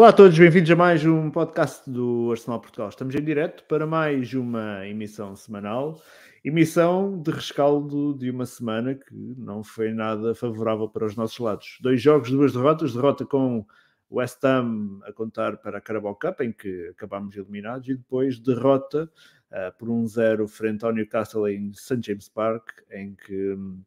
Olá 0.00 0.08
a 0.08 0.12
todos, 0.14 0.38
bem-vindos 0.38 0.70
a 0.70 0.76
mais 0.76 1.04
um 1.04 1.30
podcast 1.30 1.82
do 1.90 2.30
Arsenal 2.30 2.58
Portugal. 2.58 2.88
Estamos 2.88 3.14
em 3.14 3.22
direto 3.22 3.64
para 3.64 3.86
mais 3.86 4.32
uma 4.32 4.86
emissão 4.86 5.36
semanal, 5.36 6.00
emissão 6.42 7.20
de 7.20 7.30
rescaldo 7.30 8.14
de 8.14 8.30
uma 8.30 8.46
semana 8.46 8.94
que 8.94 9.14
não 9.36 9.62
foi 9.62 9.92
nada 9.92 10.34
favorável 10.34 10.88
para 10.88 11.04
os 11.04 11.16
nossos 11.16 11.38
lados. 11.38 11.76
Dois 11.82 12.00
jogos, 12.00 12.30
duas 12.30 12.54
derrotas, 12.54 12.94
derrota 12.94 13.26
com 13.26 13.66
West 14.10 14.42
Ham 14.42 15.00
a 15.04 15.12
contar 15.12 15.58
para 15.58 15.76
a 15.76 15.80
Carabao 15.82 16.14
Cup, 16.14 16.40
em 16.40 16.50
que 16.50 16.88
acabámos 16.88 17.36
eliminados, 17.36 17.86
e 17.86 17.94
depois 17.94 18.40
derrota 18.40 19.04
uh, 19.52 19.78
por 19.78 19.90
um 19.90 20.06
zero 20.06 20.48
frente 20.48 20.82
ao 20.82 20.94
Newcastle 20.94 21.46
em 21.46 21.74
St. 21.74 22.00
James 22.02 22.26
Park, 22.26 22.70
em 22.90 23.14
que 23.14 23.52
um, 23.52 23.82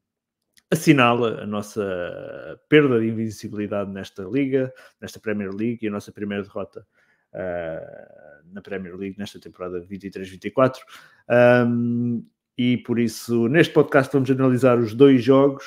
assinala 0.74 1.42
a 1.42 1.46
nossa 1.46 2.60
perda 2.68 3.00
de 3.00 3.08
invencibilidade 3.08 3.92
nesta 3.92 4.24
liga, 4.24 4.74
nesta 5.00 5.20
Premier 5.20 5.52
League 5.52 5.80
e 5.82 5.88
a 5.88 5.92
nossa 5.92 6.12
primeira 6.12 6.44
derrota 6.44 6.86
uh, 7.34 8.54
na 8.54 8.62
Premier 8.62 8.96
League 8.96 9.18
nesta 9.18 9.40
temporada 9.40 9.82
23-24. 9.82 10.80
Um, 11.68 12.26
e 12.58 12.78
por 12.78 13.00
isso, 13.00 13.48
neste 13.48 13.74
podcast, 13.74 14.12
vamos 14.14 14.30
analisar 14.30 14.78
os 14.78 14.94
dois 14.94 15.24
jogos 15.24 15.64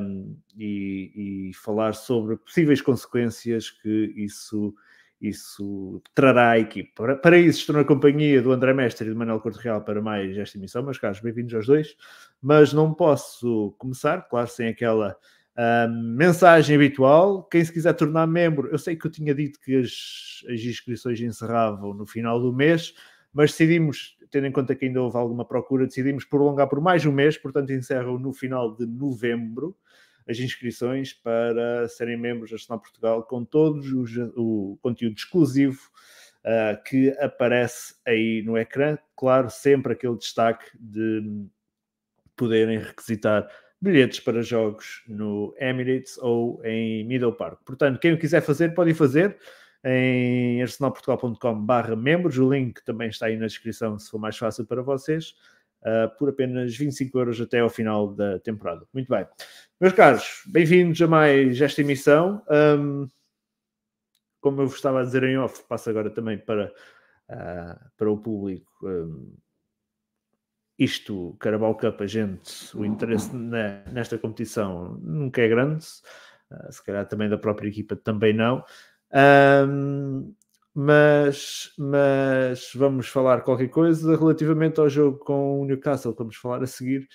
um, 0.00 0.36
e, 0.56 1.48
e, 1.50 1.54
falar 1.54 1.94
sobre 1.94 2.36
possíveis 2.36 2.80
consequências 2.80 3.70
que 3.70 4.12
isso 4.16 4.74
isso 5.20 6.02
trará 6.14 6.50
à 6.50 6.58
equipe. 6.58 6.92
Para, 6.94 7.16
para 7.16 7.38
isso, 7.38 7.60
estou 7.60 7.74
na 7.74 7.84
companhia 7.84 8.42
do 8.42 8.52
André 8.52 8.74
Mestre 8.74 9.06
e 9.06 9.10
do 9.10 9.16
Manuel 9.16 9.40
Corte 9.40 9.58
Real 9.58 9.82
para 9.82 10.02
mais 10.02 10.36
esta 10.36 10.58
emissão, 10.58 10.82
meus 10.82 10.98
caros, 10.98 11.20
bem-vindos 11.20 11.54
aos 11.54 11.66
dois. 11.66 11.96
Mas 12.40 12.72
não 12.72 12.92
posso 12.94 13.74
começar, 13.78 14.28
claro, 14.28 14.48
sem 14.48 14.68
aquela 14.68 15.16
uh, 15.56 15.90
mensagem 15.90 16.76
habitual. 16.76 17.44
Quem 17.44 17.64
se 17.64 17.72
quiser 17.72 17.94
tornar 17.94 18.26
membro, 18.26 18.68
eu 18.68 18.78
sei 18.78 18.94
que 18.96 19.06
eu 19.06 19.10
tinha 19.10 19.34
dito 19.34 19.58
que 19.60 19.76
as, 19.76 20.44
as 20.48 20.60
inscrições 20.60 21.20
encerravam 21.20 21.94
no 21.94 22.06
final 22.06 22.40
do 22.40 22.52
mês, 22.52 22.94
mas 23.32 23.50
decidimos, 23.50 24.16
tendo 24.30 24.46
em 24.46 24.52
conta 24.52 24.74
que 24.74 24.84
ainda 24.84 25.02
houve 25.02 25.16
alguma 25.16 25.44
procura, 25.44 25.86
decidimos 25.86 26.24
prolongar 26.24 26.68
por 26.68 26.80
mais 26.80 27.04
um 27.04 27.12
mês, 27.12 27.36
portanto 27.36 27.72
encerram 27.72 28.18
no 28.18 28.32
final 28.32 28.74
de 28.74 28.86
novembro 28.86 29.76
as 30.28 30.38
inscrições 30.38 31.12
para 31.12 31.88
serem 31.88 32.16
membros 32.16 32.50
da 32.50 32.56
Arsenal 32.56 32.80
Portugal 32.80 33.22
com 33.22 33.44
todo 33.44 33.80
o 34.36 34.76
conteúdo 34.82 35.16
exclusivo 35.16 35.78
uh, 36.44 36.82
que 36.82 37.10
aparece 37.20 37.94
aí 38.04 38.42
no 38.44 38.58
ecrã. 38.58 38.98
Claro, 39.16 39.48
sempre 39.50 39.92
aquele 39.92 40.16
destaque 40.16 40.66
de 40.78 41.46
poderem 42.36 42.78
requisitar 42.78 43.48
bilhetes 43.80 44.20
para 44.20 44.42
jogos 44.42 45.02
no 45.06 45.54
Emirates 45.58 46.18
ou 46.18 46.64
em 46.64 47.04
Middle 47.04 47.32
Park. 47.32 47.60
Portanto, 47.64 47.98
quem 47.98 48.12
o 48.12 48.18
quiser 48.18 48.40
fazer, 48.40 48.74
pode 48.74 48.94
fazer 48.94 49.36
em 49.84 50.62
arsenalportugal.com 50.62 51.96
membros. 51.96 52.38
O 52.38 52.52
link 52.52 52.84
também 52.84 53.08
está 53.08 53.26
aí 53.26 53.36
na 53.36 53.46
descrição, 53.46 53.98
se 53.98 54.10
for 54.10 54.18
mais 54.18 54.36
fácil 54.36 54.66
para 54.66 54.82
vocês 54.82 55.34
uh, 55.82 56.16
por 56.18 56.28
apenas 56.28 56.76
25 56.76 57.18
euros 57.18 57.40
até 57.40 57.60
ao 57.60 57.70
final 57.70 58.12
da 58.12 58.38
temporada. 58.40 58.86
Muito 58.92 59.08
bem. 59.08 59.26
Meus 59.80 59.92
caros, 59.92 60.42
bem-vindos 60.46 61.00
a 61.00 61.06
mais 61.06 61.60
esta 61.60 61.80
emissão. 61.80 62.42
Um, 62.50 63.08
como 64.40 64.62
eu 64.62 64.66
vos 64.66 64.76
estava 64.76 65.00
a 65.00 65.04
dizer 65.04 65.24
em 65.24 65.38
off, 65.38 65.62
passo 65.68 65.90
agora 65.90 66.10
também 66.10 66.38
para, 66.38 66.72
uh, 67.30 67.90
para 67.96 68.10
o 68.10 68.18
público. 68.18 68.70
Um, 68.82 69.36
isto, 70.78 71.36
Carabao 71.38 71.74
Cup, 71.74 72.00
a 72.00 72.06
gente, 72.06 72.76
o 72.76 72.84
interesse 72.84 73.34
na, 73.34 73.82
nesta 73.90 74.18
competição 74.18 74.98
nunca 75.02 75.40
é 75.40 75.48
grande, 75.48 75.84
uh, 76.50 76.72
se 76.72 76.84
calhar 76.84 77.06
também 77.06 77.28
da 77.28 77.38
própria 77.38 77.68
equipa 77.68 77.96
também 77.96 78.32
não. 78.32 78.64
Um, 79.68 80.34
mas, 80.74 81.72
mas 81.78 82.70
vamos 82.74 83.08
falar 83.08 83.40
qualquer 83.40 83.68
coisa 83.68 84.14
relativamente 84.14 84.78
ao 84.78 84.90
jogo 84.90 85.18
com 85.18 85.62
o 85.62 85.64
Newcastle, 85.64 86.14
vamos 86.16 86.36
falar 86.36 86.62
a 86.62 86.66
seguir. 86.66 87.08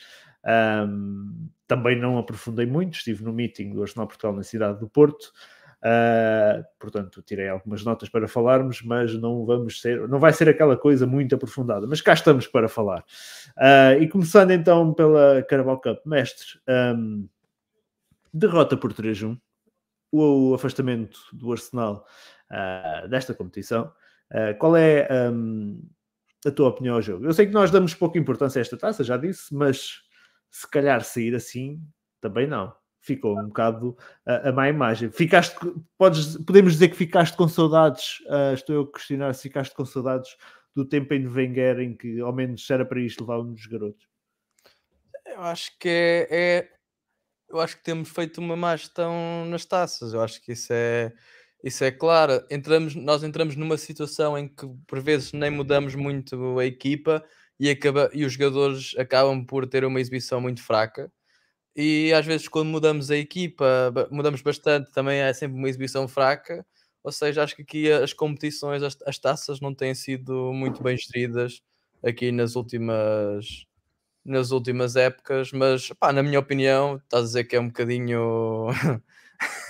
Um, 0.43 1.47
também 1.67 1.99
não 1.99 2.17
aprofundei 2.17 2.65
muito, 2.65 2.95
estive 2.95 3.23
no 3.23 3.31
meeting 3.31 3.73
do 3.73 3.83
Arsenal 3.83 4.07
Portugal 4.07 4.35
na 4.35 4.41
cidade 4.41 4.79
do 4.79 4.89
Porto, 4.89 5.31
uh, 5.81 6.63
portanto 6.79 7.21
tirei 7.21 7.49
algumas 7.49 7.83
notas 7.83 8.09
para 8.09 8.27
falarmos, 8.27 8.81
mas 8.81 9.13
não 9.13 9.45
vamos 9.45 9.81
ser, 9.81 10.07
não 10.07 10.19
vai 10.19 10.33
ser 10.33 10.49
aquela 10.49 10.77
coisa 10.77 11.05
muito 11.05 11.35
aprofundada, 11.35 11.87
mas 11.87 12.01
cá 12.01 12.13
estamos 12.13 12.47
para 12.47 12.67
falar. 12.67 13.03
Uh, 13.57 14.01
e 14.01 14.07
começando 14.07 14.51
então 14.51 14.93
pela 14.93 15.43
Carabao 15.43 15.79
Cup, 15.79 16.05
mestre, 16.05 16.59
um, 16.97 17.27
derrota 18.33 18.77
por 18.77 18.93
3-1, 18.93 19.37
o 20.11 20.53
afastamento 20.53 21.19
do 21.33 21.51
Arsenal 21.51 22.05
uh, 22.51 23.07
desta 23.07 23.33
competição. 23.33 23.91
Qual 24.59 24.77
é 24.77 25.09
um, 25.29 25.83
a 26.45 26.51
tua 26.51 26.69
opinião 26.69 26.95
ao 26.95 27.01
jogo? 27.01 27.25
Eu 27.25 27.33
sei 27.33 27.45
que 27.47 27.51
nós 27.51 27.69
damos 27.69 27.93
pouca 27.93 28.17
importância 28.17 28.59
a 28.59 28.61
esta 28.61 28.77
taça, 28.77 29.03
já 29.03 29.17
disse, 29.17 29.53
mas 29.53 30.03
se 30.49 30.69
calhar 30.71 31.03
sair 31.03 31.35
assim, 31.35 31.85
também 32.21 32.47
não. 32.47 32.73
Ficou 33.01 33.37
um 33.37 33.47
bocado 33.47 33.97
a, 34.25 34.49
a 34.49 34.51
má 34.53 34.69
imagem. 34.69 35.11
Ficaste, 35.11 35.55
podes, 35.97 36.37
podemos 36.37 36.73
dizer 36.73 36.89
que 36.89 36.95
ficaste 36.95 37.35
com 37.35 37.47
saudades, 37.47 38.19
uh, 38.27 38.53
estou 38.53 38.83
a 38.83 38.91
questionar 38.91 39.33
se 39.33 39.43
ficaste 39.43 39.75
com 39.75 39.83
saudades 39.83 40.37
do 40.75 40.85
tempo 40.85 41.13
em 41.13 41.27
Wenger 41.27 41.79
em 41.79 41.95
que 41.95 42.19
ao 42.21 42.31
menos 42.31 42.69
era 42.69 42.85
para 42.85 43.01
isto 43.01 43.21
levar 43.21 43.39
um 43.39 43.53
dos 43.53 43.65
garotos. 43.65 44.07
Eu 45.25 45.41
acho 45.41 45.71
que 45.79 45.89
é, 45.89 46.27
é, 46.29 46.69
eu 47.49 47.59
acho 47.59 47.77
que 47.77 47.83
temos 47.83 48.09
feito 48.09 48.39
uma 48.39 48.55
má 48.55 48.75
gestão 48.75 49.45
nas 49.47 49.65
taças. 49.65 50.13
Eu 50.13 50.21
acho 50.21 50.41
que 50.41 50.51
isso 50.53 50.71
é 50.71 51.11
isso 51.63 51.83
é 51.83 51.91
claro. 51.91 52.43
Entramos, 52.49 52.95
nós 52.95 53.23
entramos 53.23 53.55
numa 53.55 53.77
situação 53.77 54.37
em 54.37 54.47
que 54.47 54.65
por 54.87 54.99
vezes 54.99 55.31
nem 55.31 55.51
mudamos 55.51 55.95
muito 55.95 56.59
a 56.59 56.65
equipa 56.65 57.23
e, 57.59 57.69
acaba, 57.69 58.09
e 58.13 58.25
os 58.25 58.33
jogadores 58.33 58.95
acabam 58.97 59.45
por 59.45 59.67
ter 59.67 59.85
uma 59.85 59.99
exibição 59.99 60.41
muito 60.41 60.63
fraca. 60.63 61.11
E 61.75 62.11
às 62.13 62.25
vezes, 62.25 62.47
quando 62.47 62.69
mudamos 62.69 63.09
a 63.11 63.17
equipa, 63.17 63.93
mudamos 64.11 64.41
bastante, 64.41 64.91
também 64.91 65.19
é 65.19 65.33
sempre 65.33 65.57
uma 65.57 65.69
exibição 65.69 66.07
fraca. 66.07 66.65
Ou 67.03 67.11
seja, 67.11 67.43
acho 67.43 67.55
que 67.55 67.61
aqui 67.63 67.91
as 67.91 68.13
competições, 68.13 68.83
as, 68.83 68.97
as 69.05 69.17
taças 69.17 69.59
não 69.61 69.73
têm 69.73 69.95
sido 69.95 70.53
muito 70.53 70.83
bem 70.83 70.97
geridas 70.97 71.61
aqui 72.03 72.31
nas 72.31 72.55
últimas 72.55 73.65
nas 74.25 74.51
últimas 74.51 74.95
épocas, 74.95 75.51
mas 75.53 75.89
pá, 75.99 76.13
na 76.13 76.23
minha 76.23 76.39
opinião, 76.39 76.97
estás 76.97 77.23
a 77.23 77.27
dizer 77.27 77.43
que 77.45 77.55
é 77.55 77.59
um 77.61 77.67
bocadinho 77.67 78.67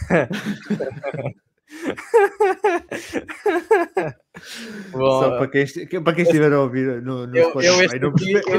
Bom, 4.92 5.22
Só 5.22 5.38
para 5.38 5.48
quem, 5.48 5.66
para 6.04 6.14
quem 6.14 6.24
estiver 6.24 6.54
a 6.54 6.62
ouvir 6.62 7.02
no, 7.02 7.28
no 7.28 7.36
eu, 7.36 7.50
Spotify, 7.50 7.96
eu, 7.96 8.02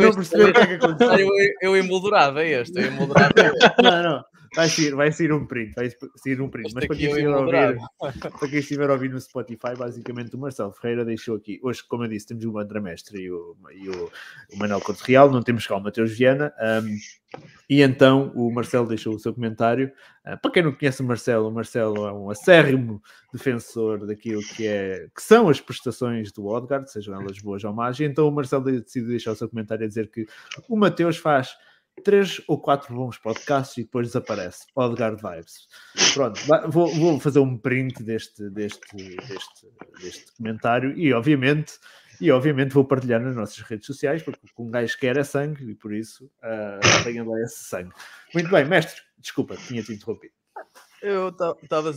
não 0.01 0.13
perceber 0.13 0.51
o 0.51 0.53
que 0.53 0.61
é 0.61 0.67
que 0.67 0.75
aconteceu. 0.85 1.19
Eu, 1.19 1.31
eu 1.63 1.77
emoldurava 1.77 2.45
este, 2.45 2.79
eu 2.79 2.87
emoldurava 2.87 3.33
este. 3.37 3.73
Não, 3.83 4.03
não. 4.03 4.32
Vai 4.55 4.69
ser, 4.69 4.95
vai 4.95 5.11
ser 5.11 5.33
um 5.33 5.47
print, 5.47 5.73
vai 5.75 5.91
ser 6.17 6.41
um 6.41 6.49
print. 6.49 6.75
Mas 6.75 6.87
para 6.87 6.97
quem, 6.97 7.09
estiver 7.09 7.33
a 7.33 7.39
ouvir, 7.39 7.79
para 8.39 8.49
quem 8.49 8.59
estiver 8.59 8.91
a 8.91 8.93
ouvir 8.93 9.11
no 9.11 9.21
Spotify, 9.21 9.75
basicamente 9.77 10.37
o 10.37 10.39
Marcelo 10.39 10.73
Ferreira 10.73 11.05
deixou 11.07 11.37
aqui. 11.37 11.59
Hoje, 11.63 11.83
como 11.89 12.05
eu 12.05 12.09
disse, 12.09 12.27
temos 12.27 12.45
o 12.45 12.59
André 12.59 12.81
Mestre 12.81 13.23
e 13.23 13.31
o, 13.31 13.57
e 13.73 13.89
o, 13.89 14.11
o 14.53 14.59
Manuel 14.59 14.81
Couto 14.83 15.03
Real, 15.05 15.31
não 15.31 15.43
temos 15.43 15.67
cá 15.67 15.77
o 15.77 15.81
Mateus 15.81 16.13
Viana. 16.13 16.53
Um, 16.61 16.99
e 17.69 17.81
então 17.81 18.31
o 18.35 18.53
Marcelo 18.53 18.87
deixou 18.87 19.15
o 19.15 19.19
seu 19.19 19.33
comentário. 19.33 19.91
Uh, 20.27 20.39
para 20.39 20.51
quem 20.51 20.63
não 20.63 20.73
conhece 20.73 21.01
o 21.01 21.07
Marcelo, 21.07 21.49
o 21.49 21.53
Marcelo 21.53 22.07
é 22.07 22.13
um 22.13 22.29
acérrimo 22.29 23.03
defensor 23.33 24.07
daquilo 24.07 24.43
que, 24.55 24.67
é, 24.67 25.09
que 25.15 25.23
são 25.23 25.49
as 25.49 25.63
prestações 25.63 26.31
do 26.31 26.47
Odgard, 26.47 26.91
sejam 26.93 27.19
elas 27.19 27.39
boas 27.39 27.65
ou 27.65 27.73
más. 27.73 27.99
E 27.99 28.05
então 28.05 28.29
o 28.29 28.31
Marcelo 28.31 28.65
decidiu 28.65 29.09
deixar 29.09 29.33
o 29.33 29.37
seu 29.37 29.49
comentário 29.49 29.85
a 29.85 29.89
dizer 29.89 30.11
que 30.11 30.27
o 30.69 30.77
Mateus 30.77 31.17
faz 31.17 31.57
três 32.03 32.41
ou 32.49 32.61
quatro 32.61 32.95
bons 32.95 33.19
podcasts 33.19 33.77
e 33.79 33.85
depois 33.85 34.09
desaparece. 34.09 34.67
Odgard 34.75 35.21
Vibes. 35.23 35.69
Pronto, 36.15 36.41
vou, 36.69 36.89
vou, 36.95 37.21
fazer 37.21 37.41
um 37.41 37.57
print 37.57 38.03
deste, 38.03 38.49
deste, 38.51 38.81
deste, 38.97 39.73
deste 40.01 40.37
comentário 40.37 40.97
e, 40.97 41.13
obviamente, 41.13 41.75
e 42.21 42.31
obviamente 42.31 42.73
vou 42.73 42.85
partilhar 42.85 43.21
nas 43.21 43.37
nossas 43.37 43.59
redes 43.61 43.87
sociais, 43.87 44.23
porque 44.23 44.41
um 44.59 44.71
gajo 44.71 44.97
quer 44.99 45.17
é 45.17 45.25
sangue 45.25 45.71
e 45.71 45.75
por 45.75 45.95
isso 45.95 46.25
uh, 46.43 47.31
lá 47.31 47.41
esse 47.43 47.65
sangue. 47.65 47.93
Muito 48.35 48.51
bem, 48.51 48.65
mestre, 48.65 49.01
desculpa, 49.19 49.57
tinha-te 49.57 49.93
interrompido. 49.93 50.35
Eu 51.01 51.31
estava 51.31 51.91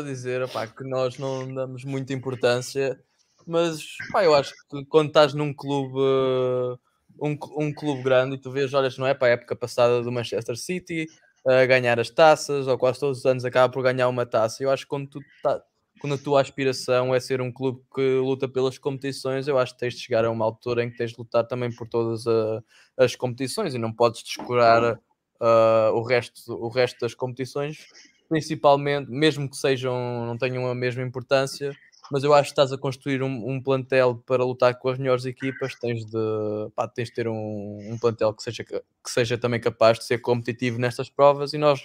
a 0.00 0.02
dizer 0.02 0.42
opá, 0.42 0.66
que 0.66 0.84
nós 0.84 1.18
não 1.18 1.52
damos 1.52 1.84
muita 1.84 2.12
importância, 2.12 3.02
mas 3.46 3.96
pá, 4.12 4.22
eu 4.22 4.34
acho 4.34 4.52
que 4.52 4.84
quando 4.86 5.08
estás 5.08 5.34
num 5.34 5.52
clube. 5.52 5.98
Uh 5.98 6.89
um, 7.20 7.36
um 7.56 7.72
clube 7.72 8.02
grande 8.02 8.36
e 8.36 8.38
tu 8.38 8.50
vês, 8.50 8.74
olhas, 8.74 8.98
não 8.98 9.06
é 9.06 9.14
para 9.14 9.28
a 9.28 9.30
época 9.30 9.56
passada 9.56 10.02
do 10.02 10.12
Manchester 10.12 10.56
City 10.56 11.06
a 11.46 11.64
ganhar 11.64 11.98
as 11.98 12.10
taças, 12.10 12.66
ou 12.66 12.76
quase 12.76 13.00
todos 13.00 13.20
os 13.20 13.26
anos 13.26 13.44
acaba 13.44 13.72
por 13.72 13.82
ganhar 13.82 14.08
uma 14.08 14.26
taça. 14.26 14.62
Eu 14.62 14.70
acho 14.70 14.84
que 14.84 14.90
quando, 14.90 15.08
tu 15.08 15.20
tá, 15.42 15.62
quando 15.98 16.14
a 16.14 16.18
tua 16.18 16.40
aspiração 16.40 17.14
é 17.14 17.20
ser 17.20 17.40
um 17.40 17.50
clube 17.50 17.80
que 17.94 18.18
luta 18.18 18.46
pelas 18.46 18.76
competições, 18.76 19.48
eu 19.48 19.58
acho 19.58 19.72
que 19.72 19.80
tens 19.80 19.94
de 19.94 20.00
chegar 20.00 20.24
a 20.24 20.30
uma 20.30 20.44
altura 20.44 20.84
em 20.84 20.90
que 20.90 20.98
tens 20.98 21.12
de 21.12 21.18
lutar 21.18 21.46
também 21.46 21.74
por 21.74 21.88
todas 21.88 22.26
a, 22.26 22.62
as 22.98 23.16
competições 23.16 23.74
e 23.74 23.78
não 23.78 23.92
podes 23.92 24.22
descurar 24.22 24.94
uh, 24.94 25.94
o, 25.94 26.02
resto, 26.02 26.52
o 26.52 26.68
resto 26.68 27.00
das 27.00 27.14
competições 27.14 27.86
principalmente, 28.30 29.10
mesmo 29.10 29.50
que 29.50 29.56
sejam, 29.56 30.24
não 30.24 30.38
tenham 30.38 30.68
a 30.68 30.74
mesma 30.74 31.02
importância, 31.02 31.76
mas 32.10 32.24
eu 32.24 32.34
acho 32.34 32.48
que 32.48 32.52
estás 32.52 32.72
a 32.72 32.78
construir 32.78 33.22
um, 33.22 33.48
um 33.48 33.62
plantel 33.62 34.16
para 34.26 34.44
lutar 34.44 34.76
com 34.78 34.88
as 34.88 34.98
melhores 34.98 35.24
equipas, 35.24 35.74
tens 35.76 36.04
de, 36.04 36.70
pá, 36.74 36.88
tens 36.88 37.08
de 37.08 37.14
ter 37.14 37.28
um, 37.28 37.92
um, 37.92 37.98
plantel 37.98 38.34
que 38.34 38.42
seja, 38.42 38.64
que 38.64 38.82
seja 39.06 39.38
também 39.38 39.60
capaz 39.60 39.98
de 39.98 40.04
ser 40.04 40.18
competitivo 40.18 40.78
nestas 40.78 41.08
provas 41.08 41.52
e 41.52 41.58
nós 41.58 41.80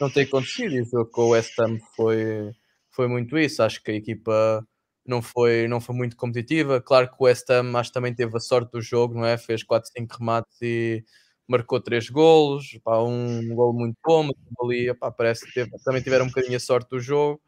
não 0.00 0.10
tem 0.10 0.24
acontecido. 0.24 0.74
E 0.74 0.82
o 0.82 0.84
jogo 0.84 1.10
com 1.10 1.22
o 1.22 1.28
West 1.30 1.58
Ham 1.58 1.78
foi, 1.96 2.52
foi 2.90 3.08
muito 3.08 3.38
isso. 3.38 3.62
Acho 3.62 3.82
que 3.82 3.90
a 3.90 3.94
equipa 3.94 4.66
não 5.06 5.22
foi, 5.22 5.66
não 5.68 5.80
foi 5.80 5.94
muito 5.94 6.16
competitiva. 6.16 6.80
Claro 6.80 7.08
que 7.08 7.16
o 7.18 7.24
West 7.24 7.48
Ham 7.50 7.74
acho, 7.76 7.92
também 7.92 8.14
teve 8.14 8.36
a 8.36 8.40
sorte 8.40 8.72
do 8.72 8.82
jogo, 8.82 9.14
não 9.14 9.24
é? 9.24 9.38
Fez 9.38 9.62
4, 9.62 9.90
5 9.96 10.18
remates 10.18 10.60
e 10.60 11.02
marcou 11.48 11.80
3 11.80 12.08
golos, 12.10 12.78
pá, 12.84 12.98
um 13.00 13.54
gol 13.54 13.72
muito 13.72 13.96
bom, 14.04 14.22
mas 14.24 14.36
ali 14.62 14.94
pá, 14.94 15.10
parece 15.10 15.44
que 15.46 15.52
teve, 15.52 15.70
também 15.84 16.02
tiveram 16.02 16.24
um 16.26 16.28
bocadinho 16.28 16.56
a 16.56 16.60
sorte 16.60 16.90
do 16.90 17.00
jogo 17.00 17.40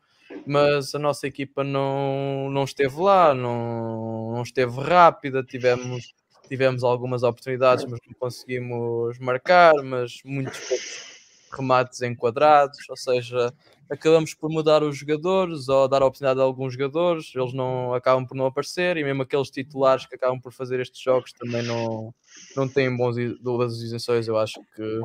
mas 0.46 0.94
a 0.94 0.98
nossa 0.98 1.26
equipa 1.26 1.64
não, 1.64 2.50
não 2.50 2.64
esteve 2.64 3.00
lá, 3.00 3.34
não, 3.34 4.32
não 4.32 4.42
esteve 4.42 4.80
rápida, 4.80 5.42
tivemos, 5.42 6.14
tivemos 6.48 6.84
algumas 6.84 7.22
oportunidades, 7.22 7.84
mas 7.84 8.00
não 8.06 8.14
conseguimos 8.18 9.18
marcar, 9.18 9.74
mas 9.82 10.20
muitos 10.24 11.14
remates 11.54 12.02
enquadrados, 12.02 12.78
ou 12.88 12.96
seja, 12.96 13.54
acabamos 13.88 14.34
por 14.34 14.50
mudar 14.50 14.82
os 14.82 14.96
jogadores 14.96 15.68
ou 15.68 15.88
dar 15.88 16.02
a 16.02 16.06
oportunidade 16.06 16.40
a 16.40 16.42
alguns 16.42 16.72
jogadores, 16.72 17.32
eles 17.34 17.52
não 17.52 17.94
acabam 17.94 18.26
por 18.26 18.36
não 18.36 18.46
aparecer 18.46 18.96
e 18.96 19.04
mesmo 19.04 19.22
aqueles 19.22 19.50
titulares 19.50 20.06
que 20.06 20.16
acabam 20.16 20.40
por 20.40 20.52
fazer 20.52 20.80
estes 20.80 21.00
jogos 21.00 21.32
também 21.32 21.62
não, 21.62 22.12
não 22.56 22.68
têm 22.68 22.94
bons, 22.94 23.16
boas 23.40 23.80
isenções, 23.80 24.26
eu 24.26 24.36
acho 24.36 24.60
que 24.74 25.00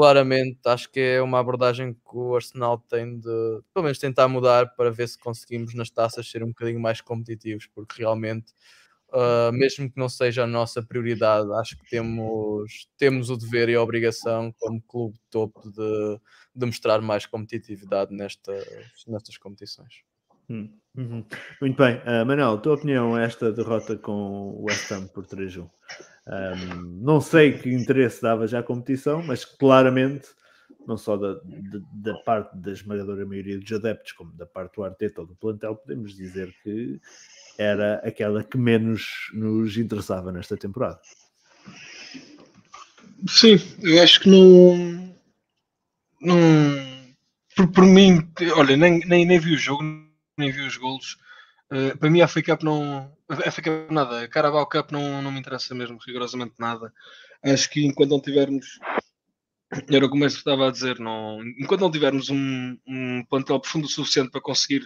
claramente 0.00 0.58
acho 0.64 0.90
que 0.90 0.98
é 0.98 1.20
uma 1.20 1.38
abordagem 1.38 1.92
que 1.92 2.16
o 2.16 2.34
Arsenal 2.34 2.78
tem 2.78 3.18
de 3.18 3.60
pelo 3.74 3.84
menos 3.84 3.98
tentar 3.98 4.26
mudar 4.28 4.74
para 4.74 4.90
ver 4.90 5.06
se 5.06 5.18
conseguimos 5.18 5.74
nas 5.74 5.90
taças 5.90 6.30
ser 6.30 6.42
um 6.42 6.48
bocadinho 6.48 6.80
mais 6.80 7.02
competitivos, 7.02 7.66
porque 7.66 7.98
realmente, 7.98 8.50
uh, 9.12 9.52
mesmo 9.52 9.90
que 9.92 9.98
não 9.98 10.08
seja 10.08 10.44
a 10.44 10.46
nossa 10.46 10.82
prioridade, 10.82 11.52
acho 11.52 11.76
que 11.76 11.90
temos, 11.90 12.88
temos 12.96 13.28
o 13.28 13.36
dever 13.36 13.68
e 13.68 13.74
a 13.74 13.82
obrigação, 13.82 14.54
como 14.58 14.80
clube 14.80 15.18
topo, 15.30 15.70
de, 15.70 16.18
de 16.56 16.64
mostrar 16.64 17.02
mais 17.02 17.26
competitividade 17.26 18.10
nestas, 18.14 18.64
nestas 19.06 19.36
competições. 19.36 20.02
Hum, 20.48 20.72
uhum. 20.96 21.26
Muito 21.60 21.76
bem, 21.76 21.96
uh, 21.96 22.24
Manuel, 22.24 22.56
tua 22.56 22.72
opinião 22.72 23.18
é 23.18 23.26
esta 23.26 23.52
derrota 23.52 23.98
com 23.98 24.12
o 24.12 24.64
West 24.64 24.90
Ham 24.92 25.08
por 25.08 25.26
3-1? 25.26 25.68
Um, 26.30 27.02
não 27.02 27.20
sei 27.20 27.58
que 27.58 27.72
interesse 27.72 28.22
dava 28.22 28.46
já 28.46 28.60
a 28.60 28.62
competição, 28.62 29.20
mas 29.20 29.44
claramente, 29.44 30.28
não 30.86 30.96
só 30.96 31.16
da, 31.16 31.34
da, 31.34 31.80
da, 31.92 32.14
parte 32.20 32.56
da 32.56 32.70
esmagadora 32.70 33.26
maioria 33.26 33.58
dos 33.58 33.72
adeptos, 33.72 34.12
como 34.12 34.32
da 34.34 34.46
parte 34.46 34.76
do 34.76 34.84
Arteta 34.84 35.22
ou 35.22 35.26
do 35.26 35.34
plantel, 35.34 35.74
podemos 35.74 36.14
dizer 36.14 36.54
que 36.62 37.00
era 37.58 37.96
aquela 38.04 38.44
que 38.44 38.56
menos 38.56 39.28
nos 39.34 39.76
interessava 39.76 40.30
nesta 40.30 40.56
temporada. 40.56 41.00
Sim, 43.26 43.56
eu 43.82 44.00
acho 44.00 44.20
que 44.20 44.30
não. 44.30 45.12
não 46.20 46.38
por, 47.56 47.72
por 47.72 47.84
mim, 47.84 48.30
olha, 48.54 48.76
nem, 48.76 49.00
nem, 49.00 49.26
nem 49.26 49.38
vi 49.40 49.54
o 49.54 49.58
jogo, 49.58 49.82
nem 50.38 50.52
vi 50.52 50.60
os 50.60 50.76
golos. 50.76 51.18
Uh, 51.72 51.96
para 51.98 52.10
mim, 52.10 52.20
a 52.20 52.28
FA 52.28 52.42
Cup 52.42 52.62
não. 52.62 53.12
A 53.28 53.50
FA 53.50 53.62
Cup 53.62 53.90
nada. 53.90 54.22
A 54.22 54.28
Carabao 54.28 54.66
Cup 54.66 54.90
não, 54.90 55.22
não 55.22 55.30
me 55.30 55.38
interessa 55.38 55.74
mesmo, 55.74 55.98
rigorosamente 56.04 56.54
nada. 56.58 56.92
Acho 57.42 57.70
que 57.70 57.84
enquanto 57.84 58.10
não 58.10 58.20
tivermos. 58.20 58.78
Era 59.88 60.08
como 60.08 60.24
eu 60.24 60.28
estava 60.28 60.66
a 60.66 60.70
dizer, 60.70 60.98
não, 60.98 61.40
enquanto 61.56 61.82
não 61.82 61.90
tivermos 61.92 62.28
um, 62.28 62.76
um 62.84 63.24
plantel 63.30 63.60
profundo 63.60 63.84
o 63.84 63.88
suficiente 63.88 64.32
para 64.32 64.40
conseguir 64.40 64.82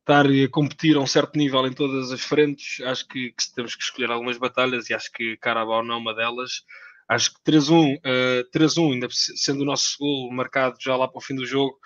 estar 0.00 0.26
a 0.26 0.48
competir 0.50 0.94
a 0.96 1.00
um 1.00 1.06
certo 1.06 1.38
nível 1.38 1.66
em 1.66 1.72
todas 1.72 2.12
as 2.12 2.20
frentes, 2.20 2.84
acho 2.84 3.08
que, 3.08 3.32
que 3.32 3.54
temos 3.54 3.74
que 3.74 3.82
escolher 3.82 4.10
algumas 4.10 4.36
batalhas 4.36 4.90
e 4.90 4.94
acho 4.94 5.10
que 5.10 5.38
Carabao 5.38 5.82
não 5.82 5.94
é 5.94 5.98
uma 5.98 6.14
delas. 6.14 6.64
Acho 7.08 7.32
que 7.32 7.50
3-1, 7.50 7.96
uh, 7.96 8.50
3-1 8.50 8.92
ainda 8.92 9.08
sendo 9.10 9.62
o 9.62 9.64
nosso 9.64 9.96
gol 9.98 10.30
marcado 10.30 10.76
já 10.78 10.96
lá 10.96 11.08
para 11.08 11.18
o 11.18 11.22
fim 11.22 11.34
do 11.34 11.46
jogo, 11.46 11.78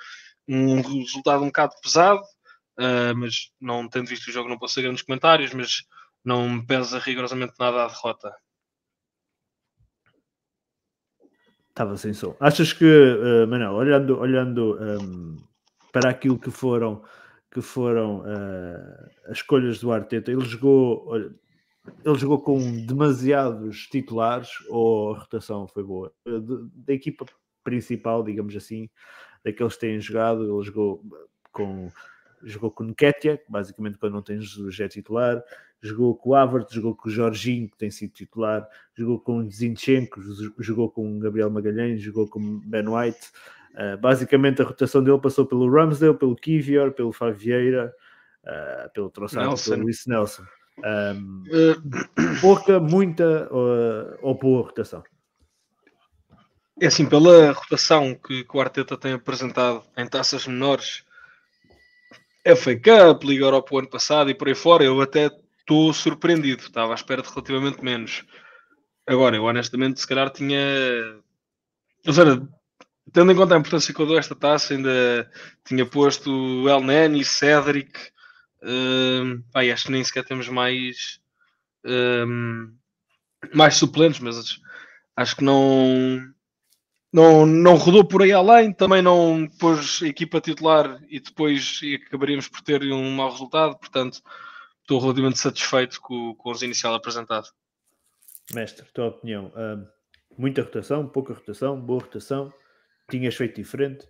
um 0.48 0.80
resultado 0.80 1.42
um 1.42 1.46
bocado 1.46 1.74
pesado, 1.80 2.22
uh, 2.78 3.16
mas 3.16 3.52
não 3.60 3.88
tendo 3.88 4.08
visto 4.08 4.28
o 4.28 4.32
jogo 4.32 4.48
não 4.48 4.58
posso 4.58 4.74
ser 4.74 4.82
grandes 4.82 5.02
comentários, 5.02 5.52
mas 5.52 5.82
não 6.24 6.48
me 6.48 6.66
pesa 6.66 6.98
rigorosamente 6.98 7.54
nada 7.58 7.84
a 7.84 7.88
derrota. 7.88 8.32
Estava 11.70 11.96
sem 11.96 12.12
som. 12.12 12.36
Achas 12.40 12.72
que, 12.72 12.84
uh, 12.84 13.46
Manuel, 13.46 13.74
olhando, 13.74 14.18
olhando 14.18 14.78
um, 14.80 15.36
para 15.92 16.10
aquilo 16.10 16.38
que 16.38 16.50
foram, 16.50 17.04
que 17.52 17.60
foram 17.60 18.20
uh, 18.20 19.10
as 19.26 19.38
escolhas 19.38 19.78
do 19.78 19.92
Arteta, 19.92 20.32
ele 20.32 20.44
jogou, 20.44 21.16
ele 21.16 22.18
jogou 22.18 22.42
com 22.42 22.84
demasiados 22.84 23.86
titulares 23.86 24.50
ou 24.68 25.14
a 25.14 25.18
rotação 25.20 25.68
foi 25.68 25.84
boa? 25.84 26.12
Da 26.74 26.92
equipa 26.92 27.24
principal, 27.62 28.24
digamos 28.24 28.56
assim, 28.56 28.90
daqueles 29.44 29.74
que 29.74 29.80
têm 29.80 30.00
jogado, 30.00 30.42
ele 30.42 30.64
jogou 30.64 31.02
com 31.52 31.90
jogou 32.42 32.70
com 32.70 32.84
o 32.84 32.86
Nketiah, 32.88 33.38
basicamente 33.48 33.98
quando 33.98 34.14
não 34.14 34.22
tem 34.22 34.40
Jesus 34.40 34.78
é 34.80 34.88
titular, 34.88 35.42
jogou 35.80 36.14
com 36.16 36.30
o 36.30 36.34
Havertz, 36.34 36.72
jogou 36.72 36.94
com 36.94 37.08
o 37.08 37.12
Jorginho, 37.12 37.68
que 37.68 37.76
tem 37.76 37.90
sido 37.90 38.12
titular, 38.12 38.66
jogou 38.96 39.20
com 39.20 39.38
o 39.38 39.50
Zinchenko, 39.50 40.20
jogou 40.58 40.90
com 40.90 41.16
o 41.16 41.20
Gabriel 41.20 41.50
Magalhães, 41.50 42.00
jogou 42.00 42.28
com 42.28 42.40
o 42.40 42.60
Ben 42.60 42.88
White. 42.88 43.30
Uh, 43.74 43.96
basicamente 43.98 44.60
a 44.60 44.64
rotação 44.64 45.02
dele 45.04 45.20
passou 45.20 45.46
pelo 45.46 45.70
Ramsdale, 45.70 46.16
pelo 46.16 46.34
Kivior, 46.34 46.92
pelo 46.92 47.12
Favieira, 47.12 47.94
uh, 48.44 48.92
pelo 48.92 49.10
Trossard, 49.10 49.62
pelo 49.62 49.82
Luís 49.82 50.04
Nelson. 50.06 50.42
Um, 50.78 51.42
pouca, 52.40 52.78
muita 52.80 53.48
uh, 53.52 54.18
ou 54.22 54.34
boa 54.34 54.62
rotação? 54.62 55.02
É 56.80 56.86
assim, 56.86 57.08
pela 57.08 57.52
rotação 57.52 58.14
que, 58.14 58.44
que 58.44 58.56
o 58.56 58.60
Arteta 58.60 58.96
tem 58.96 59.12
apresentado 59.12 59.82
em 59.96 60.06
taças 60.06 60.46
menores, 60.46 61.04
FA 62.56 62.74
Cup, 62.76 63.24
Liga 63.24 63.44
Europa 63.44 63.74
o 63.74 63.78
ano 63.78 63.88
passado 63.88 64.30
e 64.30 64.34
por 64.34 64.48
aí 64.48 64.54
fora, 64.54 64.84
eu 64.84 65.00
até 65.00 65.30
estou 65.58 65.92
surpreendido. 65.92 66.62
Estava 66.62 66.92
à 66.92 66.94
espera 66.94 67.22
de 67.22 67.28
relativamente 67.28 67.82
menos. 67.84 68.24
Agora, 69.06 69.36
eu 69.36 69.44
honestamente, 69.44 70.00
se 70.00 70.06
calhar 70.06 70.30
tinha. 70.30 70.58
Ou 72.06 72.12
seja, 72.12 72.48
tendo 73.12 73.32
em 73.32 73.36
conta 73.36 73.54
a 73.54 73.58
importância 73.58 73.92
que 73.92 74.00
eu 74.00 74.06
dou 74.06 74.18
esta 74.18 74.34
taça, 74.34 74.74
ainda 74.74 75.30
tinha 75.64 75.84
posto 75.86 76.68
El 76.68 76.80
Neni, 76.80 77.24
Cedric. 77.24 77.92
Pai, 79.52 79.70
acho 79.70 79.86
que 79.86 79.92
nem 79.92 80.04
sequer 80.04 80.24
temos 80.24 80.48
mais. 80.48 81.20
Uh, 81.84 82.76
mais 83.54 83.76
suplentes, 83.76 84.20
mas 84.20 84.58
acho 85.16 85.36
que 85.36 85.44
não 85.44 86.34
não, 87.12 87.46
não 87.46 87.74
rodou 87.76 88.04
por 88.04 88.22
aí 88.22 88.32
além, 88.32 88.72
também 88.72 89.00
não 89.00 89.48
pôs 89.58 90.02
equipa 90.02 90.40
titular 90.40 91.02
e 91.08 91.20
depois 91.20 91.80
acabaríamos 92.06 92.48
por 92.48 92.60
ter 92.60 92.82
um 92.92 93.10
mau 93.12 93.30
resultado, 93.30 93.76
portanto 93.78 94.22
estou 94.80 95.00
relativamente 95.00 95.38
satisfeito 95.38 96.00
com, 96.00 96.34
com 96.34 96.52
o 96.52 96.64
inicial 96.64 96.94
apresentado. 96.94 97.48
Mestre, 98.54 98.86
tua 98.92 99.08
opinião, 99.08 99.52
hum, 99.56 99.86
muita 100.36 100.62
rotação, 100.62 101.06
pouca 101.06 101.34
rotação, 101.34 101.78
boa 101.80 102.00
rotação, 102.00 102.52
tinhas 103.10 103.34
feito 103.34 103.56
diferente? 103.56 104.06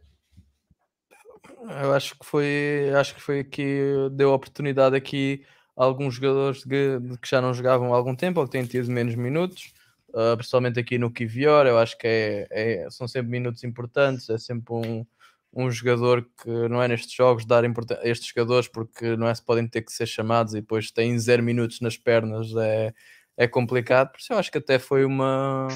Eu 1.83 1.93
acho 1.93 2.19
que 2.19 2.25
foi, 2.25 2.93
acho 2.99 3.14
que 3.14 3.21
foi 3.21 3.40
aqui, 3.40 3.81
deu 4.12 4.33
oportunidade 4.33 4.97
aqui 4.97 5.45
a 5.76 5.85
alguns 5.85 6.14
jogadores 6.14 6.64
que, 6.64 6.99
que 7.21 7.28
já 7.28 7.40
não 7.40 7.55
jogavam 7.55 7.93
há 7.93 7.97
algum 7.97 8.14
tempo 8.14 8.40
ou 8.40 8.47
que 8.47 8.52
têm 8.52 8.64
tido 8.64 8.90
menos 8.90 9.14
minutos 9.14 9.73
uh, 10.10 10.36
principalmente 10.36 10.78
aqui 10.80 10.98
no 10.98 11.10
Kivior, 11.10 11.66
eu 11.66 11.78
acho 11.78 11.96
que 11.98 12.06
é, 12.06 12.46
é, 12.50 12.90
são 12.90 13.08
sempre 13.08 13.30
minutos 13.30 13.64
importantes, 13.64 14.28
é 14.30 14.38
sempre 14.38 14.74
um, 14.74 15.06
um 15.52 15.70
jogador 15.70 16.28
que 16.42 16.50
não 16.68 16.82
é 16.82 16.88
nestes 16.88 17.12
jogos 17.12 17.44
dar 17.44 17.64
importância 17.64 18.04
a 18.04 18.08
estes 18.08 18.28
jogadores 18.28 18.68
porque 18.68 19.16
não 19.16 19.28
é 19.28 19.34
se 19.34 19.44
podem 19.44 19.66
ter 19.66 19.82
que 19.82 19.92
ser 19.92 20.06
chamados 20.06 20.54
e 20.54 20.60
depois 20.60 20.90
têm 20.90 21.18
zero 21.18 21.42
minutos 21.42 21.80
nas 21.80 21.96
pernas, 21.96 22.54
é, 22.56 22.92
é 23.36 23.48
complicado, 23.48 24.12
por 24.12 24.18
isso 24.18 24.32
eu 24.32 24.38
acho 24.38 24.50
que 24.50 24.58
até 24.58 24.78
foi 24.78 25.04
uma, 25.04 25.68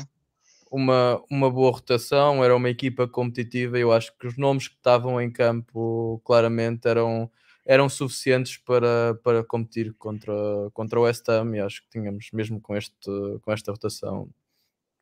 uma, 0.70 1.22
uma 1.30 1.50
boa 1.50 1.72
rotação, 1.72 2.44
era 2.44 2.54
uma 2.54 2.70
equipa 2.70 3.06
competitiva 3.08 3.78
eu 3.78 3.92
acho 3.92 4.16
que 4.18 4.26
os 4.26 4.36
nomes 4.36 4.68
que 4.68 4.76
estavam 4.76 5.20
em 5.20 5.30
campo 5.30 6.20
claramente 6.24 6.86
eram 6.88 7.30
eram 7.64 7.88
suficientes 7.88 8.56
para, 8.56 9.14
para 9.22 9.44
competir 9.44 9.94
contra, 9.94 10.34
contra 10.72 10.98
o 10.98 11.04
West 11.04 11.28
Ham 11.28 11.54
e 11.54 11.60
acho 11.60 11.82
que 11.82 11.90
tínhamos, 11.90 12.28
mesmo 12.32 12.60
com, 12.60 12.76
este, 12.76 12.94
com 13.40 13.52
esta 13.52 13.70
rotação, 13.70 14.28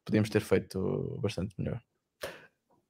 podíamos 0.05 0.29
ter 0.29 0.41
feito 0.41 1.19
bastante 1.23 1.55
melhor. 1.59 1.81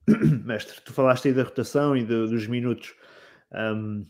Mestre, 0.44 0.80
tu 0.84 0.92
falaste 0.92 1.28
aí 1.28 1.34
da 1.34 1.44
rotação 1.44 1.96
e 1.96 2.04
de, 2.04 2.26
dos 2.28 2.46
minutos, 2.46 2.94
um, 3.52 4.04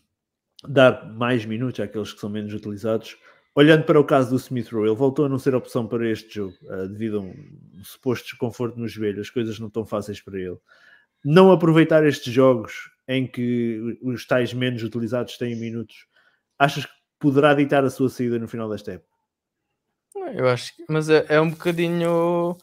dar 0.67 1.13
mais 1.13 1.45
minutos 1.45 1.81
àqueles 1.81 2.13
que 2.13 2.21
são 2.21 2.31
menos 2.31 2.53
utilizados. 2.55 3.17
Olhando 3.55 3.85
para 3.85 4.01
o 4.01 4.05
caso 4.05 4.31
do 4.31 4.37
Smith 4.37 4.71
Rowe, 4.71 4.87
ele 4.87 4.97
voltou 4.97 5.27
a 5.27 5.29
não 5.29 5.39
ser 5.39 5.55
opção 5.55 5.87
para 5.87 6.09
este 6.09 6.37
jogo, 6.37 6.57
uh, 6.63 6.89
devido 6.89 7.19
a 7.19 7.21
um, 7.21 7.83
suposto 7.83 8.25
desconforto 8.25 8.79
no 8.79 8.89
joelho, 8.89 9.21
as 9.21 9.29
coisas 9.29 9.59
não 9.59 9.67
estão 9.67 9.85
fáceis 9.85 10.21
para 10.21 10.39
ele. 10.39 10.57
Não 11.23 11.53
aproveitar 11.53 12.07
estes 12.07 12.33
jogos 12.33 12.90
em 13.11 13.27
que 13.27 13.99
os 14.01 14.25
tais 14.25 14.55
menos 14.55 14.85
utilizados 14.85 15.37
têm 15.37 15.57
minutos, 15.57 16.07
achas 16.57 16.87
que 16.87 16.93
poderá 17.19 17.53
ditar 17.55 17.85
a 17.85 17.91
sua 17.91 18.09
saída 18.09 18.39
no 18.39 18.47
final 18.47 18.71
desta 18.71 18.93
época? 18.93 19.11
Eu 20.33 20.49
acho 20.49 20.77
que, 20.77 20.85
mas 20.89 21.11
é, 21.11 21.27
é 21.29 21.41
um 21.41 21.51
bocadinho. 21.51 22.57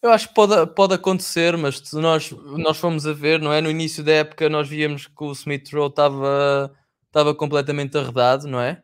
Eu 0.00 0.10
acho 0.12 0.28
que 0.28 0.34
pode, 0.34 0.74
pode 0.74 0.94
acontecer, 0.94 1.56
mas 1.56 1.78
se 1.78 1.96
nós, 1.96 2.30
nós 2.30 2.78
fomos 2.78 3.04
a 3.04 3.12
ver, 3.12 3.40
não 3.40 3.52
é? 3.52 3.60
No 3.60 3.68
início 3.68 4.04
da 4.04 4.12
época 4.12 4.48
nós 4.48 4.68
víamos 4.68 5.08
que 5.08 5.24
o 5.24 5.32
Smith 5.32 5.68
Rowe 5.72 5.88
estava, 5.88 6.72
estava 7.06 7.34
completamente 7.34 7.98
arredado, 7.98 8.46
não 8.46 8.60
é? 8.60 8.80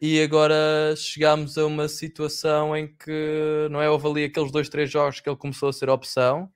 E 0.00 0.22
agora 0.22 0.94
chegámos 0.96 1.58
a 1.58 1.66
uma 1.66 1.88
situação 1.88 2.76
em 2.76 2.94
que, 2.96 3.66
não 3.72 3.82
é? 3.82 3.90
Houve 3.90 4.06
ali 4.06 4.24
aqueles 4.24 4.52
dois, 4.52 4.68
três 4.68 4.88
jogos 4.88 5.20
que 5.20 5.28
ele 5.28 5.36
começou 5.36 5.68
a 5.68 5.72
ser 5.72 5.90
opção, 5.90 6.48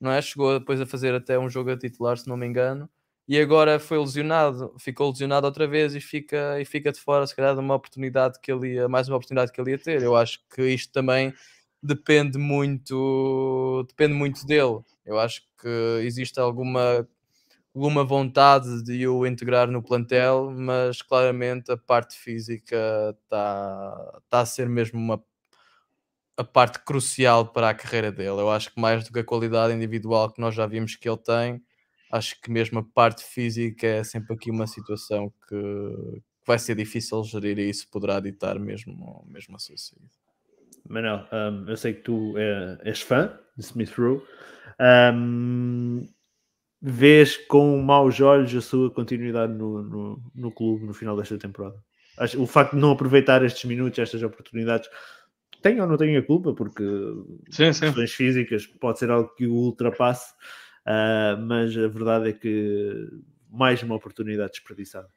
não 0.00 0.10
é? 0.10 0.20
Chegou 0.20 0.58
depois 0.58 0.80
a 0.80 0.86
fazer 0.86 1.14
até 1.14 1.38
um 1.38 1.48
jogo 1.48 1.70
a 1.70 1.78
titular, 1.78 2.16
se 2.18 2.28
não 2.28 2.36
me 2.36 2.46
engano 2.46 2.90
e 3.28 3.38
agora 3.40 3.78
foi 3.80 3.98
lesionado, 3.98 4.74
ficou 4.78 5.10
lesionado 5.10 5.46
outra 5.46 5.66
vez 5.66 5.94
e 5.94 6.00
fica, 6.00 6.60
e 6.60 6.64
fica 6.64 6.92
de 6.92 7.00
fora, 7.00 7.26
se 7.26 7.34
calhar, 7.34 7.54
de 7.54 7.60
uma 7.60 7.74
oportunidade 7.74 8.38
que 8.40 8.52
ele 8.52 8.74
ia, 8.74 8.88
mais 8.88 9.08
uma 9.08 9.16
oportunidade 9.16 9.52
que 9.52 9.60
ele 9.60 9.72
ia 9.72 9.78
ter. 9.78 10.02
Eu 10.02 10.14
acho 10.16 10.40
que 10.54 10.62
isto 10.62 10.92
também 10.92 11.34
depende 11.82 12.38
muito, 12.38 13.84
depende 13.88 14.14
muito 14.14 14.46
dele. 14.46 14.80
Eu 15.04 15.18
acho 15.18 15.42
que 15.60 15.68
existe 16.04 16.38
alguma, 16.40 17.08
alguma 17.74 18.04
vontade 18.04 18.82
de 18.84 19.06
o 19.08 19.26
integrar 19.26 19.70
no 19.70 19.82
plantel, 19.82 20.50
mas 20.52 21.02
claramente 21.02 21.72
a 21.72 21.76
parte 21.76 22.16
física 22.16 22.76
está 23.24 24.20
tá 24.30 24.40
a 24.40 24.46
ser 24.46 24.68
mesmo 24.68 24.98
uma 25.00 25.22
a 26.36 26.44
parte 26.44 26.78
crucial 26.80 27.46
para 27.46 27.70
a 27.70 27.74
carreira 27.74 28.12
dele. 28.12 28.40
Eu 28.40 28.50
acho 28.50 28.72
que 28.72 28.80
mais 28.80 29.04
do 29.04 29.12
que 29.12 29.20
a 29.20 29.24
qualidade 29.24 29.72
individual 29.74 30.30
que 30.30 30.40
nós 30.40 30.54
já 30.54 30.66
vimos 30.66 30.94
que 30.96 31.08
ele 31.08 31.16
tem, 31.18 31.62
acho 32.12 32.40
que 32.40 32.50
mesmo 32.50 32.78
a 32.78 32.84
parte 32.84 33.24
física 33.24 33.86
é 33.86 34.04
sempre 34.04 34.34
aqui 34.34 34.50
uma 34.50 34.66
situação 34.66 35.32
que, 35.48 36.22
vai 36.46 36.58
ser 36.58 36.76
difícil 36.76 37.24
gerir 37.24 37.58
e 37.58 37.68
isso 37.68 37.90
poderá 37.90 38.20
ditar 38.20 38.58
mesmo, 38.58 39.26
mesmo 39.28 39.56
a 39.56 39.58
sua 39.58 39.76
saída. 39.76 40.08
Manel, 40.88 41.26
um, 41.32 41.68
eu 41.68 41.76
sei 41.76 41.94
que 41.94 42.02
tu 42.02 42.34
é, 42.38 42.78
és 42.84 43.02
fã 43.02 43.36
de 43.58 43.64
Smith 43.64 43.92
Rowe. 43.98 44.22
Um, 45.12 46.06
vês 46.80 47.36
com 47.48 47.82
maus 47.82 48.20
olhos 48.20 48.54
a 48.54 48.60
sua 48.60 48.90
continuidade 48.90 49.52
no, 49.52 49.82
no, 49.82 50.22
no, 50.32 50.52
clube 50.52 50.86
no 50.86 50.94
final 50.94 51.16
desta 51.16 51.36
temporada? 51.36 51.76
O 52.38 52.46
facto 52.46 52.76
de 52.76 52.80
não 52.80 52.92
aproveitar 52.92 53.44
estes 53.44 53.64
minutos, 53.64 53.98
estas 53.98 54.22
oportunidades, 54.22 54.88
tem 55.60 55.80
ou 55.80 55.86
não 55.86 55.96
tem 55.96 56.16
a 56.16 56.22
culpa, 56.22 56.54
porque 56.54 56.84
sim, 57.50 57.72
sim. 57.72 57.86
questões 57.86 58.12
físicas 58.12 58.66
pode 58.66 59.00
ser 59.00 59.10
algo 59.10 59.34
que 59.34 59.46
o 59.46 59.52
ultrapasse, 59.52 60.32
Uh, 60.86 61.36
mas 61.42 61.76
a 61.76 61.88
verdade 61.88 62.30
é 62.30 62.32
que 62.32 63.08
mais 63.50 63.82
uma 63.82 63.96
oportunidade 63.96 64.52
desperdiçada. 64.52 65.08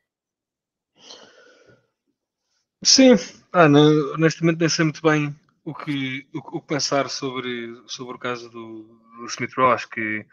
Sim, 2.84 3.16
ah, 3.54 3.70
não, 3.70 4.14
honestamente 4.14 4.60
nem 4.60 4.70
sei 4.70 4.86
muito 4.86 5.02
bem 5.02 5.36
o 5.64 5.76
que, 5.76 6.28
o, 6.34 6.40
o, 6.40 6.62
que 6.62 6.68
pensar 6.68 7.08
sobre, 7.10 7.80
sobre 7.86 8.16
o 8.16 8.20
caso 8.20 8.50
do, 8.50 8.84
do 9.18 9.26
Smith 9.28 9.54
Rowe. 9.56 9.74
Acho 9.74 9.90
que 9.90 10.26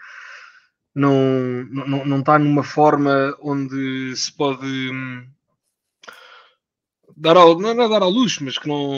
não, 0.95 1.13
não, 1.65 2.07
não 2.07 2.21
está 2.21 2.39
numa 2.39 2.63
forma 2.63 3.37
onde 3.43 4.17
se 4.17 4.33
pode 4.33 4.65
hum, 4.65 5.29
dar 7.15 7.37
ao, 7.37 7.59
não 7.59 7.71
é 7.71 7.89
dar 7.89 8.03
à 8.03 8.07
luz, 8.07 8.39
mas 8.39 8.57
que 8.59 8.69
não, 8.69 8.91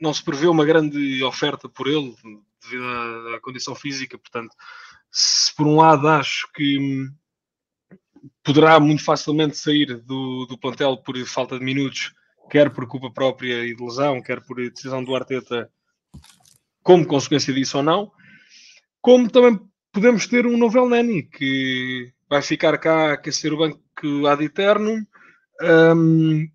não 0.00 0.12
se 0.12 0.22
prevê 0.22 0.48
uma 0.48 0.66
grande 0.66 1.22
oferta 1.24 1.68
por 1.68 1.86
ele 1.86 2.14
devido 2.62 2.84
à, 2.84 3.36
à 3.36 3.40
condição 3.40 3.74
física, 3.74 4.18
portanto 4.18 4.54
se 5.12 5.54
por 5.54 5.66
um 5.66 5.76
lado 5.76 6.08
acho 6.08 6.50
que 6.54 7.06
poderá 8.42 8.80
muito 8.80 9.04
facilmente 9.04 9.58
sair 9.58 10.00
do, 10.00 10.46
do 10.46 10.58
plantel 10.58 10.96
por 10.96 11.16
falta 11.26 11.58
de 11.58 11.64
minutos, 11.64 12.14
quer 12.50 12.70
por 12.70 12.88
culpa 12.88 13.10
própria 13.10 13.64
e 13.64 13.76
de 13.76 13.84
lesão, 13.84 14.22
quer 14.22 14.40
por 14.40 14.56
decisão 14.56 15.04
do 15.04 15.14
Arteta, 15.14 15.70
como 16.82 17.06
consequência 17.06 17.52
disso 17.52 17.76
ou 17.76 17.82
não, 17.82 18.10
como 19.00 19.30
também 19.30 19.60
podemos 19.92 20.26
ter 20.26 20.46
um 20.46 20.56
novo 20.56 20.78
El 20.78 20.88
Nani 20.88 21.22
que 21.22 22.12
vai 22.28 22.40
ficar 22.40 22.78
cá 22.78 23.10
a 23.10 23.12
aquecer 23.12 23.52
o 23.52 23.58
banco 23.58 24.26
ad 24.26 24.42
eterno, 24.42 25.06
um, 25.94 26.48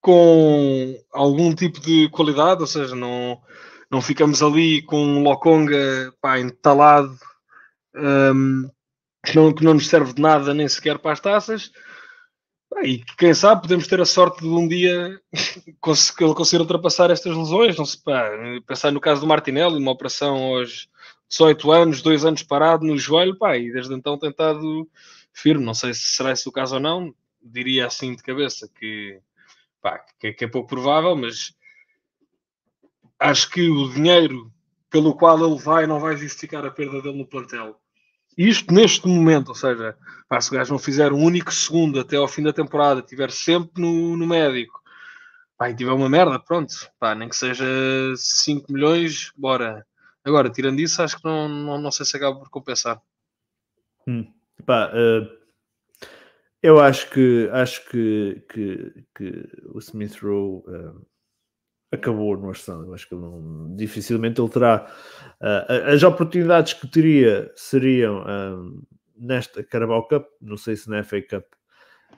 com 0.00 0.96
algum 1.12 1.54
tipo 1.54 1.80
de 1.80 2.08
qualidade, 2.10 2.60
ou 2.60 2.66
seja, 2.66 2.94
não, 2.94 3.40
não 3.90 4.00
ficamos 4.00 4.42
ali 4.42 4.82
com 4.82 5.02
um 5.02 5.22
Lokonga 5.22 6.12
pá, 6.20 6.38
entalado 6.38 7.18
um, 7.94 8.70
que, 9.24 9.36
não, 9.36 9.52
que 9.52 9.64
não 9.64 9.74
nos 9.74 9.88
serve 9.88 10.12
de 10.12 10.22
nada 10.22 10.52
nem 10.52 10.68
sequer 10.68 10.98
para 10.98 11.12
as 11.12 11.20
taças. 11.20 11.72
E 12.82 12.98
quem 13.16 13.32
sabe 13.32 13.62
podemos 13.62 13.86
ter 13.86 14.00
a 14.00 14.04
sorte 14.04 14.40
de 14.40 14.48
um 14.48 14.66
dia 14.66 15.20
ele 15.66 16.34
conseguir 16.34 16.60
ultrapassar 16.60 17.10
estas 17.10 17.36
lesões. 17.36 17.76
Não 17.76 17.86
se 17.86 18.02
pá, 18.02 18.30
pensar 18.66 18.90
no 18.90 19.00
caso 19.00 19.20
do 19.20 19.26
Martinelli, 19.26 19.78
uma 19.78 19.92
operação 19.92 20.36
aos 20.36 20.88
18 21.28 21.72
anos, 21.72 22.02
dois 22.02 22.24
anos 22.24 22.42
parado 22.42 22.84
no 22.84 22.98
joelho, 22.98 23.36
pá, 23.38 23.56
e 23.56 23.72
desde 23.72 23.94
então 23.94 24.18
tentado 24.18 24.88
firme. 25.32 25.64
Não 25.64 25.74
sei 25.74 25.94
se 25.94 26.14
será 26.16 26.32
esse 26.32 26.48
o 26.48 26.52
caso 26.52 26.76
ou 26.76 26.80
não. 26.80 27.14
Diria 27.40 27.86
assim 27.86 28.14
de 28.14 28.22
cabeça 28.22 28.68
que, 28.68 29.20
pá, 29.80 30.04
que, 30.18 30.32
que 30.32 30.44
é 30.44 30.48
pouco 30.48 30.68
provável, 30.68 31.14
mas 31.14 31.54
acho 33.18 33.50
que 33.50 33.68
o 33.68 33.88
dinheiro 33.92 34.50
pelo 34.90 35.14
qual 35.14 35.38
ele 35.44 35.58
vai 35.60 35.86
não 35.86 36.00
vai 36.00 36.16
justificar 36.16 36.64
a 36.64 36.70
perda 36.70 37.02
dele 37.02 37.18
no 37.18 37.26
plantel. 37.26 37.80
Isto 38.36 38.72
neste 38.74 39.06
momento, 39.06 39.48
ou 39.48 39.54
seja, 39.54 39.96
pá, 40.28 40.40
se 40.40 40.50
o 40.50 40.54
gajo 40.54 40.72
não 40.72 40.78
fizer 40.78 41.12
um 41.12 41.22
único 41.22 41.52
segundo 41.52 42.00
até 42.00 42.16
ao 42.16 42.28
fim 42.28 42.42
da 42.42 42.52
temporada, 42.52 43.00
estiver 43.00 43.30
sempre 43.30 43.80
no, 43.80 44.16
no 44.16 44.26
médico, 44.26 44.82
pá, 45.56 45.70
e 45.70 45.76
tiver 45.76 45.92
uma 45.92 46.08
merda, 46.08 46.38
pronto, 46.38 46.74
pá, 46.98 47.14
nem 47.14 47.28
que 47.28 47.36
seja 47.36 47.64
5 48.16 48.72
milhões, 48.72 49.32
bora. 49.36 49.86
Agora, 50.24 50.50
tirando 50.50 50.80
isso, 50.80 51.02
acho 51.02 51.18
que 51.18 51.24
não, 51.24 51.48
não, 51.48 51.80
não 51.80 51.90
sei 51.90 52.06
se 52.06 52.16
acaba 52.16 52.38
por 52.38 52.48
compensar. 52.50 53.00
Hum, 54.06 54.26
pá, 54.66 54.90
uh, 54.90 55.44
eu 56.62 56.80
acho 56.80 57.10
que 57.10 57.48
acho 57.52 57.88
que, 57.88 58.42
que, 58.48 59.04
que 59.14 59.48
o 59.66 59.78
Smith 59.78 60.16
Rowe 60.22 60.62
uh, 60.66 61.06
acabou 61.94 62.36
no 62.36 62.48
Arsenal. 62.48 62.84
Eu 62.84 62.94
acho 62.94 63.08
que 63.08 63.14
não, 63.14 63.74
dificilmente 63.76 64.40
ele 64.40 64.50
terá 64.50 64.86
uh, 65.40 65.92
as 65.92 66.02
oportunidades 66.02 66.74
que 66.74 66.86
teria 66.86 67.50
seriam 67.56 68.22
uh, 68.22 68.82
nesta 69.16 69.62
Carabao 69.62 70.06
Cup, 70.06 70.26
não 70.40 70.56
sei 70.56 70.76
se 70.76 70.88
na 70.88 71.02
FA 71.02 71.22
Cup 71.22 71.44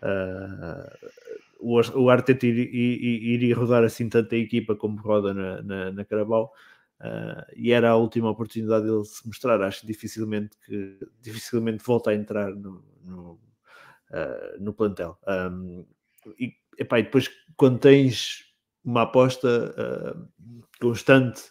uh, 0.03 1.17
o, 1.61 1.81
o 2.01 2.11
Arteta 2.11 2.47
iria, 2.47 2.69
iria 2.71 3.57
rodar 3.57 3.85
assim 3.85 4.09
tanta 4.09 4.37
equipa 4.37 4.75
como 4.75 5.01
roda 5.01 5.33
na, 5.33 5.63
na, 5.63 5.93
na 5.93 6.05
Carabao. 6.05 6.53
e 7.57 7.73
era 7.73 7.91
a 7.91 7.97
última 7.97 8.31
oportunidade 8.31 8.87
dele 8.87 9.05
se 9.05 9.27
mostrar. 9.27 9.61
Acho 9.63 9.87
dificilmente 9.87 10.57
que 10.65 10.99
dificilmente 11.21 11.83
volta 11.83 12.11
a 12.11 12.15
entrar 12.15 12.55
no, 12.55 12.85
no, 13.03 13.41
no 14.61 14.75
plantel. 14.75 15.19
Um, 15.27 15.87
e, 16.39 16.53
epá, 16.79 16.99
e 16.99 17.05
depois, 17.05 17.31
quando 17.57 17.79
tens 17.79 18.47
uma 18.87 19.03
aposta 19.03 19.75
uh, 19.77 20.29
constante 20.81 21.43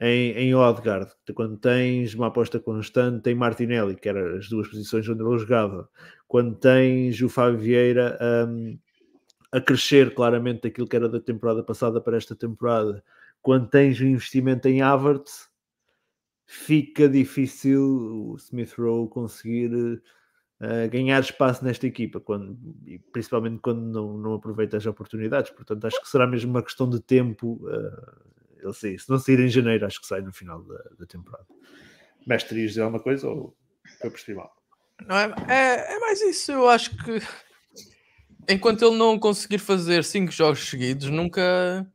em, 0.00 0.32
em 0.32 0.54
Odegaard, 0.54 1.12
quando 1.34 1.56
tens 1.56 2.14
uma 2.14 2.26
aposta 2.26 2.58
constante 2.58 3.30
em 3.30 3.34
Martinelli, 3.34 3.94
que 3.94 4.08
eram 4.08 4.36
as 4.36 4.48
duas 4.48 4.66
posições 4.66 5.08
onde 5.08 5.22
ele 5.22 5.38
jogava, 5.38 5.88
quando 6.26 6.56
tens 6.56 7.22
o 7.22 7.28
Fábio 7.28 7.60
Vieira 7.60 8.18
um, 8.48 8.76
a 9.52 9.60
crescer 9.60 10.12
claramente 10.14 10.62
daquilo 10.62 10.88
que 10.88 10.96
era 10.96 11.08
da 11.08 11.20
temporada 11.20 11.62
passada 11.62 12.00
para 12.00 12.16
esta 12.16 12.34
temporada, 12.34 13.04
quando 13.40 13.68
tens 13.68 14.00
o 14.00 14.04
investimento 14.04 14.66
em 14.66 14.82
Havertz, 14.82 15.48
fica 16.44 17.08
difícil 17.08 17.80
o 17.80 18.36
Smith 18.36 18.74
Rowe 18.76 19.08
conseguir 19.08 20.02
ganhar 20.90 21.20
espaço 21.20 21.64
nesta 21.64 21.86
equipa, 21.86 22.20
quando, 22.20 22.58
principalmente 23.12 23.58
quando 23.60 23.80
não, 23.80 24.16
não 24.16 24.34
aproveita 24.34 24.76
as 24.76 24.86
oportunidades. 24.86 25.50
Portanto, 25.50 25.84
acho 25.86 26.00
que 26.00 26.08
será 26.08 26.26
mesmo 26.26 26.50
uma 26.50 26.62
questão 26.62 26.88
de 26.88 27.00
tempo. 27.00 27.60
Uh, 27.62 28.34
ele 28.62 28.72
sair. 28.72 28.98
Se 28.98 29.10
não 29.10 29.18
sair 29.18 29.40
em 29.40 29.48
janeiro, 29.48 29.86
acho 29.86 30.00
que 30.00 30.06
sai 30.06 30.22
no 30.22 30.32
final 30.32 30.62
da, 30.62 30.78
da 30.98 31.06
temporada. 31.06 31.46
Mestre, 32.26 32.60
ias 32.60 32.70
dizer 32.70 32.82
alguma 32.82 33.02
coisa 33.02 33.28
ou 33.28 33.54
foi 34.00 34.10
por 34.10 34.34
mal? 34.34 34.56
Não 35.06 35.16
é, 35.16 35.34
é, 35.48 35.96
é 35.96 35.98
mais 35.98 36.20
isso. 36.22 36.52
Eu 36.52 36.68
acho 36.68 36.90
que 36.96 37.20
enquanto 38.48 38.84
ele 38.84 38.96
não 38.96 39.18
conseguir 39.18 39.58
fazer 39.58 40.04
cinco 40.04 40.32
jogos 40.32 40.68
seguidos, 40.68 41.10
nunca, 41.10 41.86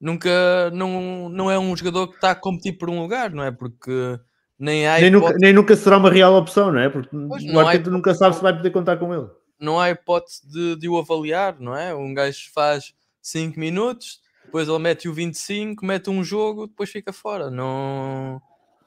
nunca, 0.00 0.70
não, 0.72 1.28
não 1.28 1.50
é 1.50 1.58
um 1.58 1.74
jogador 1.76 2.08
que 2.08 2.16
está 2.16 2.32
a 2.32 2.36
competir 2.36 2.76
por 2.76 2.90
um 2.90 3.00
lugar, 3.00 3.30
não 3.30 3.42
é? 3.42 3.50
Porque 3.50 4.18
nem, 4.62 4.86
há 4.86 5.00
nem, 5.00 5.10
nunca, 5.10 5.36
nem 5.40 5.52
nunca 5.52 5.74
será 5.74 5.96
uma 5.96 6.08
real 6.08 6.36
opção, 6.36 6.70
não 6.70 6.78
é? 6.78 6.88
Porque 6.88 7.08
pois, 7.10 7.42
o 7.42 7.58
Arteta 7.58 7.90
nunca 7.90 8.14
sabe 8.14 8.36
se 8.36 8.42
vai 8.42 8.56
poder 8.56 8.70
contar 8.70 8.96
com 8.96 9.12
ele. 9.12 9.28
Não 9.58 9.80
há 9.80 9.90
hipótese 9.90 10.48
de, 10.48 10.76
de 10.76 10.88
o 10.88 10.96
avaliar, 10.96 11.58
não 11.58 11.76
é? 11.76 11.92
Um 11.92 12.14
gajo 12.14 12.48
faz 12.54 12.94
5 13.20 13.58
minutos, 13.58 14.20
depois 14.44 14.68
ele 14.68 14.78
mete 14.78 15.08
o 15.08 15.12
25, 15.12 15.84
mete 15.84 16.10
um 16.10 16.22
jogo, 16.22 16.68
depois 16.68 16.90
fica 16.90 17.12
fora. 17.12 17.50
Não, 17.50 18.40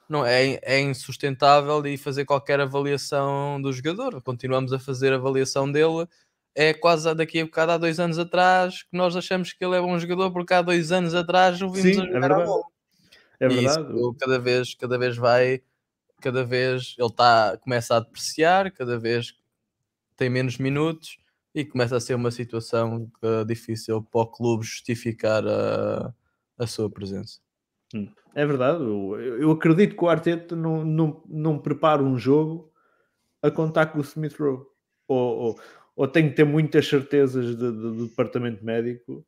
não 0.08 0.24
é, 0.24 0.58
é 0.62 0.80
insustentável 0.80 1.86
e 1.86 1.98
fazer 1.98 2.24
qualquer 2.24 2.58
avaliação 2.58 3.60
do 3.60 3.70
jogador. 3.70 4.22
Continuamos 4.22 4.72
a 4.72 4.78
fazer 4.78 5.12
avaliação 5.12 5.70
dele. 5.70 6.08
É 6.54 6.72
quase 6.72 7.14
daqui 7.14 7.38
a 7.38 7.44
bocado 7.44 7.72
há 7.72 7.76
dois 7.76 8.00
anos 8.00 8.18
atrás 8.18 8.82
que 8.82 8.96
nós 8.96 9.14
achamos 9.14 9.52
que 9.52 9.62
ele 9.62 9.76
é 9.76 9.80
bom 9.82 9.98
jogador, 9.98 10.32
porque 10.32 10.54
há 10.54 10.62
dois 10.62 10.90
anos 10.90 11.14
atrás 11.14 11.60
o 11.60 11.68
vimos 11.68 11.96
Sim, 11.96 12.00
a 12.00 12.04
é 12.04 12.06
jogar 12.06 12.16
a 12.16 12.20
verdade. 12.20 12.44
bola. 12.46 12.75
É 13.40 13.48
verdade. 13.48 13.92
isso 13.94 14.14
cada 14.18 14.38
vez, 14.38 14.74
cada 14.74 14.98
vez 14.98 15.16
vai, 15.16 15.62
cada 16.20 16.44
vez 16.44 16.94
ele 16.98 17.12
tá, 17.12 17.56
começa 17.58 17.96
a 17.96 18.00
depreciar, 18.00 18.70
cada 18.72 18.98
vez 18.98 19.34
tem 20.16 20.30
menos 20.30 20.58
minutos 20.58 21.18
e 21.54 21.64
começa 21.64 21.96
a 21.96 22.00
ser 22.00 22.14
uma 22.14 22.30
situação 22.30 23.10
eh, 23.22 23.44
difícil 23.44 24.02
para 24.02 24.20
o 24.20 24.26
clube 24.26 24.64
justificar 24.64 25.46
a, 25.46 26.14
a 26.58 26.66
sua 26.66 26.90
presença. 26.90 27.40
É 28.34 28.44
verdade. 28.44 28.82
Eu, 28.82 29.18
eu 29.40 29.50
acredito 29.50 29.96
que 29.96 30.04
o 30.04 30.08
Arteta 30.08 30.54
não, 30.54 30.84
não, 30.84 31.22
não 31.26 31.58
prepara 31.58 32.02
um 32.02 32.18
jogo 32.18 32.70
a 33.42 33.50
contar 33.50 33.86
com 33.86 33.98
o 33.98 34.02
Smith 34.02 34.36
Rowe. 34.38 34.66
Ou, 35.08 35.38
ou, 35.38 35.60
ou 35.94 36.08
tem 36.08 36.28
que 36.28 36.34
ter 36.34 36.44
muitas 36.44 36.86
certezas 36.88 37.46
de- 37.46 37.54
de- 37.54 37.72
do 37.72 38.06
departamento 38.08 38.64
médico 38.64 39.24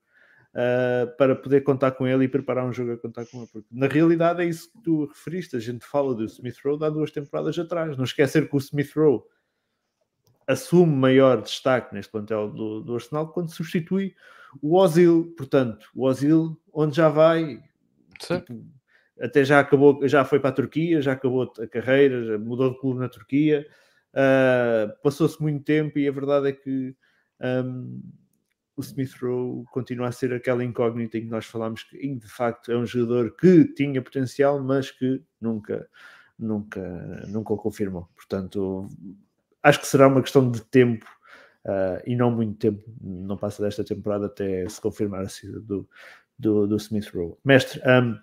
ah, 0.60 1.06
para 1.16 1.36
poder 1.36 1.60
contar 1.60 1.92
com 1.92 2.04
ele 2.04 2.24
e 2.24 2.28
preparar 2.28 2.66
um 2.66 2.72
jogo 2.72 2.90
a 2.90 2.98
contar 2.98 3.24
com 3.26 3.38
ele. 3.38 3.46
Porque 3.52 3.68
na 3.70 3.86
realidade 3.86 4.42
é 4.42 4.44
isso 4.44 4.72
que 4.72 4.82
tu 4.82 5.04
referiste. 5.04 5.54
A 5.54 5.60
gente 5.60 5.86
fala 5.86 6.12
do 6.12 6.24
Smith 6.24 6.56
Rowe 6.64 6.84
há 6.84 6.90
duas 6.90 7.12
temporadas 7.12 7.56
atrás. 7.56 7.96
Não 7.96 8.02
esquecer 8.02 8.50
que 8.50 8.56
o 8.56 8.58
Smith 8.58 8.92
Rowe 8.96 9.22
assume 10.48 10.92
maior 10.92 11.42
destaque 11.42 11.94
neste 11.94 12.10
plantel 12.10 12.50
do, 12.50 12.80
do 12.80 12.94
Arsenal 12.96 13.28
quando 13.28 13.54
substitui 13.54 14.16
o 14.60 14.74
Ozil. 14.76 15.32
Portanto, 15.36 15.88
o 15.94 16.04
Ozil, 16.04 16.60
onde 16.72 16.96
já 16.96 17.08
vai, 17.08 17.62
tipo, 18.18 18.66
até 19.20 19.44
já 19.44 19.60
acabou, 19.60 20.08
já 20.08 20.24
foi 20.24 20.40
para 20.40 20.50
a 20.50 20.54
Turquia, 20.54 21.00
já 21.00 21.12
acabou 21.12 21.52
a 21.56 21.66
carreira, 21.68 22.24
já 22.24 22.36
mudou 22.36 22.70
de 22.72 22.80
clube 22.80 22.98
na 22.98 23.08
Turquia, 23.08 23.64
ah, 24.12 24.92
passou-se 25.04 25.40
muito 25.40 25.62
tempo 25.62 26.00
e 26.00 26.08
a 26.08 26.10
verdade 26.10 26.48
é 26.48 26.52
que 26.52 26.96
ahm, 27.38 28.00
o 28.78 28.80
Smith 28.80 29.12
Rowe 29.20 29.64
continua 29.72 30.06
a 30.06 30.12
ser 30.12 30.32
aquela 30.32 30.62
incógnita 30.62 31.18
em 31.18 31.22
que 31.22 31.30
nós 31.30 31.44
falámos 31.44 31.82
que 31.82 31.96
de 32.14 32.28
facto 32.28 32.70
é 32.70 32.78
um 32.78 32.86
jogador 32.86 33.34
que 33.34 33.64
tinha 33.74 34.00
potencial, 34.00 34.62
mas 34.62 34.92
que 34.92 35.20
nunca, 35.40 35.88
nunca, 36.38 36.80
nunca 37.26 37.52
o 37.52 37.56
confirmou. 37.56 38.08
Portanto, 38.14 38.88
acho 39.64 39.80
que 39.80 39.86
será 39.88 40.06
uma 40.06 40.22
questão 40.22 40.48
de 40.48 40.60
tempo 40.62 41.04
ah, 41.66 42.00
e 42.06 42.14
não 42.14 42.30
muito 42.30 42.56
tempo, 42.56 42.84
não 43.00 43.36
passa 43.36 43.64
desta 43.64 43.82
temporada 43.82 44.26
até 44.26 44.68
se 44.68 44.80
confirmar 44.80 45.22
a 45.22 45.28
saída 45.28 45.58
do, 45.58 45.88
do, 46.38 46.68
do 46.68 46.76
Smith 46.76 47.10
Rowe. 47.12 47.34
Mestre, 47.44 47.80
ahm, 47.84 48.14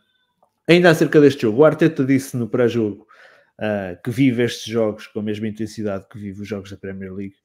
ainda 0.69 0.89
acerca 0.89 1.19
deste 1.19 1.41
jogo, 1.41 1.59
o 1.59 1.65
Arteta 1.65 2.05
disse 2.05 2.37
no 2.37 2.47
pré-jogo 2.47 3.05
ah, 3.59 3.99
que 4.01 4.09
vive 4.09 4.41
estes 4.41 4.71
jogos 4.71 5.05
com 5.07 5.19
a 5.19 5.23
mesma 5.23 5.49
intensidade 5.49 6.07
que 6.07 6.17
vive 6.17 6.43
os 6.43 6.47
jogos 6.47 6.71
da 6.71 6.77
Premier 6.77 7.13
League. 7.13 7.35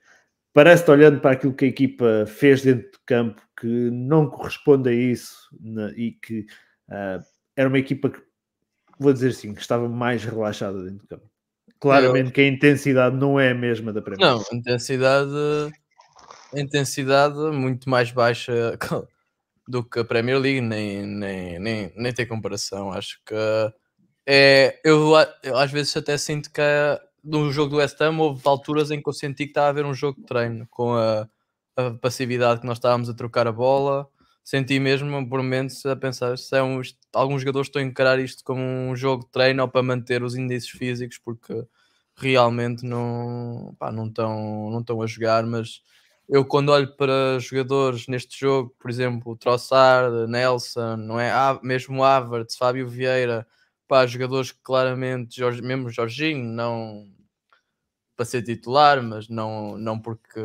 Parece-te, 0.53 0.91
olhando 0.91 1.21
para 1.21 1.33
aquilo 1.33 1.55
que 1.55 1.65
a 1.65 1.69
equipa 1.69 2.25
fez 2.27 2.63
dentro 2.63 2.91
de 2.91 2.99
campo, 3.07 3.41
que 3.59 3.67
não 3.67 4.29
corresponde 4.29 4.89
a 4.89 4.93
isso 4.93 5.49
na- 5.61 5.91
e 5.93 6.13
que 6.13 6.45
ah, 6.91 7.21
era 7.57 7.69
uma 7.69 7.79
equipa 7.79 8.11
que, 8.11 8.21
vou 8.99 9.13
dizer 9.13 9.29
assim, 9.29 9.55
que 9.55 9.61
estava 9.61 9.89
mais 9.89 10.25
relaxada 10.25 10.83
dentro 10.83 11.03
de 11.03 11.07
campo. 11.09 11.31
Claramente 11.79 12.33
que 12.33 12.41
a 12.41 12.49
intensidade 12.49 13.17
não 13.17 13.39
é 13.39 13.51
a 13.53 13.55
mesma 13.55 13.93
da 13.93 14.03
Premier 14.03 14.29
Não, 14.29 14.39
League. 14.39 14.57
intensidade, 14.57 15.31
intensidade 16.55 17.39
muito 17.53 17.89
mais 17.89 18.11
baixa 18.11 18.77
do 19.69 19.85
que 19.85 20.01
a 20.01 20.05
Premier 20.05 20.39
League, 20.39 20.61
nem, 20.61 21.07
nem, 21.07 21.59
nem, 21.59 21.93
nem 21.97 22.13
tem 22.13 22.27
comparação. 22.27 22.93
Acho 22.93 23.21
que 23.25 23.35
é, 24.27 24.81
eu, 24.85 25.15
a- 25.17 25.33
eu 25.43 25.57
às 25.57 25.71
vezes 25.71 25.97
até 25.97 26.17
sinto 26.19 26.53
que 26.53 26.61
eh, 26.61 27.01
no 27.23 27.51
jogo 27.53 27.71
do 27.71 27.77
West 27.77 28.01
Ham 28.01 28.19
houve 28.19 28.43
alturas 28.45 28.91
em 28.91 29.03
que 29.03 29.09
eu 29.09 29.13
senti 29.13 29.45
que 29.45 29.51
estava 29.51 29.67
a 29.67 29.71
haver 29.71 29.85
um 29.85 29.95
jogo 29.95 30.21
de 30.21 30.27
treino 30.27 30.67
com 30.71 30.95
a, 30.95 31.29
a 31.77 31.91
passividade 31.93 32.61
que 32.61 32.67
nós 32.67 32.79
estávamos 32.79 33.09
a 33.09 33.15
trocar 33.15 33.47
a 33.47 33.53
bola. 33.53 34.09
Senti 34.43 34.81
mesmo 34.81 35.29
por 35.29 35.43
momentos 35.43 35.85
a 35.87 35.95
pensar 35.95 36.37
se 36.39 36.57
é 36.57 36.63
um, 36.63 36.81
alguns 37.13 37.43
jogadores 37.43 37.69
estão 37.69 37.83
a 37.83 37.85
encarar 37.85 38.19
isto 38.19 38.43
como 38.43 38.61
um 38.63 38.97
jogo 38.97 39.25
de 39.25 39.31
treino 39.31 39.63
ou 39.63 39.69
para 39.69 39.83
manter 39.83 40.23
os 40.23 40.35
índices 40.35 40.71
físicos, 40.71 41.19
porque 41.19 41.65
realmente 42.17 42.85
não, 42.85 43.77
não, 43.93 44.07
estão, 44.07 44.71
não 44.71 44.81
estão 44.81 45.03
a 45.03 45.07
jogar, 45.07 45.45
mas 45.45 45.83
eu 46.29 46.45
quando 46.45 46.71
olho 46.71 46.95
para 46.97 47.39
jogadores 47.39 48.07
neste 48.07 48.39
jogo, 48.39 48.75
por 48.79 48.91
exemplo, 48.91 49.37
Trossard, 49.37 50.29
Nelson, 50.29 50.97
não 50.97 51.19
é? 51.19 51.33
Mesmo 51.63 52.05
Havertz, 52.05 52.57
Fábio 52.57 52.89
Vieira, 52.89 53.47
pá, 53.91 54.07
jogadores 54.07 54.53
que 54.53 54.61
claramente, 54.63 55.37
Jorge, 55.37 55.61
mesmo 55.61 55.91
Jorginho, 55.91 56.45
não 56.45 57.09
para 58.17 58.25
ser 58.25 58.41
titular, 58.45 59.03
mas 59.03 59.29
não, 59.29 59.77
não 59.77 59.99
porque 59.99 60.39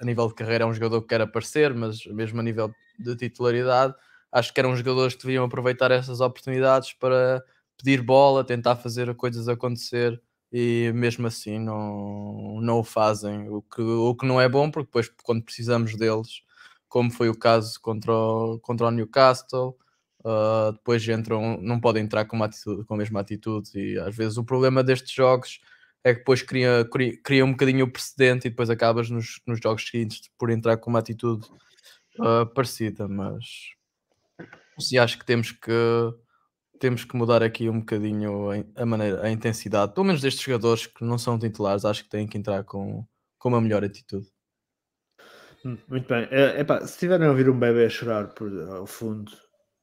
a 0.00 0.04
nível 0.04 0.28
de 0.28 0.34
carreira 0.34 0.62
é 0.62 0.66
um 0.66 0.72
jogador 0.72 1.02
que 1.02 1.08
quer 1.08 1.20
aparecer, 1.20 1.74
mas 1.74 2.06
mesmo 2.06 2.38
a 2.38 2.42
nível 2.44 2.72
de 2.96 3.16
titularidade, 3.16 3.92
acho 4.30 4.54
que 4.54 4.60
eram 4.60 4.76
jogadores 4.76 5.16
que 5.16 5.22
deviam 5.24 5.44
aproveitar 5.44 5.90
essas 5.90 6.20
oportunidades 6.20 6.92
para 6.92 7.42
pedir 7.76 8.00
bola, 8.02 8.44
tentar 8.44 8.76
fazer 8.76 9.12
coisas 9.16 9.48
acontecer 9.48 10.22
e 10.52 10.92
mesmo 10.94 11.26
assim 11.26 11.58
não, 11.58 12.60
não 12.60 12.78
o 12.78 12.84
fazem, 12.84 13.48
o 13.48 13.62
que, 13.62 13.82
o 13.82 14.14
que 14.14 14.26
não 14.26 14.40
é 14.40 14.48
bom, 14.48 14.70
porque 14.70 14.86
depois 14.86 15.10
quando 15.24 15.42
precisamos 15.42 15.96
deles, 15.96 16.42
como 16.88 17.10
foi 17.10 17.28
o 17.28 17.36
caso 17.36 17.80
contra 17.80 18.12
o, 18.12 18.60
contra 18.60 18.86
o 18.86 18.90
Newcastle, 18.92 19.76
uh, 20.24 20.72
depois 20.72 21.06
entram, 21.08 21.58
não 21.60 21.80
podem 21.80 22.04
entrar 22.04 22.24
com, 22.24 22.36
uma 22.36 22.46
atitude, 22.46 22.84
com 22.84 22.94
a 22.94 22.96
mesma 22.96 23.20
atitude 23.20 23.70
e 23.74 23.98
às 23.98 24.14
vezes 24.14 24.38
o 24.38 24.44
problema 24.44 24.82
destes 24.82 25.12
jogos 25.12 25.60
é 26.04 26.12
que 26.12 26.20
depois 26.20 26.42
cria, 26.42 26.86
cria, 26.90 27.16
cria 27.22 27.44
um 27.44 27.52
bocadinho 27.52 27.84
o 27.84 27.90
precedente 27.90 28.46
e 28.46 28.50
depois 28.50 28.70
acabas 28.70 29.08
nos, 29.08 29.40
nos 29.46 29.60
jogos 29.60 29.86
seguintes 29.86 30.30
por 30.38 30.50
entrar 30.50 30.76
com 30.76 30.90
uma 30.90 30.98
atitude 30.98 31.46
uh, 32.18 32.46
parecida, 32.54 33.06
mas 33.06 33.44
sim, 34.78 34.98
acho 34.98 35.18
que 35.18 35.24
temos 35.24 35.52
que 35.52 35.70
temos 36.82 37.04
que 37.04 37.14
mudar 37.16 37.44
aqui 37.44 37.68
um 37.68 37.78
bocadinho 37.78 38.48
a, 38.74 38.84
maneira, 38.84 39.24
a 39.24 39.30
intensidade, 39.30 39.94
pelo 39.94 40.04
menos 40.04 40.20
destes 40.20 40.42
jogadores 40.42 40.84
que 40.84 41.04
não 41.04 41.16
são 41.16 41.38
titulares, 41.38 41.84
acho 41.84 42.02
que 42.02 42.10
têm 42.10 42.26
que 42.26 42.36
entrar 42.36 42.64
com, 42.64 43.06
com 43.38 43.48
uma 43.50 43.60
melhor 43.60 43.84
atitude. 43.84 44.26
Hum, 45.64 45.78
Muito 45.86 46.08
bem. 46.08 46.26
É, 46.32 46.64
se 46.80 46.94
estiverem 46.94 47.28
a 47.28 47.30
ouvir 47.30 47.48
um 47.48 47.56
bebê 47.56 47.86
a 47.86 47.88
chorar 47.88 48.34
por, 48.34 48.52
ao 48.68 48.84
fundo, 48.84 49.30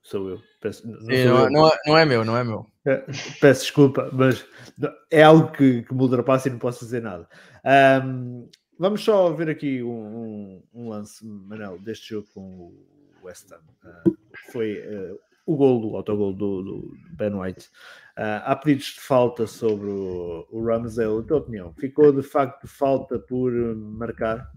sou 0.02 0.30
eu. 0.30 0.42
Peço, 0.62 0.88
não 0.88 1.00
Sim, 1.02 1.24
sou 1.24 1.32
não, 1.32 1.40
é, 1.40 1.46
eu. 1.46 1.52
não, 1.52 1.68
é, 1.68 1.78
não 1.88 1.98
é 1.98 2.06
meu, 2.06 2.26
não 2.26 2.38
é 2.38 2.44
meu. 2.44 2.66
É, 2.86 2.98
Peço 3.40 3.62
desculpa, 3.62 4.10
mas 4.14 4.46
é 5.12 5.24
algo 5.24 5.52
que, 5.52 5.84
que 5.84 5.94
me 5.94 6.02
ultrapassa 6.02 6.48
e 6.48 6.52
não 6.52 6.60
posso 6.60 6.84
dizer 6.86 7.02
nada. 7.02 7.28
Ahm, 7.64 8.48
vamos 8.78 9.04
só 9.04 9.32
ver 9.32 9.50
aqui 9.50 9.84
um, 9.84 9.90
um- 9.92 10.64
um 10.74 10.90
lance, 10.90 11.26
Manel, 11.26 11.78
deste 11.80 12.10
jogo 12.10 12.28
com 12.34 12.42
o 12.42 12.74
West 13.24 13.52
Ham. 13.52 13.60
Ah, 13.84 14.04
foi 14.52 14.82
ah, 14.82 15.16
o 15.46 15.56
gol, 15.56 15.92
o 15.92 15.96
autogol 15.98 16.34
do, 16.34 16.62
do 16.64 16.94
Ben 17.18 17.34
White. 17.34 17.70
Ah, 18.16 18.44
há 18.52 18.56
pedidos 18.56 18.86
de 18.96 19.02
falta 19.02 19.46
sobre 19.48 19.88
o, 19.90 20.46
o 20.52 20.64
Ramsdale. 20.66 21.20
A 21.20 21.24
tua 21.24 21.38
opinião? 21.38 21.74
Ficou 21.74 22.12
de 22.12 22.24
facto 22.24 22.68
falta 22.68 23.18
por 23.20 23.52
marcar? 23.76 24.50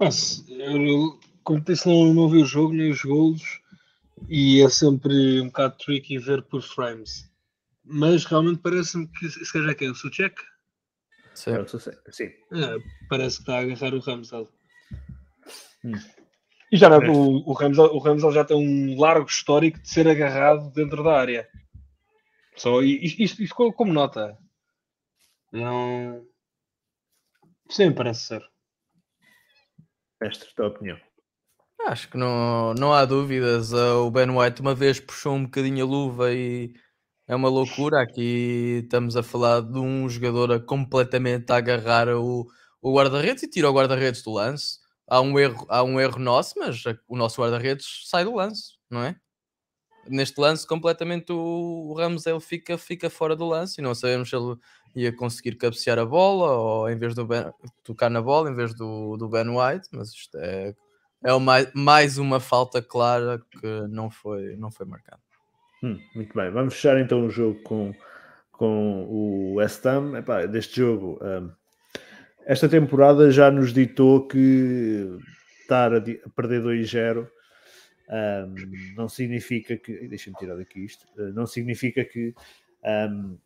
Mas, 0.00 0.42
eu, 0.48 1.20
como 1.44 1.60
disse, 1.60 1.86
não, 1.86 2.14
não 2.14 2.28
vi 2.28 2.42
o 2.42 2.46
jogo 2.46 2.72
nem 2.72 2.90
os 2.90 3.02
golos 3.02 3.60
e 4.28 4.62
é 4.62 4.68
sempre 4.70 5.40
um 5.42 5.48
bocado 5.48 5.76
tricky 5.76 6.18
ver 6.18 6.42
por 6.42 6.62
frames. 6.62 7.30
Mas 7.84 8.24
realmente 8.24 8.62
parece-me 8.62 9.06
que 9.08 9.28
se 9.28 9.52
calhar 9.52 9.76
que 9.76 9.84
é 9.84 9.90
o 9.90 9.94
Suchek. 9.94 10.34
Sim. 11.34 11.50
É. 11.50 11.66
Sim. 12.10 12.24
É, 12.24 12.78
parece 13.08 13.36
que 13.36 13.42
está 13.42 13.56
a 13.56 13.60
agarrar 13.60 13.94
o 13.94 14.00
Ramsdale. 14.00 14.48
Hum. 15.84 15.92
E 16.72 16.76
já 16.76 16.88
não, 16.88 17.02
É. 17.02 17.10
o, 17.10 17.48
o, 17.48 17.52
Ramsdale, 17.52 17.90
o 17.90 17.98
Ramsdale 17.98 18.34
já 18.34 18.44
tem 18.44 18.56
um 18.56 18.98
largo 18.98 19.26
histórico 19.26 19.80
de 19.80 19.88
ser 19.88 20.08
agarrado 20.08 20.70
dentro 20.72 21.02
da 21.02 21.18
área. 21.18 21.48
Só 22.56 22.82
isto, 22.82 23.42
isto, 23.42 23.72
como 23.72 23.92
nota. 23.92 24.38
Não. 25.52 26.24
Sim, 27.68 27.92
parece 27.92 28.22
ser. 28.22 28.50
Mestre, 30.20 30.48
a 30.50 30.54
tua 30.54 30.68
opinião? 30.68 30.98
Acho 31.86 32.08
que 32.10 32.16
não, 32.16 32.74
não 32.74 32.92
há 32.92 33.04
dúvidas. 33.04 33.72
uh, 33.72 34.04
O 34.06 34.10
Ben 34.10 34.30
White 34.30 34.60
uma 34.60 34.74
vez 34.74 35.00
puxou 35.00 35.34
um 35.34 35.44
bocadinho 35.44 35.84
a 35.84 35.88
luva 35.88 36.32
e 36.32 36.72
é 37.26 37.34
uma 37.34 37.48
loucura. 37.48 38.02
Aqui 38.02 38.80
estamos 38.84 39.16
a 39.16 39.22
falar 39.22 39.62
de 39.62 39.78
um 39.78 40.08
jogador 40.08 40.52
a 40.52 40.60
completamente 40.60 41.50
agarrar 41.52 42.08
o, 42.08 42.46
o 42.82 42.94
guarda-redes 42.94 43.42
e 43.44 43.50
tira 43.50 43.70
o 43.70 43.74
guarda-redes 43.74 44.22
do 44.22 44.32
lance. 44.32 44.78
Há 45.08 45.20
um, 45.20 45.38
erro, 45.38 45.66
há 45.68 45.82
um 45.82 45.98
erro 45.98 46.18
nosso, 46.20 46.54
mas 46.58 46.82
o 47.08 47.16
nosso 47.16 47.40
guarda-redes 47.40 47.86
sai 48.06 48.24
do 48.24 48.34
lance, 48.34 48.74
não 48.88 49.02
é? 49.02 49.16
Neste 50.06 50.40
lance, 50.40 50.66
completamente 50.66 51.32
o, 51.32 51.36
o 51.90 51.94
Ramsdale 51.94 52.40
fica, 52.40 52.78
fica 52.78 53.10
fora 53.10 53.36
do 53.36 53.46
lance 53.46 53.80
e 53.80 53.84
não 53.84 53.94
sabemos 53.94 54.30
se 54.30 54.36
ele 54.36 54.56
ia 54.94 55.12
conseguir 55.12 55.56
cabecear 55.56 55.98
a 55.98 56.04
bola 56.04 56.52
ou 56.52 56.90
em 56.90 56.96
vez 56.96 57.14
do 57.14 57.26
Ben, 57.26 57.52
tocar 57.84 58.10
na 58.10 58.20
bola 58.20 58.50
em 58.50 58.54
vez 58.54 58.74
do, 58.74 59.16
do 59.16 59.28
Ben 59.28 59.48
White, 59.48 59.88
mas 59.92 60.10
isto 60.10 60.36
é 60.38 60.74
é 61.22 61.38
mais, 61.38 61.70
mais 61.74 62.18
uma 62.18 62.40
falta 62.40 62.80
clara 62.80 63.38
que 63.38 63.66
não 63.90 64.10
foi, 64.10 64.56
não 64.56 64.70
foi 64.70 64.86
marcada. 64.86 65.20
Hum, 65.82 65.98
muito 66.14 66.34
bem, 66.34 66.50
vamos 66.50 66.74
fechar 66.74 66.98
então 66.98 67.26
o 67.26 67.30
jogo 67.30 67.62
com, 67.62 67.92
com 68.52 69.04
o 69.04 69.54
West 69.54 69.84
Ham. 69.84 70.16
Epá, 70.16 70.46
deste 70.46 70.76
jogo, 70.76 71.18
um, 71.22 71.50
esta 72.46 72.68
temporada 72.68 73.30
já 73.30 73.50
nos 73.50 73.72
ditou 73.72 74.26
que 74.26 75.18
estar 75.60 75.92
a, 75.92 75.98
a 75.98 76.30
perder 76.34 76.62
2-0 76.62 77.28
um, 78.10 78.54
não 78.96 79.08
significa 79.08 79.76
que. 79.76 80.08
Deixa-me 80.08 80.36
tirar 80.36 80.56
daqui 80.56 80.84
isto. 80.84 81.06
Uh, 81.16 81.32
não 81.32 81.46
significa 81.46 82.04
que. 82.04 82.34
Um, 82.84 83.38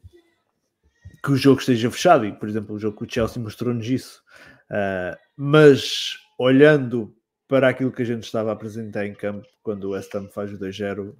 que 1.22 1.32
o 1.32 1.36
jogo 1.36 1.60
esteja 1.60 1.90
fechado, 1.90 2.24
e 2.26 2.32
por 2.32 2.48
exemplo, 2.48 2.74
o 2.74 2.78
jogo 2.78 2.96
com 2.96 3.04
o 3.04 3.10
Chelsea 3.10 3.42
mostrou-nos 3.42 3.88
isso. 3.88 4.22
Uh, 4.70 5.16
mas 5.36 6.16
olhando 6.38 7.14
para 7.46 7.68
aquilo 7.68 7.92
que 7.92 8.02
a 8.02 8.06
gente 8.06 8.24
estava 8.24 8.50
a 8.50 8.52
apresentar 8.54 9.06
em 9.06 9.14
campo, 9.14 9.46
quando 9.62 9.84
o 9.84 9.90
West 9.90 10.14
Ham 10.14 10.28
faz 10.28 10.52
o 10.52 10.58
2-0, 10.58 11.14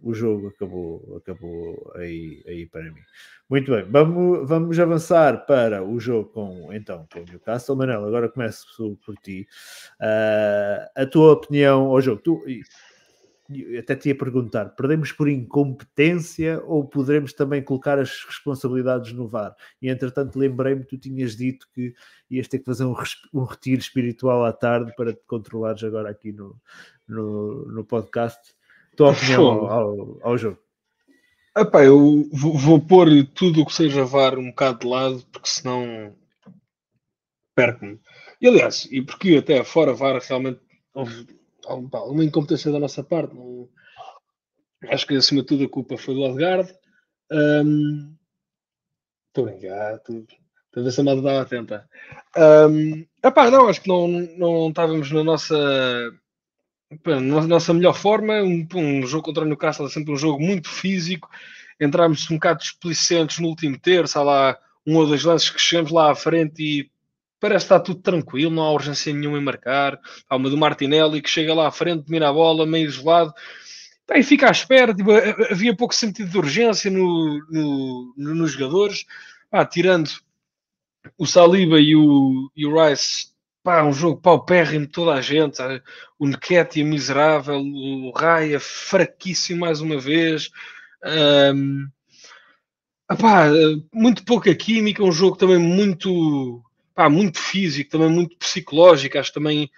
o 0.00 0.14
jogo 0.14 0.48
acabou, 0.48 1.16
acabou 1.16 1.92
aí, 1.96 2.42
aí 2.46 2.66
para 2.66 2.82
mim. 2.82 3.00
Muito 3.48 3.72
bem, 3.72 3.84
vamos, 3.84 4.48
vamos 4.48 4.78
avançar 4.78 5.46
para 5.46 5.82
o 5.82 5.98
jogo 5.98 6.28
com, 6.30 6.72
então, 6.72 7.06
com 7.12 7.20
o 7.20 7.24
Newcastle. 7.24 7.76
Manel, 7.76 8.04
agora 8.04 8.28
começo 8.28 8.66
por 9.04 9.16
ti. 9.16 9.46
Uh, 10.00 10.86
a 10.94 11.06
tua 11.06 11.32
opinião 11.32 11.86
ao 11.86 12.00
jogo. 12.00 12.20
Tu, 12.22 12.44
até 13.78 13.96
te 13.96 14.08
ia 14.08 14.14
perguntar, 14.14 14.66
perdemos 14.76 15.10
por 15.10 15.28
incompetência 15.28 16.62
ou 16.64 16.84
poderemos 16.84 17.32
também 17.32 17.62
colocar 17.62 17.98
as 17.98 18.24
responsabilidades 18.24 19.12
no 19.12 19.26
VAR? 19.26 19.56
E 19.80 19.88
entretanto 19.88 20.38
lembrei-me 20.38 20.82
que 20.82 20.90
tu 20.90 20.98
tinhas 20.98 21.34
dito 21.34 21.66
que 21.72 21.94
ias 22.30 22.46
ter 22.46 22.58
que 22.58 22.66
fazer 22.66 22.84
um, 22.84 22.94
um 23.32 23.44
retiro 23.44 23.80
espiritual 23.80 24.44
à 24.44 24.52
tarde 24.52 24.92
para 24.94 25.14
te 25.14 25.22
controlares 25.26 25.82
agora 25.82 26.10
aqui 26.10 26.30
no, 26.30 26.60
no, 27.06 27.66
no 27.72 27.84
podcast. 27.84 28.54
Tua 28.94 29.12
opinião 29.12 29.42
ao, 29.42 29.70
ao, 29.70 30.18
ao 30.22 30.38
jogo? 30.38 30.58
Epá, 31.56 31.84
eu 31.84 32.28
vou, 32.30 32.56
vou 32.56 32.80
pôr 32.80 33.08
tudo 33.34 33.62
o 33.62 33.66
que 33.66 33.74
seja 33.74 34.04
VAR 34.04 34.38
um 34.38 34.50
bocado 34.50 34.80
de 34.80 34.86
lado, 34.86 35.24
porque 35.32 35.48
senão 35.48 36.14
perco-me. 37.54 37.98
E 38.40 38.46
aliás, 38.46 38.86
e 38.92 39.02
porque 39.02 39.36
até 39.36 39.64
fora 39.64 39.94
VAR 39.94 40.20
realmente 40.20 40.60
houve 40.94 41.37
uma 41.74 42.24
incompetência 42.24 42.72
da 42.72 42.78
nossa 42.78 43.02
parte. 43.02 43.34
Não... 43.34 43.68
Acho 44.88 45.06
que 45.06 45.16
acima 45.16 45.40
de 45.42 45.46
tudo 45.46 45.64
a 45.64 45.68
culpa 45.68 45.96
foi 45.96 46.14
do. 46.14 46.74
Um... 47.30 48.14
Estou 49.28 49.46
a 49.46 49.50
brincar, 49.50 49.96
estou 49.96 50.24
a 50.76 50.80
ver 50.80 50.92
se 50.92 51.00
a 51.00 51.04
malta 51.04 51.20
estava 51.20 51.40
atenta. 51.42 51.88
Um... 52.36 53.06
Não, 53.50 53.68
acho 53.68 53.82
que 53.82 53.88
não, 53.88 54.08
não 54.08 54.68
estávamos 54.68 55.10
na 55.10 55.24
nossa 55.24 56.12
na 57.04 57.46
nossa 57.46 57.74
melhor 57.74 57.94
forma, 57.94 58.42
um, 58.42 58.66
um, 58.74 59.06
jogo 59.06 59.24
contra 59.24 59.44
o 59.44 59.46
Newcastle 59.46 59.86
é 59.86 59.90
sempre 59.90 60.12
um 60.12 60.16
jogo 60.16 60.40
muito 60.40 60.70
físico. 60.70 61.28
Entramos 61.78 62.30
um 62.30 62.34
bocado 62.34 62.60
desplicentes 62.60 63.38
no 63.38 63.48
último 63.48 63.78
terço, 63.78 64.18
há 64.18 64.22
lá 64.22 64.58
um 64.86 64.96
ou 64.96 65.06
dois 65.06 65.22
lances 65.22 65.50
que 65.50 65.60
chegamos 65.60 65.92
lá 65.92 66.10
à 66.10 66.14
frente 66.14 66.62
e 66.62 66.90
parece 67.40 67.66
estar 67.66 67.80
tudo 67.80 68.00
tranquilo, 68.00 68.54
não 68.54 68.62
há 68.62 68.72
urgência 68.72 69.12
nenhuma 69.12 69.38
em 69.38 69.42
marcar. 69.42 69.98
Há 70.28 70.36
uma 70.36 70.50
do 70.50 70.56
Martinelli 70.56 71.22
que 71.22 71.30
chega 71.30 71.54
lá 71.54 71.68
à 71.68 71.70
frente, 71.70 72.04
domina 72.04 72.28
a 72.28 72.32
bola, 72.32 72.66
meio 72.66 72.86
isolado. 72.86 73.32
E 74.14 74.22
fica 74.22 74.48
à 74.48 74.50
espera, 74.50 74.94
tipo, 74.94 75.10
havia 75.50 75.76
pouco 75.76 75.94
sentido 75.94 76.30
de 76.30 76.38
urgência 76.38 76.90
no, 76.90 77.44
no, 77.50 78.14
no 78.16 78.34
nos 78.34 78.52
jogadores. 78.52 79.04
Ah, 79.52 79.64
tirando 79.66 80.10
o 81.16 81.26
Saliba 81.26 81.78
e 81.80 81.94
o, 81.94 82.50
e 82.56 82.66
o 82.66 82.82
Rice, 82.82 83.28
pá, 83.62 83.82
um 83.82 83.92
jogo 83.92 84.20
paupérrimo 84.20 84.86
de 84.86 84.92
toda 84.92 85.12
a 85.12 85.20
gente. 85.20 85.60
O 86.18 86.26
Nketiah 86.26 86.88
miserável, 86.88 87.60
o 87.60 88.10
Raya 88.16 88.58
fraquíssimo 88.58 89.60
mais 89.60 89.80
uma 89.80 89.98
vez. 89.98 90.50
Um, 91.52 91.88
muito 93.92 94.24
pouca 94.24 94.54
química, 94.54 95.02
um 95.02 95.12
jogo 95.12 95.36
também 95.36 95.58
muito 95.58 96.62
pá, 96.98 97.08
muito 97.08 97.38
físico, 97.38 97.90
também 97.92 98.10
muito 98.10 98.36
psicológico. 98.36 99.18
Acho 99.18 99.32
também 99.32 99.70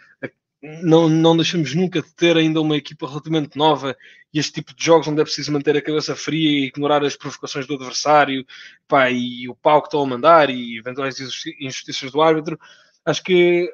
não, 0.83 1.07
não 1.07 1.37
deixamos 1.37 1.75
nunca 1.75 2.01
de 2.01 2.11
ter 2.15 2.35
ainda 2.35 2.63
uma 2.63 2.79
equipa 2.79 3.07
relativamente 3.07 3.59
nova 3.59 3.95
e 4.33 4.39
este 4.39 4.55
tipo 4.55 4.75
de 4.75 4.83
jogos 4.83 5.07
onde 5.07 5.21
é 5.21 5.25
preciso 5.25 5.53
manter 5.53 5.77
a 5.77 5.83
cabeça 5.83 6.17
fria 6.17 6.49
e 6.49 6.67
ignorar 6.69 7.05
as 7.05 7.17
provocações 7.17 7.67
do 7.67 7.75
adversário 7.75 8.47
pá, 8.89 9.11
e 9.11 9.47
o 9.51 9.55
pau 9.55 9.83
que 9.83 9.89
estão 9.89 10.03
a 10.03 10.07
mandar 10.07 10.49
e 10.49 10.79
eventuais 10.79 11.21
injustiças 11.61 12.11
do 12.11 12.23
árbitro. 12.23 12.59
Acho 13.05 13.23
que 13.23 13.71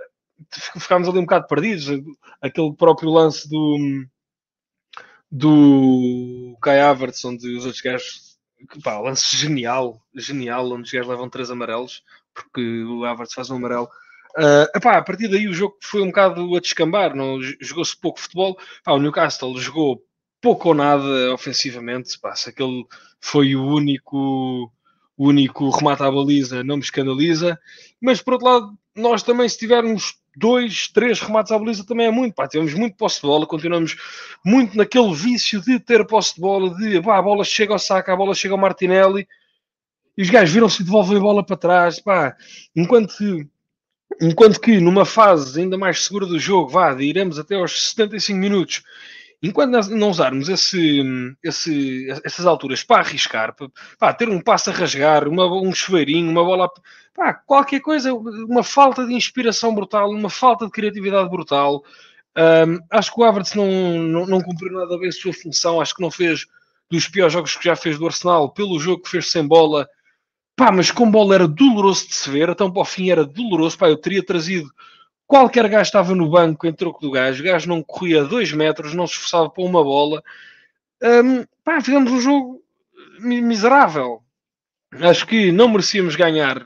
ficámos 0.80 1.08
ali 1.08 1.18
um 1.18 1.22
bocado 1.22 1.46
perdidos. 1.46 1.86
Aquele 2.42 2.74
próprio 2.74 3.10
lance 3.10 3.48
do 3.48 4.08
do 5.30 6.56
Kai 6.60 6.80
Havertz, 6.80 7.24
onde 7.24 7.48
os 7.56 7.64
outros 7.64 7.80
gajos 7.80 8.25
pá, 8.82 8.98
lance 8.98 9.36
genial, 9.36 10.00
genial, 10.14 10.70
onde 10.72 10.82
os 10.82 10.92
gajos 10.92 11.08
levam 11.08 11.28
três 11.28 11.50
amarelos 11.50 12.02
porque 12.36 12.84
o 12.84 13.04
Havertz 13.04 13.34
faz 13.34 13.50
um 13.50 13.56
amarelo. 13.56 13.88
Uh, 14.36 14.68
epá, 14.76 14.98
a 14.98 15.02
partir 15.02 15.28
daí 15.28 15.48
o 15.48 15.54
jogo 15.54 15.76
foi 15.82 16.02
um 16.02 16.08
bocado 16.08 16.54
a 16.54 16.60
descambar, 16.60 17.16
não 17.16 17.40
jogou-se 17.60 17.98
pouco 17.98 18.20
futebol. 18.20 18.56
Pá, 18.84 18.92
o 18.92 18.98
Newcastle 18.98 19.58
jogou 19.58 20.02
pouco 20.42 20.68
ou 20.68 20.74
nada 20.74 21.32
ofensivamente. 21.32 22.18
Pá, 22.20 22.34
se 22.36 22.50
aquele 22.50 22.84
foi 23.18 23.56
o 23.56 23.64
único, 23.64 24.70
o 25.16 25.28
único 25.28 25.70
remate 25.70 26.02
à 26.02 26.10
baliza, 26.10 26.62
não 26.62 26.76
me 26.76 26.82
escandaliza. 26.82 27.58
Mas 28.00 28.20
por 28.20 28.34
outro 28.34 28.48
lado, 28.48 28.78
nós 28.94 29.22
também, 29.22 29.48
se 29.48 29.58
tivermos 29.58 30.14
dois, 30.36 30.88
três 30.88 31.18
remates 31.18 31.50
à 31.50 31.58
baliza, 31.58 31.86
também 31.86 32.06
é 32.06 32.10
muito. 32.10 32.34
Pá, 32.34 32.46
tivemos 32.46 32.74
muito 32.74 32.96
posse 32.96 33.22
de 33.22 33.26
bola, 33.26 33.46
continuamos 33.46 33.96
muito 34.44 34.76
naquele 34.76 35.14
vício 35.14 35.60
de 35.62 35.80
ter 35.80 36.06
posse 36.06 36.34
de 36.34 36.40
bola, 36.42 36.74
de 36.76 37.00
pá, 37.00 37.16
a 37.16 37.22
bola 37.22 37.42
chega 37.42 37.72
ao 37.72 37.78
saco, 37.78 38.10
a 38.10 38.16
bola 38.16 38.34
chega 38.34 38.52
ao 38.52 38.60
Martinelli 38.60 39.26
e 40.16 40.22
os 40.22 40.28
gajos 40.28 40.52
viram-se 40.52 40.82
e 40.82 40.84
devolvem 40.84 41.16
a 41.16 41.20
bola 41.20 41.44
para 41.44 41.56
trás. 41.56 41.98
Pá, 42.00 42.36
enquanto, 42.74 43.16
que, 43.16 43.48
enquanto 44.20 44.60
que 44.60 44.78
numa 44.78 45.06
fase 45.06 45.60
ainda 45.60 45.78
mais 45.78 46.04
segura 46.04 46.26
do 46.26 46.38
jogo, 46.38 46.68
vá, 46.68 46.92
iremos 47.00 47.38
até 47.38 47.54
aos 47.54 47.90
75 47.90 48.38
minutos, 48.38 48.82
enquanto 49.42 49.88
não 49.90 50.10
usarmos 50.10 50.50
esse, 50.50 51.02
esse, 51.42 52.08
essas 52.24 52.44
alturas 52.44 52.84
para 52.84 53.00
arriscar, 53.00 53.54
para, 53.98 54.12
ter 54.14 54.28
um 54.28 54.40
passo 54.40 54.68
a 54.68 54.72
rasgar, 54.72 55.26
uma, 55.28 55.46
um 55.46 55.74
chuveirinho, 55.74 56.30
uma 56.30 56.44
bola, 56.44 56.70
pá, 57.16 57.34
qualquer 57.34 57.80
coisa, 57.80 58.12
uma 58.14 58.62
falta 58.62 59.06
de 59.06 59.14
inspiração 59.14 59.74
brutal, 59.74 60.10
uma 60.10 60.30
falta 60.30 60.66
de 60.66 60.72
criatividade 60.72 61.28
brutal. 61.30 61.82
Um, 62.36 62.78
acho 62.90 63.14
que 63.14 63.20
o 63.20 63.24
Havertz 63.24 63.54
não, 63.54 63.66
não, 63.66 64.26
não 64.26 64.40
cumpriu 64.42 64.72
nada 64.72 64.98
bem 64.98 65.08
a 65.08 65.12
sua 65.12 65.32
função, 65.32 65.80
acho 65.80 65.94
que 65.94 66.02
não 66.02 66.10
fez 66.10 66.46
dos 66.90 67.08
piores 67.08 67.32
jogos 67.32 67.56
que 67.56 67.64
já 67.64 67.74
fez 67.74 67.98
do 67.98 68.06
Arsenal, 68.06 68.50
pelo 68.50 68.78
jogo 68.78 69.02
que 69.02 69.10
fez 69.10 69.30
sem 69.30 69.46
bola, 69.46 69.88
Pá, 70.56 70.72
mas 70.72 70.90
com 70.90 71.10
bola 71.10 71.34
era 71.34 71.46
doloroso 71.46 72.08
de 72.08 72.14
se 72.14 72.30
ver, 72.30 72.48
então 72.48 72.72
para 72.72 72.80
o 72.80 72.84
fim 72.84 73.10
era 73.10 73.26
doloroso. 73.26 73.76
Pá, 73.76 73.90
eu 73.90 73.96
teria 73.98 74.24
trazido 74.24 74.72
qualquer 75.26 75.68
gajo 75.68 75.82
estava 75.82 76.14
no 76.14 76.30
banco 76.30 76.66
em 76.66 76.72
troco 76.72 77.00
do 77.00 77.10
gajo, 77.10 77.42
o 77.42 77.46
gajo 77.46 77.68
não 77.68 77.82
corria 77.82 78.24
dois 78.24 78.52
metros, 78.52 78.94
não 78.94 79.06
se 79.06 79.14
esforçava 79.14 79.50
para 79.50 79.64
uma 79.64 79.82
bola. 79.82 80.22
Um, 81.02 81.44
pá, 81.64 81.80
fizemos 81.80 82.10
um 82.10 82.20
jogo 82.20 82.62
miserável. 83.20 84.22
Acho 84.92 85.26
que 85.26 85.52
não 85.52 85.68
merecíamos 85.68 86.16
ganhar, 86.16 86.64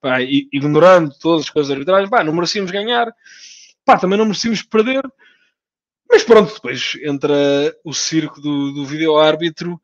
pá, 0.00 0.20
ignorando 0.20 1.14
todas 1.18 1.44
as 1.44 1.50
coisas 1.50 1.70
arbitrais, 1.70 2.08
pá, 2.08 2.24
não 2.24 2.32
merecíamos 2.32 2.70
ganhar, 2.70 3.12
pá, 3.84 3.98
também 3.98 4.18
não 4.18 4.26
merecíamos 4.26 4.62
perder. 4.62 5.02
Mas 6.10 6.24
pronto, 6.24 6.54
depois 6.54 6.96
entra 7.02 7.36
o 7.84 7.92
circo 7.92 8.40
do, 8.40 8.72
do 8.72 8.84
vídeo-árbitro 8.84 9.80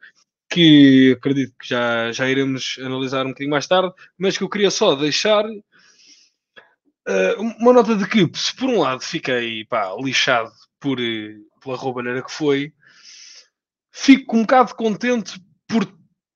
que 0.49 1.13
acredito 1.17 1.55
que 1.59 1.69
já, 1.69 2.11
já 2.13 2.29
iremos 2.29 2.79
analisar 2.81 3.27
um 3.27 3.31
bocadinho 3.31 3.51
mais 3.51 3.67
tarde, 3.67 3.93
mas 4.19 4.37
que 4.37 4.45
eu 4.45 4.49
queria 4.49 4.71
só 4.71 4.95
deixar 4.95 5.45
uh, 5.45 7.41
uma 7.61 7.73
nota 7.73 7.95
de 7.97 8.07
que, 8.09 8.29
se 8.37 8.55
por 8.55 8.69
um 8.69 8.81
lado 8.81 9.03
fiquei 9.03 9.65
pá, 9.67 9.95
lixado 10.01 10.53
por, 10.81 10.99
pela 11.63 11.77
roubalheira 11.77 12.23
que 12.23 12.31
foi, 12.33 12.73
fico 13.93 14.37
um 14.37 14.43
bocado 14.43 14.75
contente 14.75 15.41
por 15.69 15.87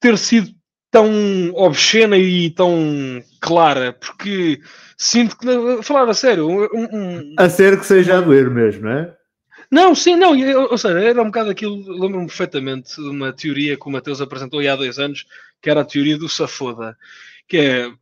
ter 0.00 0.18
sido 0.18 0.54
tão 0.90 1.52
obscena 1.54 2.16
e 2.16 2.50
tão 2.50 3.22
clara, 3.40 3.92
porque 3.92 4.60
sinto 4.96 5.36
que, 5.38 5.82
falar 5.82 6.08
a 6.08 6.14
sério, 6.14 6.48
um, 6.48 6.88
um, 6.92 7.34
a 7.38 7.48
ser 7.48 7.78
que 7.78 7.86
seja 7.86 8.18
a 8.18 8.20
doer 8.20 8.50
mesmo, 8.50 8.84
não 8.84 8.92
é? 8.92 9.16
Não, 9.70 9.94
sim, 9.94 10.16
não, 10.16 10.32
ou 10.68 10.76
seja, 10.76 10.98
era 10.98 11.22
um 11.22 11.26
bocado 11.26 11.50
aquilo, 11.50 11.76
lembro-me 11.92 12.26
perfeitamente 12.26 12.96
de 12.96 13.08
uma 13.08 13.32
teoria 13.32 13.76
que 13.76 13.86
o 13.86 13.90
Mateus 13.90 14.20
apresentou 14.20 14.58
há 14.60 14.74
dois 14.74 14.98
anos, 14.98 15.26
que 15.62 15.70
era 15.70 15.82
a 15.82 15.84
teoria 15.84 16.18
do 16.18 16.28
Safoda, 16.28 16.96
que 17.46 17.56
é 17.56 17.92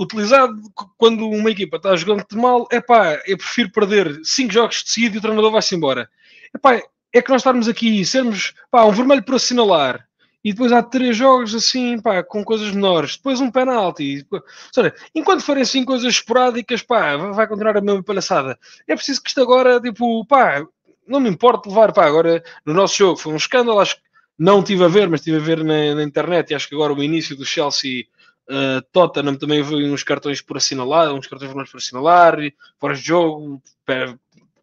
utilizado 0.00 0.54
quando 0.96 1.28
uma 1.28 1.50
equipa 1.50 1.76
está 1.76 1.94
jogando 1.96 2.24
de 2.26 2.36
mal, 2.36 2.66
é 2.72 2.80
pá, 2.80 3.20
eu 3.26 3.36
prefiro 3.36 3.70
perder 3.70 4.20
cinco 4.24 4.54
jogos 4.54 4.82
de 4.82 4.90
seguida 4.90 5.16
e 5.16 5.18
o 5.18 5.20
treinador 5.20 5.52
vai-se 5.52 5.74
embora. 5.74 6.08
É 6.54 6.56
pá, 6.56 6.80
é 7.12 7.20
que 7.20 7.30
nós 7.30 7.40
estarmos 7.40 7.68
aqui 7.68 8.00
e 8.00 8.06
sermos 8.06 8.54
pá, 8.70 8.84
um 8.84 8.92
vermelho 8.92 9.22
por 9.22 9.34
assinalar 9.34 10.06
e 10.46 10.52
depois 10.52 10.70
há 10.70 10.80
três 10.80 11.16
jogos 11.16 11.56
assim, 11.56 12.00
pá, 12.00 12.22
com 12.22 12.44
coisas 12.44 12.70
menores, 12.70 13.16
depois 13.16 13.40
um 13.40 13.50
penalti. 13.50 14.24
Seja, 14.72 14.94
enquanto 15.12 15.42
forem 15.42 15.64
assim 15.64 15.84
coisas 15.84 16.06
esporádicas, 16.06 16.82
pá, 16.82 17.16
vai 17.16 17.48
continuar 17.48 17.76
a 17.76 17.80
mesma 17.80 18.00
palhaçada. 18.00 18.56
É 18.86 18.94
preciso 18.94 19.20
que 19.20 19.28
isto 19.28 19.40
agora, 19.42 19.80
tipo, 19.80 20.24
pá, 20.24 20.64
não 21.04 21.18
me 21.18 21.28
importa 21.28 21.68
levar, 21.68 21.92
pá, 21.92 22.06
agora 22.06 22.44
no 22.64 22.72
nosso 22.72 22.96
jogo 22.96 23.16
foi 23.16 23.32
um 23.32 23.36
escândalo, 23.36 23.80
acho 23.80 23.96
que 23.96 24.02
não 24.38 24.60
estive 24.60 24.84
a 24.84 24.88
ver, 24.88 25.08
mas 25.08 25.18
estive 25.18 25.38
a 25.38 25.40
ver 25.40 25.64
na, 25.64 25.96
na 25.96 26.04
internet 26.04 26.52
e 26.52 26.54
acho 26.54 26.68
que 26.68 26.76
agora 26.76 26.94
o 26.94 27.02
início 27.02 27.36
do 27.36 27.44
Chelsea 27.44 28.04
uh, 28.48 28.80
Tottenham 28.92 29.34
também 29.34 29.64
veio 29.64 29.92
uns 29.92 30.04
cartões 30.04 30.40
por 30.40 30.58
assinalar, 30.58 31.12
uns 31.12 31.26
cartões 31.26 31.50
por 31.68 31.78
assinalar, 31.78 32.36
fora 32.78 32.94
de 32.94 33.02
jogo, 33.02 33.60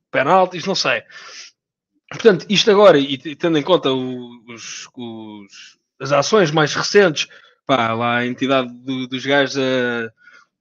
penaltis, 0.10 0.66
não 0.66 0.76
sei. 0.76 1.04
Portanto, 2.14 2.46
isto 2.48 2.70
agora, 2.70 3.00
e 3.00 3.18
tendo 3.36 3.58
em 3.58 3.64
conta 3.64 3.92
os, 3.92 4.88
os, 4.96 5.80
as 6.00 6.12
ações 6.12 6.52
mais 6.52 6.74
recentes, 6.76 7.28
pá, 7.66 7.92
lá 7.94 8.18
a 8.18 8.28
entidade 8.28 8.72
do, 8.72 9.08
dos 9.08 9.26
gajos, 9.26 9.56
uh, 9.56 10.12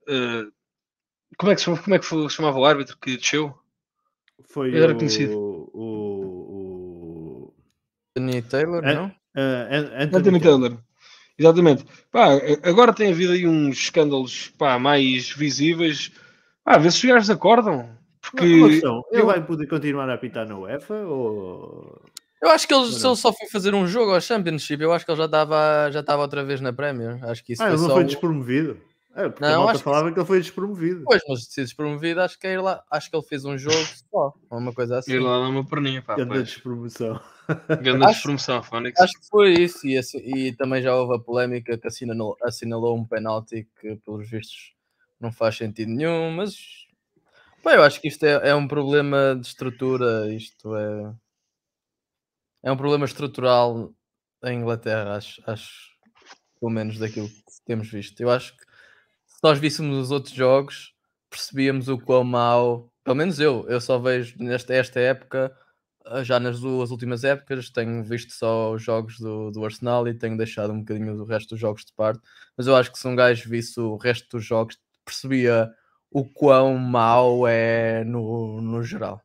uh, 0.09 0.51
como, 1.37 1.51
é 1.51 1.55
que 1.55 1.61
se, 1.61 1.65
como 1.65 1.95
é 1.95 1.99
que 1.99 2.05
se 2.05 2.29
chamava 2.29 2.57
o 2.57 2.65
árbitro 2.65 2.97
que 2.97 3.17
desceu? 3.17 3.53
Foi 4.49 4.75
era 4.75 4.93
o, 4.93 4.97
conhecido. 4.97 5.37
O, 5.37 5.69
o... 5.73 7.53
Anthony 8.17 8.41
Taylor, 8.41 8.83
An 8.83 8.93
não? 8.93 9.05
uh, 9.05 9.95
Anthony, 9.99 10.17
Anthony 10.17 10.39
Taylor. 10.39 10.77
Exatamente. 11.37 11.85
Pá, 12.11 12.29
agora 12.63 12.93
tem 12.93 13.11
havido 13.11 13.33
aí 13.33 13.47
uns 13.47 13.77
escândalos 13.77 14.49
pá, 14.57 14.79
mais 14.79 15.29
visíveis. 15.29 16.11
Pá, 16.63 16.79
vê 16.79 16.89
se 16.89 16.97
os 16.97 17.13
gajos 17.13 17.29
acordam. 17.29 17.95
Questão, 18.35 19.03
ele 19.11 19.21
eu- 19.21 19.25
vai 19.25 19.45
poder 19.45 19.67
continuar 19.67 20.09
a 20.09 20.13
apitar 20.15 20.47
na 20.47 20.57
UEFA 20.57 20.95
ou... 21.05 22.01
Eu 22.41 22.49
acho 22.49 22.67
que 22.67 22.73
ele, 22.73 22.87
se 22.91 23.05
ele 23.07 23.15
só 23.15 23.31
foi 23.31 23.47
fazer 23.47 23.73
um 23.73 23.87
jogo 23.87 24.11
ao 24.13 24.19
Championship, 24.19 24.81
eu 24.83 24.91
acho 24.91 25.05
que 25.05 25.11
ele 25.11 25.17
já 25.19 25.25
estava 25.25 25.89
já 25.91 25.99
estava 26.01 26.21
outra 26.23 26.43
vez 26.43 26.59
na 26.59 26.73
Premier. 26.73 27.23
Acho 27.23 27.41
que 27.43 27.53
isso 27.53 27.63
Ah, 27.63 27.67
foi 27.67 27.73
ele 27.75 27.81
não 27.81 27.87
só. 27.89 27.95
foi 27.95 28.03
despromovido? 28.03 28.81
É, 29.15 29.29
porque 29.29 29.45
a 29.45 29.49
Não, 29.51 29.57
malta 29.59 29.71
acho 29.73 29.79
que 29.79 29.83
falava 29.85 30.11
que 30.11 30.19
ele 30.19 30.25
foi 30.25 30.39
despromovido. 30.41 31.03
Pois, 31.05 31.21
mas 31.29 31.45
se 31.45 31.61
despromovido, 31.61 32.19
acho 32.19 32.37
que 32.39 32.47
é 32.47 32.53
ir 32.53 32.61
lá. 32.61 32.83
Acho 32.91 33.09
que 33.09 33.15
ele 33.15 33.25
fez 33.27 33.45
um 33.45 33.57
jogo 33.57 33.77
só, 34.11 34.33
ou 34.49 34.57
uma 34.57 34.73
coisa 34.73 34.97
assim. 34.97 35.13
Ir 35.13 35.19
lá 35.19 35.39
dar 35.39 35.47
uma 35.49 35.63
perninha, 35.65 36.01
pá. 36.01 36.15
Grande 36.15 36.33
pois. 36.33 36.43
despromoção. 36.49 37.21
Grande 37.81 38.03
Acho- 38.05 38.13
despromoção, 38.15 38.63
Fónix. 38.63 38.99
Acho 38.99 39.13
que 39.13 39.27
foi 39.29 39.53
isso, 39.53 39.85
e, 39.87 39.97
assim- 39.97 40.17
e 40.17 40.51
também 40.53 40.81
já 40.81 40.95
houve 40.95 41.15
a 41.15 41.19
polémica 41.19 41.77
que 41.77 41.87
assinalou, 41.87 42.35
assinalou 42.43 42.97
um 42.97 43.05
penalti 43.05 43.67
que, 43.79 43.95
pelos 43.97 44.29
vistos, 44.29 44.73
não 45.21 45.31
faz 45.31 45.55
sentido 45.55 45.91
nenhum, 45.91 46.31
mas 46.31 46.55
pá, 47.63 47.75
eu 47.75 47.83
acho 47.83 47.99
que 48.01 48.09
isto 48.09 48.23
é, 48.25 48.49
é 48.49 48.55
um 48.55 48.67
problema 48.67 49.35
de 49.39 49.47
estrutura, 49.47 50.31
isto 50.31 50.75
é, 50.75 51.15
é 52.63 52.71
um 52.71 52.77
problema 52.77 53.05
estrutural 53.05 53.93
em 54.43 54.59
Inglaterra, 54.59 55.15
acho, 55.15 55.41
acho 55.47 55.93
pelo 56.59 56.71
menos 56.71 56.99
daquilo 56.99 57.29
que 57.29 57.35
temos 57.65 57.89
visto. 57.89 58.19
Eu 58.21 58.29
acho 58.29 58.55
que 58.55 58.63
se 58.63 59.39
nós 59.43 59.57
víssemos 59.57 59.97
os 59.97 60.11
outros 60.11 60.35
jogos, 60.35 60.93
percebíamos 61.29 61.87
o 61.87 61.97
quão 61.97 62.23
mau, 62.23 62.91
pelo 63.03 63.15
menos 63.15 63.39
eu, 63.39 63.65
eu 63.69 63.81
só 63.81 63.97
vejo 63.97 64.35
nesta 64.39 64.73
esta 64.73 64.99
época 64.99 65.55
ah, 66.05 66.23
já 66.23 66.39
nas 66.39 66.59
duas 66.59 66.91
últimas 66.91 67.23
épocas 67.23 67.69
tenho 67.69 68.03
visto 68.03 68.33
só 68.33 68.73
os 68.73 68.83
jogos 68.83 69.17
do, 69.19 69.51
do 69.51 69.63
Arsenal 69.65 70.07
e 70.07 70.13
tenho 70.13 70.37
deixado 70.37 70.73
um 70.73 70.79
bocadinho 70.79 71.15
do 71.15 71.25
resto 71.25 71.51
dos 71.51 71.59
jogos 71.59 71.85
de 71.85 71.93
parte, 71.93 72.21
mas 72.57 72.67
eu 72.67 72.75
acho 72.75 72.91
que 72.91 72.99
se 72.99 73.07
um 73.07 73.15
gajo 73.15 73.49
visse 73.49 73.79
o 73.79 73.95
resto 73.97 74.27
dos 74.37 74.45
jogos 74.45 74.77
percebia 75.05 75.71
o 76.13 76.23
quão 76.23 76.77
mau 76.77 77.47
é 77.47 78.03
no, 78.05 78.61
no 78.61 78.83
geral. 78.83 79.19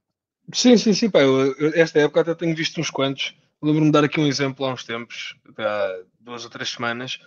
Sim, 0.52 0.76
sim, 0.78 0.94
sim, 0.94 1.10
pá. 1.10 1.20
Eu, 1.20 1.54
esta 1.74 2.00
época 2.00 2.22
até 2.22 2.34
tenho 2.34 2.56
visto 2.56 2.80
uns 2.80 2.90
quantos. 2.90 3.34
Lembro-me 3.62 3.88
de 3.88 3.92
dar 3.92 4.04
aqui 4.04 4.18
um 4.18 4.26
exemplo 4.26 4.64
há 4.64 4.72
uns 4.72 4.84
tempos, 4.84 5.36
há 5.58 6.00
duas 6.18 6.44
ou 6.44 6.50
três 6.50 6.70
semanas. 6.70 7.18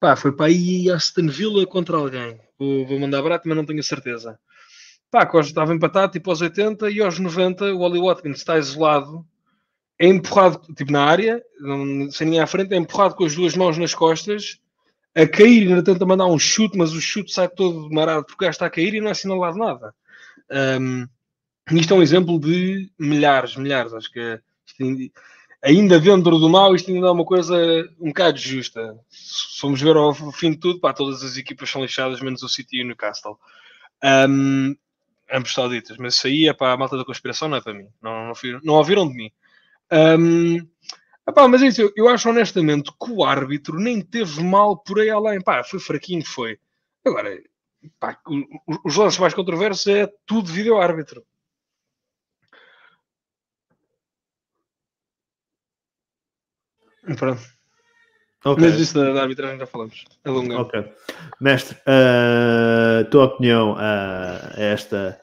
Pá, 0.00 0.16
foi 0.16 0.32
para 0.32 0.46
aí 0.46 0.90
Aston 0.90 1.28
Villa 1.28 1.66
contra 1.66 1.96
alguém. 1.96 2.40
Vou, 2.58 2.86
vou 2.86 2.98
mandar 2.98 3.20
barato, 3.20 3.46
mas 3.46 3.56
não 3.56 3.66
tenho 3.66 3.82
certeza. 3.82 4.38
Pá, 5.10 5.26
Costa 5.26 5.50
estava 5.50 5.74
empatado 5.74 6.12
tipo 6.12 6.30
aos 6.30 6.40
80 6.40 6.88
e 6.90 7.02
aos 7.02 7.18
90 7.18 7.74
o 7.74 7.80
Oli 7.80 8.00
Watkins 8.00 8.38
está 8.38 8.56
isolado, 8.56 9.26
é 9.98 10.06
empurrado 10.06 10.72
tipo 10.74 10.92
na 10.92 11.04
área, 11.04 11.42
sem 12.12 12.26
ninguém 12.26 12.40
à 12.40 12.46
frente, 12.46 12.72
é 12.72 12.76
empurrado 12.76 13.16
com 13.16 13.24
as 13.24 13.34
duas 13.34 13.56
mãos 13.56 13.76
nas 13.76 13.92
costas, 13.92 14.60
a 15.14 15.26
cair, 15.26 15.68
ainda 15.68 15.82
tenta 15.82 16.06
mandar 16.06 16.26
um 16.26 16.38
chute, 16.38 16.76
mas 16.78 16.92
o 16.92 17.00
chute 17.00 17.32
sai 17.32 17.48
todo 17.48 17.90
marado 17.90 18.24
porque 18.24 18.44
o 18.44 18.46
gajo 18.46 18.52
está 18.52 18.66
a 18.66 18.70
cair 18.70 18.94
e 18.94 19.00
não 19.00 19.08
é 19.08 19.10
assinalado 19.12 19.58
nada. 19.58 19.94
Ahm, 20.50 21.06
isto 21.72 21.94
é 21.94 21.96
um 21.96 22.02
exemplo 22.02 22.38
de 22.40 22.90
milhares, 22.98 23.56
milhares. 23.56 23.92
Acho 23.94 24.10
que 24.10 24.40
ainda- 25.64 26.00
dentro 26.00 26.38
do 26.38 26.48
mal, 26.48 26.74
isto 26.74 26.90
ainda 26.90 27.08
é 27.08 27.10
uma 27.10 27.24
coisa 27.24 27.54
um 28.00 28.08
bocado 28.08 28.38
justa. 28.38 28.96
Se 29.08 29.60
formos 29.60 29.80
ver 29.80 29.96
ao 29.96 30.14
fim 30.32 30.52
de 30.52 30.58
tudo, 30.58 30.80
pá, 30.80 30.92
todas 30.92 31.22
as 31.22 31.36
equipas 31.36 31.68
são 31.70 31.82
lixadas, 31.82 32.20
menos 32.20 32.42
o 32.42 32.48
City 32.48 32.78
e 32.78 32.82
o 32.82 32.86
Newcastle. 32.86 33.38
Ahm, 34.02 34.74
ambos 35.32 35.52
sauditas, 35.52 35.96
mas 35.98 36.14
isso 36.14 36.26
aí 36.26 36.48
é 36.48 36.52
para 36.52 36.72
a 36.72 36.76
malta 36.76 36.96
da 36.96 37.04
conspiração, 37.04 37.48
não 37.48 37.56
é 37.58 37.60
para 37.60 37.74
mim. 37.74 37.86
Não, 38.02 38.26
não, 38.28 38.32
não 38.62 38.74
ouviram 38.74 39.08
de 39.08 39.14
mim. 39.14 39.30
Ahm, 39.90 40.66
epá, 41.28 41.48
mas 41.48 41.62
é 41.62 41.66
isso, 41.68 41.82
eu, 41.82 41.92
eu 41.96 42.08
acho 42.08 42.28
honestamente 42.28 42.90
que 42.92 43.10
o 43.10 43.24
árbitro 43.24 43.78
nem 43.78 44.00
teve 44.00 44.42
mal 44.42 44.76
por 44.76 45.00
aí 45.00 45.10
além. 45.10 45.40
Pá, 45.40 45.62
foi 45.64 45.78
fraquinho, 45.80 46.24
foi. 46.24 46.58
Agora, 47.04 47.40
pá, 47.98 48.18
os 48.84 48.96
lances 48.96 49.18
mais 49.18 49.34
controversos 49.34 49.86
é 49.86 50.08
tudo 50.26 50.52
vídeo 50.52 50.78
árbitro. 50.78 51.24
Pronto. 57.16 57.40
Ok, 58.44 58.62
Mas 58.62 58.80
isso 58.80 58.94
da, 58.94 59.12
da 59.12 59.22
arbitragem 59.22 59.58
já 59.58 59.66
falamos. 59.66 60.04
É 60.24 60.30
longo. 60.30 60.54
ok. 60.54 60.92
Mestre, 61.40 61.76
a 61.86 63.04
tua 63.10 63.24
opinião 63.24 63.76
a 63.78 64.54
esta, 64.56 65.20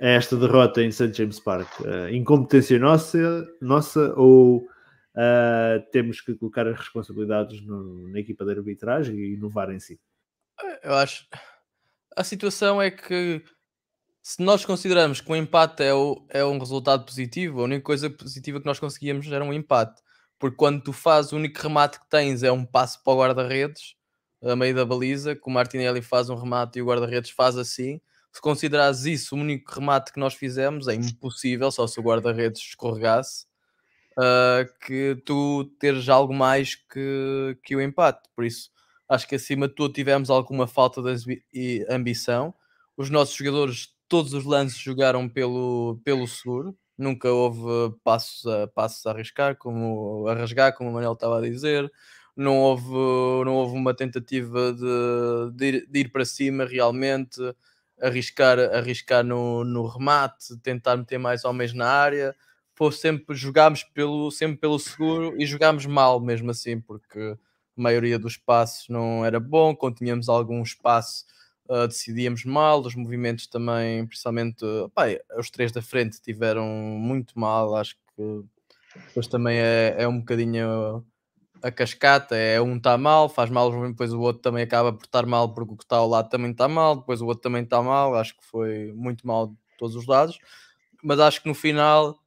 a 0.00 0.06
esta 0.06 0.36
derrota 0.36 0.82
em 0.82 0.90
St. 0.90 1.12
James 1.12 1.38
Park? 1.38 1.68
Ah, 1.84 2.10
incompetência 2.10 2.78
nossa, 2.78 3.46
nossa 3.60 4.14
ou 4.16 4.66
ah, 5.16 5.82
temos 5.92 6.20
que 6.20 6.34
colocar 6.34 6.66
as 6.66 6.76
responsabilidades 6.78 7.60
no- 7.62 8.08
na 8.08 8.18
equipa 8.20 8.44
de 8.44 8.52
arbitragem 8.52 9.16
e 9.16 9.34
inovar 9.34 9.70
em 9.70 9.80
si? 9.80 9.98
Eu 10.82 10.94
acho. 10.94 11.26
A 12.16 12.22
situação 12.24 12.80
é 12.80 12.90
que 12.90 13.42
se 14.22 14.42
nós 14.42 14.64
consideramos 14.64 15.20
que 15.20 15.30
o 15.30 15.36
empate 15.36 15.82
é, 15.82 15.94
o- 15.94 16.26
é 16.30 16.44
um 16.44 16.58
resultado 16.58 17.04
positivo, 17.04 17.60
a 17.60 17.64
única 17.64 17.82
coisa 17.82 18.10
positiva 18.10 18.60
que 18.60 18.66
nós 18.66 18.78
conseguíamos 18.80 19.30
era 19.30 19.44
um 19.44 19.52
empate. 19.52 20.02
Porque 20.38 20.56
quando 20.56 20.82
tu 20.82 20.92
fazes, 20.92 21.32
o 21.32 21.36
único 21.36 21.60
remate 21.60 21.98
que 22.00 22.08
tens 22.10 22.42
é 22.42 22.52
um 22.52 22.64
passo 22.64 23.02
para 23.02 23.12
o 23.12 23.18
guarda-redes, 23.18 23.94
a 24.42 24.54
meio 24.54 24.74
da 24.74 24.84
baliza, 24.84 25.34
que 25.34 25.42
o 25.46 25.50
Martinelli 25.50 26.02
faz 26.02 26.28
um 26.28 26.34
remate 26.36 26.78
e 26.78 26.82
o 26.82 26.86
guarda-redes 26.86 27.30
faz 27.30 27.56
assim. 27.56 28.00
Se 28.32 28.40
considerares 28.40 29.04
isso 29.06 29.34
o 29.34 29.38
único 29.38 29.72
remate 29.72 30.12
que 30.12 30.20
nós 30.20 30.34
fizemos, 30.34 30.88
é 30.88 30.94
impossível, 30.94 31.70
só 31.70 31.86
se 31.86 31.98
o 31.98 32.02
guarda-redes 32.02 32.60
escorregasse, 32.60 33.46
ah, 34.16 34.64
que 34.86 35.16
tu 35.24 35.64
teres 35.78 36.08
algo 36.08 36.34
mais 36.34 36.74
que, 36.74 37.58
que 37.62 37.76
o 37.76 37.80
empate. 37.80 38.28
Por 38.34 38.44
isso, 38.44 38.70
acho 39.08 39.26
que 39.28 39.34
acima 39.36 39.68
de 39.68 39.74
tudo 39.74 39.92
tivemos 39.94 40.30
alguma 40.30 40.66
falta 40.66 41.02
de 41.02 41.10
ambi- 41.10 41.86
ambição. 41.90 42.54
Os 42.96 43.10
nossos 43.10 43.34
jogadores, 43.36 43.88
todos 44.08 44.32
os 44.32 44.44
lances 44.44 44.78
jogaram 44.78 45.28
pelo, 45.28 46.00
pelo 46.04 46.26
seguro. 46.26 46.76
Nunca 46.98 47.30
houve 47.30 47.94
passos 48.02 48.46
a, 48.46 48.66
passos 48.68 49.04
a 49.06 49.10
arriscar, 49.10 49.56
como 49.56 50.26
a 50.28 50.34
rasgar, 50.34 50.74
como 50.74 50.90
o 50.90 50.92
Manuel 50.94 51.12
estava 51.12 51.38
a 51.38 51.42
dizer. 51.42 51.90
Não 52.36 52.58
houve, 52.58 52.84
não 53.44 53.54
houve 53.54 53.74
uma 53.76 53.94
tentativa 53.94 54.72
de, 54.72 55.50
de, 55.54 55.66
ir, 55.66 55.86
de 55.88 56.00
ir 56.00 56.08
para 56.12 56.24
cima 56.24 56.64
realmente, 56.66 57.40
arriscar, 58.00 58.58
arriscar 58.58 59.24
no, 59.24 59.64
no 59.64 59.86
remate, 59.86 60.56
tentar 60.62 60.96
meter 60.96 61.18
mais 61.18 61.44
homens 61.44 61.72
na 61.72 61.88
área. 61.88 62.34
Pô, 62.76 62.92
sempre 62.92 63.34
jogámos 63.34 63.82
pelo, 63.82 64.30
sempre 64.30 64.58
pelo 64.58 64.78
seguro 64.78 65.34
e 65.40 65.46
jogámos 65.46 65.86
mal 65.86 66.20
mesmo 66.20 66.50
assim, 66.50 66.78
porque 66.78 67.18
a 67.18 67.36
maioria 67.74 68.18
dos 68.18 68.36
passos 68.36 68.88
não 68.88 69.24
era 69.24 69.40
bom, 69.40 69.74
quando 69.74 69.96
tínhamos 69.96 70.28
algum 70.28 70.62
espaço 70.62 71.24
uh, 71.68 71.88
decidíamos 71.88 72.44
mal, 72.44 72.80
os 72.80 72.94
movimentos 72.94 73.46
também, 73.46 74.06
principalmente, 74.06 74.64
os 75.38 75.50
três 75.50 75.72
da 75.72 75.82
frente 75.82 76.20
tiveram 76.20 76.66
muito 76.66 77.38
mal, 77.38 77.74
acho 77.74 77.96
que 78.14 78.44
depois 79.08 79.26
também 79.26 79.58
é, 79.58 79.94
é 79.98 80.08
um 80.08 80.18
bocadinho 80.18 81.04
a 81.62 81.70
cascata, 81.70 82.36
é 82.36 82.60
um 82.60 82.76
está 82.76 82.96
mal, 82.96 83.28
faz 83.28 83.50
mal, 83.50 83.70
depois 83.88 84.12
o 84.12 84.20
outro 84.20 84.42
também 84.42 84.62
acaba 84.62 84.92
por 84.92 85.04
estar 85.04 85.26
mal 85.26 85.52
porque 85.52 85.72
o 85.72 85.76
que 85.76 85.84
está 85.84 85.96
ao 85.96 86.08
lado 86.08 86.28
também 86.28 86.50
está 86.50 86.68
mal, 86.68 86.96
depois 86.96 87.20
o 87.20 87.26
outro 87.26 87.42
também 87.42 87.62
está 87.62 87.82
mal, 87.82 88.14
acho 88.14 88.36
que 88.36 88.44
foi 88.44 88.92
muito 88.94 89.26
mal 89.26 89.48
de 89.48 89.56
todos 89.78 89.96
os 89.96 90.06
lados, 90.06 90.38
mas 91.02 91.18
acho 91.18 91.42
que 91.42 91.48
no 91.48 91.54
final 91.54 92.18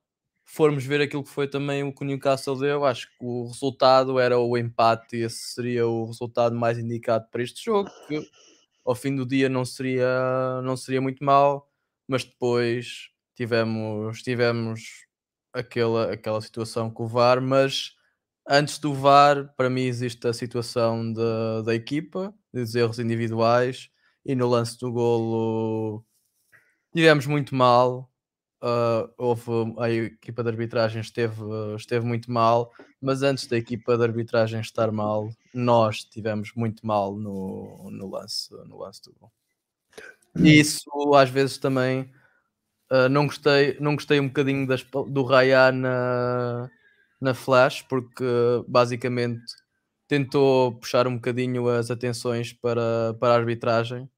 formos 0.51 0.85
ver 0.85 1.01
aquilo 1.01 1.23
que 1.23 1.29
foi 1.29 1.47
também 1.47 1.83
o 1.83 1.93
que 1.93 2.03
o 2.03 2.05
Newcastle 2.05 2.57
deu, 2.59 2.83
acho 2.85 3.07
que 3.07 3.15
o 3.21 3.47
resultado 3.47 4.19
era 4.19 4.39
o 4.39 4.57
empate 4.57 5.17
esse 5.17 5.53
seria 5.53 5.87
o 5.87 6.05
resultado 6.05 6.55
mais 6.55 6.77
indicado 6.77 7.27
para 7.31 7.43
este 7.43 7.63
jogo, 7.63 7.89
que 8.07 8.19
ao 8.85 8.95
fim 8.95 9.15
do 9.15 9.25
dia 9.25 9.47
não 9.47 9.63
seria, 9.63 10.61
não 10.63 10.75
seria 10.75 11.01
muito 11.01 11.23
mal, 11.23 11.69
mas 12.07 12.23
depois 12.23 13.09
tivemos, 13.35 14.21
tivemos 14.23 15.05
aquela, 15.53 16.13
aquela 16.13 16.41
situação 16.41 16.89
com 16.89 17.03
o 17.03 17.07
VAR, 17.07 17.41
mas 17.41 17.95
antes 18.47 18.79
do 18.79 18.93
VAR, 18.93 19.53
para 19.55 19.69
mim 19.69 19.83
existe 19.83 20.27
a 20.27 20.33
situação 20.33 21.13
de, 21.13 21.63
da 21.63 21.75
equipa, 21.75 22.33
dos 22.51 22.73
erros 22.73 22.97
individuais, 22.99 23.89
e 24.25 24.35
no 24.35 24.47
lance 24.47 24.79
do 24.79 24.91
golo 24.91 26.03
tivemos 26.93 27.27
muito 27.27 27.55
mal. 27.55 28.08
Uh, 28.61 29.09
houve 29.17 29.73
a 29.79 29.89
equipa 29.89 30.43
de 30.43 30.49
arbitragem 30.49 30.99
esteve, 30.99 31.41
esteve 31.77 32.05
muito 32.05 32.29
mal, 32.29 32.73
mas 33.01 33.23
antes 33.23 33.47
da 33.47 33.57
equipa 33.57 33.97
de 33.97 34.03
arbitragem 34.03 34.59
estar 34.59 34.91
mal, 34.91 35.29
nós 35.53 36.03
tivemos 36.03 36.51
muito 36.53 36.85
mal 36.85 37.15
no, 37.15 37.89
no 37.89 38.09
lance 38.09 38.51
no 38.65 38.77
lance 38.79 39.01
do 39.03 39.15
gol. 39.17 39.31
E 40.35 40.59
isso 40.59 40.89
às 41.15 41.29
vezes 41.29 41.57
também 41.57 42.11
uh, 42.91 43.07
não 43.09 43.27
gostei, 43.27 43.77
não 43.79 43.95
gostei 43.95 44.19
um 44.19 44.27
bocadinho 44.27 44.67
das, 44.67 44.83
do 44.83 45.23
Raya 45.23 45.71
na, 45.71 46.69
na 47.19 47.33
Flash, 47.33 47.81
porque 47.83 48.25
basicamente 48.67 49.43
tentou 50.07 50.73
puxar 50.73 51.07
um 51.07 51.15
bocadinho 51.15 51.69
as 51.69 51.91
atenções 51.91 52.51
para, 52.51 53.13
para 53.19 53.33
a 53.33 53.37
arbitragem. 53.37 54.09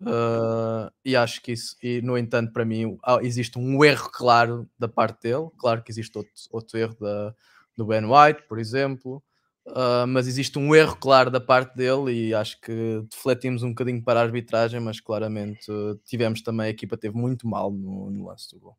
Uh, 0.00 0.92
e 1.04 1.16
acho 1.16 1.40
que 1.40 1.52
isso, 1.52 1.74
e 1.82 2.02
no 2.02 2.18
entanto, 2.18 2.52
para 2.52 2.64
mim, 2.64 2.98
existe 3.22 3.58
um 3.58 3.84
erro 3.84 4.10
claro 4.12 4.68
da 4.78 4.88
parte 4.88 5.22
dele. 5.22 5.48
Claro 5.58 5.82
que 5.82 5.90
existe 5.90 6.16
outro, 6.16 6.32
outro 6.50 6.78
erro 6.78 6.96
da, 7.00 7.34
do 7.76 7.86
Ben 7.86 8.04
White, 8.04 8.42
por 8.48 8.58
exemplo, 8.58 9.22
uh, 9.68 10.06
mas 10.06 10.28
existe 10.28 10.58
um 10.58 10.74
erro 10.74 10.96
claro 10.96 11.30
da 11.30 11.40
parte 11.40 11.74
dele. 11.74 12.28
E 12.28 12.34
acho 12.34 12.60
que 12.60 13.02
defletimos 13.10 13.62
um 13.62 13.70
bocadinho 13.70 14.02
para 14.02 14.20
a 14.20 14.22
arbitragem, 14.22 14.80
mas 14.80 15.00
claramente 15.00 15.66
tivemos 16.04 16.42
também. 16.42 16.66
A 16.66 16.70
equipa 16.70 16.96
teve 16.96 17.16
muito 17.16 17.48
mal 17.48 17.70
no, 17.70 18.10
no 18.10 18.26
lance 18.26 18.54
do 18.54 18.60
gol. 18.60 18.76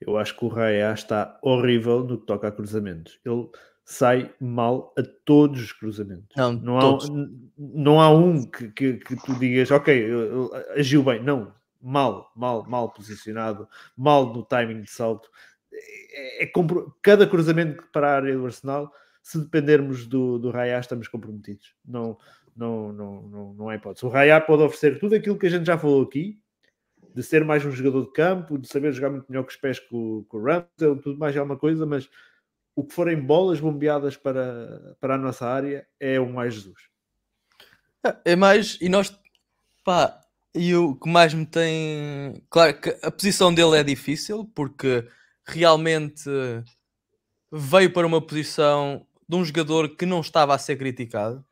Eu 0.00 0.16
acho 0.16 0.36
que 0.36 0.44
o 0.44 0.48
Raya 0.48 0.92
está 0.92 1.36
horrível 1.42 2.04
no 2.04 2.20
que 2.20 2.26
toca 2.26 2.46
a 2.46 2.52
cruzamentos. 2.52 3.18
Ele 3.24 3.48
sai 3.90 4.30
mal 4.38 4.92
a 4.98 5.02
todos 5.24 5.62
os 5.62 5.72
cruzamentos. 5.72 6.36
Não, 6.36 6.52
não, 6.52 6.78
todos. 6.78 7.08
Há, 7.08 7.12
não 7.56 7.98
há 7.98 8.10
um 8.10 8.44
que, 8.44 8.68
que, 8.68 8.92
que 8.98 9.16
tu 9.16 9.34
digas, 9.38 9.70
ok, 9.70 10.06
agiu 10.76 11.02
bem. 11.02 11.22
Não, 11.22 11.54
mal, 11.80 12.30
mal, 12.36 12.68
mal 12.68 12.92
posicionado, 12.92 13.66
mal 13.96 14.30
no 14.30 14.44
timing 14.44 14.82
de 14.82 14.90
salto. 14.90 15.30
É, 15.72 16.44
é, 16.44 16.52
cada 17.00 17.26
cruzamento 17.26 17.82
para 17.90 18.10
a 18.10 18.16
área 18.16 18.36
do 18.36 18.44
Arsenal, 18.44 18.92
se 19.22 19.38
dependermos 19.38 20.06
do, 20.06 20.38
do 20.38 20.50
Raya, 20.50 20.78
estamos 20.78 21.08
comprometidos. 21.08 21.74
Não, 21.82 22.18
não, 22.54 22.92
não, 22.92 23.22
não, 23.22 23.54
não 23.54 23.72
é 23.72 23.76
hipótese. 23.76 24.04
O 24.04 24.10
Raya 24.10 24.38
pode 24.38 24.64
oferecer 24.64 25.00
tudo 25.00 25.14
aquilo 25.14 25.38
que 25.38 25.46
a 25.46 25.50
gente 25.50 25.64
já 25.64 25.78
falou 25.78 26.02
aqui, 26.02 26.38
de 27.14 27.22
ser 27.22 27.42
mais 27.42 27.64
um 27.64 27.70
jogador 27.70 28.04
de 28.04 28.12
campo, 28.12 28.58
de 28.58 28.68
saber 28.68 28.92
jogar 28.92 29.08
muito 29.08 29.30
melhor 29.30 29.44
com 29.44 29.50
os 29.50 29.56
pés 29.56 29.80
com, 29.80 30.26
com 30.28 30.36
o 30.36 30.44
Ramsey, 30.44 31.02
tudo 31.02 31.16
mais 31.16 31.34
é 31.34 31.40
uma 31.42 31.56
coisa, 31.56 31.86
mas 31.86 32.06
o 32.78 32.84
que 32.84 32.94
forem 32.94 33.20
bolas 33.20 33.58
bombeadas 33.58 34.16
para, 34.16 34.96
para 35.00 35.16
a 35.16 35.18
nossa 35.18 35.44
área 35.44 35.84
é 35.98 36.20
o 36.20 36.32
mais 36.32 36.54
Jesus. 36.54 36.80
É 38.24 38.36
mais, 38.36 38.78
e 38.80 38.88
nós, 38.88 39.12
pá, 39.84 40.20
e 40.54 40.76
o 40.76 40.94
que 40.94 41.08
mais 41.08 41.34
me 41.34 41.44
tem. 41.44 42.40
Claro 42.48 42.80
que 42.80 42.96
a 43.02 43.10
posição 43.10 43.52
dele 43.52 43.78
é 43.78 43.82
difícil, 43.82 44.48
porque 44.54 45.04
realmente 45.44 46.30
veio 47.50 47.92
para 47.92 48.06
uma 48.06 48.24
posição 48.24 49.04
de 49.28 49.34
um 49.34 49.44
jogador 49.44 49.96
que 49.96 50.06
não 50.06 50.20
estava 50.20 50.54
a 50.54 50.58
ser 50.58 50.76
criticado, 50.76 51.44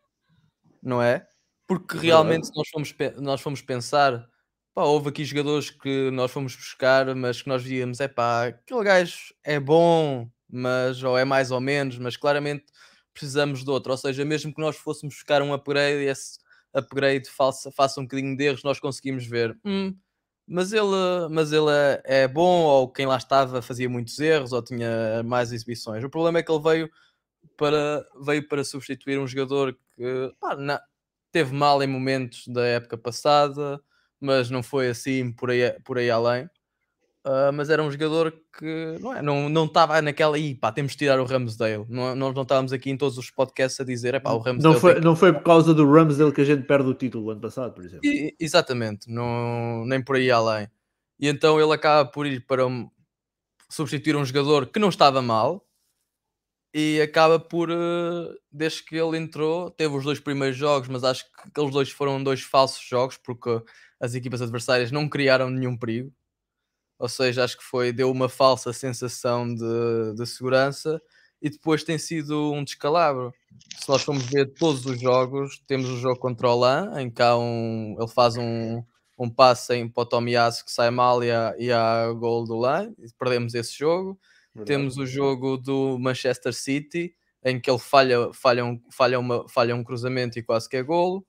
não 0.80 1.02
é? 1.02 1.26
Porque 1.66 1.98
realmente, 1.98 2.46
se 2.46 2.52
nós 2.54 2.68
fomos, 2.68 2.94
nós 3.16 3.40
fomos 3.40 3.60
pensar, 3.60 4.28
Pá, 4.76 4.84
houve 4.84 5.08
aqui 5.08 5.24
jogadores 5.24 5.70
que 5.70 6.10
nós 6.12 6.30
fomos 6.30 6.54
buscar, 6.54 7.14
mas 7.16 7.40
que 7.40 7.48
nós 7.48 7.64
víamos, 7.64 7.98
é 7.98 8.06
pá, 8.06 8.48
aquele 8.48 8.84
gajo 8.84 9.34
é 9.42 9.58
bom, 9.58 10.30
mas 10.50 11.02
ou 11.02 11.16
é 11.18 11.24
mais 11.24 11.50
ou 11.50 11.60
menos, 11.60 11.98
mas 11.98 12.16
claramente 12.16 12.64
precisamos 13.12 13.64
de 13.64 13.70
outro. 13.70 13.92
Ou 13.92 13.98
seja, 13.98 14.24
mesmo 14.24 14.52
que 14.54 14.60
nós 14.60 14.76
fôssemos 14.76 15.14
buscar 15.14 15.42
um 15.42 15.52
upgrade 15.52 16.04
esse 16.04 16.38
upgrade 16.74 17.28
faça, 17.30 17.70
faça 17.72 18.00
um 18.00 18.04
bocadinho 18.04 18.36
de 18.36 18.44
erros, 18.44 18.62
nós 18.62 18.78
conseguimos 18.78 19.26
ver, 19.26 19.58
hum, 19.64 19.96
mas 20.46 20.72
ele, 20.72 20.84
mas 21.30 21.52
ele 21.52 21.70
é, 21.70 22.02
é, 22.04 22.28
bom, 22.28 22.64
ou 22.64 22.92
quem 22.92 23.06
lá 23.06 23.16
estava 23.16 23.62
fazia 23.62 23.88
muitos 23.88 24.18
erros, 24.18 24.52
ou 24.52 24.62
tinha 24.62 25.22
mais 25.24 25.52
exibições. 25.52 26.04
O 26.04 26.10
problema 26.10 26.38
é 26.38 26.42
que 26.42 26.52
ele 26.52 26.62
veio 26.62 26.90
para, 27.56 28.04
veio 28.24 28.46
para 28.48 28.64
substituir 28.64 29.18
um 29.18 29.26
jogador 29.26 29.76
que 29.96 30.34
pá, 30.40 30.56
não, 30.56 30.78
teve 31.32 31.54
mal 31.54 31.82
em 31.82 31.86
momentos 31.86 32.46
da 32.48 32.64
época 32.66 32.98
passada 32.98 33.80
mas 34.20 34.50
não 34.50 34.62
foi 34.62 34.88
assim 34.88 35.32
por 35.32 35.50
aí, 35.50 35.72
por 35.84 35.98
aí 35.98 36.10
além. 36.10 36.48
Uh, 37.26 37.52
mas 37.52 37.68
era 37.70 37.82
um 37.82 37.90
jogador 37.90 38.32
que 38.56 38.96
não, 39.00 39.12
é, 39.12 39.20
não, 39.20 39.48
não 39.48 39.64
estava 39.64 40.00
naquela 40.00 40.38
e 40.38 40.54
pá, 40.54 40.70
temos 40.70 40.92
de 40.92 40.98
tirar 40.98 41.18
o 41.18 41.24
Ramsdale. 41.24 41.84
Não, 41.88 42.14
nós 42.14 42.32
não 42.32 42.42
estávamos 42.42 42.72
aqui 42.72 42.88
em 42.88 42.96
todos 42.96 43.18
os 43.18 43.32
podcasts 43.32 43.80
a 43.80 43.84
dizer 43.84 44.14
é 44.14 44.20
pá, 44.20 44.30
o 44.30 44.38
Ramsdale. 44.38 44.74
Não 44.74 44.80
foi, 44.80 44.94
que... 44.94 45.00
não 45.00 45.16
foi 45.16 45.32
por 45.32 45.42
causa 45.42 45.74
do 45.74 45.90
Ramsdale 45.90 46.32
que 46.32 46.40
a 46.40 46.44
gente 46.44 46.62
perde 46.62 46.88
o 46.88 46.94
título 46.94 47.30
ano 47.30 47.40
passado, 47.40 47.74
por 47.74 47.84
exemplo. 47.84 48.06
E, 48.06 48.32
exatamente, 48.38 49.10
não, 49.10 49.84
nem 49.86 50.00
por 50.00 50.14
aí 50.14 50.30
além. 50.30 50.68
E 51.18 51.26
então 51.26 51.60
ele 51.60 51.72
acaba 51.72 52.08
por 52.08 52.26
ir 52.26 52.46
para 52.46 52.64
um, 52.64 52.88
substituir 53.68 54.14
um 54.14 54.24
jogador 54.24 54.68
que 54.68 54.78
não 54.78 54.88
estava 54.88 55.20
mal 55.20 55.66
e 56.72 57.00
acaba 57.00 57.40
por, 57.40 57.70
uh, 57.72 58.38
desde 58.52 58.84
que 58.84 58.94
ele 58.94 59.18
entrou, 59.18 59.68
teve 59.72 59.96
os 59.96 60.04
dois 60.04 60.20
primeiros 60.20 60.56
jogos, 60.56 60.86
mas 60.86 61.02
acho 61.02 61.24
que 61.24 61.48
aqueles 61.48 61.72
dois 61.72 61.90
foram 61.90 62.22
dois 62.22 62.42
falsos 62.42 62.86
jogos 62.86 63.16
porque 63.16 63.60
as 63.98 64.14
equipas 64.14 64.40
adversárias 64.40 64.92
não 64.92 65.08
criaram 65.08 65.50
nenhum 65.50 65.76
perigo. 65.76 66.12
Ou 66.98 67.08
seja, 67.08 67.44
acho 67.44 67.58
que 67.58 67.64
foi, 67.64 67.92
deu 67.92 68.10
uma 68.10 68.28
falsa 68.28 68.72
sensação 68.72 69.46
de, 69.52 70.14
de 70.16 70.26
segurança 70.26 71.00
e 71.40 71.50
depois 71.50 71.84
tem 71.84 71.98
sido 71.98 72.52
um 72.52 72.64
descalabro. 72.64 73.32
Se 73.78 73.88
nós 73.88 74.02
formos 74.02 74.24
ver 74.24 74.54
todos 74.54 74.86
os 74.86 75.00
jogos, 75.00 75.62
temos 75.66 75.88
o 75.90 75.98
jogo 75.98 76.18
contra 76.18 76.48
o 76.48 76.58
Lan, 76.58 77.00
em 77.00 77.10
que 77.10 77.22
há 77.22 77.36
um, 77.36 77.96
ele 77.98 78.08
faz 78.08 78.36
um, 78.36 78.82
um 79.18 79.28
passe 79.28 79.74
em 79.74 79.88
Potomiasso 79.88 80.64
que 80.64 80.72
sai 80.72 80.90
mal 80.90 81.22
e 81.22 81.30
há, 81.30 81.54
e 81.58 81.70
há 81.70 82.10
gol 82.12 82.44
do 82.44 82.56
Lan, 82.56 82.92
perdemos 83.18 83.54
esse 83.54 83.76
jogo. 83.76 84.18
Verdade. 84.54 84.78
Temos 84.78 84.96
o 84.96 85.04
jogo 85.04 85.58
do 85.58 85.98
Manchester 85.98 86.54
City, 86.54 87.14
em 87.44 87.60
que 87.60 87.70
ele 87.70 87.78
falha, 87.78 88.32
falha, 88.32 88.64
um, 88.64 88.80
falha, 88.90 89.20
uma, 89.20 89.46
falha 89.48 89.76
um 89.76 89.84
cruzamento 89.84 90.38
e 90.38 90.42
quase 90.42 90.66
que 90.66 90.76
é 90.76 90.82
golo 90.82 91.26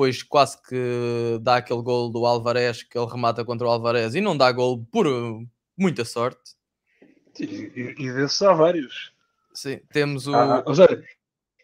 depois 0.00 0.22
quase 0.22 0.60
que 0.62 1.38
dá 1.42 1.56
aquele 1.56 1.82
gol 1.82 2.10
do 2.10 2.24
Alvarez 2.24 2.82
que 2.82 2.98
ele 2.98 3.10
remata 3.10 3.44
contra 3.44 3.66
o 3.66 3.70
Alvarez 3.70 4.14
e 4.14 4.20
não 4.20 4.34
dá 4.34 4.50
gol 4.50 4.82
por 4.90 5.06
muita 5.76 6.06
sorte. 6.06 6.40
E, 7.38 7.94
e 7.98 8.12
desses 8.12 8.40
há 8.40 8.54
vários. 8.54 9.12
Sim, 9.52 9.78
temos 9.92 10.26
o. 10.26 10.34
Ah, 10.34 10.62
ou 10.66 10.74
seja, 10.74 11.04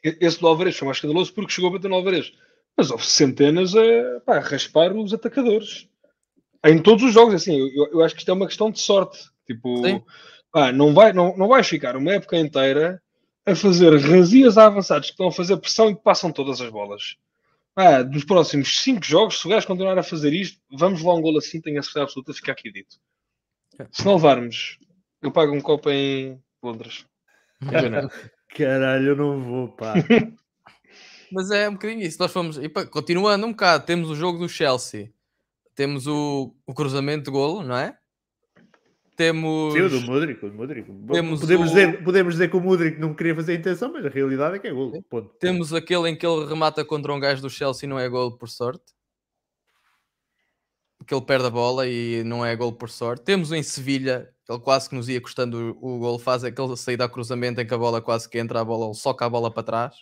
esse 0.03 0.39
do 0.39 0.47
Alvarez 0.47 0.77
foi 0.77 0.87
mais 0.87 0.99
escandaloso 0.99 1.33
porque 1.33 1.53
chegou 1.53 1.71
a 1.71 1.73
bater 1.73 1.89
no 1.89 1.95
Alvarez. 1.95 2.33
Mas 2.77 2.91
houve 2.91 3.07
centenas 3.07 3.75
a, 3.75 4.21
pá, 4.25 4.37
a 4.37 4.41
raspar 4.41 4.95
os 4.95 5.15
atacadores. 5.15 5.89
Em 6.63 6.79
todos 6.83 7.05
os 7.05 7.15
jogos, 7.15 7.35
assim, 7.35 7.57
eu, 7.57 7.89
eu, 7.91 8.05
acho 8.05 8.15
que 8.15 8.21
isto 8.21 8.31
é 8.31 8.35
uma 8.35 8.47
questão 8.47 8.71
de 8.71 8.81
sorte. 8.81 9.31
Tipo, 9.47 10.05
pá, 10.53 10.73
não, 10.73 10.93
vai, 10.93 11.13
não, 11.13 11.35
não 11.39 11.49
vais 11.49 11.67
ficar 11.67 11.97
uma 11.97 12.13
época 12.13 12.37
inteira 12.37 13.01
a 13.47 13.55
fazer 13.55 13.97
razias 13.99 14.59
a 14.59 14.67
avançados 14.67 15.09
que 15.09 15.15
estão 15.15 15.29
a 15.29 15.33
fazer 15.33 15.57
pressão 15.57 15.89
e 15.89 15.95
que 15.95 16.03
passam 16.03 16.31
todas 16.31 16.61
as 16.61 16.69
bolas 16.69 17.17
ah, 17.77 18.03
dos 18.03 18.25
próximos 18.25 18.83
5 18.83 19.05
jogos, 19.05 19.39
se 19.39 19.47
o 19.47 19.51
gajo 19.51 19.67
continuar 19.67 19.99
a 19.99 20.03
fazer 20.03 20.33
isto, 20.33 20.59
vamos 20.73 21.01
levar 21.01 21.15
um 21.15 21.21
gol 21.21 21.37
assim, 21.37 21.61
tenho 21.61 21.79
a 21.79 21.83
certeza 21.83 22.05
absoluta, 22.05 22.33
fica 22.33 22.53
aqui 22.53 22.73
dito. 22.73 22.97
Se 23.93 24.05
não 24.05 24.15
levarmos, 24.15 24.79
eu 25.21 25.31
pago 25.31 25.55
um 25.55 25.61
copo 25.61 25.91
em 25.91 26.43
Londres. 26.63 27.05
Caralho, 28.57 29.09
eu 29.09 29.17
não 29.17 29.43
vou, 29.43 29.69
pá. 29.69 29.93
Mas 31.31 31.51
é 31.51 31.69
um 31.69 31.73
bocadinho 31.73 32.03
isso. 32.03 32.19
Nós 32.19 32.33
fomos, 32.33 32.57
e, 32.57 32.69
pá, 32.69 32.87
continuando 32.87 33.47
um 33.47 33.51
bocado, 33.51 33.85
temos 33.85 34.09
o 34.09 34.15
jogo 34.15 34.39
do 34.39 34.49
Chelsea, 34.49 35.13
temos 35.75 36.07
o, 36.07 36.55
o 36.67 36.73
cruzamento 36.73 37.25
de 37.25 37.31
golo, 37.31 37.63
não 37.63 37.77
é? 37.77 37.99
Temos. 39.17 39.73
Sim, 39.73 39.81
o 39.81 39.89
do 39.89 40.01
Mudrik. 40.03 40.45
O 40.45 40.53
Mudrik. 40.53 40.93
Temos 41.11 41.41
podemos, 41.41 41.71
o... 41.71 41.75
dizer, 41.75 42.05
podemos 42.05 42.35
dizer 42.35 42.51
que 42.51 42.57
o 42.57 42.61
Mudrik 42.61 43.01
não 43.01 43.15
queria 43.15 43.35
fazer 43.35 43.53
a 43.53 43.55
intenção, 43.55 43.91
mas 43.91 44.05
a 44.05 44.11
realidade 44.11 44.57
é 44.57 44.59
que 44.59 44.69
é 44.69 44.73
gol. 44.73 45.03
Ponto. 45.09 45.35
Temos 45.41 45.73
aquele 45.73 46.11
em 46.11 46.17
que 46.17 46.27
ele 46.27 46.45
remata 46.45 46.85
contra 46.85 47.13
um 47.13 47.19
gajo 47.19 47.41
do 47.41 47.49
Chelsea 47.49 47.87
e 47.87 47.89
não 47.89 47.99
é 47.99 48.07
gol 48.09 48.37
por 48.37 48.49
sorte. 48.49 48.85
Que 51.07 51.15
ele 51.15 51.25
perde 51.25 51.47
a 51.47 51.51
bola 51.51 51.89
e 51.89 52.23
não 52.25 52.45
é 52.45 52.55
gol 52.55 52.73
por 52.73 52.91
sorte. 52.91 53.25
Temos 53.25 53.53
em 53.53 53.63
Sevilha, 53.63 54.29
ele 54.49 54.61
quase 54.61 54.89
que 54.89 54.95
nos 54.95 55.09
ia 55.09 55.21
custando 55.21 55.77
o, 55.81 55.97
o 55.97 55.99
gol, 55.99 56.19
faz 56.19 56.45
aquele 56.45 56.77
saída 56.77 57.05
a 57.05 57.09
cruzamento 57.09 57.61
em 57.61 57.67
que 57.67 57.73
a 57.73 57.79
bola 57.79 58.03
quase 58.03 58.29
que 58.29 58.39
entra 58.39 58.61
a 58.61 58.65
bola, 58.65 58.87
ele 58.87 58.95
soca 58.95 59.25
a 59.25 59.31
bola 59.31 59.51
para 59.51 59.63
trás. 59.63 59.95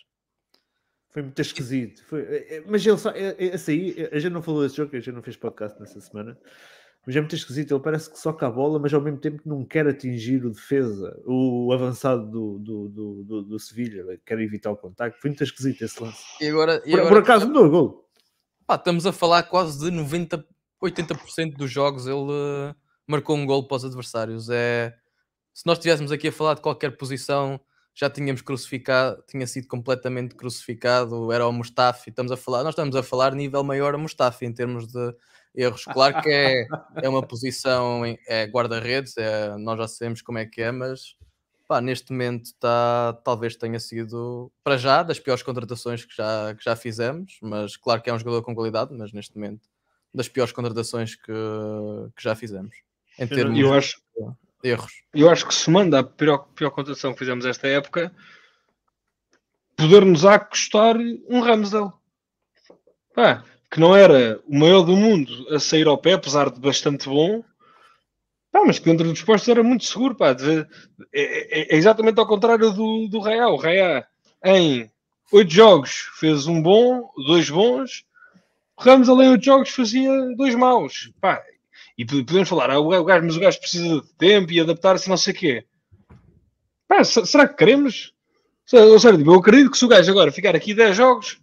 Foi 1.11 1.21
muito 1.21 1.41
esquisito. 1.41 2.03
Foi, 2.05 2.21
é, 2.21 2.55
é, 2.55 2.63
mas 2.67 2.85
ele 2.85 2.97
só, 2.97 3.13
esse 3.15 3.71
aí, 3.71 4.09
a 4.11 4.19
gente 4.19 4.33
não 4.33 4.41
falou 4.41 4.63
desse 4.63 4.75
jogo, 4.75 4.93
a 4.93 4.99
gente 4.99 5.13
não 5.13 5.23
fez 5.23 5.37
podcast 5.37 5.79
nessa 5.79 6.01
semana 6.01 6.37
mas 7.05 7.15
é 7.15 7.19
muito 7.19 7.35
esquisito. 7.35 7.73
Ele 7.73 7.83
parece 7.83 8.09
que 8.09 8.19
soca 8.19 8.47
a 8.47 8.51
bola, 8.51 8.79
mas 8.79 8.93
ao 8.93 9.01
mesmo 9.01 9.19
tempo 9.19 9.41
não 9.45 9.63
quer 9.63 9.87
atingir 9.87 10.45
o 10.45 10.51
defesa, 10.51 11.15
o 11.25 11.71
avançado 11.71 12.29
do, 12.29 12.59
do, 12.59 12.89
do, 12.89 13.23
do, 13.23 13.41
do 13.43 13.59
Sevilha, 13.59 14.03
quer 14.25 14.39
evitar 14.39 14.71
o 14.71 14.77
contacto. 14.77 15.19
Foi 15.21 15.29
muito 15.29 15.43
esquisito 15.43 15.83
esse 15.83 16.01
lance. 16.01 16.23
E 16.41 16.47
agora, 16.47 16.81
e 16.85 16.91
por, 16.91 16.99
agora, 16.99 17.09
por 17.09 17.17
acaso 17.21 17.47
mudou 17.47 17.65
o 17.65 17.69
gol. 17.69 18.09
Pá, 18.65 18.75
estamos 18.75 19.05
a 19.05 19.11
falar 19.11 19.43
quase 19.43 19.79
de 19.79 19.91
90, 19.91 20.43
80% 20.83 21.55
dos 21.55 21.69
jogos 21.69 22.07
ele 22.07 22.15
uh, 22.15 22.75
marcou 23.07 23.37
um 23.37 23.45
gol 23.45 23.67
para 23.67 23.77
os 23.77 23.85
adversários. 23.85 24.49
É, 24.49 24.95
se 25.53 25.65
nós 25.65 25.77
estivéssemos 25.77 26.11
aqui 26.11 26.29
a 26.29 26.31
falar 26.31 26.55
de 26.55 26.61
qualquer 26.61 26.97
posição, 26.97 27.59
já 27.95 28.09
tínhamos 28.09 28.41
crucificado, 28.41 29.23
tinha 29.25 29.47
sido 29.47 29.67
completamente 29.67 30.35
crucificado, 30.35 31.31
era 31.31 31.47
o 31.47 31.51
Mustafi. 31.53 32.09
Estamos 32.09 32.31
a 32.31 32.37
falar, 32.37 32.61
nós 32.63 32.73
estamos 32.73 32.93
a 32.93 33.01
falar 33.01 33.33
nível 33.33 33.63
maior 33.63 33.95
a 33.95 33.97
Mustafi 33.97 34.45
em 34.45 34.53
termos 34.53 34.85
de 34.87 35.15
erros. 35.55 35.85
Claro 35.85 36.21
que 36.21 36.29
é, 36.29 36.67
é 37.01 37.07
uma 37.07 37.25
posição, 37.25 38.03
é 38.27 38.45
guarda-redes, 38.47 39.15
é, 39.17 39.55
nós 39.57 39.77
já 39.77 39.87
sabemos 39.87 40.21
como 40.21 40.37
é 40.37 40.45
que 40.45 40.61
é, 40.61 40.73
mas 40.73 41.15
pá, 41.69 41.79
neste 41.79 42.11
momento 42.11 42.49
tá, 42.59 43.13
talvez 43.23 43.55
tenha 43.55 43.79
sido, 43.79 44.51
para 44.61 44.77
já, 44.77 45.01
das 45.01 45.17
piores 45.17 45.41
contratações 45.41 46.03
que 46.03 46.13
já, 46.13 46.53
que 46.53 46.63
já 46.63 46.75
fizemos, 46.75 47.37
mas 47.41 47.77
claro 47.77 48.01
que 48.01 48.09
é 48.09 48.13
um 48.13 48.19
jogador 48.19 48.43
com 48.43 48.53
qualidade, 48.53 48.93
mas 48.93 49.13
neste 49.13 49.35
momento, 49.35 49.69
das 50.13 50.27
piores 50.27 50.51
contratações 50.51 51.15
que, 51.15 51.31
que 52.13 52.21
já 52.21 52.35
fizemos. 52.35 52.75
Em 53.17 53.25
termos 53.25 53.57
eu 53.57 53.73
acho, 53.73 54.01
erros. 54.65 55.03
Eu 55.13 55.29
acho 55.29 55.47
que 55.47 55.53
se 55.53 55.69
manda 55.69 55.99
a 55.99 56.03
pior, 56.03 56.47
pior 56.55 56.71
contratação 56.71 57.13
que 57.13 57.19
fizemos 57.19 57.45
esta 57.45 57.67
época, 57.67 58.11
poder-nos-á 59.75 60.39
custar 60.39 60.95
um 61.29 61.39
Ramsdale. 61.39 61.91
Ah, 63.15 63.43
que 63.71 63.79
não 63.79 63.95
era 63.95 64.41
o 64.45 64.57
maior 64.57 64.83
do 64.83 64.95
mundo 64.95 65.47
a 65.53 65.59
sair 65.59 65.87
ao 65.87 65.97
pé, 65.97 66.13
apesar 66.13 66.49
de 66.49 66.59
bastante 66.59 67.07
bom, 67.07 67.43
Pá, 68.55 68.63
mas 68.65 68.79
que 68.79 68.85
dentro 68.85 69.09
dos 69.09 69.21
postos 69.21 69.49
era 69.49 69.61
muito 69.61 69.83
seguro, 69.83 70.15
pá. 70.15 70.29
É, 70.29 70.65
é, 71.13 71.75
é, 71.75 71.75
exatamente 71.75 72.17
ao 72.21 72.25
contrário 72.25 72.71
do, 72.71 73.05
do 73.09 73.19
Raya. 73.19 73.49
O 73.49 73.57
Raya, 73.57 74.07
em 74.45 74.89
oito 75.33 75.51
jogos, 75.51 76.07
fez 76.17 76.47
um 76.47 76.61
bom, 76.61 77.11
dois 77.27 77.49
bons. 77.49 78.05
Ramos, 78.79 79.09
além 79.09 79.37
de 79.37 79.45
jogos, 79.45 79.71
fazia 79.71 80.09
dois 80.37 80.55
maus. 80.55 81.11
Pá. 81.19 81.43
E 81.97 82.05
podemos 82.05 82.49
falar, 82.49 82.69
ah, 82.71 82.79
o 82.79 83.03
gajo, 83.03 83.25
mas 83.25 83.37
o 83.37 83.39
gajo 83.39 83.59
precisa 83.59 84.01
de 84.01 84.13
tempo 84.15 84.51
e 84.51 84.59
adaptar-se, 84.59 85.09
não 85.09 85.17
sei 85.17 85.33
o 85.33 85.37
quê. 85.37 85.65
Pá, 86.87 87.03
será 87.03 87.47
que 87.47 87.55
queremos? 87.55 88.13
Ou 88.73 88.99
seja, 88.99 89.17
eu 89.19 89.33
acredito 89.33 89.71
que 89.71 89.77
se 89.77 89.85
o 89.85 89.87
gajo 89.87 90.11
agora 90.11 90.31
ficar 90.31 90.55
aqui 90.55 90.73
10 90.73 90.97
jogos 90.97 91.39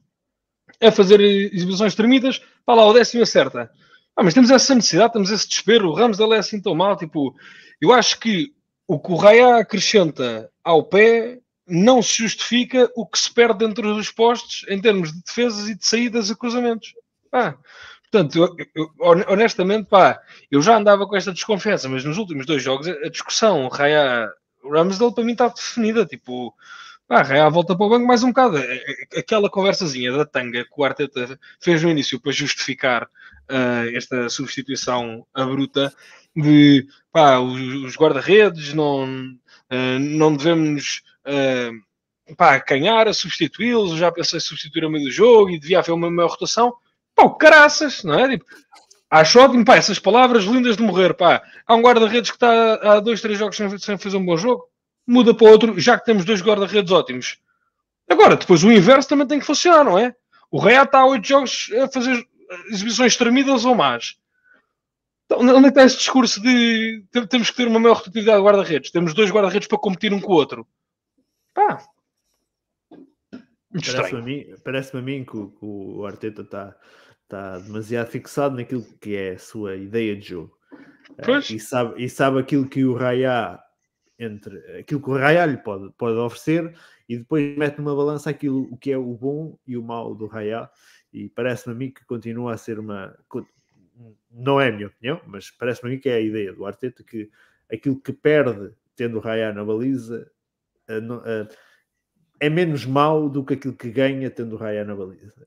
a 0.80 0.90
fazer 0.90 1.20
exibições 1.20 1.94
tremidas, 1.94 2.40
pá 2.66 2.74
lá, 2.74 2.84
o 2.86 2.92
décimo 2.92 3.22
acerta. 3.22 3.70
Ah, 4.16 4.22
mas 4.22 4.34
temos 4.34 4.50
essa 4.50 4.74
necessidade, 4.74 5.12
temos 5.12 5.30
esse 5.30 5.48
desespero. 5.48 5.88
O 5.88 5.94
Ramos 5.94 6.20
ele 6.20 6.34
é 6.34 6.38
assim 6.38 6.60
tão 6.60 6.74
mal. 6.74 6.96
Tipo, 6.96 7.34
eu 7.80 7.92
acho 7.92 8.18
que 8.20 8.52
o 8.86 8.98
que 8.98 9.12
o 9.12 9.56
acrescenta 9.56 10.50
ao 10.62 10.84
pé 10.84 11.38
não 11.66 12.02
se 12.02 12.18
justifica 12.18 12.90
o 12.94 13.06
que 13.06 13.18
se 13.18 13.32
perde 13.32 13.66
dentro 13.66 13.94
dos 13.94 14.10
postos 14.10 14.66
em 14.68 14.80
termos 14.80 15.12
de 15.12 15.22
defesas 15.22 15.68
e 15.68 15.74
de 15.76 15.86
saídas 15.86 16.30
a 16.30 16.36
cruzamentos. 16.36 16.92
Ah, 17.32 17.56
portanto, 18.12 18.36
eu, 18.36 18.56
eu, 18.74 18.90
honestamente, 19.28 19.88
pá, 19.88 20.20
eu 20.50 20.60
já 20.60 20.76
andava 20.76 21.06
com 21.06 21.16
esta 21.16 21.32
desconfiança, 21.32 21.88
mas 21.88 22.04
nos 22.04 22.18
últimos 22.18 22.44
dois 22.44 22.62
jogos 22.62 22.86
a 22.86 23.08
discussão 23.08 23.68
Raya 23.68 24.30
Ramsdale 24.62 25.14
para 25.14 25.24
mim 25.24 25.32
está 25.32 25.48
definida. 25.48 26.04
Tipo, 26.04 26.54
ah, 27.08 27.22
Raya 27.22 27.48
volta 27.48 27.74
para 27.74 27.86
o 27.86 27.88
banco 27.88 28.06
mais 28.06 28.22
um 28.22 28.28
bocado. 28.28 28.58
Aquela 29.16 29.48
conversazinha 29.48 30.12
da 30.12 30.26
tanga 30.26 30.64
que 30.64 30.70
o 30.76 30.84
Arteta 30.84 31.38
fez 31.58 31.82
no 31.82 31.90
início 31.90 32.20
para 32.20 32.32
justificar 32.32 33.04
uh, 33.04 33.96
esta 33.96 34.28
substituição 34.28 35.26
abrupta 35.34 35.92
de 36.36 36.86
pá, 37.10 37.38
os, 37.38 37.60
os 37.84 37.96
guarda-redes 37.96 38.74
não, 38.74 39.04
uh, 39.04 39.98
não 39.98 40.36
devemos 40.36 41.02
uh, 41.26 42.34
pá, 42.36 42.60
canhar 42.60 43.08
a 43.08 43.14
substituí-los, 43.14 43.98
já 43.98 44.12
pensei 44.12 44.36
em 44.36 44.40
substituir 44.40 44.84
a 44.84 44.90
meio 44.90 45.04
do 45.04 45.10
jogo 45.10 45.50
e 45.50 45.58
devia 45.58 45.78
haver 45.78 45.92
uma 45.92 46.10
maior 46.10 46.30
rotação. 46.30 46.74
Pá, 47.14 47.28
caraças, 47.30 48.02
não 48.04 48.14
é? 48.14 48.28
Tipo, 48.30 48.44
acho 49.10 49.38
ótimo, 49.38 49.64
pá, 49.64 49.76
essas 49.76 49.98
palavras 49.98 50.44
lindas 50.44 50.76
de 50.76 50.82
morrer, 50.82 51.14
pá. 51.14 51.42
Há 51.66 51.74
um 51.74 51.82
guarda-redes 51.82 52.30
que 52.30 52.36
está 52.36 52.74
há 52.74 53.00
dois, 53.00 53.20
três 53.20 53.38
jogos 53.38 53.56
sem, 53.56 53.78
sem 53.78 53.98
fazer 53.98 54.16
um 54.16 54.24
bom 54.24 54.36
jogo, 54.36 54.64
muda 55.06 55.34
para 55.34 55.48
outro, 55.50 55.78
já 55.78 55.98
que 55.98 56.04
temos 56.04 56.24
dois 56.24 56.42
guarda-redes 56.42 56.90
ótimos. 56.90 57.38
Agora, 58.08 58.36
depois 58.36 58.62
o 58.62 58.72
inverso 58.72 59.08
também 59.08 59.26
tem 59.26 59.38
que 59.38 59.46
funcionar, 59.46 59.84
não 59.84 59.98
é? 59.98 60.14
O 60.50 60.58
Real 60.58 60.84
está 60.84 61.00
há 61.00 61.06
oito 61.06 61.26
jogos 61.26 61.70
a 61.82 61.88
fazer 61.88 62.26
exibições 62.68 63.16
tremidas 63.16 63.64
ou 63.64 63.74
más. 63.74 64.16
Então, 65.24 65.40
onde 65.40 65.66
é 65.66 65.68
está 65.68 65.84
esse 65.84 65.96
discurso 65.96 66.40
de 66.42 67.04
temos 67.30 67.50
que 67.50 67.56
ter 67.56 67.66
uma 67.66 67.80
maior 67.80 67.96
rotatividade 67.96 68.38
de 68.38 68.44
guarda-redes? 68.44 68.90
Temos 68.90 69.14
dois 69.14 69.30
guarda-redes 69.30 69.66
para 69.66 69.78
competir 69.78 70.12
um 70.12 70.20
com 70.20 70.32
o 70.32 70.34
outro. 70.34 70.66
Pá. 71.54 71.82
Parece-me 73.72 74.20
a 74.20 74.22
mim, 74.22 74.54
parece 74.64 74.96
a 74.96 75.02
mim 75.02 75.24
que 75.24 75.36
o, 75.36 75.48
que 75.48 75.64
o 75.64 76.04
Arteta 76.06 76.42
está 76.42 76.76
tá 77.28 77.58
demasiado 77.58 78.08
fixado 78.08 78.56
naquilo 78.56 78.84
que 79.00 79.16
é 79.16 79.32
a 79.32 79.38
sua 79.38 79.76
ideia 79.76 80.14
de 80.14 80.28
jogo. 80.28 80.56
Uh, 81.10 81.54
e, 81.54 81.58
sabe, 81.58 82.04
e 82.04 82.08
sabe 82.08 82.38
aquilo 82.38 82.68
que 82.68 82.84
o 82.84 82.94
Raya 82.94 83.58
entre 84.18 84.58
aquilo 84.78 85.02
que 85.02 85.10
o 85.10 85.16
Raya 85.16 85.46
lhe 85.46 85.56
pode, 85.56 85.90
pode 85.92 86.16
oferecer 86.18 86.74
e 87.08 87.18
depois 87.18 87.56
mete 87.56 87.78
numa 87.78 87.94
balança 87.94 88.30
aquilo 88.30 88.68
o 88.70 88.76
que 88.76 88.92
é 88.92 88.96
o 88.96 89.14
bom 89.14 89.58
e 89.66 89.76
o 89.76 89.82
mau 89.82 90.14
do 90.14 90.26
Raya 90.26 90.70
e 91.12 91.28
parece-me 91.28 91.74
a 91.74 91.76
mim 91.76 91.90
que 91.90 92.04
continua 92.04 92.54
a 92.54 92.56
ser 92.56 92.78
uma. 92.78 93.16
Não 94.30 94.60
é 94.60 94.68
a 94.68 94.72
minha 94.72 94.86
opinião, 94.86 95.20
mas 95.26 95.50
parece-me 95.50 95.90
a 95.90 95.92
mim 95.94 96.00
que 96.00 96.08
é 96.08 96.14
a 96.14 96.20
ideia 96.20 96.52
do 96.52 96.64
Arteta 96.64 97.02
que 97.02 97.30
aquilo 97.70 98.00
que 98.00 98.12
perde 98.12 98.72
tendo 98.96 99.18
o 99.18 99.20
Raya 99.20 99.52
na 99.52 99.64
baliza 99.64 100.30
é 102.42 102.50
menos 102.50 102.84
mau 102.84 103.28
do 103.28 103.44
que 103.44 103.54
aquilo 103.54 103.72
que 103.72 103.88
ganha 103.88 104.28
tendo 104.28 104.54
o 104.54 104.58
Raya 104.58 104.84
na 104.84 104.96
baliza. 104.96 105.46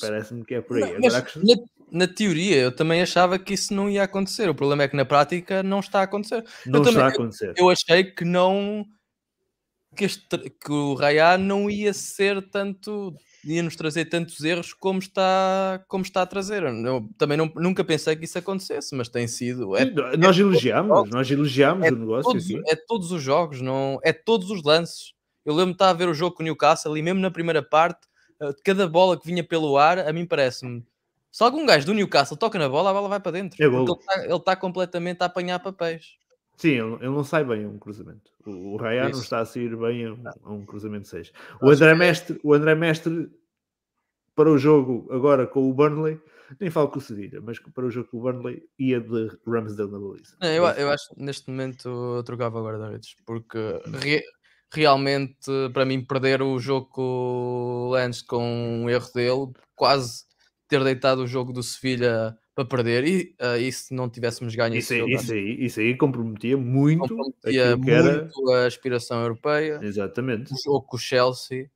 Parece-me 0.00 0.42
que 0.42 0.54
é 0.54 0.62
por 0.62 0.82
aí. 0.82 0.96
Mas, 0.98 1.14
Agora, 1.14 1.32
na, 1.36 2.06
na, 2.06 2.08
teoria, 2.08 2.56
eu 2.56 2.74
também 2.74 3.02
achava 3.02 3.38
que 3.38 3.52
isso 3.52 3.74
não 3.74 3.90
ia 3.90 4.04
acontecer. 4.04 4.48
O 4.48 4.54
problema 4.54 4.84
é 4.84 4.88
que 4.88 4.96
na 4.96 5.04
prática 5.04 5.62
não 5.62 5.80
está 5.80 6.00
a 6.00 6.04
acontecer. 6.04 6.42
Não 6.64 6.78
eu 6.78 6.82
está 6.82 6.92
também, 6.92 7.04
a 7.04 7.08
acontecer. 7.08 7.48
Eu, 7.58 7.66
eu 7.66 7.70
achei 7.70 8.04
que 8.04 8.24
não. 8.24 8.86
Que, 9.94 10.06
este, 10.06 10.38
que 10.38 10.72
o 10.72 10.94
Raya 10.94 11.36
não 11.36 11.68
ia 11.68 11.92
ser 11.92 12.40
tanto 12.48 13.14
ia 13.44 13.62
nos 13.62 13.76
trazer 13.76 14.06
tantos 14.06 14.42
erros 14.42 14.72
como 14.72 14.98
está, 14.98 15.84
como 15.88 16.04
está 16.04 16.22
a 16.22 16.26
trazer. 16.26 16.62
Eu 16.62 17.06
também 17.18 17.36
não, 17.36 17.52
nunca 17.56 17.84
pensei 17.84 18.16
que 18.16 18.24
isso 18.24 18.38
acontecesse, 18.38 18.94
mas 18.96 19.10
tem 19.10 19.26
sido. 19.26 19.76
É, 19.76 19.84
nós 20.16 20.38
é 20.38 20.40
elogiamos, 20.40 21.10
nós 21.10 21.30
elogiamos 21.30 21.86
é 21.86 21.90
o 21.90 21.96
negócio. 21.96 22.32
Todos, 22.32 22.50
é 22.50 22.76
todos 22.86 23.12
os 23.12 23.22
jogos, 23.22 23.60
não, 23.60 23.98
é 24.02 24.12
todos 24.12 24.50
os 24.50 24.62
lances. 24.62 25.12
Eu 25.50 25.56
lembro 25.56 25.72
de 25.72 25.76
estar 25.76 25.90
a 25.90 25.92
ver 25.92 26.08
o 26.08 26.14
jogo 26.14 26.36
com 26.36 26.42
o 26.42 26.44
Newcastle 26.44 26.96
e 26.96 27.02
mesmo 27.02 27.20
na 27.20 27.30
primeira 27.30 27.62
parte, 27.62 28.06
eh, 28.40 28.54
cada 28.64 28.86
bola 28.86 29.18
que 29.18 29.26
vinha 29.26 29.42
pelo 29.42 29.76
ar, 29.76 29.98
a 29.98 30.12
mim 30.12 30.24
parece-me. 30.24 30.84
Se 31.30 31.42
algum 31.42 31.66
gajo 31.66 31.86
do 31.86 31.94
Newcastle 31.94 32.36
toca 32.36 32.58
na 32.58 32.68
bola, 32.68 32.90
a 32.90 32.92
bola 32.92 33.08
vai 33.08 33.20
para 33.20 33.32
dentro. 33.32 33.62
É 33.62 33.66
ele 33.66 33.92
está, 33.92 34.36
está 34.36 34.56
completamente 34.56 35.22
a 35.22 35.26
apanhar 35.26 35.58
papéis. 35.58 36.18
Sim, 36.56 36.72
ele, 36.72 36.94
ele, 36.94 37.08
não 37.08 37.24
sai 37.24 37.42
bem 37.42 37.64
a 37.64 37.68
um 37.68 37.78
cruzamento. 37.78 38.30
O, 38.46 38.74
o 38.74 38.76
Raya 38.76 39.08
não 39.08 39.18
está 39.18 39.40
a 39.40 39.44
sair 39.44 39.74
bem 39.76 40.06
a 40.06 40.12
um, 40.12 40.22
a 40.44 40.52
um 40.52 40.64
cruzamento 40.64 41.08
6. 41.08 41.32
O 41.60 41.70
André, 41.70 41.94
Mestre, 41.94 42.40
o 42.44 42.54
André 42.54 42.74
Mestre, 42.74 43.30
para 44.36 44.50
o 44.50 44.58
jogo 44.58 45.08
agora 45.10 45.46
com 45.46 45.68
o 45.68 45.72
Burnley, 45.74 46.20
nem 46.60 46.70
falo 46.70 46.88
com 46.88 46.98
o 46.98 47.02
Cedilha, 47.02 47.40
mas 47.40 47.58
para 47.58 47.86
o 47.86 47.90
jogo 47.90 48.08
com 48.08 48.18
o 48.18 48.20
Burnley 48.20 48.62
ia 48.78 49.00
de 49.00 49.30
Ramsdale 49.46 49.90
na 49.90 49.98
baliza. 49.98 50.36
Eu, 50.42 50.64
eu 50.66 50.90
acho 50.90 51.14
que 51.14 51.22
neste 51.22 51.50
momento 51.50 51.88
eu 51.88 52.22
trocava 52.24 52.58
agora 52.58 52.78
da 52.78 52.90
redes, 52.90 53.14
porque 53.24 53.58
re, 54.02 54.22
realmente 54.72 55.50
para 55.72 55.84
mim 55.84 56.00
perder 56.00 56.42
o 56.42 56.58
jogo 56.58 56.86
com 56.86 57.02
o 57.02 57.88
Lance 57.90 58.24
com 58.24 58.82
um 58.84 58.88
erro 58.88 59.10
dele, 59.12 59.52
quase 59.74 60.24
ter 60.68 60.82
deitado 60.84 61.22
o 61.22 61.26
jogo 61.26 61.52
do 61.52 61.62
Sevilha 61.62 62.36
para 62.54 62.64
perder. 62.64 63.04
E, 63.04 63.34
uh, 63.40 63.56
e 63.58 63.72
se 63.72 63.92
não 63.92 64.08
tivéssemos 64.08 64.54
ganho 64.54 64.76
isso, 64.76 64.92
aí, 64.92 65.04
isso, 65.12 65.32
aí, 65.32 65.64
isso 65.64 65.80
aí 65.80 65.96
comprometia 65.96 66.56
muito, 66.56 67.08
comprometia 67.08 67.76
muito 67.76 67.90
era... 67.90 68.30
a 68.64 68.66
aspiração 68.66 69.20
europeia. 69.22 69.80
Exatamente. 69.82 70.52
O 70.52 70.56
jogo 70.56 70.82
com 70.82 70.96
o 70.96 71.00
Chelsea. 71.00 71.70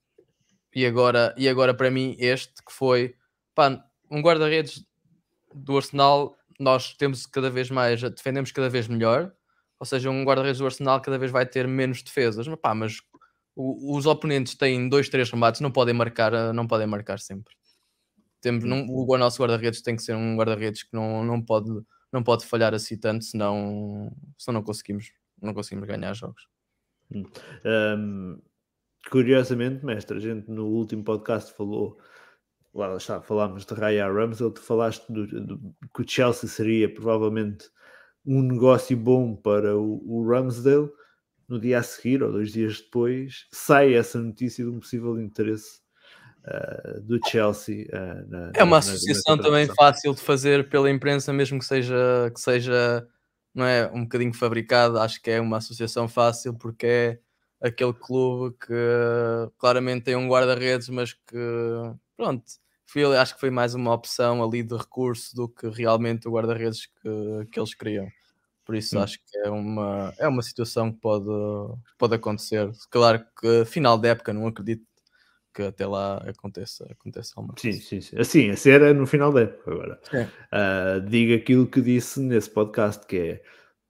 E 0.75 0.85
agora, 0.85 1.35
e 1.37 1.49
agora 1.49 1.73
para 1.73 1.91
mim 1.91 2.17
este 2.19 2.55
que 2.65 2.73
foi 2.73 3.15
pá, 3.55 3.85
um 4.11 4.21
guarda-redes 4.21 4.85
do 5.55 5.77
Arsenal 5.77 6.37
nós 6.59 6.95
temos 6.95 7.27
cada 7.27 7.49
vez 7.49 7.71
mais 7.71 8.01
defendemos 8.03 8.51
cada 8.51 8.69
vez 8.69 8.89
melhor 8.89 9.33
ou 9.85 9.87
seja, 9.87 10.09
um 10.09 10.25
guarda-redes 10.25 10.61
do 10.61 10.65
Arsenal 10.65 10.99
cada 11.03 11.19
vez 11.19 11.31
vai 11.31 11.45
ter 11.45 11.69
menos 11.69 12.03
defesas. 12.03 12.49
Mas, 12.49 12.59
pá, 12.59 12.75
mas 12.75 13.03
o, 13.55 13.95
os 13.95 14.07
oponentes 14.07 14.55
têm 14.55 14.89
dois, 14.89 15.11
três 15.11 15.31
remates 15.31 15.61
não 15.61 15.71
podem 15.71 15.95
marcar, 15.95 16.55
não 16.55 16.67
podem 16.67 16.87
marcar 16.87 17.19
sempre. 17.19 17.55
Temos, 18.41 18.65
não, 18.65 18.87
o 18.89 19.19
nosso 19.19 19.43
guarda-redes 19.43 19.83
tem 19.83 19.95
que 19.95 20.03
ser 20.03 20.17
um 20.17 20.37
guarda-redes 20.39 20.85
que 20.85 20.95
não, 20.95 21.23
não, 21.23 21.43
pode, 21.43 21.71
não 22.11 22.23
pode 22.23 22.47
falhar 22.47 22.73
assim 22.73 22.97
tanto, 22.97 23.27
senão, 23.27 24.11
senão 24.39 24.61
não, 24.61 24.65
conseguimos, 24.65 25.13
não 25.41 25.53
conseguimos 25.53 25.87
ganhar 25.87 26.15
jogos. 26.15 26.49
Um, 27.15 27.25
hum, 27.67 28.43
curiosamente, 29.11 29.85
mestre, 29.85 30.17
a 30.17 30.21
gente 30.21 30.51
no 30.51 30.65
último 30.65 31.05
podcast 31.05 31.53
falou, 31.53 31.99
lá 32.73 32.97
está, 32.97 33.21
falámos 33.21 33.67
de 33.67 33.75
Raya 33.75 34.11
Ramsdale, 34.11 34.55
tu 34.55 34.63
falaste 34.63 35.05
do, 35.13 35.27
do, 35.27 35.77
que 35.95 36.01
o 36.01 36.09
Chelsea 36.09 36.49
seria 36.49 36.93
provavelmente 36.93 37.69
um 38.27 38.43
negócio 38.43 38.97
bom 38.97 39.35
para 39.35 39.77
o, 39.77 40.03
o 40.07 40.29
Ramsdale. 40.29 40.91
No 41.47 41.61
dia 41.61 41.79
a 41.79 41.83
seguir, 41.83 42.23
ou 42.23 42.33
dois 42.33 42.53
dias 42.53 42.81
depois, 42.81 43.47
sai 43.53 43.93
essa 43.95 44.19
notícia 44.19 44.65
de 44.65 44.71
um 44.71 44.81
possível 44.81 45.21
interesse 45.21 45.81
uh, 46.47 47.01
do 47.03 47.21
Chelsea. 47.29 47.87
Uh, 47.93 48.31
na, 48.31 48.53
é 48.55 48.65
uma 48.65 48.79
associação 48.79 49.37
também 49.37 49.67
fácil 49.67 50.15
de 50.15 50.23
fazer 50.23 50.71
pela 50.71 50.91
imprensa, 50.91 51.35
mesmo 51.35 51.59
que 51.59 51.67
seja, 51.67 52.31
que 52.35 52.41
seja 52.41 53.07
não 53.55 53.67
é, 53.67 53.91
um 53.93 54.05
bocadinho 54.05 54.33
fabricada. 54.33 55.03
Acho 55.03 55.21
que 55.23 55.31
é 55.31 55.41
uma 55.41 55.59
associação 55.59 56.09
fácil 56.09 56.55
porque 56.55 56.87
é 56.87 57.19
aquele 57.61 57.93
clube 57.93 58.57
que 58.59 58.75
claramente 59.59 60.05
tem 60.05 60.17
um 60.17 60.29
guarda-redes, 60.29 60.89
mas 60.89 61.13
que 61.13 61.37
pronto, 62.17 62.45
foi, 62.87 63.05
acho 63.17 63.35
que 63.35 63.41
foi 63.41 63.51
mais 63.51 63.75
uma 63.75 63.93
opção 63.93 64.43
ali 64.43 64.63
de 64.63 64.77
recurso 64.77 65.35
do 65.35 65.49
que 65.49 65.69
realmente 65.69 66.29
o 66.29 66.33
guarda-redes 66.33 66.87
que, 66.87 67.47
que 67.51 67.59
eles 67.59 67.75
queriam. 67.75 68.07
Por 68.65 68.75
isso 68.75 68.99
hum. 68.99 69.03
acho 69.03 69.19
que 69.19 69.37
é 69.39 69.51
uma, 69.51 70.15
é 70.19 70.27
uma 70.27 70.43
situação 70.43 70.93
que 70.93 70.99
pode, 71.01 71.27
pode 71.99 72.15
acontecer. 72.15 72.71
Claro 72.91 73.25
que 73.41 73.65
final 73.67 73.99
da 73.99 74.09
época 74.09 74.33
não 74.33 74.47
acredito 74.47 74.85
que 75.55 75.63
até 75.63 75.87
lá 75.87 76.17
aconteça, 76.29 76.85
aconteça 76.91 77.33
alguma 77.37 77.55
coisa. 77.55 77.79
Sim, 77.79 77.83
sim, 77.83 78.01
sim. 78.01 78.19
Assim, 78.19 78.51
a 78.51 78.57
ser 78.57 78.95
no 78.95 79.07
final 79.07 79.33
da 79.33 79.43
época 79.43 79.71
agora. 79.71 80.01
Uh, 80.13 81.01
diga 81.09 81.37
aquilo 81.37 81.67
que 81.67 81.81
disse 81.81 82.21
nesse 82.21 82.51
podcast, 82.51 83.07
que 83.07 83.17
é 83.17 83.43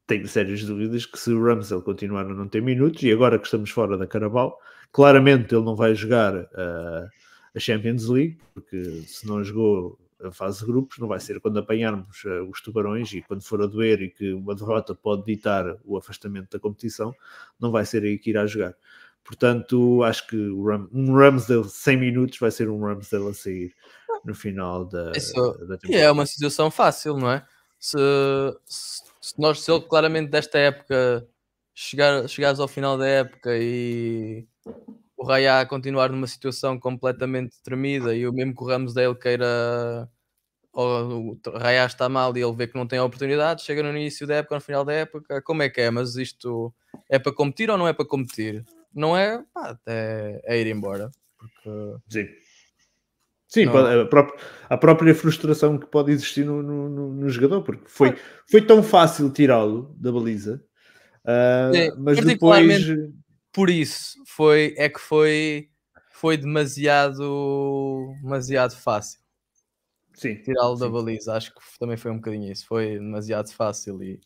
tenho 0.06 0.28
sérias 0.28 0.62
dúvidas 0.62 1.06
que 1.06 1.18
se 1.18 1.32
o 1.32 1.42
Ramsdale 1.42 1.82
continuar 1.82 2.26
a 2.26 2.34
não 2.34 2.46
ter 2.46 2.60
minutos, 2.60 3.02
e 3.02 3.10
agora 3.10 3.38
que 3.38 3.46
estamos 3.46 3.70
fora 3.70 3.96
da 3.96 4.06
Carabao, 4.06 4.58
claramente 4.92 5.54
ele 5.54 5.64
não 5.64 5.74
vai 5.74 5.94
jogar 5.94 6.34
uh, 6.34 7.08
a 7.54 7.60
Champions 7.60 8.08
League, 8.08 8.38
porque 8.52 9.02
se 9.06 9.26
não 9.26 9.42
jogou 9.44 9.98
a 10.22 10.30
fase 10.30 10.60
de 10.60 10.66
grupos, 10.66 10.98
não 10.98 11.08
vai 11.08 11.20
ser 11.20 11.40
quando 11.40 11.58
apanharmos 11.58 12.24
uh, 12.24 12.48
os 12.50 12.60
tubarões 12.60 13.12
e 13.12 13.22
quando 13.22 13.42
for 13.42 13.62
a 13.62 13.66
doer 13.66 14.02
e 14.02 14.10
que 14.10 14.32
uma 14.32 14.54
derrota 14.54 14.94
pode 14.94 15.24
ditar 15.24 15.76
o 15.84 15.96
afastamento 15.96 16.50
da 16.50 16.58
competição, 16.58 17.14
não 17.60 17.70
vai 17.70 17.84
ser 17.84 18.02
aí 18.02 18.18
que 18.18 18.30
irá 18.30 18.46
jogar. 18.46 18.74
Portanto, 19.22 20.02
acho 20.02 20.26
que 20.26 20.36
Ram 20.36 20.88
um 20.92 21.14
Ramsdale 21.14 21.68
100 21.68 21.96
minutos 21.96 22.38
vai 22.38 22.50
ser 22.50 22.68
um 22.68 22.80
Ramsdale 22.80 23.28
a 23.28 23.34
sair 23.34 23.74
no 24.24 24.34
final 24.34 24.84
da, 24.84 25.12
Isso, 25.14 25.32
da 25.66 25.78
temporada. 25.78 25.88
E 25.88 25.96
é 25.96 26.10
uma 26.10 26.26
situação 26.26 26.70
fácil, 26.70 27.16
não 27.16 27.30
é? 27.30 27.46
Se, 27.78 27.96
se, 28.66 29.38
nós, 29.38 29.60
se 29.60 29.70
ele 29.70 29.82
claramente 29.82 30.30
desta 30.30 30.58
época 30.58 31.26
chegar, 31.74 32.28
chegares 32.28 32.60
ao 32.60 32.68
final 32.68 32.98
da 32.98 33.06
época 33.06 33.50
e 33.56 34.46
o 35.24 35.26
Raya 35.26 35.66
continuar 35.66 36.10
numa 36.10 36.26
situação 36.26 36.78
completamente 36.78 37.56
tremida 37.62 38.14
e 38.14 38.26
o 38.26 38.32
mesmo 38.32 38.54
que 38.54 38.62
o 38.62 38.66
Ramsdale 38.66 39.14
queira 39.14 40.08
ou 40.72 41.38
o 41.46 41.58
Raya 41.58 41.86
está 41.86 42.08
mal 42.08 42.36
e 42.36 42.42
ele 42.42 42.54
vê 42.54 42.66
que 42.66 42.76
não 42.76 42.86
tem 42.86 42.98
oportunidade, 42.98 43.62
chega 43.62 43.82
no 43.82 43.90
início 43.90 44.26
da 44.26 44.36
época, 44.36 44.56
no 44.56 44.60
final 44.60 44.84
da 44.84 44.92
época, 44.92 45.40
como 45.42 45.62
é 45.62 45.68
que 45.68 45.80
é? 45.80 45.90
Mas 45.90 46.16
isto 46.16 46.74
é 47.08 47.18
para 47.18 47.32
competir 47.32 47.70
ou 47.70 47.78
não 47.78 47.86
é 47.86 47.92
para 47.92 48.06
competir? 48.06 48.64
não 48.94 49.16
é, 49.16 49.42
pá, 49.52 49.76
é, 49.86 50.40
é 50.44 50.60
ir 50.60 50.68
embora. 50.68 51.10
Porque... 51.36 51.98
Sim. 52.08 52.28
Sim, 53.48 53.66
não... 53.66 53.76
a, 53.76 54.06
própria, 54.06 54.40
a, 54.68 54.76
própria, 54.76 55.14
frustração 55.14 55.78
que 55.78 55.86
pode 55.86 56.12
existir 56.12 56.44
no, 56.44 56.62
no, 56.62 57.12
no 57.12 57.28
jogador, 57.28 57.62
porque 57.62 57.84
foi, 57.86 58.16
foi 58.50 58.62
tão 58.62 58.82
fácil 58.82 59.30
tirá-lo 59.30 59.94
da 59.96 60.10
baliza, 60.10 60.62
uh, 61.24 61.94
mas 61.98 62.24
depois. 62.24 62.86
Por 63.54 63.70
isso, 63.70 64.16
foi, 64.26 64.74
é 64.76 64.88
que 64.88 64.98
foi, 64.98 65.70
foi 66.10 66.36
demasiado, 66.36 68.12
demasiado 68.20 68.76
fácil. 68.76 69.20
Sim. 70.12 70.34
Tirá-lo 70.42 70.76
da 70.76 70.88
baliza, 70.88 71.34
acho 71.34 71.54
que 71.54 71.60
também 71.78 71.96
foi 71.96 72.10
um 72.10 72.16
bocadinho 72.16 72.50
isso. 72.50 72.66
Foi 72.66 72.98
demasiado 72.98 73.52
fácil 73.52 74.02
e 74.02 74.20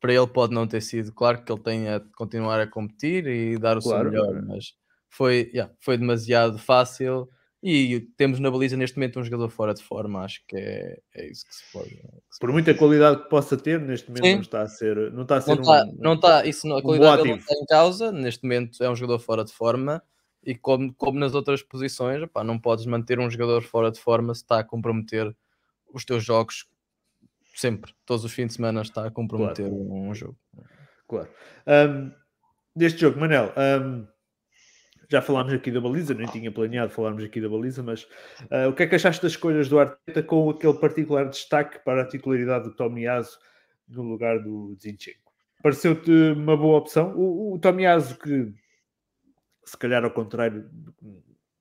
para 0.00 0.12
ele 0.12 0.26
pode 0.26 0.54
não 0.54 0.66
ter 0.66 0.80
sido, 0.80 1.12
claro 1.12 1.44
que 1.44 1.52
ele 1.52 1.60
tem 1.60 1.88
a 1.88 2.00
continuar 2.16 2.60
a 2.60 2.66
competir 2.66 3.26
e 3.26 3.58
dar 3.58 3.78
o 3.78 3.80
claro, 3.80 4.10
seu 4.10 4.22
melhor, 4.22 4.42
mas 4.42 4.74
foi, 5.08 5.50
yeah, 5.52 5.72
foi 5.80 5.98
demasiado 5.98 6.58
fácil 6.58 7.28
e 7.62 8.00
temos 8.16 8.40
na 8.40 8.50
baliza 8.50 8.76
neste 8.76 8.96
momento 8.96 9.20
um 9.20 9.24
jogador 9.24 9.48
fora 9.48 9.72
de 9.72 9.82
forma, 9.82 10.24
acho 10.24 10.42
que 10.48 10.56
é, 10.56 10.98
é 11.14 11.30
isso 11.30 11.46
que 11.46 11.54
se 11.54 11.62
pode. 11.72 11.90
Que 11.90 12.34
se 12.34 12.40
Por 12.40 12.50
muita 12.50 12.74
qualidade 12.74 13.22
que 13.22 13.28
possa 13.28 13.56
ter, 13.56 13.80
neste 13.80 14.08
momento 14.08 14.24
Sim. 14.24 14.34
não 14.34 14.40
está 14.40 14.62
a 14.62 14.68
ser, 14.68 15.12
não 15.12 15.22
está 15.22 15.36
a 15.36 15.40
ser 15.40 15.54
não 15.54 15.62
está, 15.62 15.84
um, 15.84 15.96
não 15.98 16.14
está, 16.14 16.44
isso 16.44 16.66
não, 16.66 16.78
a 16.78 16.82
qualidade 16.82 17.22
um 17.22 17.26
não 17.26 17.36
está 17.36 17.54
em 17.54 17.66
causa, 17.66 18.10
neste 18.10 18.42
momento 18.42 18.82
é 18.82 18.90
um 18.90 18.96
jogador 18.96 19.20
fora 19.20 19.44
de 19.44 19.52
forma 19.52 20.02
e 20.44 20.56
como, 20.56 20.92
como 20.94 21.20
nas 21.20 21.34
outras 21.34 21.62
posições, 21.62 22.20
opá, 22.22 22.42
não 22.42 22.58
podes 22.58 22.84
manter 22.84 23.20
um 23.20 23.30
jogador 23.30 23.62
fora 23.62 23.92
de 23.92 24.00
forma 24.00 24.34
se 24.34 24.42
está 24.42 24.58
a 24.58 24.64
comprometer 24.64 25.32
os 25.94 26.04
teus 26.04 26.24
jogos 26.24 26.66
sempre, 27.54 27.94
todos 28.04 28.24
os 28.24 28.32
fins 28.32 28.48
de 28.48 28.54
semana 28.54 28.82
está 28.82 29.06
a 29.06 29.10
comprometer 29.10 29.68
claro. 29.68 29.92
um 29.92 30.14
jogo. 30.14 30.36
Claro. 31.06 31.28
Um, 31.66 32.10
deste 32.74 33.00
jogo, 33.00 33.20
Manel, 33.20 33.52
um, 33.56 34.06
já 35.12 35.20
falámos 35.20 35.52
aqui 35.52 35.70
da 35.70 35.80
baliza, 35.80 36.14
nem 36.14 36.26
tinha 36.26 36.50
planeado 36.50 36.90
falarmos 36.90 37.22
aqui 37.22 37.40
da 37.40 37.48
baliza, 37.48 37.82
mas 37.82 38.04
uh, 38.50 38.68
o 38.70 38.72
que 38.74 38.82
é 38.82 38.86
que 38.86 38.94
achaste 38.94 39.22
das 39.22 39.32
escolhas 39.32 39.68
do 39.68 39.78
Arteta 39.78 40.22
com 40.22 40.48
aquele 40.48 40.74
particular 40.74 41.28
destaque 41.28 41.78
para 41.84 42.02
a 42.02 42.08
titularidade 42.08 42.64
do 42.64 42.74
Tomiaso 42.74 43.38
no 43.86 44.02
lugar 44.02 44.38
do 44.38 44.74
Zinchenko? 44.80 45.30
Pareceu-te 45.62 46.10
uma 46.32 46.56
boa 46.56 46.78
opção? 46.78 47.14
O, 47.14 47.54
o 47.54 47.58
Tomiaso 47.58 48.18
que, 48.18 48.52
se 49.64 49.76
calhar 49.76 50.02
ao 50.02 50.10
contrário 50.10 50.68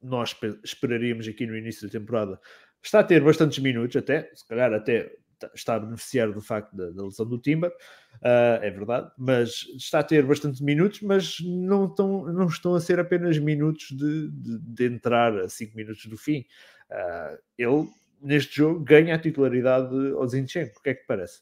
nós 0.01 0.35
esperaríamos 0.63 1.27
aqui 1.27 1.45
no 1.45 1.55
início 1.55 1.87
da 1.87 1.91
temporada, 1.91 2.39
está 2.81 3.01
a 3.01 3.03
ter 3.03 3.21
bastantes 3.21 3.59
minutos 3.59 3.95
até, 3.97 4.31
se 4.33 4.47
calhar 4.47 4.73
até 4.73 5.13
está 5.53 5.75
a 5.75 5.79
beneficiar 5.79 6.31
do 6.31 6.41
facto 6.41 6.75
da, 6.75 6.89
da 6.89 7.03
lesão 7.03 7.25
do 7.25 7.37
Timber, 7.37 7.69
uh, 7.69 8.61
é 8.61 8.69
verdade, 8.69 9.11
mas 9.17 9.67
está 9.75 9.99
a 9.99 10.03
ter 10.03 10.25
bastantes 10.25 10.61
minutos, 10.61 11.01
mas 11.01 11.39
não 11.41 11.85
estão, 11.85 12.25
não 12.25 12.47
estão 12.47 12.75
a 12.75 12.79
ser 12.79 12.99
apenas 12.99 13.37
minutos 13.37 13.87
de, 13.91 14.29
de, 14.29 14.59
de 14.59 14.85
entrar 14.85 15.37
a 15.37 15.49
5 15.49 15.75
minutos 15.75 16.05
do 16.05 16.17
fim. 16.17 16.45
Uh, 16.89 17.37
ele, 17.57 17.89
neste 18.21 18.57
jogo, 18.57 18.79
ganha 18.79 19.15
a 19.15 19.19
titularidade 19.19 19.95
ao 20.13 20.27
Zinchenko. 20.27 20.79
O 20.79 20.81
que 20.81 20.89
é 20.89 20.93
que 20.93 21.05
parece? 21.05 21.41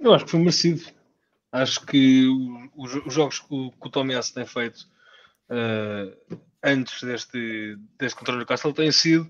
Eu 0.00 0.14
acho 0.14 0.24
que 0.24 0.30
foi 0.30 0.40
merecido. 0.40 0.82
Acho 1.50 1.84
que 1.86 2.26
os, 2.76 2.94
os 2.94 3.14
jogos 3.14 3.40
que 3.40 3.54
o, 3.54 3.70
que 3.70 3.88
o 3.88 4.32
tem 4.34 4.46
feito 4.46 4.86
uh, 5.50 6.38
antes 6.62 7.02
deste, 7.02 7.76
deste 7.98 8.18
controle 8.18 8.40
do 8.40 8.46
Castle 8.46 8.72
têm 8.72 8.92
sido 8.92 9.28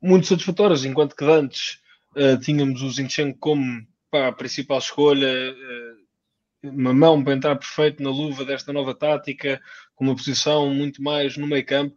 muito 0.00 0.26
satisfatórios, 0.26 0.84
enquanto 0.84 1.16
que 1.16 1.24
antes 1.24 1.80
Uh, 2.16 2.38
tínhamos 2.40 2.82
o 2.82 2.90
Zinchenko 2.90 3.38
como 3.38 3.86
pá, 4.10 4.28
a 4.28 4.32
principal 4.32 4.78
escolha, 4.78 5.28
uh, 5.52 6.68
uma 6.70 6.94
mão 6.94 7.22
para 7.22 7.34
entrar 7.34 7.56
perfeito 7.56 8.02
na 8.02 8.10
luva 8.10 8.44
desta 8.44 8.72
nova 8.72 8.94
tática, 8.94 9.60
com 9.94 10.04
uma 10.04 10.14
posição 10.14 10.72
muito 10.72 11.02
mais 11.02 11.36
no 11.36 11.46
meio 11.46 11.66
campo. 11.66 11.96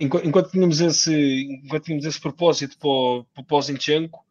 Enquanto, 0.00 0.26
enquanto 0.26 0.50
tínhamos, 0.50 0.80
esse, 0.80 1.42
enquanto 1.62 1.84
tínhamos 1.84 2.06
esse 2.06 2.20
propósito 2.20 2.78
para 2.78 2.88
o, 2.88 3.24
para 3.46 3.56
o 3.56 3.62
Zinchenko, 3.62 4.24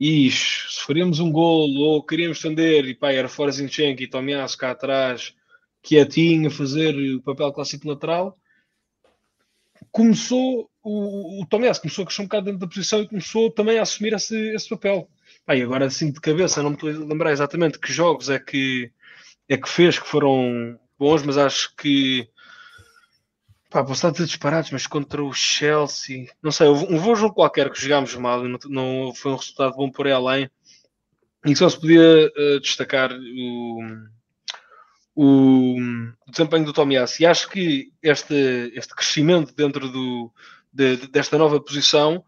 e 0.00 0.28
se 0.32 0.84
faríamos 0.84 1.20
um 1.20 1.30
golo 1.30 1.80
ou 1.82 2.02
queríamos 2.02 2.38
estender 2.38 2.84
e 2.86 2.94
pá, 2.94 3.12
era 3.12 3.28
fora 3.28 3.52
Zinchenko 3.52 4.02
e 4.02 4.08
Tomiasso 4.08 4.58
cá 4.58 4.72
atrás, 4.72 5.32
quietinho, 5.80 6.48
a 6.48 6.50
fazer 6.50 6.92
o 7.14 7.22
papel 7.22 7.52
clássico 7.52 7.88
lateral, 7.88 8.36
começou 9.92 10.68
o, 10.82 11.42
o 11.42 11.46
Tomás 11.46 11.78
começou 11.78 12.02
a 12.02 12.06
crescer 12.06 12.22
um 12.22 12.26
bocado 12.26 12.46
dentro 12.46 12.60
da 12.60 12.66
posição 12.66 13.02
e 13.02 13.08
começou 13.08 13.50
também 13.50 13.78
a 13.78 13.82
assumir 13.82 14.12
esse, 14.14 14.36
esse 14.54 14.68
papel. 14.68 15.08
E 15.48 15.62
agora 15.62 15.86
assim 15.86 16.10
de 16.10 16.20
cabeça, 16.20 16.62
não 16.62 16.70
me 16.70 16.76
estou 16.76 16.90
a 16.90 16.92
lembrar 16.92 17.32
exatamente 17.32 17.78
que 17.78 17.92
jogos 17.92 18.28
é 18.30 18.38
que, 18.38 18.90
é 19.48 19.56
que 19.56 19.68
fez 19.68 19.98
que 19.98 20.06
foram 20.06 20.78
bons, 20.98 21.22
mas 21.22 21.38
acho 21.38 21.74
que 21.76 22.28
pá, 23.70 23.82
posso 23.82 23.94
estar 23.94 24.08
a 24.08 24.10
dizer 24.12 24.26
disparados, 24.26 24.70
mas 24.70 24.86
contra 24.86 25.22
o 25.22 25.32
Chelsea, 25.32 26.26
não 26.42 26.52
sei, 26.52 26.68
um 26.68 26.98
bom 27.00 27.14
jogo 27.14 27.34
qualquer 27.34 27.70
que 27.70 27.80
jogámos 27.80 28.14
mal, 28.16 28.42
não, 28.44 28.58
não 28.68 29.14
foi 29.14 29.32
um 29.32 29.36
resultado 29.36 29.76
bom 29.76 29.90
por 29.90 30.06
aí 30.06 30.12
além, 30.12 30.50
e 31.44 31.56
só 31.56 31.68
se 31.68 31.80
podia 31.80 32.30
uh, 32.36 32.60
destacar 32.60 33.10
o 33.12 33.80
o, 35.14 35.76
o 36.26 36.30
desempenho 36.30 36.64
do 36.64 36.72
Tomiassi. 36.72 37.22
E 37.22 37.26
acho 37.26 37.48
que 37.48 37.92
este, 38.02 38.72
este 38.74 38.94
crescimento 38.94 39.54
dentro 39.54 39.88
do, 39.88 40.32
de, 40.72 40.96
desta 41.08 41.36
nova 41.36 41.60
posição 41.60 42.24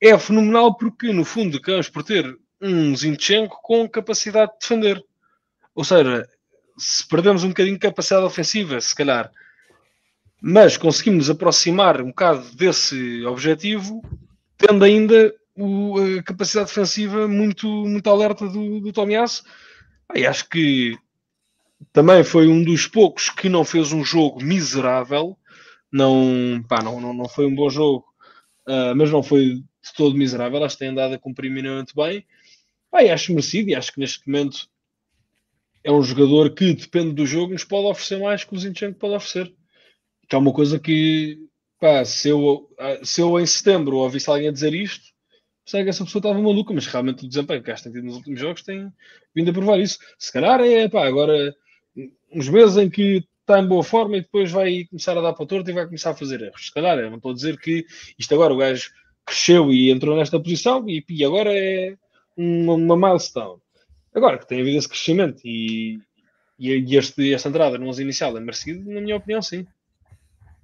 é 0.00 0.18
fenomenal 0.18 0.76
porque, 0.76 1.12
no 1.12 1.24
fundo, 1.24 1.56
acabamos 1.56 1.88
por 1.88 2.02
ter 2.02 2.36
um 2.60 2.94
Zinchenko 2.96 3.60
com 3.62 3.88
capacidade 3.88 4.52
de 4.52 4.58
defender. 4.60 5.04
Ou 5.74 5.84
seja, 5.84 6.28
se 6.76 7.06
perdemos 7.08 7.44
um 7.44 7.48
bocadinho 7.48 7.76
de 7.76 7.80
capacidade 7.80 8.24
ofensiva, 8.24 8.80
se 8.80 8.94
calhar, 8.94 9.30
mas 10.40 10.76
conseguimos 10.76 11.30
aproximar 11.30 12.00
um 12.00 12.08
bocado 12.08 12.44
desse 12.54 13.24
objetivo, 13.24 14.02
tendo 14.58 14.84
ainda 14.84 15.34
o, 15.56 15.96
a 16.18 16.22
capacidade 16.22 16.68
defensiva 16.68 17.26
muito, 17.26 17.66
muito 17.66 18.10
alerta 18.10 18.46
do, 18.48 18.80
do 18.80 18.92
Tomiasso. 18.92 19.44
Acho 20.08 20.48
que 20.48 20.96
também 21.92 22.22
foi 22.22 22.48
um 22.48 22.62
dos 22.62 22.86
poucos 22.86 23.30
que 23.30 23.48
não 23.48 23.64
fez 23.64 23.92
um 23.92 24.04
jogo 24.04 24.42
miserável. 24.42 25.36
Não, 25.94 26.60
pá, 26.68 26.82
não, 26.82 27.00
não, 27.00 27.14
não 27.14 27.28
foi 27.28 27.46
um 27.46 27.54
bom 27.54 27.70
jogo, 27.70 28.04
uh, 28.66 28.96
mas 28.96 29.12
não 29.12 29.22
foi 29.22 29.54
de 29.54 29.94
todo 29.96 30.16
miserável. 30.16 30.66
Que 30.66 30.76
tem 30.76 30.88
andado 30.88 31.14
a 31.14 31.18
cumprir 31.20 31.48
minimamente 31.48 31.94
bem. 31.94 32.26
E 32.92 33.10
acho 33.10 33.30
merecido 33.30 33.70
e 33.70 33.76
acho 33.76 33.92
que 33.92 34.00
neste 34.00 34.26
momento 34.26 34.68
é 35.84 35.92
um 35.92 36.02
jogador 36.02 36.52
que, 36.52 36.74
depende 36.74 37.12
do 37.12 37.24
jogo, 37.24 37.52
nos 37.52 37.62
pode 37.62 37.86
oferecer 37.86 38.18
mais 38.18 38.42
que 38.42 38.52
o 38.52 38.58
Zinchenko 38.58 38.98
pode 38.98 39.14
oferecer. 39.14 39.54
Que 40.28 40.34
é 40.34 40.38
uma 40.38 40.52
coisa 40.52 40.80
que, 40.80 41.38
pá, 41.78 42.04
se 42.04 42.28
eu, 42.28 42.68
ah, 42.76 42.98
se 43.04 43.20
eu 43.20 43.38
em 43.38 43.46
setembro 43.46 43.98
ouvisse 43.98 44.28
alguém 44.28 44.52
dizer 44.52 44.74
isto, 44.74 45.04
sei 45.64 45.84
que 45.84 45.90
essa 45.90 46.04
pessoa 46.04 46.18
estava 46.18 46.42
maluca, 46.42 46.74
mas 46.74 46.88
realmente 46.88 47.24
o 47.24 47.28
desempenho 47.28 47.62
que 47.62 47.72
tem 47.72 47.92
tido 47.92 48.04
nos 48.04 48.16
últimos 48.16 48.40
jogos 48.40 48.64
tem 48.64 48.92
vindo 49.32 49.50
a 49.50 49.52
provar 49.52 49.78
isso. 49.78 49.98
Se 50.18 50.32
calhar 50.32 50.60
é, 50.60 50.88
pá, 50.88 51.06
agora 51.06 51.54
uns 52.32 52.48
meses 52.48 52.76
em 52.78 52.90
que 52.90 53.24
está 53.44 53.60
em 53.60 53.66
boa 53.66 53.84
forma 53.84 54.16
e 54.16 54.22
depois 54.22 54.50
vai 54.50 54.84
começar 54.86 55.16
a 55.16 55.20
dar 55.20 55.34
para 55.34 55.44
o 55.44 55.46
torto 55.46 55.70
e 55.70 55.74
vai 55.74 55.84
começar 55.84 56.10
a 56.10 56.16
fazer 56.16 56.40
erros. 56.40 56.66
Se 56.66 56.72
calhar, 56.72 56.98
eu 56.98 57.10
não 57.10 57.18
estou 57.18 57.30
a 57.30 57.34
dizer 57.34 57.58
que 57.58 57.86
isto 58.18 58.34
agora 58.34 58.54
o 58.54 58.56
gajo 58.56 58.90
cresceu 59.24 59.70
e 59.70 59.90
entrou 59.90 60.16
nesta 60.16 60.40
posição 60.40 60.88
e, 60.88 61.04
e 61.08 61.24
agora 61.24 61.50
é 61.52 61.96
uma, 62.36 62.74
uma, 62.74 62.96
milestone. 62.96 63.60
Agora 64.14 64.38
que 64.38 64.46
tem 64.46 64.60
havido 64.60 64.78
esse 64.78 64.88
crescimento 64.88 65.42
e, 65.44 66.00
e 66.58 66.96
este, 66.96 67.32
esta 67.34 67.48
entrada 67.48 67.78
no 67.78 67.88
11 67.88 68.02
inicial 68.02 68.36
é 68.36 68.40
merecido, 68.40 68.90
na 68.90 69.00
minha 69.00 69.16
opinião, 69.16 69.42
sim. 69.42 69.66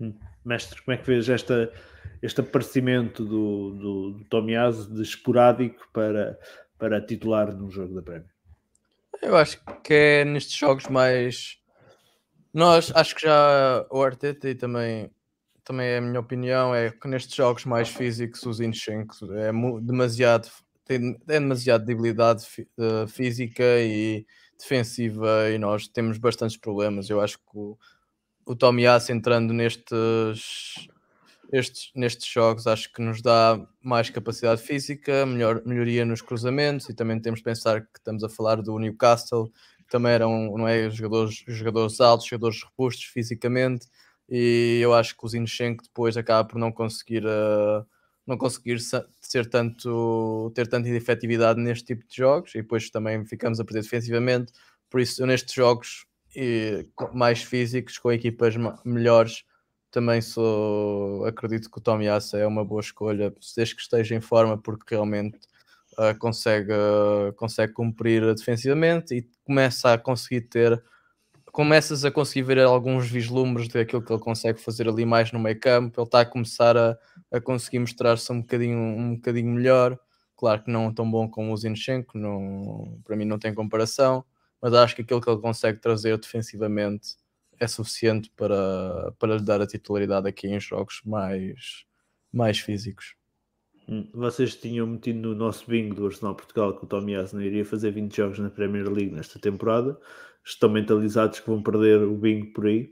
Hum. 0.00 0.14
Mestre, 0.44 0.80
como 0.82 0.94
é 0.94 0.98
que 0.98 1.06
vês 1.06 1.28
esta, 1.28 1.70
este 2.22 2.40
aparecimento 2.40 3.24
do, 3.24 3.70
do, 3.74 4.10
do 4.12 4.24
Tomiaso 4.24 4.92
de 4.94 5.02
esporádico 5.02 5.86
para, 5.92 6.38
para 6.78 7.00
titular 7.00 7.54
no 7.54 7.70
jogo 7.70 7.94
da 7.94 8.02
Prémio? 8.02 8.28
Eu 9.20 9.36
acho 9.36 9.60
que 9.84 9.92
é 9.92 10.24
nestes 10.24 10.56
jogos 10.56 10.88
mais. 10.88 11.59
Nós, 12.52 12.90
acho 12.94 13.14
que 13.14 13.22
já 13.22 13.86
o 13.90 14.02
Arteta 14.02 14.48
e 14.48 14.54
também, 14.54 15.10
também 15.64 15.86
é 15.86 15.98
a 15.98 16.00
minha 16.00 16.20
opinião, 16.20 16.74
é 16.74 16.90
que 16.90 17.06
nestes 17.06 17.34
jogos 17.34 17.64
mais 17.64 17.88
físicos, 17.88 18.44
os 18.44 18.60
Inchenko 18.60 19.14
é 19.34 19.52
demasiado, 19.80 20.48
tem, 20.84 21.16
é 21.28 21.40
demasiado 21.40 21.84
debilidade 21.84 22.44
uh, 22.76 23.06
física 23.06 23.80
e 23.80 24.26
defensiva 24.58 25.48
e 25.50 25.58
nós 25.58 25.88
temos 25.88 26.18
bastantes 26.18 26.56
problemas. 26.56 27.08
Eu 27.08 27.20
acho 27.20 27.38
que 27.38 27.44
o, 27.54 27.78
o 28.44 28.56
Tomiasso 28.56 29.12
entrando 29.12 29.52
nestes, 29.52 30.88
estes, 31.52 31.90
nestes 31.94 32.26
jogos 32.26 32.66
acho 32.66 32.92
que 32.92 33.00
nos 33.00 33.22
dá 33.22 33.60
mais 33.82 34.10
capacidade 34.10 34.60
física, 34.60 35.24
melhor, 35.24 35.62
melhoria 35.64 36.04
nos 36.04 36.20
cruzamentos 36.20 36.88
e 36.88 36.94
também 36.94 37.20
temos 37.20 37.40
de 37.40 37.44
pensar 37.44 37.82
que 37.82 37.98
estamos 37.98 38.22
a 38.22 38.28
falar 38.28 38.60
do 38.60 38.78
Newcastle, 38.78 39.50
também 39.90 40.12
eram 40.12 40.56
não 40.56 40.66
é, 40.66 40.88
jogadores, 40.88 41.44
jogadores 41.46 42.00
altos, 42.00 42.26
jogadores 42.26 42.62
robustos 42.62 43.04
fisicamente 43.04 43.86
e 44.28 44.78
eu 44.80 44.94
acho 44.94 45.16
que 45.16 45.26
o 45.26 45.28
Zinchenko 45.28 45.82
depois 45.82 46.16
acaba 46.16 46.48
por 46.48 46.58
não 46.58 46.70
conseguir 46.70 47.24
uh, 47.26 47.84
não 48.26 48.38
conseguir 48.38 48.78
ser 49.20 49.46
tanto, 49.50 50.52
ter 50.54 50.68
tanta 50.68 50.88
efetividade 50.88 51.60
neste 51.60 51.86
tipo 51.86 52.06
de 52.08 52.16
jogos 52.16 52.54
e 52.54 52.58
depois 52.62 52.88
também 52.90 53.24
ficamos 53.26 53.58
a 53.58 53.64
perder 53.64 53.82
defensivamente. 53.82 54.52
Por 54.88 55.00
isso 55.00 55.20
eu 55.20 55.26
nestes 55.26 55.52
jogos 55.52 56.06
e 56.36 56.86
mais 57.12 57.42
físicos, 57.42 57.98
com 57.98 58.12
equipas 58.12 58.54
melhores, 58.84 59.44
também 59.90 60.20
sou 60.22 61.24
acredito 61.24 61.68
que 61.68 61.78
o 61.78 61.80
Tomiassa 61.80 62.38
é 62.38 62.46
uma 62.46 62.64
boa 62.64 62.80
escolha, 62.80 63.34
desde 63.56 63.74
que 63.74 63.82
esteja 63.82 64.14
em 64.14 64.20
forma, 64.20 64.56
porque 64.56 64.94
realmente 64.94 65.40
uh, 66.00 66.18
consegue, 66.18 66.72
uh, 66.72 67.32
consegue 67.34 67.72
cumprir 67.74 68.22
defensivamente 68.34 69.14
e 69.14 69.28
começa 69.44 69.92
a 69.92 69.98
conseguir 69.98 70.42
ter 70.42 70.82
começas 71.52 72.04
a 72.04 72.10
conseguir 72.10 72.42
ver 72.42 72.60
alguns 72.60 73.08
vislumbres 73.08 73.68
daquilo 73.68 74.02
que 74.02 74.12
ele 74.12 74.22
consegue 74.22 74.60
fazer 74.60 74.88
ali 74.88 75.04
mais 75.04 75.32
no 75.32 75.38
meio 75.38 75.58
campo, 75.58 76.00
ele 76.00 76.06
está 76.06 76.20
a 76.20 76.24
começar 76.24 76.76
a, 76.76 76.96
a 77.32 77.40
conseguir 77.40 77.80
mostrar-se 77.80 78.32
um 78.32 78.40
bocadinho, 78.40 78.78
um 78.78 79.16
bocadinho 79.16 79.48
melhor, 79.48 79.98
claro 80.36 80.62
que 80.62 80.70
não 80.70 80.94
tão 80.94 81.10
bom 81.10 81.28
como 81.28 81.52
o 81.52 81.56
Zinchenko, 81.56 82.16
não, 82.16 83.00
para 83.04 83.16
mim 83.16 83.24
não 83.24 83.38
tem 83.38 83.52
comparação, 83.52 84.24
mas 84.62 84.72
acho 84.74 84.94
que 84.94 85.02
aquilo 85.02 85.20
que 85.20 85.28
ele 85.28 85.40
consegue 85.40 85.80
trazer 85.80 86.16
defensivamente 86.18 87.16
é 87.58 87.66
suficiente 87.66 88.30
para, 88.36 89.12
para 89.18 89.36
lhe 89.36 89.42
dar 89.42 89.60
a 89.60 89.66
titularidade 89.66 90.28
aqui 90.28 90.48
em 90.48 90.60
jogos 90.60 91.02
mais, 91.04 91.84
mais 92.32 92.58
físicos. 92.60 93.19
Hum, 93.90 94.08
vocês 94.14 94.54
tinham 94.54 94.86
metido 94.86 95.18
no 95.18 95.34
nosso 95.34 95.68
bingo 95.68 95.96
do 95.96 96.06
Arsenal 96.06 96.36
Portugal 96.36 96.78
que 96.78 96.84
o 96.84 96.86
Tommy 96.86 97.14
não 97.32 97.42
iria 97.42 97.64
fazer 97.64 97.90
20 97.90 98.16
jogos 98.16 98.38
na 98.38 98.48
Premier 98.48 98.88
League 98.88 99.10
nesta 99.10 99.40
temporada. 99.40 99.98
Estão 100.44 100.70
mentalizados 100.70 101.40
que 101.40 101.50
vão 101.50 101.60
perder 101.60 102.04
o 102.04 102.14
bingo 102.14 102.52
por 102.52 102.66
aí? 102.66 102.88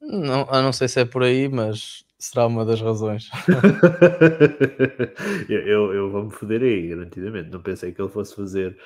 Não, 0.00 0.40
eu 0.52 0.62
não 0.62 0.72
sei 0.72 0.88
se 0.88 0.98
é 0.98 1.04
por 1.04 1.22
aí, 1.22 1.48
mas 1.48 2.04
será 2.18 2.48
uma 2.48 2.64
das 2.64 2.80
razões. 2.80 3.30
eu, 5.48 5.60
eu, 5.60 5.94
eu 5.94 6.10
vou-me 6.10 6.32
foder 6.32 6.62
aí, 6.62 6.88
garantidamente. 6.88 7.50
Não 7.50 7.62
pensei 7.62 7.92
que 7.92 8.02
ele 8.02 8.10
fosse 8.10 8.34
fazer 8.34 8.76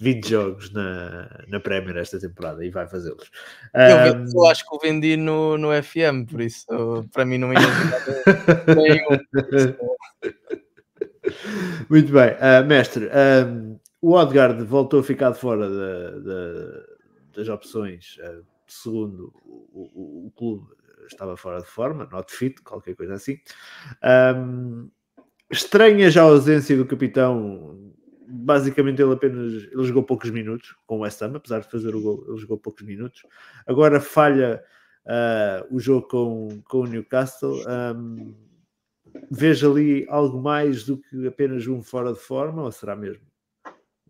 20 0.00 0.28
jogos 0.28 0.72
na, 0.72 1.44
na 1.46 1.60
Premier 1.60 1.98
esta 1.98 2.18
temporada 2.18 2.64
e 2.64 2.70
vai 2.70 2.88
fazê-los. 2.88 3.30
Eu, 3.72 4.16
um... 4.16 4.24
eu, 4.34 4.46
acho 4.46 4.68
que 4.68 4.74
o 4.74 4.80
vendi 4.80 5.16
no, 5.16 5.56
no 5.56 5.68
FM, 5.70 6.28
por 6.28 6.40
isso 6.40 6.66
para 7.12 7.24
mim 7.24 7.38
não 7.38 7.52
ia 7.54 7.60
nenhum. 8.74 9.20
Muito 11.88 12.12
bem, 12.12 12.32
uh, 12.34 12.66
mestre. 12.66 13.08
Um, 13.08 13.78
o 14.00 14.12
Odgard 14.12 14.62
voltou 14.64 15.00
a 15.00 15.02
ficar 15.02 15.30
de 15.30 15.38
fora 15.38 15.68
de, 15.68 16.22
de, 16.22 17.36
das 17.36 17.48
opções, 17.48 18.16
uh, 18.18 18.44
segundo 18.66 19.32
o, 19.44 19.90
o, 19.94 20.26
o 20.26 20.32
clube 20.36 20.66
estava 21.06 21.36
fora 21.36 21.60
de 21.60 21.66
forma, 21.66 22.08
not 22.10 22.32
fit, 22.32 22.60
qualquer 22.62 22.94
coisa 22.94 23.14
assim. 23.14 23.38
Um, 24.36 24.90
estranha 25.50 26.10
já 26.10 26.22
a 26.22 26.26
ausência 26.26 26.76
do 26.76 26.86
capitão. 26.86 27.92
Basicamente, 28.26 29.02
ele 29.02 29.12
apenas 29.12 29.64
ele 29.64 29.84
jogou 29.84 30.02
poucos 30.02 30.30
minutos 30.30 30.74
com 30.86 30.96
o 30.96 31.00
West 31.00 31.20
Ham, 31.22 31.36
apesar 31.36 31.60
de 31.60 31.70
fazer 31.70 31.94
o 31.94 32.00
gol, 32.00 32.24
ele 32.28 32.38
jogou 32.38 32.58
poucos 32.58 32.82
minutos. 32.82 33.22
Agora 33.66 34.00
falha 34.00 34.62
uh, 35.06 35.74
o 35.74 35.78
jogo 35.78 36.08
com, 36.08 36.62
com 36.68 36.80
o 36.80 36.86
Newcastle. 36.86 37.62
Um, 37.68 38.34
vejo 39.30 39.70
ali 39.70 40.06
algo 40.08 40.40
mais 40.40 40.84
do 40.84 40.98
que 40.98 41.26
apenas 41.26 41.66
um 41.66 41.82
fora 41.82 42.12
de 42.12 42.18
forma, 42.18 42.62
ou 42.62 42.72
será 42.72 42.96
mesmo 42.96 43.24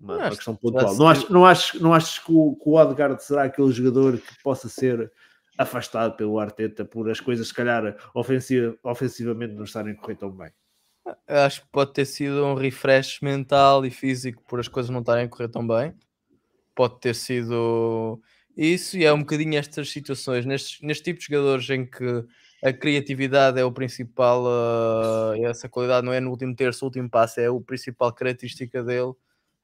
uma, 0.00 0.16
uma 0.16 0.30
questão 0.30 0.54
pontual? 0.54 0.94
Não 0.96 1.08
acho, 1.08 1.32
não, 1.32 1.46
acho, 1.46 1.82
não 1.82 1.94
acho 1.94 2.24
que 2.24 2.32
o, 2.32 2.56
que 2.56 2.68
o 2.68 2.74
Odegaard 2.74 3.22
será 3.22 3.44
aquele 3.44 3.72
jogador 3.72 4.18
que 4.18 4.42
possa 4.42 4.68
ser 4.68 5.10
afastado 5.56 6.16
pelo 6.16 6.38
Arteta 6.38 6.84
por 6.84 7.08
as 7.10 7.20
coisas, 7.20 7.48
se 7.48 7.54
calhar, 7.54 7.96
ofensiva, 8.14 8.76
ofensivamente 8.82 9.54
não 9.54 9.64
estarem 9.64 9.92
a 9.92 9.96
correr 9.96 10.16
tão 10.16 10.30
bem. 10.30 10.50
Acho 11.26 11.62
que 11.62 11.68
pode 11.70 11.92
ter 11.92 12.06
sido 12.06 12.44
um 12.44 12.54
refresh 12.54 13.20
mental 13.20 13.84
e 13.84 13.90
físico 13.90 14.42
por 14.48 14.58
as 14.58 14.68
coisas 14.68 14.90
não 14.90 15.00
estarem 15.00 15.26
a 15.26 15.28
correr 15.28 15.48
tão 15.48 15.66
bem. 15.66 15.94
Pode 16.74 16.98
ter 16.98 17.14
sido 17.14 18.20
isso, 18.56 18.96
e 18.96 19.04
é 19.04 19.12
um 19.12 19.20
bocadinho 19.20 19.56
estas 19.56 19.90
situações, 19.90 20.44
neste, 20.44 20.84
neste 20.84 21.04
tipo 21.04 21.20
de 21.20 21.26
jogadores 21.26 21.68
em 21.70 21.86
que 21.86 22.24
a 22.64 22.72
criatividade 22.72 23.60
é 23.60 23.64
o 23.64 23.70
principal, 23.70 24.42
uh, 24.44 25.46
essa 25.46 25.68
qualidade 25.68 26.06
não 26.06 26.14
é 26.14 26.18
no 26.18 26.30
último 26.30 26.56
terço, 26.56 26.82
o 26.82 26.88
último 26.88 27.10
passo, 27.10 27.38
é 27.38 27.46
a 27.46 27.60
principal 27.60 28.10
característica 28.10 28.82
dele, 28.82 29.12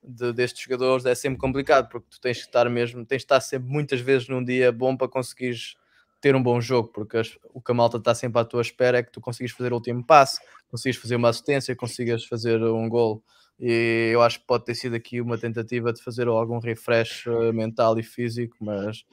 de, 0.05 0.35
destes 0.35 0.63
jogadores, 0.63 1.07
é 1.07 1.15
sempre 1.15 1.39
complicado, 1.39 1.89
porque 1.89 2.07
tu 2.11 2.21
tens 2.21 2.37
que 2.37 2.45
estar 2.45 2.69
mesmo, 2.69 3.07
tens 3.07 3.21
de 3.21 3.25
estar 3.25 3.41
sempre 3.41 3.71
muitas 3.71 4.01
vezes 4.01 4.29
num 4.29 4.45
dia 4.45 4.71
bom 4.71 4.95
para 4.95 5.09
conseguires 5.09 5.77
ter 6.21 6.37
um 6.37 6.43
bom 6.43 6.61
jogo, 6.61 6.89
porque 6.89 7.17
as, 7.17 7.39
o 7.55 7.63
que 7.63 7.73
a 7.73 7.75
malta 7.75 7.97
está 7.97 8.15
sempre 8.15 8.39
à 8.39 8.45
tua 8.45 8.61
espera 8.61 8.99
é 8.99 9.03
que 9.03 9.11
tu 9.11 9.19
consigas 9.19 9.53
fazer 9.53 9.73
o 9.73 9.77
último 9.77 10.05
passe, 10.05 10.39
consigas 10.71 11.01
fazer 11.01 11.17
uma 11.17 11.31
assistência, 11.31 11.75
consigas 11.75 12.27
fazer 12.27 12.63
um 12.63 12.87
gol. 12.87 13.25
E 13.59 14.11
eu 14.13 14.21
acho 14.21 14.41
que 14.41 14.47
pode 14.47 14.67
ter 14.67 14.75
sido 14.75 14.95
aqui 14.95 15.23
uma 15.23 15.39
tentativa 15.39 15.91
de 15.91 16.03
fazer 16.03 16.29
algum 16.29 16.59
refresh 16.59 17.27
eh, 17.27 17.53
mental 17.53 17.99
e 17.99 18.03
físico, 18.03 18.57
mas 18.61 19.07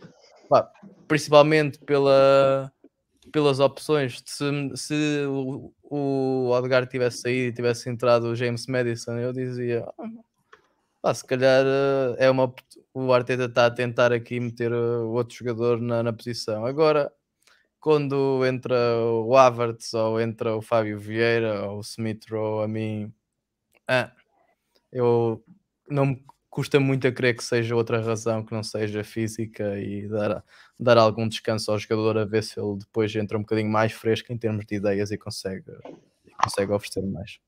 pá, 0.49 0.69
principalmente 1.07 1.79
pela, 1.79 2.71
pelas 3.31 3.59
opções. 3.59 4.21
Se, 4.25 4.45
se 4.75 5.25
o, 5.27 5.73
o 5.83 6.49
Odgar 6.49 6.87
tivesse 6.87 7.21
saído 7.21 7.49
e 7.49 7.53
tivesse 7.53 7.89
entrado 7.89 8.27
o 8.27 8.35
James 8.35 8.67
Madison, 8.67 9.17
eu 9.17 9.33
dizia: 9.33 9.85
ah, 11.03 11.13
se 11.13 11.25
calhar 11.25 11.65
eh, 11.65 12.25
é 12.25 12.29
uma 12.29 12.53
o 12.93 13.13
Arteta 13.13 13.45
está 13.45 13.67
a 13.67 13.71
tentar 13.71 14.11
aqui 14.11 14.39
meter 14.39 14.73
uh, 14.73 15.07
outro 15.11 15.37
jogador 15.37 15.79
na, 15.79 16.01
na 16.03 16.11
posição. 16.11 16.65
Agora, 16.65 17.11
quando 17.79 18.45
entra 18.45 18.75
o 18.99 19.35
Havertz 19.37 19.93
ou 19.93 20.19
entra 20.19 20.55
o 20.55 20.61
Fábio 20.61 20.99
Vieira 20.99 21.69
ou 21.69 21.77
o 21.77 21.81
Smith 21.81 22.25
Rowe, 22.29 22.65
a 22.65 22.67
mim, 22.67 23.13
ah, 23.87 24.11
eu 24.91 25.43
não 25.89 26.07
me 26.07 26.23
custa 26.57 26.79
muito 26.79 27.07
a 27.07 27.11
crer 27.11 27.35
que 27.35 27.43
seja 27.43 27.75
outra 27.75 28.01
razão 28.01 28.43
que 28.43 28.51
não 28.51 28.63
seja 28.63 29.03
física 29.03 29.79
e 29.79 30.07
dar, 30.07 30.43
dar 30.79 30.97
algum 30.97 31.27
descanso 31.27 31.69
ao 31.69 31.77
jogador 31.77 32.17
a 32.17 32.25
ver 32.25 32.43
se 32.43 32.59
ele 32.59 32.79
depois 32.79 33.15
entra 33.15 33.37
um 33.37 33.41
bocadinho 33.41 33.69
mais 33.69 33.91
fresco 33.91 34.33
em 34.33 34.37
termos 34.39 34.65
de 34.65 34.73
ideias 34.73 35.11
e 35.11 35.19
consegue, 35.19 35.71
e 36.25 36.31
consegue 36.31 36.71
oferecer 36.71 37.05
mais. 37.05 37.39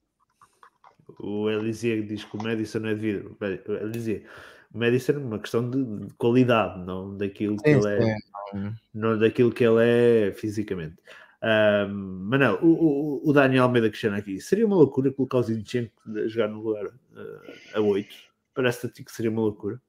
O 1.20 1.50
Elisier 1.50 2.06
diz 2.06 2.24
que 2.24 2.38
o 2.38 2.44
Madison 2.44 2.86
é 2.86 2.94
de 2.94 3.02
vidro. 3.02 3.36
Elisier, 3.82 4.26
o 4.72 4.78
Madison 4.78 5.14
é 5.14 5.18
uma 5.18 5.40
questão 5.40 5.68
de, 5.68 5.84
de 6.06 6.14
qualidade, 6.14 6.86
não 6.86 7.18
daquilo 7.18 7.58
que 7.58 7.68
sim, 7.68 7.80
ele 7.80 8.14
é, 8.14 8.72
não 8.94 9.18
daquilo 9.18 9.52
que 9.52 9.64
ele 9.64 9.80
é 9.82 10.32
fisicamente. 10.34 10.98
Um, 11.42 12.28
Manel, 12.28 12.60
o, 12.62 12.68
o, 12.68 13.30
o, 13.30 13.34
Daniel 13.34 13.64
Almeida 13.64 13.90
questiona 13.90 14.18
aqui: 14.18 14.40
seria 14.40 14.68
uma 14.68 14.76
loucura 14.76 15.12
colocar 15.12 15.38
o 15.40 15.44
Zinchenko 15.44 15.94
a 16.16 16.28
jogar 16.28 16.50
no 16.50 16.62
lugar 16.62 16.86
uh, 16.86 17.42
a 17.74 17.80
8? 17.80 18.29
Parece-te 18.60 18.88
a 18.88 18.90
ti 18.90 19.04
que 19.06 19.12
seria 19.14 19.32
uma 19.32 19.40
loucura. 19.40 19.82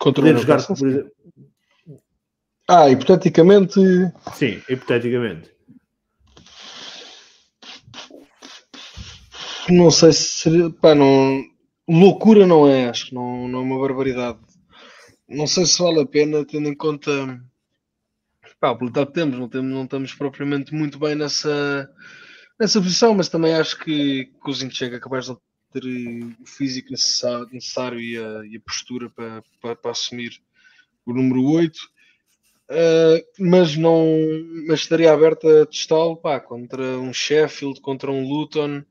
Contra 0.00 0.20
Poder 0.20 0.36
jogar, 0.36 0.66
por 0.66 0.84
exemplo... 0.84 1.12
Ah, 2.66 2.90
hipoteticamente. 2.90 3.80
Sim, 4.34 4.60
hipoteticamente. 4.68 5.54
Não 9.68 9.92
sei 9.92 10.12
se 10.12 10.24
seria. 10.24 10.70
Pá, 10.70 10.92
não, 10.92 11.40
loucura 11.88 12.48
não 12.48 12.66
é, 12.66 12.88
acho 12.88 13.06
que 13.06 13.14
não, 13.14 13.46
não 13.46 13.60
é 13.60 13.62
uma 13.62 13.78
barbaridade. 13.78 14.40
não 15.28 15.46
sei 15.46 15.66
se 15.66 15.80
vale 15.80 16.00
a 16.00 16.06
pena, 16.06 16.44
tendo 16.44 16.68
em 16.68 16.74
conta 16.74 17.40
pá, 18.58 18.72
o 18.72 18.76
que 18.76 19.06
temos, 19.06 19.38
não, 19.38 19.48
temos, 19.48 19.70
não 19.70 19.84
estamos 19.84 20.14
propriamente 20.14 20.74
muito 20.74 20.98
bem 20.98 21.14
nessa, 21.14 21.88
nessa 22.58 22.80
posição, 22.80 23.14
mas 23.14 23.28
também 23.28 23.54
acho 23.54 23.78
que, 23.78 24.24
que 24.24 24.50
o 24.50 24.52
Zinchenko 24.52 24.96
é 24.96 24.98
capaz 24.98 25.26
de 25.26 25.36
ter 25.72 25.84
o 25.84 26.46
físico 26.46 26.90
necessário, 26.90 28.00
e, 28.00 28.16
a, 28.16 28.46
e, 28.46 28.56
a, 28.56 28.60
postura 28.60 29.10
para, 29.10 29.42
para, 29.60 29.76
para, 29.76 29.90
assumir 29.90 30.40
o 31.06 31.12
número 31.12 31.44
8. 31.44 31.76
Uh, 31.76 32.72
ah, 32.72 33.20
mas 33.38 33.76
não 33.76 34.06
mas 34.68 34.80
estaria 34.80 35.12
aberto 35.12 35.48
a 35.48 35.66
testá-lo 35.66 36.16
contra 36.46 36.82
um 36.98 37.12
Sheffield, 37.12 37.80
contra 37.80 38.10
um 38.10 38.28
Luton, 38.28 38.84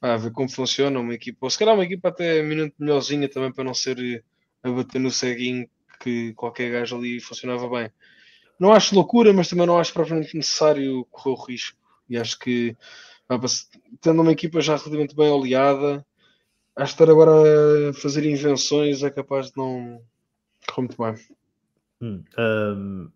pá, 0.00 0.14
a 0.14 0.16
ver 0.16 0.32
como 0.32 0.48
funciona 0.48 1.00
uma 1.00 1.14
equipa, 1.14 1.38
ou 1.42 1.50
se 1.50 1.58
calhar 1.58 1.74
uma 1.74 1.84
equipa 1.84 2.08
até 2.08 2.40
minuto 2.42 2.74
melhorzinha 2.78 3.28
também 3.28 3.52
para 3.52 3.64
não 3.64 3.74
ser 3.74 4.24
a 4.62 4.70
bater 4.70 5.00
no 5.00 5.10
ceguinho 5.10 5.68
que 6.00 6.34
qualquer 6.34 6.70
gajo 6.70 6.96
ali 6.96 7.20
funcionava 7.20 7.68
bem. 7.68 7.90
Não 8.58 8.72
acho 8.72 8.94
loucura, 8.94 9.32
mas 9.32 9.48
também 9.48 9.66
não 9.66 9.78
acho 9.78 9.92
propriamente 9.92 10.36
necessário 10.36 11.04
correr 11.10 11.34
o 11.34 11.44
risco. 11.44 11.78
E 12.08 12.16
acho 12.16 12.38
que, 12.38 12.76
tendo 14.00 14.22
uma 14.22 14.32
equipa 14.32 14.60
já 14.60 14.76
relativamente 14.76 15.14
bem 15.14 15.28
oleada, 15.28 16.06
acho 16.76 16.96
que 16.96 17.02
estar 17.02 17.10
agora 17.10 17.90
a 17.90 17.92
fazer 17.94 18.24
invenções 18.24 19.02
é 19.02 19.10
capaz 19.10 19.50
de 19.50 19.56
não 19.56 20.00
correr 20.68 20.80
muito 20.80 21.02
bem. 21.02 21.14
Hum, 22.00 22.24
um, 22.38 23.10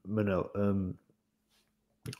um, 0.56 0.94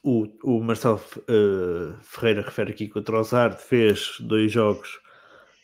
o, 0.04 0.26
o 0.44 0.62
Marcelo 0.62 0.96
uh, 0.96 1.96
Ferreira 2.02 2.42
refere 2.42 2.72
aqui 2.72 2.86
que 2.86 2.98
o 2.98 3.02
Trossard 3.02 3.56
fez 3.56 4.18
dois 4.20 4.52
jogos 4.52 5.00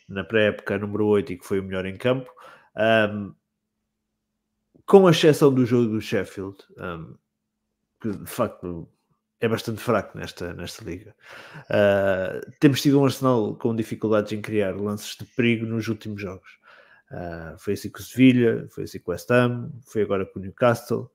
na 0.09 0.23
pré-época 0.23 0.77
número 0.79 1.05
8 1.05 1.33
e 1.33 1.37
que 1.37 1.45
foi 1.45 1.59
o 1.59 1.63
melhor 1.63 1.85
em 1.85 1.95
campo. 1.95 2.31
Um, 2.75 3.35
com 4.85 5.09
exceção 5.09 5.53
do 5.53 5.65
jogo 5.65 5.91
do 5.91 6.01
Sheffield, 6.01 6.57
que 7.99 8.09
de 8.09 8.29
facto 8.29 8.87
é 9.39 9.47
bastante 9.47 9.81
fraco 9.81 10.17
nesta, 10.17 10.53
nesta 10.53 10.83
liga. 10.83 11.15
Uh, 11.65 12.51
temos 12.59 12.81
tido 12.81 12.99
um 12.99 13.05
Arsenal 13.05 13.55
com 13.55 13.75
dificuldades 13.75 14.31
em 14.31 14.41
criar 14.41 14.75
lances 14.75 15.15
de 15.15 15.25
perigo 15.25 15.65
nos 15.65 15.87
últimos 15.87 16.21
jogos. 16.21 16.57
Uh, 17.11 17.57
foi 17.57 17.73
assim 17.73 17.89
com 17.89 17.99
o 17.99 18.01
Sevilha, 18.01 18.67
foi 18.69 18.83
assim 18.83 18.99
com 18.99 19.11
o 19.11 19.13
West 19.13 19.29
Ham, 19.31 19.71
foi 19.85 20.01
agora 20.01 20.25
com 20.25 20.39
o 20.39 20.41
Newcastle. 20.41 21.09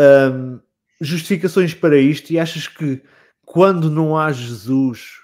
Um, 0.00 0.60
justificações 1.00 1.74
para 1.74 1.96
isto 1.98 2.32
e 2.32 2.38
achas 2.38 2.68
que 2.68 3.02
quando 3.44 3.90
não 3.90 4.16
há 4.16 4.32
Jesus 4.32 5.20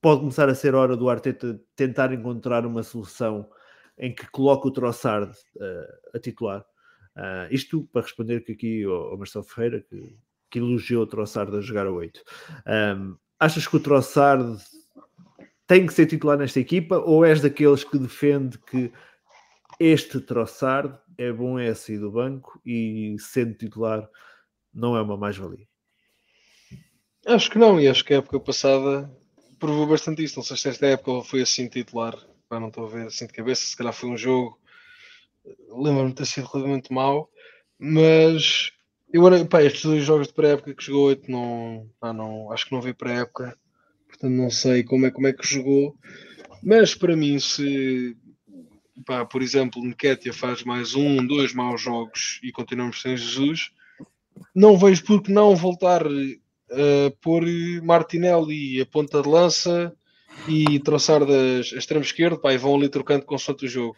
pode 0.00 0.20
começar 0.20 0.48
a 0.48 0.54
ser 0.54 0.74
hora 0.74 0.96
do 0.96 1.08
Arteta 1.08 1.58
tentar 1.74 2.12
encontrar 2.12 2.66
uma 2.66 2.82
solução 2.82 3.48
em 3.96 4.14
que 4.14 4.30
coloque 4.30 4.68
o 4.68 4.70
Trossard 4.70 5.32
uh, 5.56 6.16
a 6.16 6.18
titular? 6.18 6.64
Uh, 7.16 7.48
isto 7.50 7.88
para 7.92 8.02
responder 8.02 8.40
que 8.40 8.52
aqui 8.52 8.84
ao, 8.84 9.16
Marcelo 9.16 9.44
Ferreira, 9.44 9.80
que, 9.80 10.16
que 10.54 10.60
elogiou 10.60 11.02
o 11.02 11.06
Trossard 11.06 11.56
a 11.56 11.60
jogar 11.60 11.88
a 11.88 11.90
8. 11.90 12.22
Um, 12.96 13.16
achas 13.40 13.66
que 13.66 13.76
o 13.76 13.80
Trossard 13.80 14.56
tem 15.66 15.84
que 15.84 15.92
ser 15.92 16.06
titular 16.06 16.38
nesta 16.38 16.60
equipa 16.60 16.98
ou 16.98 17.24
és 17.24 17.40
daqueles 17.40 17.82
que 17.82 17.98
defende 17.98 18.56
que 18.58 18.92
este 19.80 20.20
Trossard 20.20 20.96
é 21.18 21.32
bom 21.32 21.58
é 21.58 21.74
sair 21.74 21.98
do 21.98 22.12
banco 22.12 22.60
e 22.64 23.16
sendo 23.18 23.54
titular 23.54 24.08
não 24.72 24.96
é 24.96 25.02
uma 25.02 25.16
mais-valia? 25.16 25.66
Acho 27.26 27.50
que 27.50 27.58
não, 27.58 27.80
e 27.80 27.88
acho 27.88 28.04
que 28.04 28.14
a 28.14 28.18
época 28.18 28.38
passada 28.38 29.10
provou 29.58 29.88
bastante 29.88 30.22
isso. 30.22 30.36
Não 30.36 30.44
sei 30.44 30.56
se 30.56 30.68
esta 30.68 30.86
época 30.86 31.26
foi 31.26 31.42
assim 31.42 31.68
titular, 31.68 32.16
Pá, 32.48 32.60
não 32.60 32.68
estou 32.68 32.86
a 32.86 32.90
ver 32.90 33.06
assim 33.08 33.26
de 33.26 33.32
cabeça, 33.32 33.66
se 33.66 33.76
calhar 33.76 33.92
foi 33.92 34.08
um 34.08 34.16
jogo 34.16 34.56
lembro-me 35.68 36.10
de 36.10 36.14
ter 36.14 36.26
sido 36.26 36.46
relativamente 36.46 36.92
mau, 36.92 37.28
mas 37.76 38.70
eu, 39.14 39.46
pá, 39.46 39.62
estes 39.62 39.84
dois 39.84 40.04
jogos 40.04 40.26
de 40.26 40.34
pré-época 40.34 40.74
que 40.74 40.84
jogou 40.84 41.06
8 41.06 41.30
não, 41.30 41.88
não, 42.02 42.50
acho 42.50 42.66
que 42.66 42.72
não 42.72 42.82
vi 42.82 42.92
pré-época, 42.92 43.56
portanto 44.08 44.32
não 44.32 44.50
sei 44.50 44.82
como 44.82 45.06
é, 45.06 45.10
como 45.10 45.28
é 45.28 45.32
que 45.32 45.46
jogou, 45.46 45.96
mas 46.60 46.96
para 46.96 47.16
mim 47.16 47.38
se 47.38 48.16
pá, 49.06 49.24
por 49.24 49.40
exemplo, 49.40 49.84
Nketiah 49.84 50.34
faz 50.34 50.64
mais 50.64 50.96
um, 50.96 51.24
dois 51.24 51.54
maus 51.54 51.80
jogos 51.80 52.40
e 52.42 52.50
continuamos 52.50 53.00
sem 53.00 53.16
Jesus, 53.16 53.70
não 54.52 54.76
vejo 54.76 55.04
por 55.04 55.22
que 55.22 55.30
não 55.30 55.54
voltar 55.54 56.04
a 56.04 57.10
pôr 57.20 57.44
Martinelli 57.84 58.80
a 58.80 58.86
ponta 58.86 59.22
de 59.22 59.28
lança 59.28 59.94
e 60.48 60.80
troçar 60.80 61.24
das 61.24 61.70
extremo 61.72 62.04
esquerdo, 62.04 62.40
pá, 62.40 62.52
e 62.52 62.58
vão 62.58 62.74
ali 62.74 62.88
trocando 62.88 63.24
consoante 63.24 63.66
o 63.66 63.68
jogo. 63.68 63.96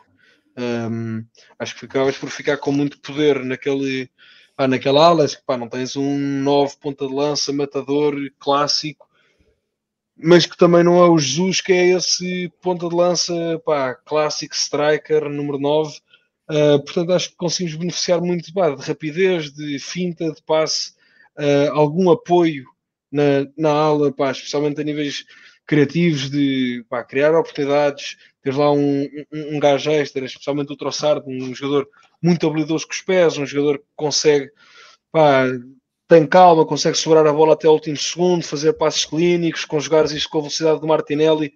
Um, 0.58 1.24
acho 1.58 1.74
que 1.74 1.80
ficavas 1.80 2.18
por 2.18 2.30
ficar 2.30 2.58
com 2.58 2.72
muito 2.72 3.00
poder 3.00 3.44
naquele, 3.44 4.10
pá, 4.57 4.66
naquela 4.66 5.07
ala. 5.07 5.26
pá, 5.46 5.57
não 5.57 5.68
tens 5.68 5.96
um 5.96 6.18
novo 6.42 6.76
ponta 6.78 7.07
de 7.07 7.14
lança, 7.14 7.52
matador 7.52 8.14
clássico, 8.38 9.07
mas 10.16 10.46
que 10.46 10.57
também 10.57 10.82
não 10.82 10.96
é 11.04 11.09
o 11.09 11.18
Jesus, 11.18 11.61
que 11.61 11.72
é 11.72 11.90
esse 11.90 12.50
ponta 12.62 12.88
de 12.88 12.94
lança 12.94 13.34
pá, 13.64 13.94
clássico 13.94 14.54
striker 14.54 15.28
número 15.28 15.59
9. 15.59 15.98
Uh, 16.48 16.76
ah, 16.76 16.78
portanto, 16.78 17.12
acho 17.12 17.30
que 17.30 17.36
conseguimos 17.36 17.78
beneficiar 17.78 18.20
muito 18.20 18.52
pá, 18.54 18.70
de 18.70 18.82
rapidez, 18.82 19.52
de 19.52 19.78
finta, 19.78 20.32
de 20.32 20.42
passe, 20.42 20.92
uh, 21.38 21.72
algum 21.72 22.11
apoio 22.11 22.64
na, 23.12 23.46
na 23.57 23.70
ala, 23.70 24.12
pá, 24.12 24.30
especialmente 24.30 24.80
a 24.80 24.84
níveis 24.84 25.26
criativos 25.66 26.30
de 26.30 26.84
pá, 26.88 27.02
criar 27.04 27.34
oportunidades, 27.34 28.16
ter 28.40 28.54
lá 28.54 28.72
um, 28.72 29.02
um, 29.32 29.57
um 29.57 29.61
gajo 29.61 29.90
extra, 29.90 30.24
especialmente 30.24 30.72
o 30.72 30.76
Troçard, 30.76 31.22
um 31.26 31.54
jogador 31.54 31.88
muito 32.22 32.46
habilidoso 32.46 32.86
com 32.86 32.92
os 32.92 33.00
pés, 33.00 33.38
um 33.38 33.46
jogador 33.46 33.78
que 33.78 33.84
consegue, 33.94 34.50
pá, 35.12 35.44
tem 36.08 36.26
calma, 36.26 36.64
consegue 36.64 36.96
segurar 36.96 37.26
a 37.26 37.32
bola 37.32 37.54
até 37.54 37.68
o 37.68 37.72
último 37.72 37.96
segundo, 37.96 38.44
fazer 38.44 38.72
passos 38.74 39.04
clínicos, 39.04 39.64
conjugar 39.64 40.04
isto 40.06 40.28
com 40.28 40.38
a 40.38 40.42
velocidade 40.42 40.80
do 40.80 40.86
Martinelli. 40.86 41.54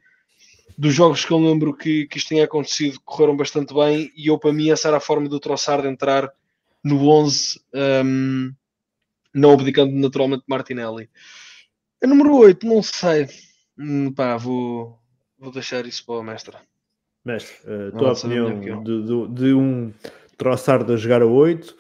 Dos 0.76 0.94
jogos 0.94 1.24
que 1.24 1.32
eu 1.32 1.38
lembro 1.38 1.74
que, 1.74 2.06
que 2.06 2.18
isto 2.18 2.28
tinha 2.28 2.44
acontecido, 2.44 3.00
correram 3.04 3.36
bastante 3.36 3.74
bem, 3.74 4.11
e 4.16 4.28
eu, 4.28 4.38
para 4.38 4.52
mim, 4.52 4.70
essa 4.70 4.88
era 4.88 4.96
a 4.96 5.00
forma 5.00 5.28
do 5.28 5.38
Troçard 5.38 5.86
entrar 5.86 6.32
no 6.82 7.08
11, 7.08 7.61
um, 8.04 8.52
não 9.34 9.52
abdicando 9.52 9.94
naturalmente 9.94 10.40
de 10.40 10.48
Martinelli. 10.48 11.11
A 12.02 12.06
número 12.06 12.34
8, 12.34 12.66
não 12.66 12.82
sei 12.82 13.28
Hum, 13.82 14.12
pá, 14.12 14.36
vou, 14.36 14.98
vou 15.38 15.50
deixar 15.50 15.86
isso 15.86 16.04
para 16.04 16.16
o 16.16 16.22
mestre. 16.22 16.54
Mestre, 17.24 17.56
a 17.66 17.88
uh, 17.88 17.98
tua 17.98 18.12
opinião 18.12 18.84
de, 18.84 19.02
de, 19.02 19.28
de, 19.28 19.54
um 19.54 19.90
Troçard 20.41 20.91
a 20.91 20.97
jogar 20.97 21.20
a 21.20 21.26
8 21.26 21.76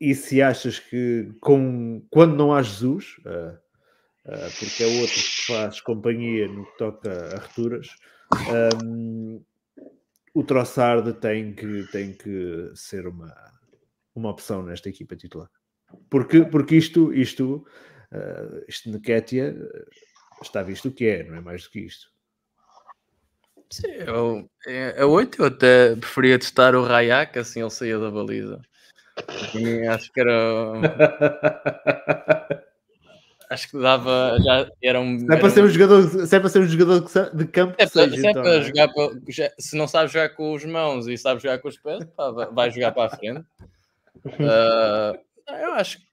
e 0.00 0.14
se 0.14 0.40
achas 0.40 0.78
que 0.78 1.34
com, 1.38 2.02
quando 2.08 2.34
não 2.34 2.50
há 2.50 2.62
Jesus, 2.62 3.16
uh, 3.26 3.58
uh, 4.24 4.50
porque 4.58 4.84
é 4.84 4.86
outro 5.02 5.14
que 5.14 5.46
faz 5.46 5.82
companhia 5.82 6.48
no 6.48 6.64
que 6.64 6.78
toca 6.78 7.10
a 7.10 7.40
rupturas, 7.40 7.88
um, 8.82 9.44
o 10.32 10.42
Troçard 10.42 11.12
tem 11.20 11.52
que, 11.54 11.86
tem 11.92 12.14
que 12.14 12.70
ser 12.74 13.06
uma, 13.06 13.34
uma 14.14 14.30
opção 14.30 14.62
nesta 14.62 14.88
equipa 14.88 15.14
titular. 15.14 15.50
Porque, 16.08 16.42
porque 16.42 16.76
isto, 16.76 17.12
isto, 17.12 17.66
uh, 18.10 18.64
isto 18.66 18.88
está 20.40 20.62
visto 20.62 20.88
o 20.88 20.92
que 20.92 21.04
é, 21.04 21.22
não 21.22 21.36
é 21.36 21.40
mais 21.42 21.64
do 21.64 21.70
que 21.70 21.80
isto. 21.80 22.13
Sim, 23.74 23.90
eu, 24.06 24.48
é, 24.68 24.94
é 24.98 25.04
8, 25.04 25.42
eu 25.42 25.46
até 25.46 25.96
preferia 25.96 26.38
testar 26.38 26.76
o 26.76 26.84
Rayak, 26.84 27.36
assim 27.36 27.60
ele 27.60 27.70
saía 27.70 27.98
da 27.98 28.08
baliza. 28.08 28.60
acho 29.90 30.12
que 30.12 30.20
era. 30.20 30.32
acho 33.50 33.68
que 33.68 33.76
dava. 33.76 34.38
Já 34.44 34.70
era 34.80 35.00
um. 35.00 35.18
Se 35.18 35.24
é 35.24 35.36
para, 35.36 35.50
ser, 35.50 35.64
um 35.64 35.68
jogador, 35.68 36.08
se 36.08 36.36
é 36.36 36.38
para 36.38 36.48
ser 36.48 36.60
um 36.60 36.68
jogador 36.68 37.00
de 37.34 37.46
campo, 37.48 37.74
é 37.76 37.86
para, 37.86 37.88
seja, 37.88 38.16
se, 38.16 38.26
é 38.28 38.30
então, 38.30 38.42
para 38.44 38.54
é? 38.54 38.62
jogar 38.62 38.88
para, 38.92 39.10
se 39.58 39.76
não 39.76 39.88
sabe 39.88 40.12
jogar 40.12 40.28
com 40.28 40.52
os 40.52 40.64
mãos 40.64 41.08
e 41.08 41.18
sabe 41.18 41.42
jogar 41.42 41.58
com 41.58 41.66
os 41.66 41.76
pés, 41.76 42.04
pá, 42.16 42.30
vai 42.30 42.70
jogar 42.70 42.92
para 42.92 43.12
a 43.12 43.16
frente. 43.16 43.44
Uh, 44.24 45.18
eu 45.50 45.72
acho 45.72 45.98
que 45.98 46.04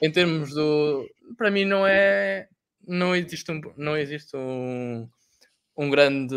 em 0.00 0.10
termos 0.10 0.54
do. 0.54 1.06
Para 1.36 1.50
mim, 1.50 1.66
não 1.66 1.86
é 1.86 2.48
não 2.86 3.14
existe 3.14 3.52
um, 3.52 3.60
não 3.76 3.94
existe 3.94 4.34
um, 4.34 5.06
um, 5.78 5.88
grande, 5.88 6.34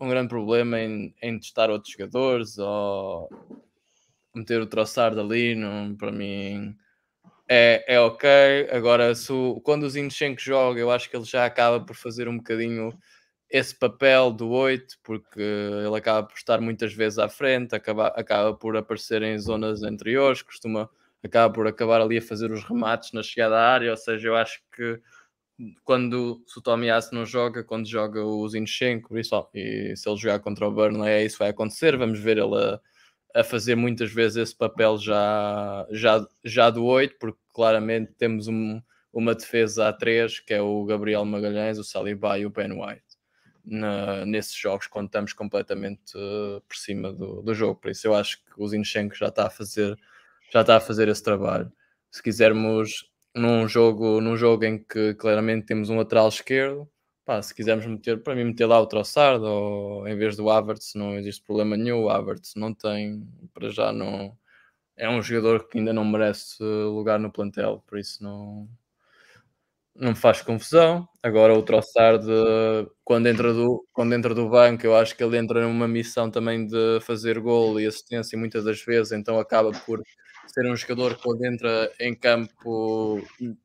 um 0.00 0.08
grande 0.08 0.28
problema 0.28 0.80
em, 0.80 1.12
em 1.20 1.38
testar 1.38 1.68
outros 1.68 1.92
jogadores 1.92 2.56
ou 2.58 3.28
meter 4.32 4.60
o 4.60 4.66
Trossard 4.66 5.18
ali, 5.18 5.56
não, 5.56 5.94
para 5.96 6.12
mim 6.12 6.76
é, 7.48 7.84
é 7.96 8.00
ok. 8.00 8.28
Agora, 8.70 9.14
se 9.14 9.32
o, 9.32 9.60
quando 9.62 9.82
o 9.82 9.90
Zinchenko 9.90 10.40
joga, 10.40 10.80
eu 10.80 10.90
acho 10.92 11.10
que 11.10 11.16
ele 11.16 11.24
já 11.24 11.44
acaba 11.44 11.84
por 11.84 11.96
fazer 11.96 12.28
um 12.28 12.36
bocadinho 12.36 12.96
esse 13.50 13.74
papel 13.74 14.30
do 14.32 14.48
8, 14.50 14.96
porque 15.02 15.40
ele 15.40 15.96
acaba 15.96 16.26
por 16.26 16.36
estar 16.36 16.60
muitas 16.60 16.92
vezes 16.94 17.18
à 17.18 17.28
frente, 17.28 17.74
acaba, 17.74 18.08
acaba 18.08 18.54
por 18.54 18.76
aparecer 18.76 19.22
em 19.22 19.38
zonas 19.38 19.82
anteriores, 19.82 20.40
costuma 20.42 20.88
acaba 21.22 21.52
por 21.52 21.66
acabar 21.66 22.00
ali 22.00 22.18
a 22.18 22.22
fazer 22.22 22.50
os 22.52 22.62
remates 22.64 23.12
na 23.12 23.22
chegada 23.22 23.56
à 23.56 23.72
área, 23.72 23.90
ou 23.90 23.96
seja, 23.96 24.28
eu 24.28 24.36
acho 24.36 24.60
que 24.74 25.00
quando 25.84 26.42
se 26.46 26.58
o 26.58 26.62
Tomiyasu 26.62 27.14
não 27.14 27.24
joga, 27.24 27.62
quando 27.62 27.88
joga 27.88 28.24
o 28.24 28.48
Zinchenko, 28.48 29.16
isso, 29.18 29.48
e 29.54 29.94
se 29.96 30.08
ele 30.08 30.16
jogar 30.16 30.40
contra 30.40 30.66
o 30.66 30.72
Burnley, 30.72 31.12
é 31.12 31.24
isso 31.24 31.38
vai 31.38 31.50
acontecer. 31.50 31.96
Vamos 31.96 32.18
ver 32.18 32.38
ele 32.38 32.56
a, 32.56 32.80
a 33.40 33.44
fazer 33.44 33.76
muitas 33.76 34.12
vezes 34.12 34.36
esse 34.36 34.56
papel 34.56 34.98
já, 34.98 35.86
já, 35.90 36.26
já 36.44 36.70
do 36.70 36.84
8, 36.84 37.16
porque 37.18 37.38
claramente 37.52 38.12
temos 38.18 38.48
um, 38.48 38.80
uma 39.12 39.34
defesa 39.34 39.88
a 39.88 39.92
3, 39.92 40.40
que 40.40 40.54
é 40.54 40.60
o 40.60 40.84
Gabriel 40.84 41.24
Magalhães, 41.24 41.78
o 41.78 41.84
Saliba 41.84 42.38
e 42.38 42.46
o 42.46 42.50
Ben 42.50 42.72
White. 42.72 43.04
Na, 43.64 44.26
nesses 44.26 44.54
jogos 44.54 44.86
quando 44.86 45.06
estamos 45.06 45.32
completamente 45.32 46.14
uh, 46.16 46.60
por 46.68 46.76
cima 46.76 47.10
do, 47.10 47.40
do 47.40 47.54
jogo, 47.54 47.80
por 47.80 47.90
isso 47.90 48.06
eu 48.06 48.14
acho 48.14 48.44
que 48.44 48.52
o 48.58 48.68
Zinchenko 48.68 49.14
já 49.14 49.28
está 49.28 49.46
a 49.46 49.50
fazer 49.50 49.98
já 50.52 50.60
está 50.60 50.76
a 50.76 50.80
fazer 50.80 51.08
esse 51.08 51.22
trabalho. 51.22 51.72
Se 52.10 52.22
quisermos 52.22 53.10
num 53.34 53.68
jogo, 53.68 54.20
num 54.20 54.36
jogo 54.36 54.64
em 54.64 54.78
que 54.78 55.14
claramente 55.14 55.66
temos 55.66 55.90
um 55.90 55.96
lateral 55.96 56.28
esquerdo, 56.28 56.88
pá, 57.24 57.40
se 57.42 57.54
quisermos 57.54 57.86
meter, 57.86 58.22
para 58.22 58.34
mim 58.34 58.44
meter 58.44 58.66
lá 58.66 58.80
o 58.80 58.86
Trossard 58.86 59.44
ou 59.44 60.06
em 60.08 60.16
vez 60.16 60.36
do 60.36 60.50
Havertz 60.50 60.94
não 60.94 61.16
existe 61.18 61.42
problema 61.44 61.76
nenhum, 61.76 62.04
o 62.04 62.10
Havertz 62.10 62.54
não 62.56 62.72
tem, 62.74 63.26
para 63.52 63.70
já 63.70 63.92
não 63.92 64.36
é 64.96 65.08
um 65.10 65.22
jogador 65.22 65.68
que 65.68 65.78
ainda 65.78 65.92
não 65.92 66.04
merece 66.04 66.62
lugar 66.62 67.18
no 67.20 67.32
plantel, 67.32 67.82
por 67.86 67.98
isso 67.98 68.22
não 68.22 68.68
não 69.94 70.10
me 70.10 70.16
faz 70.16 70.42
confusão. 70.42 71.08
Agora 71.22 71.54
o 71.54 71.62
Trossard, 71.62 72.24
quando 73.04 73.26
entra, 73.28 73.52
do, 73.52 73.86
quando 73.92 74.12
entra 74.14 74.34
do 74.34 74.48
banco, 74.48 74.84
eu 74.84 74.96
acho 74.96 75.16
que 75.16 75.22
ele 75.22 75.36
entra 75.38 75.62
numa 75.62 75.86
missão 75.86 76.30
também 76.30 76.66
de 76.66 77.00
fazer 77.02 77.38
gol 77.40 77.80
e 77.80 77.86
assistência 77.86 78.38
muitas 78.38 78.64
das 78.64 78.82
vezes, 78.82 79.12
então 79.12 79.38
acaba 79.38 79.70
por 79.86 80.02
ser 80.46 80.70
um 80.70 80.76
jogador 80.76 81.16
que 81.16 81.22
quando 81.22 81.44
entra 81.44 81.92
em 82.00 82.14
campo 82.14 83.20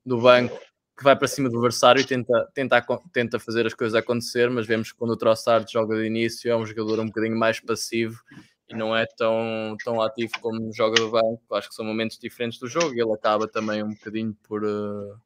do 0.06 0.20
banco 0.20 0.60
que 1.00 1.04
vai 1.04 1.16
para 1.16 1.30
cima 1.30 1.50
do 1.50 1.56
adversário 1.56 2.02
e 2.02 2.06
tenta, 2.06 2.50
tenta, 2.54 2.86
tenta 3.14 3.40
fazer 3.40 3.66
as 3.66 3.74
coisas 3.74 3.96
acontecer, 3.96 4.50
mas 4.50 4.68
vemos 4.68 4.92
que 4.92 4.98
quando 4.98 5.12
o 5.12 5.18
Trossard 5.18 5.66
joga 5.72 5.96
de 5.96 6.06
início 6.06 6.52
é 6.52 6.56
um 6.56 6.66
jogador 6.66 7.00
um 7.00 7.06
bocadinho 7.06 7.38
mais 7.38 7.58
passivo 7.62 8.22
e 8.68 8.76
não 8.76 8.96
é 8.96 9.06
tão, 9.06 9.78
tão 9.84 10.02
ativo 10.02 10.34
como 10.42 10.74
joga 10.74 11.02
do 11.02 11.10
banco. 11.10 11.42
Acho 11.54 11.70
que 11.70 11.76
são 11.76 11.86
momentos 11.86 12.20
diferentes 12.20 12.60
do 12.60 12.68
jogo 12.68 12.94
e 12.94 13.02
ele 13.02 13.14
acaba 13.14 13.48
também 13.48 13.82
um 13.82 13.94
bocadinho 13.94 14.36
por, 14.44 14.62
uh, 14.64 15.18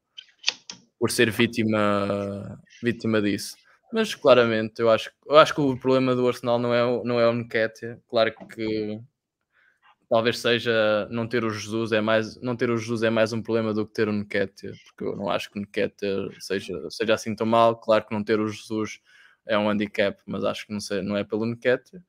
por 1.00 1.10
ser 1.10 1.32
vítima, 1.32 2.62
vítima 2.82 3.20
disso. 3.20 3.58
Mas 3.92 4.14
claramente 4.14 4.80
eu 4.80 4.92
acho, 4.92 5.12
eu 5.28 5.38
acho 5.38 5.56
que 5.56 5.62
o 5.62 5.76
problema 5.78 6.16
do 6.16 6.28
Arsenal 6.28 6.60
não 6.60 6.74
é, 6.74 7.04
não 7.04 7.20
é 7.20 7.28
o 7.28 7.34
Nketiah. 7.34 7.98
Claro 8.08 8.32
que 8.48 9.00
talvez 10.14 10.38
seja 10.38 11.08
não 11.10 11.28
ter 11.28 11.44
o 11.44 11.50
Jesus 11.50 11.92
é 11.92 12.00
mais 12.00 12.40
não 12.40 12.56
ter 12.56 12.70
o 12.70 12.78
Jesus 12.78 13.02
é 13.02 13.10
mais 13.10 13.34
um 13.34 13.42
problema 13.42 13.74
do 13.74 13.84
que 13.84 13.94
ter 13.96 14.08
o 14.08 14.14
Nketiah, 14.14 14.76
porque 14.86 15.04
eu 15.06 15.16
não 15.16 15.28
acho 15.28 15.50
que 15.50 15.58
o 15.58 15.62
Nketiah 15.64 16.30
seja, 16.40 16.88
seja 16.92 17.16
assim 17.16 17.36
tão 17.36 17.48
mal, 17.48 17.76
claro 17.76 18.06
que 18.06 18.14
não 18.14 18.24
ter 18.24 18.40
o 18.40 18.48
Jesus 18.48 19.00
é 19.48 19.58
um 19.58 19.68
handicap, 19.68 20.22
mas 20.28 20.44
acho 20.44 20.68
que 20.68 20.72
não, 20.72 20.80
sei, 20.80 21.02
não 21.02 21.18
é 21.18 21.24
pelo 21.24 21.48
Nketiah. 21.48 22.04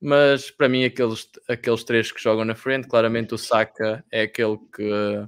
Mas 0.00 0.50
para 0.50 0.68
mim 0.68 0.84
aqueles, 0.84 1.30
aqueles 1.48 1.84
três 1.84 2.10
que 2.10 2.20
jogam 2.20 2.44
na 2.44 2.56
frente, 2.56 2.88
claramente 2.88 3.34
o 3.34 3.38
Saka 3.38 4.04
é 4.10 4.22
aquele 4.22 4.58
que 4.74 5.24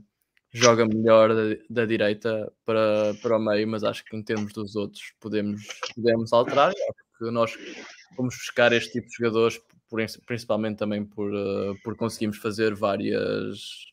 joga 0.53 0.85
melhor 0.85 1.33
da, 1.33 1.57
da 1.71 1.87
direita 1.87 2.53
para, 2.65 3.15
para 3.23 3.37
o 3.37 3.41
meio, 3.41 3.69
mas 3.69 3.85
acho 3.85 4.05
que 4.05 4.17
em 4.17 4.23
termos 4.25 4.53
dos 4.53 4.75
outros 4.75 5.13
podemos, 5.21 5.63
podemos 5.95 6.33
alterar, 6.33 6.73
porque 7.19 7.33
nós 7.33 7.57
vamos 8.17 8.37
buscar 8.37 8.73
este 8.73 8.93
tipo 8.93 9.09
de 9.09 9.17
jogadores 9.17 9.61
por, 9.89 10.01
principalmente 10.27 10.79
também 10.79 11.05
por, 11.05 11.33
uh, 11.33 11.75
por 11.83 11.97
conseguirmos 11.97 12.39
fazer 12.39 12.75
várias, 12.75 13.87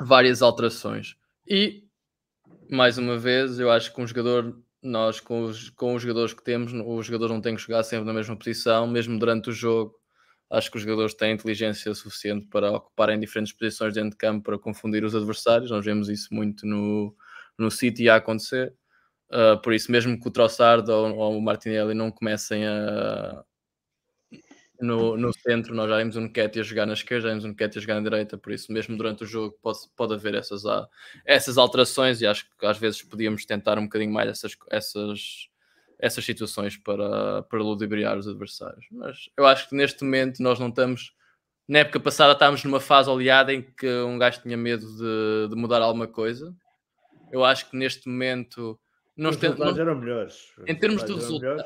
várias 0.00 0.42
alterações. 0.42 1.16
E, 1.46 1.84
mais 2.70 2.98
uma 2.98 3.18
vez, 3.18 3.58
eu 3.58 3.70
acho 3.70 3.94
que 3.94 4.00
um 4.00 4.06
jogador, 4.06 4.58
nós 4.82 5.20
com 5.20 5.42
os, 5.44 5.70
com 5.70 5.94
os 5.94 6.02
jogadores 6.02 6.32
que 6.32 6.42
temos, 6.42 6.72
o 6.72 7.02
jogador 7.02 7.28
não 7.28 7.40
tem 7.40 7.54
que 7.54 7.62
jogar 7.62 7.82
sempre 7.82 8.06
na 8.06 8.12
mesma 8.12 8.36
posição, 8.36 8.86
mesmo 8.86 9.18
durante 9.18 9.50
o 9.50 9.52
jogo. 9.52 9.94
Acho 10.48 10.70
que 10.70 10.76
os 10.76 10.82
jogadores 10.82 11.12
têm 11.12 11.34
inteligência 11.34 11.92
suficiente 11.92 12.46
para 12.46 12.70
ocuparem 12.70 13.18
diferentes 13.18 13.52
posições 13.52 13.94
dentro 13.94 14.10
de 14.10 14.16
campo 14.16 14.44
para 14.44 14.58
confundir 14.58 15.02
os 15.04 15.14
adversários. 15.14 15.72
Nós 15.72 15.84
vemos 15.84 16.08
isso 16.08 16.32
muito 16.32 16.64
no, 16.64 17.14
no 17.58 17.68
City 17.68 18.08
a 18.08 18.16
acontecer. 18.16 18.72
Uh, 19.28 19.60
por 19.60 19.72
isso, 19.72 19.90
mesmo 19.90 20.18
que 20.20 20.28
o 20.28 20.30
Trossard 20.30 20.88
ou, 20.88 21.16
ou 21.16 21.38
o 21.38 21.42
Martinelli 21.42 21.94
não 21.94 22.12
comecem 22.12 22.64
a, 22.66 23.44
no, 24.80 25.16
no 25.16 25.32
centro, 25.32 25.74
nós 25.74 25.88
já 25.88 25.98
vimos 25.98 26.16
o 26.16 26.20
Nketiah 26.20 26.62
jogar 26.62 26.86
na 26.86 26.92
esquerda, 26.92 27.22
já 27.22 27.28
vimos 27.30 27.44
o 27.44 27.48
Nketiah 27.48 27.80
jogar 27.80 27.94
na 27.96 28.08
direita, 28.08 28.38
por 28.38 28.52
isso 28.52 28.72
mesmo 28.72 28.96
durante 28.96 29.24
o 29.24 29.26
jogo 29.26 29.58
pode, 29.62 29.78
pode 29.96 30.14
haver 30.14 30.34
essas, 30.34 30.62
essas 31.24 31.58
alterações 31.58 32.20
e 32.20 32.26
acho 32.26 32.46
que 32.56 32.66
às 32.66 32.78
vezes 32.78 33.02
podíamos 33.02 33.44
tentar 33.44 33.78
um 33.78 33.84
bocadinho 33.84 34.12
mais 34.12 34.28
essas, 34.28 34.56
essas, 34.70 35.48
essas 35.98 36.24
situações 36.24 36.76
para, 36.76 37.42
para 37.42 37.62
ludibriar 37.62 38.16
os 38.18 38.28
adversários. 38.28 38.86
Mas 38.90 39.30
eu 39.36 39.46
acho 39.46 39.68
que 39.68 39.74
neste 39.74 40.04
momento 40.04 40.42
nós 40.42 40.58
não 40.58 40.68
estamos... 40.68 41.14
Na 41.66 41.80
época 41.80 41.98
passada 41.98 42.32
estávamos 42.32 42.62
numa 42.62 42.78
fase 42.78 43.10
oleada 43.10 43.52
em 43.52 43.60
que 43.60 43.88
um 44.02 44.18
gajo 44.18 44.40
tinha 44.40 44.56
medo 44.56 44.86
de, 44.86 45.48
de 45.48 45.56
mudar 45.56 45.82
alguma 45.82 46.06
coisa. 46.06 46.54
Eu 47.32 47.44
acho 47.44 47.68
que 47.68 47.76
neste 47.76 48.08
momento... 48.08 48.78
Nós 49.16 49.36
os 49.36 49.42
resultados 49.42 49.78
eram 49.78 49.94
melhores. 49.94 50.52
Em 50.66 50.74
termos 50.74 51.04
de 51.04 51.12
resultados... 51.12 51.64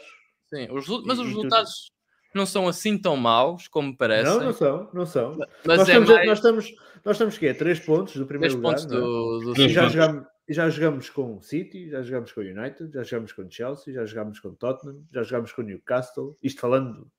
Sim, 0.53 0.69
os, 0.71 0.89
mas 1.05 1.19
os 1.19 1.27
resultados 1.27 1.93
não 2.35 2.47
são 2.47 2.69
assim 2.69 2.99
tão 2.99 3.17
maus 3.17 3.69
como 3.69 3.97
parece. 3.97 4.31
Não, 4.31 4.45
não 4.45 4.53
são, 4.53 4.91
não 4.93 5.07
são. 5.07 5.37
Mas 5.65 5.79
nós, 5.79 5.89
é 5.89 5.93
estamos, 5.93 6.09
mais... 6.11 6.27
nós 6.27 6.39
estamos, 6.39 6.75
nós 7.05 7.17
estamos 7.17 7.39
que 7.39 7.47
é 7.47 7.55
3 7.55 7.81
pontos 7.81 8.17
do 8.17 8.27
primeiro 8.27 8.57
lugar. 8.57 8.71
Pontos 8.71 8.87
do, 8.87 9.41
do... 9.41 9.61
E 9.61 9.69
já 9.69 9.89
jogamos, 9.89 10.27
já 10.49 10.71
jogamos 10.71 11.11
com 11.11 11.37
o 11.37 11.43
City, 11.43 11.91
já 11.91 12.03
jogamos 12.03 12.33
com 12.33 12.41
o 12.41 12.45
United, 12.45 12.93
já 12.93 13.03
jogamos 13.03 13.33
com 13.33 13.43
o 13.43 13.51
Chelsea, 13.51 13.95
já 13.95 14.05
jogamos 14.05 14.41
com 14.41 14.49
o 14.49 14.57
Tottenham, 14.57 15.05
já 15.13 15.23
jogamos 15.23 15.53
com 15.53 15.63
o 15.63 15.65
Newcastle, 15.65 16.37
isto 16.43 16.61
falando 16.61 17.11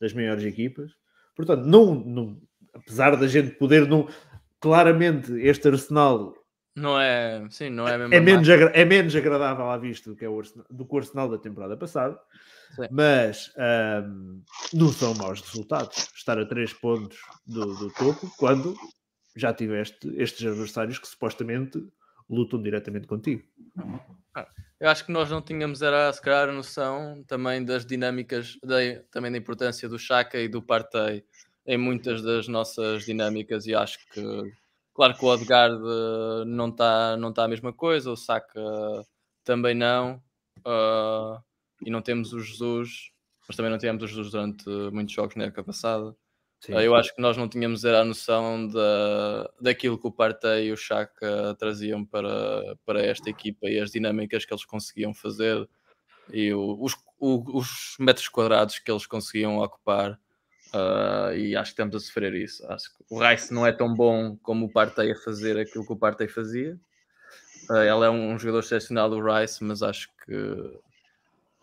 das 0.00 0.12
maiores 0.12 0.44
equipas. 0.44 0.92
Portanto, 1.34 1.64
não, 1.64 1.94
não, 1.94 2.40
apesar 2.72 3.16
da 3.16 3.26
gente 3.26 3.56
poder 3.56 3.86
não, 3.88 4.08
claramente 4.60 5.32
este 5.40 5.68
Arsenal 5.68 6.34
não 6.78 7.00
é, 7.00 7.46
sim, 7.50 7.70
não 7.70 7.86
é, 7.86 7.94
é 7.94 8.20
menos, 8.20 8.48
é 8.48 8.84
menos 8.84 9.14
agradável 9.14 9.70
à 9.70 9.76
vista 9.76 10.10
do 10.10 10.16
que, 10.16 10.24
é 10.24 10.28
o 10.28 10.38
Arsenal, 10.38 10.66
do 10.70 10.86
que 10.86 10.94
o 10.94 10.98
Arsenal 10.98 11.28
da 11.28 11.38
temporada 11.38 11.76
passada. 11.76 12.18
Mas 12.90 13.52
um, 14.06 14.42
não 14.74 14.92
são 14.92 15.14
maus 15.14 15.40
resultados 15.40 16.10
estar 16.14 16.38
a 16.38 16.46
3 16.46 16.72
pontos 16.74 17.18
do, 17.46 17.74
do, 17.74 17.92
topo 17.94 18.30
quando 18.36 18.74
já 19.34 19.52
tiveste 19.52 20.12
estes 20.16 20.46
adversários 20.46 20.98
que 20.98 21.08
supostamente 21.08 21.82
lutam 22.28 22.62
diretamente 22.62 23.06
contigo. 23.06 23.42
Ah, 24.34 24.46
eu 24.78 24.88
acho 24.88 25.04
que 25.04 25.12
nós 25.12 25.30
não 25.30 25.40
tínhamos, 25.40 25.82
era 25.82 26.12
se 26.12 26.20
calhar, 26.20 26.48
a 26.48 26.52
noção 26.52 27.24
também 27.26 27.64
das 27.64 27.84
dinâmicas, 27.86 28.58
da, 28.62 28.76
também 29.10 29.32
da 29.32 29.38
importância 29.38 29.88
do 29.88 29.98
Chaka 29.98 30.38
e 30.38 30.48
do 30.48 30.62
Partey 30.62 31.24
em 31.66 31.76
muitas 31.76 32.22
das 32.22 32.48
nossas 32.48 33.04
dinâmicas 33.04 33.66
e 33.66 33.74
acho 33.74 33.98
que, 34.10 34.22
claro 34.98 35.14
que 35.14 35.24
o 35.24 35.28
Odegaard 35.28 35.80
não 36.44 36.70
está 36.70 37.16
não 37.16 37.32
tá 37.32 37.44
a 37.44 37.48
mesma 37.48 37.72
coisa, 37.72 38.10
o 38.10 38.16
Saka 38.16 38.60
também 39.44 39.72
não. 39.72 40.20
Uh, 40.58 41.40
e 41.80 41.88
não 41.88 42.02
temos 42.02 42.32
o 42.32 42.40
Jesus, 42.40 43.12
mas 43.46 43.56
também 43.56 43.70
não 43.70 43.78
tivemos 43.78 44.02
o 44.02 44.08
Jesus 44.08 44.32
durante 44.32 44.68
muitos 44.90 45.14
jogos 45.14 45.36
na 45.36 45.44
época 45.44 45.62
passada. 45.62 46.16
Sim. 46.60 46.72
Eu 46.72 46.96
acho 46.96 47.14
que 47.14 47.22
nós 47.22 47.36
não 47.36 47.48
tínhamos 47.48 47.84
era 47.84 48.00
a 48.00 48.04
noção 48.04 48.66
da, 48.66 49.48
daquilo 49.60 49.96
que 49.96 50.08
o 50.08 50.10
Partey 50.10 50.66
e 50.66 50.72
o 50.72 50.76
Chaka 50.76 51.54
traziam 51.60 52.04
para, 52.04 52.76
para 52.84 53.00
esta 53.00 53.30
equipa 53.30 53.68
e 53.68 53.78
as 53.78 53.92
dinâmicas 53.92 54.44
que 54.44 54.52
eles 54.52 54.64
conseguiam 54.64 55.14
fazer 55.14 55.68
e 56.32 56.52
o, 56.52 56.76
os, 56.82 56.96
o, 57.20 57.56
os 57.56 57.94
metros 58.00 58.28
quadrados 58.28 58.80
que 58.80 58.90
eles 58.90 59.06
conseguiam 59.06 59.58
ocupar. 59.58 60.18
Uh, 60.74 61.34
e 61.34 61.56
acho 61.56 61.70
que 61.70 61.80
estamos 61.80 61.96
a 61.96 62.00
sofrer 62.00 62.34
isso. 62.34 62.66
Acho 62.70 62.90
que 62.90 63.04
o 63.10 63.18
Rice 63.18 63.52
não 63.52 63.66
é 63.66 63.72
tão 63.72 63.94
bom 63.94 64.36
como 64.42 64.66
o 64.66 64.68
Partey 64.68 65.12
a 65.12 65.16
fazer 65.16 65.58
aquilo 65.58 65.86
que 65.86 65.92
o 65.92 65.96
Partey 65.96 66.28
fazia. 66.28 66.78
Uh, 67.70 67.76
ele 67.76 68.04
é 68.04 68.10
um, 68.10 68.32
um 68.32 68.38
jogador 68.38 68.60
excepcional 68.60 69.08
do 69.08 69.20
Rice, 69.20 69.62
mas 69.64 69.82
acho 69.82 70.10
que 70.24 70.78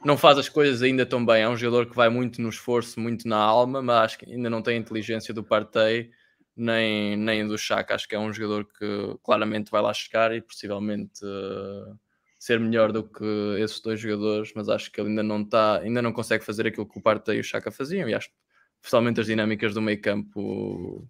não 0.03 0.17
faz 0.17 0.37
as 0.37 0.49
coisas 0.49 0.81
ainda 0.81 1.05
tão 1.05 1.25
bem. 1.25 1.43
É 1.43 1.49
um 1.49 1.57
jogador 1.57 1.87
que 1.87 1.95
vai 1.95 2.09
muito 2.09 2.41
no 2.41 2.49
esforço, 2.49 2.99
muito 2.99 3.27
na 3.27 3.37
alma, 3.37 3.81
mas 3.81 3.95
acho 3.97 4.19
que 4.19 4.31
ainda 4.31 4.49
não 4.49 4.61
tem 4.61 4.75
a 4.75 4.79
inteligência 4.79 5.33
do 5.33 5.43
Partey 5.43 6.11
nem, 6.55 7.17
nem 7.17 7.47
do 7.47 7.57
Chaka. 7.57 7.95
Acho 7.95 8.07
que 8.07 8.15
é 8.15 8.19
um 8.19 8.33
jogador 8.33 8.65
que 8.65 9.17
claramente 9.23 9.71
vai 9.71 9.81
lá 9.81 9.93
chegar 9.93 10.33
e 10.35 10.41
possivelmente 10.41 11.23
uh, 11.25 11.97
ser 12.39 12.59
melhor 12.59 12.91
do 12.91 13.03
que 13.03 13.25
esses 13.59 13.79
dois 13.81 13.99
jogadores, 13.99 14.51
mas 14.55 14.69
acho 14.69 14.91
que 14.91 15.01
ele 15.01 15.09
ainda 15.09 15.23
não 15.23 15.41
está, 15.41 15.79
ainda 15.79 16.01
não 16.01 16.13
consegue 16.13 16.45
fazer 16.45 16.67
aquilo 16.67 16.87
que 16.87 16.97
o 16.97 17.01
Partey 17.01 17.37
e 17.37 17.39
o 17.39 17.43
Chaka 17.43 17.71
faziam. 17.71 18.07
E 18.07 18.13
acho 18.13 18.29
que 18.29 18.44
especialmente 18.85 19.19
as 19.19 19.25
dinâmicas 19.25 19.73
do 19.73 19.81
meio 19.81 19.99
campo 19.99 21.09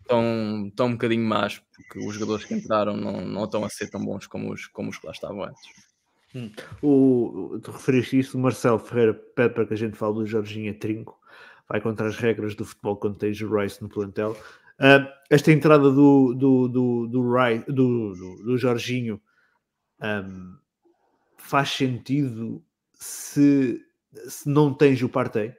estão, 0.00 0.66
estão 0.66 0.86
um 0.86 0.92
bocadinho 0.92 1.26
más, 1.26 1.62
porque 1.76 1.98
os 1.98 2.14
jogadores 2.14 2.46
que 2.46 2.54
entraram 2.54 2.96
não, 2.96 3.20
não 3.20 3.44
estão 3.44 3.62
a 3.62 3.68
ser 3.68 3.90
tão 3.90 4.02
bons 4.02 4.26
como 4.26 4.50
os, 4.50 4.66
como 4.66 4.88
os 4.88 4.96
que 4.96 5.06
lá 5.06 5.12
estavam 5.12 5.44
antes. 5.44 5.60
Hum. 6.34 6.50
O, 6.82 7.60
tu 7.62 7.70
referiste 7.70 8.18
isso, 8.18 8.38
o 8.38 8.40
Marcelo 8.40 8.78
Ferreira 8.78 9.12
pede 9.12 9.52
para 9.52 9.66
que 9.66 9.74
a 9.74 9.76
gente 9.76 9.94
fale 9.94 10.14
do 10.14 10.26
Jorginho 10.26 10.72
Trinco, 10.78 11.20
vai 11.68 11.82
contra 11.82 12.08
as 12.08 12.16
regras 12.16 12.54
do 12.54 12.64
futebol 12.64 12.96
quando 12.96 13.18
tens 13.18 13.38
o 13.42 13.54
Rice 13.54 13.82
no 13.82 13.88
plantel. 13.90 14.32
Uh, 14.78 15.06
esta 15.28 15.52
entrada 15.52 15.90
do, 15.90 16.32
do, 16.32 16.66
do, 16.66 17.06
do, 17.08 17.34
Rice, 17.34 17.66
do, 17.70 18.14
do, 18.14 18.42
do 18.42 18.56
Jorginho 18.56 19.20
um, 20.00 20.56
faz 21.36 21.68
sentido 21.68 22.64
se, 22.94 23.84
se 24.26 24.48
não 24.48 24.72
tens 24.72 25.02
o 25.02 25.10
Partey? 25.10 25.54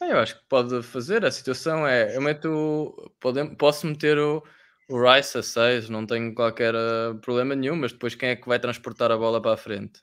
Eu 0.00 0.18
acho 0.18 0.38
que 0.38 0.44
pode 0.48 0.82
fazer. 0.82 1.24
A 1.24 1.30
situação 1.30 1.86
é: 1.86 2.16
eu 2.16 2.20
meto. 2.20 3.12
Pode, 3.20 3.56
posso 3.56 3.86
meter 3.86 4.18
o, 4.18 4.42
o 4.88 5.02
Rice 5.02 5.38
a 5.38 5.42
6, 5.42 5.88
não 5.88 6.06
tenho 6.06 6.34
qualquer 6.34 6.74
uh, 6.74 7.14
problema 7.20 7.54
nenhum, 7.54 7.76
mas 7.76 7.92
depois 7.92 8.14
quem 8.14 8.30
é 8.30 8.36
que 8.36 8.48
vai 8.48 8.58
transportar 8.58 9.10
a 9.10 9.16
bola 9.16 9.40
para 9.40 9.54
a 9.54 9.56
frente? 9.56 10.00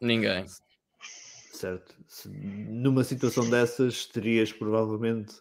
Ninguém. 0.00 0.44
Certo. 1.52 1.94
Se, 2.06 2.28
numa 2.28 3.04
situação 3.04 3.48
dessas, 3.48 4.06
terias 4.06 4.52
provavelmente 4.52 5.34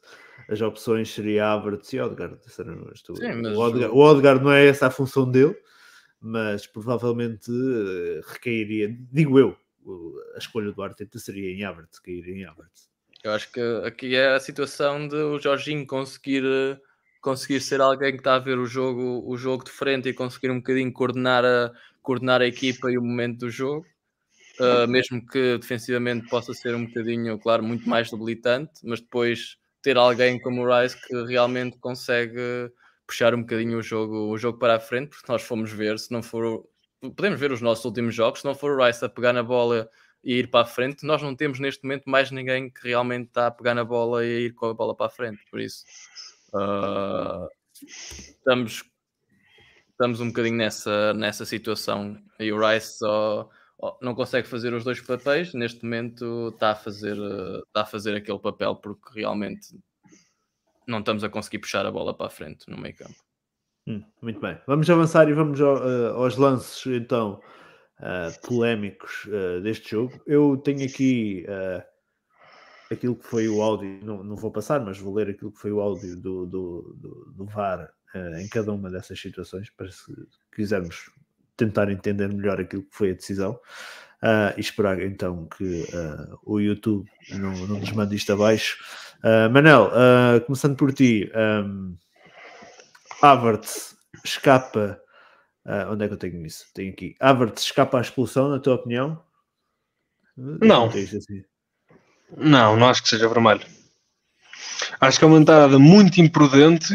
as 0.50 0.62
opções 0.62 1.14
seria 1.14 1.52
Havertz 1.52 1.92
e 1.94 2.00
Odegaard. 2.00 2.38
Sim, 2.48 2.62
o, 3.54 3.60
Odegaard, 3.60 3.94
o 3.94 3.98
Odegaard 3.98 4.44
não 4.44 4.52
é 4.52 4.68
essa 4.68 4.88
a 4.88 4.92
função 4.92 5.30
dele, 5.30 5.56
mas 6.22 6.66
provavelmente 6.66 7.52
uh, 7.52 8.22
recairia, 8.26 8.96
digo 9.12 9.38
eu, 9.40 9.58
a 10.36 10.38
escolha 10.38 10.72
do 10.72 10.82
Arteta 10.82 11.20
seria 11.20 11.52
em 11.52 11.64
Havertz, 11.64 12.00
cair 12.00 12.28
em 12.28 12.46
Havertz. 12.46 12.90
Eu 13.24 13.32
acho 13.32 13.52
que 13.52 13.62
aqui 13.86 14.16
é 14.16 14.34
a 14.34 14.40
situação 14.40 15.08
de 15.08 15.16
o 15.16 15.40
Jorginho 15.40 15.88
conseguir, 15.88 16.44
conseguir 17.22 17.62
ser 17.62 17.80
alguém 17.80 18.12
que 18.12 18.18
está 18.18 18.36
a 18.36 18.40
ver 18.40 18.58
o 18.58 18.66
jogo, 18.66 19.24
o 19.26 19.38
jogo 19.38 19.64
de 19.64 19.72
frente 19.72 20.10
e 20.10 20.14
conseguir 20.14 20.52
um 20.52 20.58
bocadinho 20.58 20.92
coordenar 20.92 21.46
a, 21.46 21.72
coordenar 22.02 22.42
a 22.42 22.46
equipa 22.46 22.92
e 22.92 22.98
o 22.98 23.02
momento 23.02 23.40
do 23.40 23.50
jogo. 23.50 23.86
Uh, 24.60 24.88
mesmo 24.88 25.26
que 25.26 25.58
defensivamente 25.58 26.30
possa 26.30 26.54
ser 26.54 26.76
um 26.76 26.86
bocadinho, 26.86 27.40
claro, 27.40 27.64
muito 27.64 27.90
mais 27.90 28.12
debilitante, 28.12 28.72
mas 28.84 29.02
depois 29.02 29.58
ter 29.82 29.98
alguém 29.98 30.40
como 30.40 30.62
o 30.62 30.82
Rice 30.82 30.96
que 31.08 31.24
realmente 31.24 31.78
consegue 31.80 32.72
puxar 33.08 33.34
um 33.34 33.42
bocadinho 33.42 33.80
o 33.80 33.82
jogo, 33.82 34.32
o 34.32 34.38
jogo 34.38 34.60
para 34.60 34.76
a 34.76 34.80
frente, 34.80 35.10
porque 35.10 35.32
nós 35.32 35.42
fomos 35.42 35.72
ver, 35.72 35.98
se 35.98 36.12
não 36.12 36.22
for 36.22 36.64
podemos 37.12 37.40
ver 37.40 37.52
os 37.52 37.62
nossos 37.62 37.86
últimos 37.86 38.16
jogos, 38.16 38.42
se 38.42 38.46
não 38.46 38.56
for 38.56 38.72
o 38.72 38.86
Rice 38.86 39.04
a 39.04 39.10
pegar 39.10 39.34
na 39.34 39.44
bola 39.44 39.90
e 40.24 40.36
ir 40.36 40.50
para 40.50 40.62
a 40.62 40.66
frente, 40.66 41.06
nós 41.06 41.22
não 41.22 41.36
temos 41.36 41.60
neste 41.60 41.84
momento 41.84 42.10
mais 42.10 42.32
ninguém 42.32 42.70
que 42.70 42.88
realmente 42.88 43.28
está 43.28 43.48
a 43.48 43.52
pegar 43.52 43.76
na 43.76 43.84
bola 43.84 44.26
e 44.26 44.36
a 44.36 44.40
ir 44.40 44.54
com 44.54 44.68
a 44.68 44.74
bola 44.74 44.96
para 44.96 45.08
a 45.08 45.10
frente. 45.10 45.44
Por 45.52 45.60
isso, 45.60 45.84
uh, 46.54 47.48
estamos, 47.82 48.84
estamos 49.92 50.22
um 50.22 50.28
bocadinho 50.28 50.56
nessa, 50.56 51.14
nessa 51.14 51.46
situação. 51.46 52.18
E 52.40 52.52
o 52.52 52.60
Rice 52.60 53.00
só 53.00 53.50
não 54.02 54.16
consegue 54.16 54.48
fazer 54.48 54.74
os 54.74 54.84
dois 54.84 55.02
papéis. 55.02 55.54
Neste 55.54 55.84
momento 55.84 56.50
está 56.54 56.72
a 56.72 56.76
fazer, 56.76 57.18
está 57.68 57.82
a 57.82 57.86
fazer 57.86 58.16
aquele 58.16 58.40
papel 58.40 58.76
porque 58.78 59.20
realmente 59.20 59.78
não 60.88 61.00
estamos 61.00 61.24
a 61.24 61.30
conseguir 61.30 61.60
puxar 61.60 61.86
a 61.86 61.92
bola 61.92 62.14
para 62.16 62.28
a 62.28 62.30
frente 62.30 62.70
no 62.70 62.78
meio 62.78 62.96
campo. 62.96 63.16
Hum, 63.86 64.02
muito 64.22 64.40
bem. 64.40 64.58
Vamos 64.66 64.90
avançar 64.90 65.28
e 65.28 65.34
vamos 65.34 65.60
ao, 65.60 65.76
uh, 65.76 66.16
aos 66.16 66.38
lances, 66.38 66.86
então, 66.86 67.42
uh, 68.00 68.48
polémicos 68.48 69.26
uh, 69.26 69.62
deste 69.62 69.92
jogo. 69.92 70.22
Eu 70.26 70.56
tenho 70.58 70.86
aqui 70.86 71.46
aquilo 72.90 73.16
que 73.16 73.26
foi 73.26 73.50
o 73.50 73.62
áudio, 73.62 74.00
não, 74.04 74.24
não 74.24 74.36
vou 74.36 74.52
passar, 74.52 74.80
mas 74.80 75.00
vou 75.00 75.14
ler 75.14 75.30
aquilo 75.30 75.52
que 75.52 75.60
foi 75.60 75.72
o 75.72 75.82
áudio 75.82 76.16
do, 76.16 76.46
do, 76.46 76.96
do, 76.98 77.34
do 77.36 77.46
VAR 77.46 77.92
em 78.40 78.48
cada 78.48 78.72
uma 78.72 78.92
dessas 78.92 79.20
situações, 79.20 79.72
para 79.72 79.90
se 79.90 80.14
quisermos 80.56 81.10
tentar 81.58 81.90
entender 81.90 82.32
melhor 82.32 82.62
aquilo 82.62 82.84
que 82.84 82.96
foi 82.96 83.10
a 83.10 83.16
decisão. 83.16 83.60
e 84.56 84.60
esperar 84.60 85.02
então 85.02 85.48
que 85.48 85.84
o 86.44 86.60
YouTube 86.60 87.10
não, 87.32 87.54
não 87.68 87.80
nos 87.80 87.92
mande 87.92 88.16
isto 88.16 88.32
abaixo. 88.32 88.78
Manel, 89.52 89.90
começando 90.46 90.76
por 90.76 90.94
ti, 90.94 91.32
um, 91.36 91.98
Havertz 93.24 93.96
escapa. 94.26 95.00
Uh, 95.66 95.94
onde 95.94 96.04
é 96.04 96.08
que 96.10 96.14
eu 96.14 96.18
tenho 96.18 96.46
isso? 96.46 96.66
Tenho 96.74 96.92
aqui. 96.92 97.16
Havertz 97.22 97.64
escapa 97.64 97.98
à 97.98 98.02
expulsão, 98.02 98.50
na 98.50 98.60
tua 98.60 98.76
opinião? 98.76 99.24
Não. 100.36 100.88
Assim. 100.88 101.42
Não, 102.36 102.76
não 102.76 102.90
acho 102.90 103.02
que 103.02 103.08
seja 103.08 103.30
vermelho. 103.30 103.66
Acho 105.00 105.18
que 105.18 105.24
é 105.24 105.28
uma 105.28 105.40
entrada 105.40 105.80
muito 105.80 106.20
imprudente, 106.20 106.94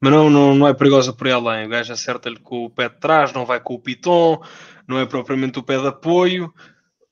mas 0.00 0.12
não, 0.12 0.30
não, 0.30 0.54
não 0.54 0.68
é 0.68 0.72
perigosa 0.72 1.12
por 1.12 1.26
aí 1.26 1.32
além. 1.32 1.66
O 1.66 1.70
gajo 1.70 1.92
acerta-lhe 1.92 2.38
com 2.38 2.66
o 2.66 2.70
pé 2.70 2.88
de 2.88 3.00
trás, 3.00 3.32
não 3.32 3.44
vai 3.44 3.58
com 3.58 3.74
o 3.74 3.80
piton, 3.80 4.40
não 4.86 5.00
é 5.00 5.06
propriamente 5.06 5.58
o 5.58 5.64
pé 5.64 5.80
de 5.80 5.88
apoio. 5.88 6.54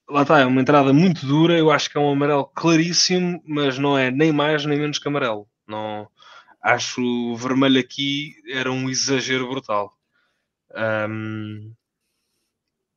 Lá 0.08 0.22
está, 0.22 0.38
é 0.38 0.46
uma 0.46 0.60
entrada 0.60 0.92
muito 0.92 1.26
dura. 1.26 1.58
Eu 1.58 1.72
acho 1.72 1.90
que 1.90 1.98
é 1.98 2.00
um 2.00 2.12
amarelo 2.12 2.46
claríssimo, 2.54 3.42
mas 3.44 3.78
não 3.78 3.98
é 3.98 4.12
nem 4.12 4.30
mais 4.30 4.64
nem 4.64 4.78
menos 4.78 5.00
que 5.00 5.08
amarelo. 5.08 5.48
Não, 5.66 6.08
acho 6.62 7.02
o 7.02 7.36
vermelho 7.36 7.80
aqui 7.80 8.34
era 8.48 8.70
um 8.70 8.88
exagero 8.88 9.48
brutal. 9.48 9.96
Um, 11.08 11.72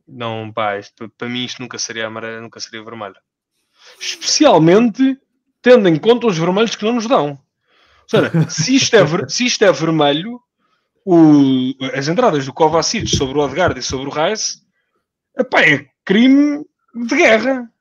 não, 0.08 0.52
pá, 0.52 0.78
isto, 0.78 1.10
para 1.18 1.30
mim 1.30 1.46
isto 1.46 1.62
nunca 1.62 1.78
seria 1.78 2.08
amarelo, 2.08 2.42
nunca 2.42 2.60
seria 2.60 2.84
vermelho. 2.84 3.16
Especialmente 4.00 5.18
tendo 5.62 5.88
em 5.88 5.98
conta 5.98 6.28
os 6.28 6.38
vermelhos 6.38 6.76
que 6.76 6.84
não 6.84 6.94
nos 6.94 7.08
dão. 7.08 7.30
Ou 7.32 7.40
seja, 8.10 8.32
se 8.50 8.76
isto 8.76 8.96
é, 8.96 9.04
ver, 9.04 9.30
se 9.30 9.46
isto 9.46 9.64
é 9.64 9.72
vermelho, 9.72 10.42
o, 11.06 11.74
as 11.94 12.08
entradas 12.08 12.46
do 12.46 12.54
Kovacic 12.54 13.08
sobre 13.08 13.38
o 13.38 13.42
Odegaard 13.42 13.80
e 13.80 13.84
sobre 13.84 14.08
o 14.08 14.12
Reis, 14.12 14.62
epá, 15.38 15.62
é 15.62 15.88
crime 16.04 16.66
de 16.94 17.16
guerra. 17.16 17.72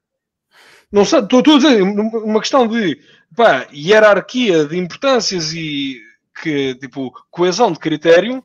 Não 0.92 1.04
sei, 1.04 1.20
estou, 1.20 1.40
estou 1.40 1.54
a 1.54 1.58
dizer, 1.58 1.82
uma 1.82 2.40
questão 2.40 2.66
de 2.66 3.00
pá, 3.34 3.66
hierarquia 3.72 4.64
de 4.64 4.78
importâncias 4.78 5.52
e 5.52 6.00
que, 6.42 6.74
tipo, 6.76 7.12
coesão 7.30 7.72
de 7.72 7.78
critério, 7.78 8.44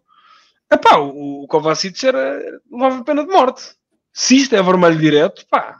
epá, 0.71 0.97
o, 0.97 1.43
o 1.43 1.47
Kovacic 1.47 2.03
era, 2.05 2.39
levava 2.71 3.03
pena 3.03 3.25
de 3.25 3.31
morte. 3.31 3.75
Se 4.13 4.38
isto 4.38 4.55
é 4.55 4.61
vermelho 4.61 4.97
direto, 4.97 5.45
pá, 5.49 5.77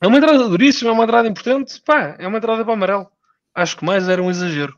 é 0.00 0.06
uma 0.06 0.18
entrada 0.18 0.48
duríssima, 0.48 0.90
é 0.90 0.92
uma 0.92 1.04
entrada 1.04 1.28
importante, 1.28 1.80
pá, 1.82 2.16
é 2.18 2.26
uma 2.26 2.38
entrada 2.38 2.62
para 2.62 2.70
o 2.70 2.74
amarelo. 2.74 3.10
Acho 3.54 3.76
que 3.76 3.84
mais 3.84 4.08
era 4.08 4.22
um 4.22 4.30
exagero. 4.30 4.76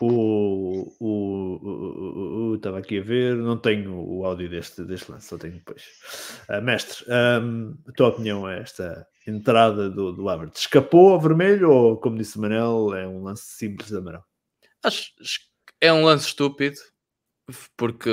O, 0.00 0.90
o, 0.98 2.54
estava 2.56 2.78
aqui 2.78 2.98
a 2.98 3.02
ver, 3.02 3.36
não 3.36 3.58
tenho 3.58 3.94
o 3.94 4.24
áudio 4.24 4.48
deste, 4.48 4.82
deste 4.82 5.12
lance, 5.12 5.28
só 5.28 5.36
tenho 5.36 5.54
depois. 5.54 5.82
Uh, 6.48 6.62
mestre, 6.62 7.04
um, 7.06 7.76
a 7.86 7.92
tua 7.92 8.08
opinião 8.08 8.48
é 8.48 8.60
esta 8.60 9.06
entrada 9.30 9.88
do, 9.88 10.12
do 10.12 10.28
Havertz? 10.28 10.60
Escapou 10.60 11.10
ao 11.10 11.20
vermelho 11.20 11.70
ou, 11.70 11.96
como 11.96 12.18
disse 12.18 12.36
o 12.36 12.40
Manel, 12.40 12.94
é 12.94 13.06
um 13.06 13.22
lance 13.22 13.44
simples 13.44 13.88
de 13.88 13.96
amarelo? 13.96 14.24
Acho 14.82 15.12
é 15.80 15.92
um 15.92 16.04
lance 16.04 16.26
estúpido, 16.26 16.76
porque 17.76 18.10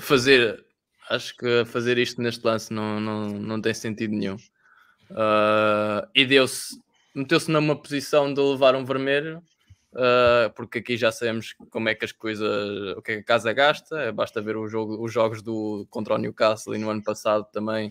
fazer, 0.00 0.62
acho 1.08 1.34
que 1.36 1.64
fazer 1.64 1.96
isto 1.96 2.20
neste 2.20 2.44
lance 2.44 2.72
não, 2.72 3.00
não, 3.00 3.28
não 3.28 3.60
tem 3.60 3.72
sentido 3.72 4.12
nenhum. 4.14 4.36
Uh, 5.10 6.06
e 6.14 6.26
deu-se, 6.26 6.78
meteu-se 7.14 7.50
numa 7.50 7.80
posição 7.80 8.32
de 8.32 8.40
levar 8.40 8.74
um 8.74 8.84
vermelho 8.84 9.42
Uh, 9.96 10.52
porque 10.54 10.80
aqui 10.80 10.94
já 10.94 11.10
sabemos 11.10 11.54
como 11.70 11.88
é 11.88 11.94
que 11.94 12.04
as 12.04 12.12
coisas, 12.12 12.94
o 12.98 13.00
que, 13.00 13.12
é 13.12 13.14
que 13.14 13.20
a 13.22 13.24
casa 13.24 13.50
gasta, 13.54 13.98
é, 13.98 14.12
basta 14.12 14.42
ver 14.42 14.54
jogo, 14.68 15.02
os 15.02 15.10
jogos 15.10 15.40
do, 15.40 15.86
contra 15.88 16.14
o 16.14 16.18
Newcastle 16.18 16.74
e 16.74 16.78
no 16.78 16.90
ano 16.90 17.02
passado 17.02 17.46
também, 17.50 17.90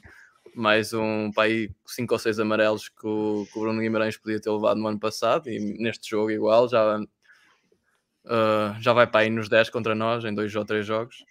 mais 0.56 0.94
um 0.94 1.32
aí 1.38 1.70
5 1.86 2.14
ou 2.14 2.20
6 2.20 2.40
amarelos 2.40 2.90
que 2.90 3.06
o, 3.06 3.46
que 3.52 3.58
o, 3.58 3.62
Bruno 3.62 3.82
Guimarães 3.82 4.18
podia 4.18 4.40
ter 4.40 4.50
levado 4.50 4.80
no 4.80 4.88
ano 4.88 5.00
passado, 5.00 5.50
e 5.50 5.60
neste 5.60 6.10
jogo 6.10 6.32
igual, 6.32 6.70
já, 6.70 7.00
uh, 7.00 8.82
já 8.82 8.94
vai 8.94 9.06
para 9.06 9.22
aí 9.22 9.30
nos 9.30 9.50
10 9.50 9.70
contra 9.70 9.94
nós, 9.94 10.24
em 10.24 10.34
dois 10.34 10.56
ou 10.56 10.66
três 10.66 10.86
jogos, 10.86 11.24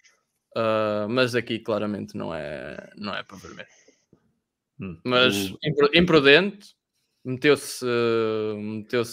uh, 0.55 1.09
mas 1.09 1.35
aqui 1.35 1.59
claramente 1.59 2.15
não 2.15 2.33
é, 2.33 2.91
não 2.95 3.13
é 3.15 3.23
para 3.23 3.37
vermelho. 3.37 3.67
Hum. 4.79 4.99
Mas 5.03 5.53
imprudente, 5.93 6.75
meteu-se 7.23 7.85
meteu 8.55 9.03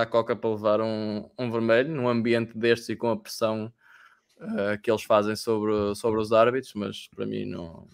à 0.00 0.06
coca 0.06 0.34
para 0.34 0.50
levar 0.50 0.80
um, 0.80 1.28
um 1.38 1.50
vermelho 1.50 1.94
num 1.94 2.08
ambiente 2.08 2.56
destes 2.56 2.88
e 2.88 2.96
com 2.96 3.10
a 3.10 3.16
pressão 3.16 3.72
uh, 4.38 4.80
que 4.82 4.90
eles 4.90 5.02
fazem 5.02 5.36
sobre, 5.36 5.94
sobre 5.94 6.20
os 6.20 6.32
árbitros, 6.32 6.72
mas 6.74 7.08
para 7.08 7.26
mim 7.26 7.44
não, 7.44 7.86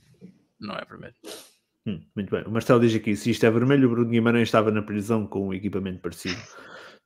não 0.60 0.74
é 0.74 0.84
vermelho. 0.84 1.14
Hum, 1.86 2.00
muito 2.16 2.30
bem. 2.30 2.42
O 2.44 2.50
Marcelo 2.50 2.80
diz 2.80 2.94
aqui: 2.94 3.14
se 3.14 3.30
isto 3.30 3.44
é 3.44 3.50
vermelho, 3.50 3.88
o 3.88 3.90
Bruno 3.90 4.10
Guimarães 4.10 4.48
estava 4.48 4.70
na 4.70 4.82
prisão 4.82 5.26
com 5.26 5.48
um 5.48 5.54
equipamento 5.54 6.00
parecido 6.00 6.40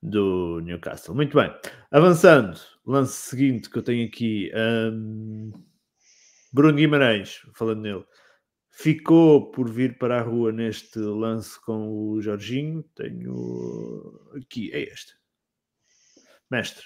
do 0.02 0.60
Newcastle. 0.60 1.14
Muito 1.14 1.36
bem. 1.36 1.52
Avançando, 1.90 2.58
lance 2.86 3.12
seguinte 3.12 3.68
que 3.68 3.78
eu 3.78 3.82
tenho 3.82 4.06
aqui: 4.06 4.50
um, 4.54 5.52
Bruno 6.52 6.74
Guimarães, 6.74 7.40
falando 7.54 7.80
nele, 7.82 8.04
ficou 8.70 9.50
por 9.50 9.68
vir 9.68 9.98
para 9.98 10.20
a 10.20 10.22
rua 10.22 10.52
neste 10.52 11.00
lance 11.00 11.60
com 11.60 11.88
o 11.88 12.22
Jorginho. 12.22 12.84
Tenho 12.94 14.30
aqui, 14.36 14.70
é 14.72 14.80
este. 14.80 15.14
Mestre. 16.48 16.84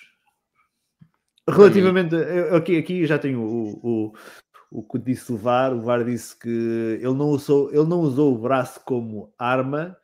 Relativamente, 1.48 2.14
aqui, 2.54 2.78
aqui 2.78 3.04
já 3.04 3.18
tenho 3.18 3.42
o, 3.42 3.80
o, 3.82 4.12
o 4.72 4.82
que 4.82 4.98
disse 4.98 5.30
o 5.32 5.36
VAR. 5.36 5.72
O 5.74 5.82
VAR 5.82 6.04
disse 6.04 6.36
que 6.38 6.48
ele 6.48 7.14
não 7.14 7.28
usou, 7.28 7.70
ele 7.70 7.84
não 7.84 8.00
usou 8.00 8.34
o 8.34 8.38
braço 8.38 8.80
como 8.84 9.32
arma. 9.38 9.96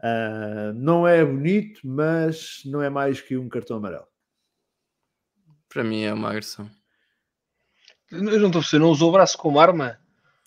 Uh, 0.00 0.72
não 0.74 1.06
é 1.06 1.24
bonito, 1.24 1.80
mas 1.84 2.62
não 2.64 2.80
é 2.80 2.88
mais 2.88 3.20
que 3.20 3.36
um 3.36 3.48
cartão 3.48 3.76
amarelo. 3.76 4.06
Para 5.68 5.84
mim 5.84 6.02
é 6.02 6.14
uma 6.14 6.30
agressão. 6.30 6.70
Eu 8.10 8.22
não 8.22 8.32
estou 8.32 8.48
a 8.48 8.52
perceber, 8.52 8.82
não 8.82 8.90
usou 8.90 9.10
o 9.10 9.12
braço 9.12 9.36
como 9.36 9.60
arma? 9.60 9.98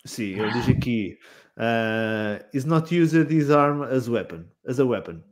Sim, 0.04 0.40
ele 0.40 0.52
diz 0.52 0.68
aqui. 0.68 1.18
Uh, 1.56 2.44
is 2.52 2.64
not 2.64 2.92
used 2.92 3.30
his 3.30 3.50
arm 3.50 3.82
as 3.82 4.08
weapon, 4.08 4.44
as 4.66 4.80
a 4.80 4.84
weapon. 4.84 5.22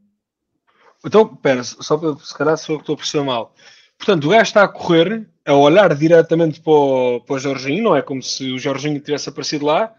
Então, 1.04 1.34
pera, 1.36 1.64
só 1.64 1.96
para 1.96 2.14
se 2.18 2.34
calhar 2.34 2.56
sou 2.58 2.74
eu 2.74 2.78
que 2.78 2.82
estou 2.82 2.94
a 2.94 2.98
perceber 2.98 3.24
mal. 3.24 3.54
Portanto, 3.98 4.26
o 4.26 4.30
gajo 4.30 4.42
está 4.42 4.64
a 4.64 4.68
correr, 4.68 5.28
a 5.50 5.56
olhar 5.56 5.94
diretamente 5.94 6.60
para 6.60 6.72
o, 6.72 7.20
para 7.20 7.36
o 7.36 7.38
Jorginho, 7.38 7.84
não 7.84 7.96
é 7.96 8.02
como 8.02 8.22
se 8.22 8.52
o 8.52 8.58
Jorginho 8.58 9.00
tivesse 9.00 9.28
aparecido 9.28 9.66
lá, 9.66 9.92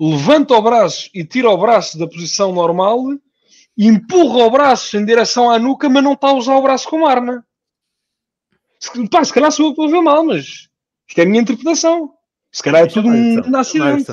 levanta 0.00 0.54
o 0.54 0.62
braço 0.62 1.08
e 1.14 1.24
tira 1.24 1.50
o 1.50 1.56
braço 1.56 1.98
da 1.98 2.06
posição 2.06 2.52
normal 2.52 3.00
empurra 3.78 4.44
o 4.44 4.50
braço 4.50 4.96
em 4.96 5.04
direção 5.04 5.48
à 5.48 5.58
nuca, 5.58 5.88
mas 5.88 6.02
não 6.02 6.14
está 6.14 6.28
a 6.28 6.34
usar 6.34 6.56
o 6.56 6.62
braço 6.62 6.88
como 6.88 7.06
arma. 7.06 7.44
Se, 8.80 9.08
pá, 9.08 9.24
se 9.24 9.32
calhar 9.32 9.52
sou 9.52 9.66
eu 9.66 9.74
que 9.74 9.86
ver 9.86 10.00
mal, 10.00 10.24
mas 10.24 10.68
isto 11.06 11.18
é 11.18 11.22
a 11.22 11.26
minha 11.26 11.42
interpretação. 11.42 12.12
Se 12.50 12.62
calhar 12.62 12.82
é 12.82 12.86
tudo 12.86 13.08
um 13.08 13.36
grande 13.36 13.56
acidente. 13.56 14.10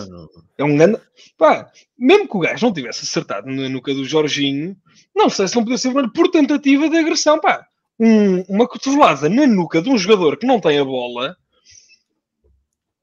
É 0.57 0.63
um 0.63 0.77
grande. 0.77 0.99
Pá, 1.37 1.71
mesmo 1.97 2.27
que 2.27 2.37
o 2.37 2.39
gajo 2.39 2.65
não 2.65 2.73
tivesse 2.73 3.03
acertado 3.03 3.47
na 3.47 3.67
nuca 3.67 3.93
do 3.93 4.05
Jorginho, 4.05 4.77
não 5.15 5.29
sei 5.29 5.47
se 5.47 5.55
não 5.55 5.63
podia 5.63 5.77
ser 5.77 5.91
por 6.11 6.29
tentativa 6.29 6.87
de 6.87 6.97
agressão. 6.97 7.39
Pá, 7.39 7.65
um, 7.99 8.41
uma 8.43 8.67
cotovelada 8.67 9.29
na 9.29 9.47
nuca 9.47 9.81
de 9.81 9.89
um 9.89 9.97
jogador 9.97 10.37
que 10.37 10.45
não 10.45 10.59
tem 10.59 10.79
a 10.79 10.85
bola, 10.85 11.37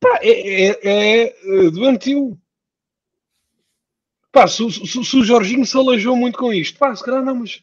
pá, 0.01 0.19
é, 0.23 0.69
é, 0.69 1.27
é 1.27 1.71
doentio. 1.71 2.39
Pá, 4.31 4.49
se, 4.49 4.71
se, 4.71 5.05
se, 5.05 5.17
o 5.17 5.25
Jorginho 5.25 5.67
se 5.67 5.77
aleijou 5.77 6.17
muito 6.17 6.39
com 6.39 6.53
isto, 6.53 6.79
pá, 6.79 6.95
se 6.95 7.05
calhar 7.05 7.23
não, 7.23 7.37
mas 7.37 7.63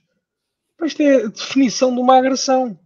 pá, 0.77 0.85
isto 0.85 1.01
é 1.01 1.23
a 1.23 1.27
definição 1.27 1.93
de 1.93 1.99
uma 1.99 2.17
agressão. 2.17 2.79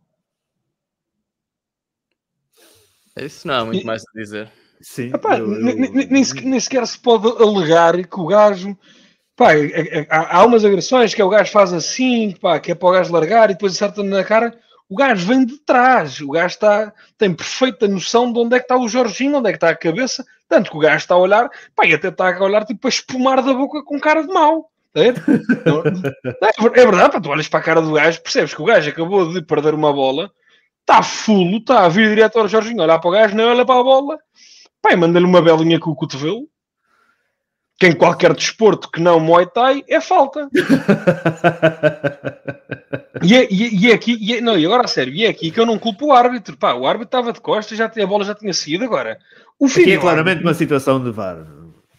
Isso 3.16 3.48
não 3.48 3.54
há 3.54 3.66
muito 3.66 3.84
e, 3.84 3.86
mais 3.86 4.02
a 4.02 4.20
dizer. 4.20 4.52
Sim, 4.82 5.14
Epá, 5.14 5.38
eu, 5.38 5.54
eu... 5.54 5.64
Nem, 5.64 6.08
nem, 6.08 6.24
sequer, 6.24 6.46
nem, 6.46 6.60
sequer 6.60 6.86
se 6.88 7.00
pode 7.00 7.28
alegar 7.42 8.06
que 8.06 8.20
o 8.20 8.26
gajo. 8.26 8.78
Pá, 9.36 9.54
é, 9.54 9.66
é, 9.66 10.00
é, 10.00 10.08
há, 10.10 10.46
umas 10.46 10.64
agressões 10.64 11.14
que 11.14 11.22
é 11.22 11.26
o 11.26 11.30
gajo 11.30 11.52
faz 11.52 11.74
assim, 11.74 12.32
pá, 12.40 12.60
que 12.60 12.72
é 12.72 12.76
para 12.76 12.90
o 12.90 12.92
gajo 12.92 13.12
largar 13.12 13.50
e 13.50 13.54
depois 13.54 13.74
acerta 13.74 14.04
na 14.04 14.24
cara. 14.24 14.58
O 14.90 14.96
gajo 14.96 15.26
vem 15.26 15.46
de 15.46 15.58
trás, 15.60 16.20
o 16.22 16.30
gajo 16.30 16.54
está, 16.54 16.94
tem 17.18 17.34
perfeita 17.34 17.88
noção 17.88 18.32
de 18.32 18.40
onde 18.40 18.56
é 18.56 18.60
que 18.60 18.66
está 18.66 18.78
o 18.78 18.88
Jorginho, 18.88 19.38
onde 19.38 19.50
é 19.50 19.52
que 19.52 19.58
está 19.58 19.70
a 19.70 19.76
cabeça. 19.76 20.24
Tanto 20.48 20.70
que 20.70 20.78
o 20.78 20.80
gajo 20.80 20.98
está 20.98 21.16
a 21.16 21.20
olhar, 21.20 21.50
pá, 21.76 21.86
e 21.86 21.94
até 21.94 22.10
está 22.10 22.36
a 22.36 22.44
olhar 22.44 22.64
tipo 22.66 22.88
a 22.88 22.90
espumar 22.90 23.42
da 23.42 23.54
boca 23.54 23.84
com 23.84 24.00
cara 24.00 24.22
de 24.22 24.32
mau. 24.32 24.70
É, 24.96 25.08
é 25.08 26.86
verdade, 26.86 27.14
pá, 27.14 27.20
tu 27.20 27.30
olhas 27.30 27.48
para 27.48 27.60
a 27.60 27.64
cara 27.64 27.82
do 27.82 27.94
gajo, 27.94 28.22
percebes 28.22 28.54
que 28.54 28.62
o 28.62 28.66
gajo 28.66 28.90
acabou 28.90 29.34
de 29.34 29.42
perder 29.42 29.74
uma 29.74 29.92
bola, 29.92 30.30
está 30.82 31.02
fulo, 31.02 31.58
está 31.58 31.86
a 31.86 31.90
vir 31.90 32.10
direto 32.10 32.38
ao 32.38 32.48
Jorginho, 32.48 32.84
olhar 32.84 33.00
para 33.00 33.10
o 33.10 33.14
gajo, 33.14 33.36
não 33.36 33.46
olha 33.46 33.66
para 33.66 33.80
a 33.80 33.84
bola, 33.84 34.20
Pai, 34.84 34.98
manda-lhe 34.98 35.26
uma 35.26 35.42
belinha 35.42 35.80
com 35.80 35.92
o 35.92 35.96
cotovelo. 35.96 36.46
Que 37.80 37.88
em 37.88 37.96
qualquer 37.96 38.34
desporto 38.34 38.90
que 38.90 39.02
não 39.02 39.20
Muay 39.20 39.48
Thai 39.48 39.84
é 39.88 40.00
falta. 40.00 40.48
e, 43.24 43.36
é, 43.36 43.48
e, 43.52 43.86
e, 43.86 43.92
é 43.92 43.94
aqui, 43.94 44.18
e 44.22 44.36
é, 44.36 44.42
não, 44.42 44.58
e 44.58 44.66
agora 44.66 44.86
a 44.86 44.88
sério, 44.88 45.14
e 45.14 45.26
é 45.26 45.30
aqui 45.30 45.52
que 45.52 45.60
eu 45.60 45.66
não 45.66 45.80
culpo 45.80 46.08
o 46.08 46.14
árbitro. 46.14 46.56
Pá, 46.56 46.74
o 46.74 46.86
árbitro 46.86 47.08
estava 47.08 47.34
de 47.34 47.42
costas, 47.42 47.78
já, 47.78 47.86
a 47.86 48.08
bola 48.08 48.24
já 48.24 48.36
tinha 48.36 48.54
saído. 48.54 48.86
Agora, 48.86 49.20
o 49.60 49.68
vídeo. 49.68 49.84
Aqui 49.84 49.94
é 49.94 49.98
claramente 49.98 50.44
uma 50.44 50.54
situação 50.54 51.04
de 51.04 51.12
VAR. 51.12 51.46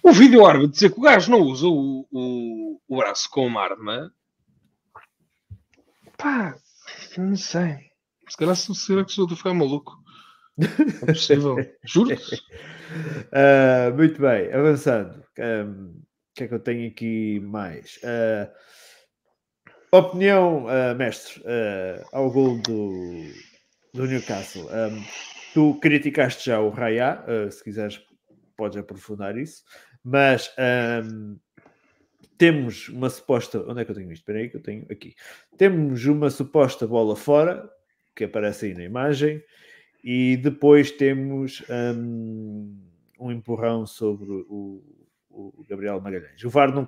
O 0.03 0.13
vídeo 0.13 0.45
árbitro 0.47 0.73
dizer 0.73 0.93
que 0.93 0.99
o 0.99 1.03
gajo 1.03 1.31
não 1.31 1.41
usa 1.41 1.67
o, 1.67 2.07
o, 2.13 2.81
o 2.89 2.97
braço 2.97 3.29
como 3.31 3.59
arma. 3.59 4.13
Pá, 6.17 6.55
não 7.17 7.37
sei. 7.37 7.79
Se 8.29 8.37
calhar 8.37 8.57
se 8.57 8.75
será 8.75 9.05
que 9.05 9.13
sou 9.13 9.27
de 9.27 9.37
ficar 9.37 9.55
maluco. 9.55 9.93
É 11.03 11.07
possível, 11.07 11.57
juro. 11.85 12.17
Uh, 13.33 13.95
muito 13.95 14.21
bem, 14.21 14.53
avançando. 14.53 15.25
Um, 15.39 15.91
o 16.01 16.35
que 16.35 16.45
é 16.45 16.49
que 16.49 16.55
eu 16.55 16.61
tenho 16.61 16.89
aqui 16.89 17.41
mais? 17.41 17.99
Uh, 18.03 18.51
opinião, 19.97 20.67
uh, 20.67 20.95
mestre, 20.97 21.43
ao 22.13 22.31
gol 22.31 22.61
do, 22.63 23.33
do 23.93 24.07
Newcastle. 24.07 24.67
Um, 24.67 25.05
tu 25.53 25.79
criticaste 25.81 26.47
já 26.47 26.61
o 26.61 26.71
Raya, 26.71 27.25
se 27.51 27.63
quiseres, 27.63 28.01
podes 28.57 28.77
aprofundar 28.77 29.37
isso, 29.37 29.63
mas 30.03 30.53
um, 31.05 31.39
temos 32.37 32.89
uma 32.89 33.09
suposta. 33.09 33.65
Onde 33.69 33.83
é 33.83 33.85
que 33.85 33.91
eu 33.91 33.95
tenho 33.95 34.13
isto? 34.13 34.23
Espera 34.23 34.39
aí 34.39 34.49
que 34.49 34.57
eu 34.57 34.63
tenho 34.63 34.87
aqui. 34.91 35.15
Temos 35.57 36.05
uma 36.07 36.31
suposta 36.31 36.87
bola 36.87 37.15
fora 37.15 37.71
que 38.15 38.25
aparece 38.25 38.67
aí 38.67 38.75
na 38.75 38.85
imagem 38.85 39.43
e 40.05 40.37
depois 40.37 40.91
temos 40.91 41.63
um, 41.97 42.79
um 43.19 43.33
empurrão 43.33 43.87
sobre 43.87 44.31
o, 44.31 44.85
o, 45.31 45.65
Gabriel 45.67 45.99
Magalhães. 45.99 46.45
O 46.45 46.51
VAR 46.51 46.71
não, 46.75 46.87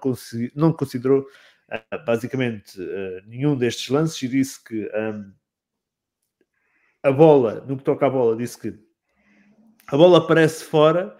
não 0.55 0.73
considerou 0.75 1.23
uh, 1.23 2.05
basicamente 2.05 2.79
uh, 2.79 3.27
nenhum 3.27 3.57
destes 3.57 3.89
lances 3.89 4.23
e 4.23 4.29
disse 4.29 4.63
que 4.63 4.85
um, 4.95 5.33
a 7.03 7.11
bola, 7.11 7.65
no 7.67 7.79
que 7.79 7.85
toca 7.85 8.07
à 8.07 8.11
bola, 8.11 8.37
disse 8.37 8.61
que 8.61 8.79
a 9.89 9.97
bola 9.97 10.19
aparece 10.19 10.63
fora, 10.65 11.17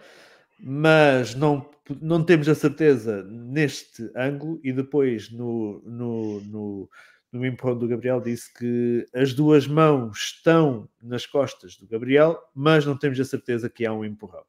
mas 0.59 1.33
não, 1.33 1.67
não 1.99 2.23
temos 2.23 2.47
a 2.47 2.53
certeza 2.53 3.23
neste 3.23 4.11
ângulo 4.15 4.59
e 4.63 4.71
depois 4.71 5.31
no, 5.31 5.81
no, 5.83 6.41
no 6.41 6.89
no 7.37 7.45
empurrão 7.45 7.77
do 7.77 7.87
Gabriel, 7.87 8.19
disse 8.19 8.53
que 8.53 9.07
as 9.13 9.33
duas 9.33 9.67
mãos 9.67 10.17
estão 10.17 10.89
nas 11.01 11.25
costas 11.25 11.77
do 11.77 11.87
Gabriel, 11.87 12.41
mas 12.53 12.85
não 12.85 12.97
temos 12.97 13.19
a 13.19 13.25
certeza 13.25 13.69
que 13.69 13.85
há 13.85 13.93
um 13.93 14.03
empurrão. 14.03 14.43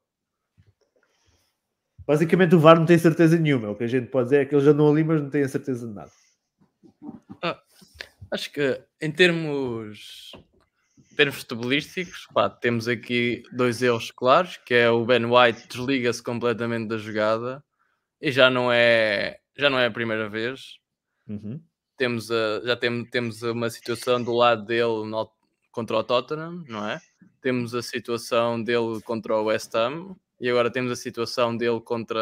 Basicamente, 2.07 2.55
o 2.55 2.59
VAR 2.59 2.78
não 2.78 2.86
tem 2.86 2.99
certeza 2.99 3.39
nenhuma. 3.39 3.70
O 3.70 3.76
que 3.76 3.84
a 3.84 3.89
gente 3.89 4.09
pode 4.09 4.30
dizer 4.30 4.41
é 4.41 4.45
que 4.47 4.55
eles 4.55 4.66
andam 4.66 4.91
ali, 4.91 5.05
mas 5.05 5.20
não 5.20 5.28
têm 5.28 5.43
a 5.43 5.49
certeza 5.49 5.86
de 5.86 5.93
nada. 5.93 6.11
Ah, 7.43 7.61
acho 8.30 8.51
que 8.51 8.82
em 9.01 9.12
termos, 9.12 10.32
em 11.12 11.14
termos 11.14 11.36
futebolísticos, 11.36 12.26
pá, 12.32 12.49
temos 12.49 12.89
aqui 12.89 13.43
dois 13.53 13.82
erros 13.82 14.11
claros, 14.11 14.57
que 14.57 14.72
é 14.72 14.89
o 14.89 15.05
Ben 15.05 15.26
White 15.26 15.68
desliga-se 15.68 16.22
completamente 16.22 16.89
da 16.89 16.97
jogada 16.97 17.62
e 18.20 18.32
já 18.32 18.49
não 18.49 18.72
é, 18.72 19.39
já 19.57 19.68
não 19.68 19.78
é 19.78 19.86
a 19.86 19.91
primeira 19.91 20.30
vez. 20.30 20.78
Uhum 21.28 21.62
temos 21.99 22.30
a, 22.30 22.61
já 22.64 22.76
tem, 22.76 23.05
temos 23.05 23.42
uma 23.42 23.68
situação 23.68 24.22
do 24.22 24.32
lado 24.32 24.64
dele 24.64 25.05
no, 25.05 25.30
contra 25.70 25.99
o 25.99 26.05
Tottenham, 26.05 26.64
não 26.66 26.88
é? 26.88 26.99
Temos 27.42 27.74
a 27.74 27.82
situação 27.82 28.62
dele 28.62 29.01
contra 29.05 29.36
o 29.36 29.44
West 29.44 29.74
Ham 29.74 30.16
e 30.40 30.49
agora 30.49 30.70
temos 30.70 30.90
a 30.92 30.96
situação 30.96 31.57
dele 31.57 31.80
contra, 31.80 32.18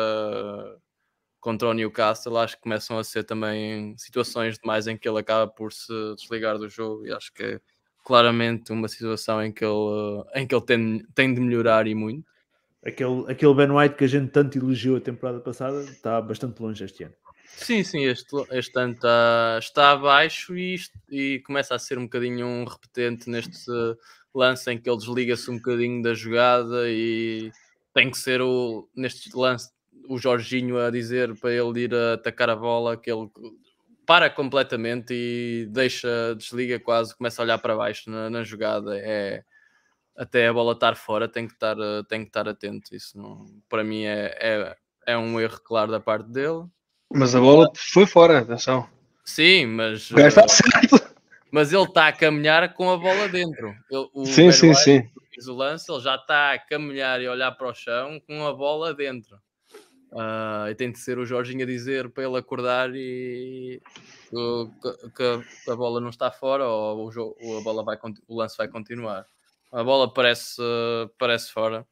contra 1.39 1.68
o 1.68 1.74
Newcastle. 1.74 2.39
Acho 2.39 2.57
que 2.57 2.62
começam 2.62 2.99
a 2.99 3.05
ser 3.05 3.24
também 3.24 3.97
situações 3.99 4.59
demais 4.59 4.87
em 4.87 4.97
que 4.97 5.09
ele 5.09 5.20
acaba 5.20 5.47
por 5.47 5.72
se 5.72 5.93
desligar 6.16 6.59
do 6.59 6.68
jogo 6.68 7.07
e 7.07 7.12
acho 7.12 7.32
que 7.32 7.43
é 7.43 7.61
claramente 8.05 8.73
uma 8.73 8.89
situação 8.89 9.43
em 9.43 9.53
que 9.53 9.65
ele, 9.65 10.24
em 10.35 10.47
que 10.47 10.55
ele 10.55 10.65
tem, 10.65 11.07
tem 11.15 11.35
de 11.35 11.40
melhorar 11.40 11.86
e 11.86 11.94
muito. 11.94 12.27
Aquele, 12.85 13.31
aquele 13.31 13.55
Ben 13.55 13.70
White 13.70 13.97
que 13.97 14.05
a 14.05 14.09
gente 14.09 14.31
tanto 14.31 14.57
elogiou 14.57 14.97
a 14.97 15.01
temporada 15.01 15.40
passada 15.40 15.82
está 15.82 16.20
bastante 16.23 16.62
longe 16.62 16.85
este 16.85 17.05
ano. 17.05 17.15
Sim, 17.57 17.83
sim, 17.83 18.05
este, 18.05 18.37
este 18.51 18.78
ano 18.78 18.93
está, 18.93 19.59
está 19.59 19.91
abaixo 19.93 20.57
e, 20.57 20.77
e 21.11 21.41
começa 21.41 21.74
a 21.74 21.78
ser 21.78 21.99
um 21.99 22.03
bocadinho 22.03 22.47
um 22.47 22.65
repetente 22.65 23.28
neste 23.31 23.70
lance 24.35 24.70
em 24.70 24.78
que 24.78 24.89
ele 24.89 24.99
desliga-se 24.99 25.51
um 25.51 25.57
bocadinho 25.57 26.03
da 26.03 26.12
jogada 26.15 26.89
e 26.89 27.51
tem 27.95 28.11
que 28.11 28.19
ser 28.19 28.43
o, 28.43 28.89
neste 28.95 29.35
lance 29.35 29.70
o 30.09 30.19
Jorginho 30.19 30.78
a 30.78 30.91
dizer 30.91 31.35
para 31.41 31.51
ele 31.51 31.81
ir 31.81 31.95
atacar 31.95 32.51
a 32.51 32.55
bola 32.57 32.97
que 32.97 33.11
ele 33.11 33.28
para 34.05 34.31
completamente 34.31 35.12
e 35.12 35.66
deixa, 35.70 36.35
desliga 36.37 36.78
quase, 36.78 37.16
começa 37.16 37.43
a 37.43 37.45
olhar 37.45 37.59
para 37.59 37.74
baixo 37.74 38.09
na, 38.11 38.31
na 38.31 38.45
jogada. 38.45 38.97
É, 38.97 39.43
até 40.15 40.47
a 40.47 40.53
bola 40.53 40.74
estar 40.74 40.95
fora 40.95 41.27
tem 41.28 41.49
que 41.49 41.55
estar, 41.55 41.77
tem 42.09 42.20
que 42.20 42.28
estar 42.28 42.47
atento. 42.49 42.95
Isso 42.95 43.19
não, 43.19 43.47
para 43.69 43.83
mim 43.83 44.05
é, 44.05 44.37
é, 44.41 44.77
é 45.07 45.19
um 45.19 45.41
erro 45.41 45.61
claro 45.62 45.91
da 45.91 45.99
parte 45.99 46.31
dele 46.31 46.66
mas 47.12 47.35
a 47.35 47.41
bola 47.41 47.70
foi 47.74 48.07
fora, 48.07 48.39
atenção. 48.39 48.89
Sim, 49.24 49.66
mas. 49.66 50.11
O 50.11 50.19
está 50.19 50.47
certo. 50.49 51.16
Mas 51.51 51.73
ele 51.73 51.85
está 51.85 52.09
a 52.09 52.12
caminhar 52.12 52.74
com 52.74 52.91
a 52.91 52.97
bola 52.97 53.28
dentro. 53.28 53.69
Ele, 53.91 54.09
o 54.12 54.27
sim, 54.27 54.53
sim, 54.53 54.74
sim. 54.74 55.09
o 55.49 55.53
lance, 55.53 55.91
ele 55.91 56.01
já 56.01 56.16
está 56.16 56.53
a 56.53 56.59
caminhar 56.59 57.20
e 57.20 57.28
olhar 57.28 57.53
para 57.53 57.69
o 57.69 57.74
chão 57.74 58.20
com 58.27 58.47
a 58.47 58.53
bola 58.53 58.93
dentro. 58.93 59.37
Uh, 60.12 60.69
e 60.70 60.74
tem 60.74 60.91
de 60.91 60.99
ser 60.99 61.19
o 61.19 61.27
Jorginho 61.27 61.65
a 61.65 61.66
dizer 61.66 62.09
para 62.11 62.24
ele 62.24 62.39
acordar 62.39 62.91
e 62.95 63.83
que, 64.31 65.11
que 65.15 65.70
a 65.70 65.77
bola 65.77 66.01
não 66.01 66.11
está 66.11 66.31
fora 66.31 66.66
ou 66.66 67.07
o, 67.07 67.11
jogo, 67.11 67.37
a 67.59 67.61
bola 67.62 67.85
vai, 67.85 67.99
o 68.28 68.37
lance 68.37 68.57
vai 68.57 68.69
continuar. 68.69 69.27
A 69.73 69.85
bola 69.85 70.12
parece, 70.12 70.62
parece 71.19 71.53
fora. 71.53 71.87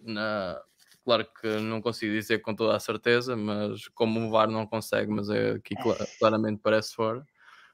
Na, 0.00 0.60
Claro 1.08 1.26
que 1.40 1.46
não 1.60 1.80
consigo 1.80 2.12
dizer 2.12 2.40
com 2.40 2.54
toda 2.54 2.76
a 2.76 2.78
certeza, 2.78 3.34
mas 3.34 3.88
como 3.94 4.20
o 4.20 4.30
VAR 4.30 4.46
não 4.50 4.66
consegue, 4.66 5.10
mas 5.10 5.30
é 5.30 5.52
aqui 5.52 5.74
claramente 6.20 6.60
parece 6.62 6.94
fora. 6.94 7.24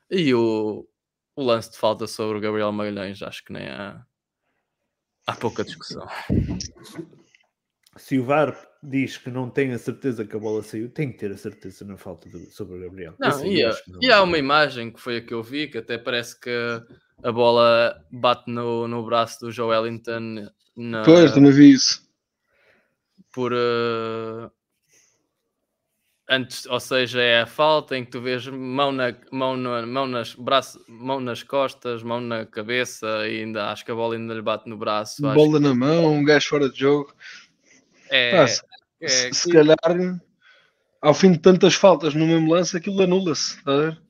E 0.09 0.33
o, 0.33 0.87
o 1.35 1.43
lance 1.43 1.73
de 1.73 1.77
falta 1.77 2.07
sobre 2.07 2.39
o 2.39 2.41
Gabriel 2.41 2.71
Magalhães, 2.71 3.21
acho 3.23 3.45
que 3.45 3.53
nem 3.53 3.67
há, 3.67 4.07
há 5.27 5.35
pouca 5.35 5.65
discussão. 5.65 6.07
Se 7.97 8.21
o 8.21 8.25
VAR 8.25 8.57
diz 8.81 9.19
que 9.19 9.33
não 9.33 9.51
tem 9.51 9.73
a 9.73 9.79
certeza 9.81 10.25
que 10.25 10.37
a 10.37 10.39
bola 10.39 10.63
saiu, 10.63 10.89
tem 10.89 11.11
que 11.11 11.19
ter 11.19 11.33
a 11.33 11.37
certeza 11.37 11.85
na 11.85 11.97
falta 11.97 12.29
do, 12.29 12.39
sobre 12.53 12.77
o 12.77 12.81
Gabriel. 12.83 13.17
Não, 13.19 13.37
aí 13.37 13.59
e, 13.59 13.65
não- 13.89 14.01
e 14.01 14.13
há 14.13 14.23
uma 14.23 14.39
imagem 14.39 14.93
que 14.93 15.01
foi 15.01 15.17
a 15.17 15.21
que 15.21 15.35
eu 15.35 15.43
vi 15.43 15.67
que 15.67 15.79
até 15.79 15.99
parece 15.99 16.39
que 16.39 16.51
a 17.21 17.33
bola 17.33 18.01
bate 18.13 18.49
no, 18.49 18.87
no 18.87 19.05
braço 19.05 19.41
do 19.41 19.51
Joe 19.51 19.71
Wellington 19.71 20.49
na, 20.77 21.03
Pois, 21.03 21.33
também 21.33 21.51
vi 21.51 21.73
isso. 21.73 22.04
Por 23.35 23.53
eh, 23.53 24.49
antes, 26.31 26.67
ou 26.67 26.81
seja, 26.81 27.21
é 27.21 27.43
a 27.43 27.47
falta 27.47 27.97
em 27.97 28.05
que 28.05 28.13
tu 28.13 28.21
vês 28.21 28.47
mão, 28.47 28.93
na, 28.93 29.15
mão, 29.31 29.57
na, 29.57 29.85
mão, 29.87 30.07
nas, 30.07 30.35
braço, 30.35 30.81
mão 30.89 31.21
nas 31.21 31.43
costas, 31.43 32.03
mão 32.03 32.21
na 32.21 32.47
cabeça, 32.47 33.07
e 33.29 33.41
ainda 33.41 33.71
acho 33.71 33.85
que 33.85 33.91
a 33.91 33.95
bola 33.95 34.15
ainda 34.15 34.33
lhe 34.35 34.43
bate 34.43 34.69
no 34.69 34.77
braço. 34.77 35.21
Bola 35.23 35.61
na 35.61 35.75
mão, 35.75 36.07
um 36.15 36.25
gajo 36.25 36.49
fora 36.49 36.69
de 36.71 36.79
jogo. 36.79 37.13
que 38.09 38.15
é, 38.15 38.47
se, 38.47 38.63
é- 39.01 39.09
se- 39.09 39.35
se 39.35 39.51
calhar, 39.51 39.77
ao 41.03 41.13
fim 41.15 41.33
de 41.33 41.39
tantas 41.39 41.75
faltas 41.75 42.15
no 42.15 42.27
mesmo 42.27 42.53
lance, 42.53 42.77
aquilo 42.77 43.03
anula-se. 43.03 43.63
Ver? 43.65 44.01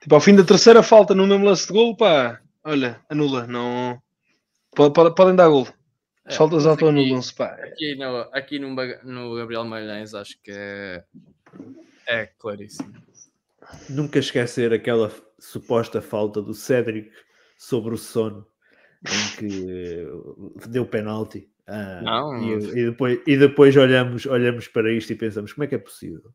Tipo, 0.00 0.14
ao 0.14 0.20
fim 0.20 0.34
da 0.36 0.44
terceira 0.44 0.82
falta 0.82 1.14
no 1.14 1.26
mesmo 1.26 1.44
lance 1.46 1.66
de 1.66 1.72
gol, 1.72 1.96
pá, 1.96 2.40
olha, 2.64 3.00
anula. 3.08 3.46
Não... 3.46 4.00
Pode- 4.74 4.92
pode- 4.92 5.14
podem 5.14 5.34
dar 5.34 5.48
gol. 5.48 5.66
As 6.26 6.34
é, 6.34 6.36
faltas 6.38 6.64
mas 6.64 6.74
aqui- 6.74 6.84
auto-anulam-se, 6.84 7.34
pá. 7.34 7.46
Aqui, 7.54 7.94
no, 7.96 8.16
aqui 8.32 8.58
no, 8.58 8.74
no 9.04 9.36
Gabriel 9.36 9.64
Magalhães 9.64 10.12
acho 10.14 10.36
que 10.42 10.50
é, 10.52 11.04
é 12.06 12.26
claríssimo. 12.38 12.92
Nunca 13.88 14.18
esquecer 14.18 14.72
aquela 14.72 15.10
suposta 15.38 16.00
falta 16.02 16.42
do 16.42 16.52
Cédric 16.54 17.10
sobre 17.56 17.94
o 17.94 17.98
sono 17.98 18.46
em 19.04 19.36
que 19.36 19.66
eh, 19.70 20.68
deu 20.68 20.84
penalti. 20.86 21.48
Ah, 21.66 22.00
Não. 22.02 22.38
e, 22.40 22.54
e 22.80 22.84
depois, 22.86 23.20
e 23.26 23.36
depois 23.36 23.76
olhamos, 23.76 24.24
olhamos 24.26 24.68
para 24.68 24.92
isto 24.92 25.12
e 25.12 25.16
pensamos 25.16 25.52
como 25.52 25.64
é 25.64 25.66
que 25.66 25.74
é 25.74 25.78
possível? 25.78 26.30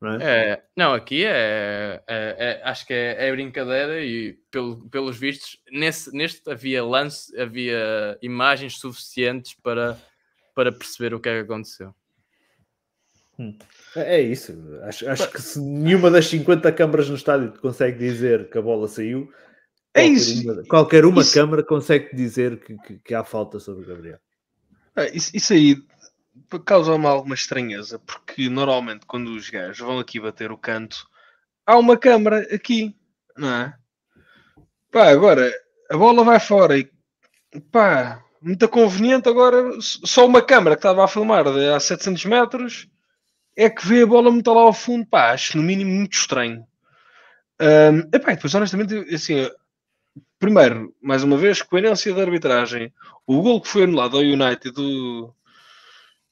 Não 0.00 0.14
é? 0.14 0.18
É, 0.52 0.62
não, 0.74 0.94
aqui 0.94 1.24
é, 1.26 2.02
é- 2.08 2.36
é- 2.38 2.60
acho 2.64 2.86
que 2.86 2.94
é, 2.94 3.28
é 3.28 3.32
brincadeira 3.32 4.02
e 4.02 4.32
pelo- 4.50 4.88
pelos 4.88 5.18
vistos, 5.18 5.58
nesse, 5.70 6.10
neste 6.16 6.48
havia 6.50 6.82
lance, 6.82 7.38
havia 7.38 8.16
imagens 8.22 8.78
suficientes 8.78 9.54
para, 9.62 9.98
para 10.54 10.72
perceber 10.72 11.12
o 11.12 11.20
que 11.20 11.28
é 11.28 11.34
que 11.34 11.44
aconteceu. 11.52 11.94
É 13.96 14.16
é 14.16 14.20
isso. 14.20 14.52
Acho, 14.82 15.08
acho 15.08 15.30
que 15.32 15.40
se 15.40 15.60
nenhuma 15.60 16.10
das 16.10 16.26
50 16.28 16.70
câmaras 16.72 17.08
no 17.08 17.16
estádio 17.16 17.52
consegue 17.60 17.98
dizer 17.98 18.50
que 18.50 18.58
a 18.58 18.62
bola 18.62 18.86
saiu, 18.86 19.30
É 19.94 20.02
qualquer 20.02 20.12
isso. 20.12 20.42
uma, 20.52 20.62
qualquer 20.64 21.04
uma 21.04 21.20
Isso- 21.22 21.34
câmara 21.34 21.62
consegue 21.62 22.14
dizer 22.14 22.58
que, 22.60 22.76
que- 22.78 22.98
que 22.98 23.14
há 23.14 23.24
falta 23.24 23.58
sobre 23.58 23.84
o 23.84 23.86
Gabriel. 23.86 24.18
Isso, 25.14 25.30
isso 25.34 25.52
aí 25.54 25.76
causa-me 26.64 27.06
alguma 27.06 27.34
estranheza, 27.34 27.98
porque 27.98 28.48
normalmente 28.48 29.06
quando 29.06 29.28
os 29.28 29.48
gajos 29.50 29.78
vão 29.78 29.98
aqui 29.98 30.20
bater 30.20 30.50
o 30.52 30.58
canto, 30.58 31.06
há 31.66 31.76
uma 31.76 31.96
câmara 31.96 32.46
aqui, 32.54 32.96
não 33.36 33.48
é? 33.48 33.74
Pá, 34.90 35.08
agora 35.10 35.52
a 35.90 35.96
bola 35.96 36.24
vai 36.24 36.40
fora 36.40 36.78
e 36.78 36.90
pá, 37.70 38.22
muito 38.40 38.68
conveniente. 38.68 39.28
Agora 39.28 39.76
só 39.80 40.26
uma 40.26 40.42
câmara 40.42 40.76
que 40.76 40.80
estava 40.80 41.04
a 41.04 41.08
filmar 41.08 41.44
de 41.44 41.68
a 41.68 41.78
700 41.78 42.24
metros 42.24 42.88
é 43.56 43.68
que 43.68 43.86
vê 43.86 44.02
a 44.02 44.06
bola 44.06 44.30
muito 44.30 44.52
lá 44.52 44.62
ao 44.62 44.72
fundo, 44.72 45.06
pá, 45.06 45.32
acho 45.32 45.56
no 45.56 45.62
mínimo 45.62 45.90
muito 45.90 46.14
estranho. 46.14 46.66
Epá, 48.12 48.32
e 48.32 48.36
depois, 48.36 48.54
honestamente, 48.54 48.94
assim, 49.14 49.50
primeiro, 50.38 50.94
mais 51.02 51.22
uma 51.22 51.36
vez, 51.36 51.60
coerência 51.60 52.14
da 52.14 52.22
arbitragem. 52.22 52.92
O 53.26 53.42
gol 53.42 53.60
que 53.60 53.68
foi 53.68 53.84
anulado 53.84 54.16
ao 54.16 54.22
United 54.22 54.72
do. 54.72 55.34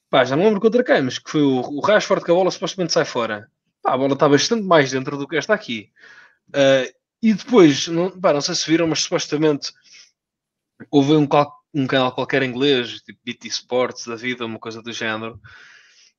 Pá, 0.09 0.23
já 0.25 0.35
não 0.35 0.45
lembro 0.45 0.59
contra 0.59 0.83
quem, 0.83 1.03
mas 1.03 1.19
que 1.19 1.29
foi 1.29 1.41
o, 1.41 1.61
o 1.61 1.79
Rashford 1.81 2.23
que 2.23 2.31
a 2.31 2.33
bola 2.33 2.51
supostamente 2.51 2.93
sai 2.93 3.05
fora. 3.05 3.49
Pá, 3.83 3.93
a 3.93 3.97
bola 3.97 4.13
está 4.13 4.27
bastante 4.27 4.63
mais 4.63 4.91
dentro 4.91 5.17
do 5.17 5.27
que 5.27 5.37
esta 5.37 5.53
aqui. 5.53 5.91
Ah, 6.53 6.85
e 7.21 7.33
depois, 7.33 7.87
não, 7.87 8.09
pá, 8.19 8.33
não 8.33 8.41
sei 8.41 8.55
se 8.55 8.69
viram, 8.69 8.87
mas 8.87 9.01
supostamente 9.01 9.71
houve 10.89 11.13
um, 11.13 11.27
um 11.73 11.87
canal 11.87 12.11
qualquer 12.13 12.43
inglês, 12.43 13.01
tipo 13.01 13.19
BT 13.23 13.47
Sports 13.49 14.07
da 14.07 14.15
vida, 14.15 14.45
uma 14.45 14.59
coisa 14.59 14.81
do 14.81 14.91
género, 14.93 15.39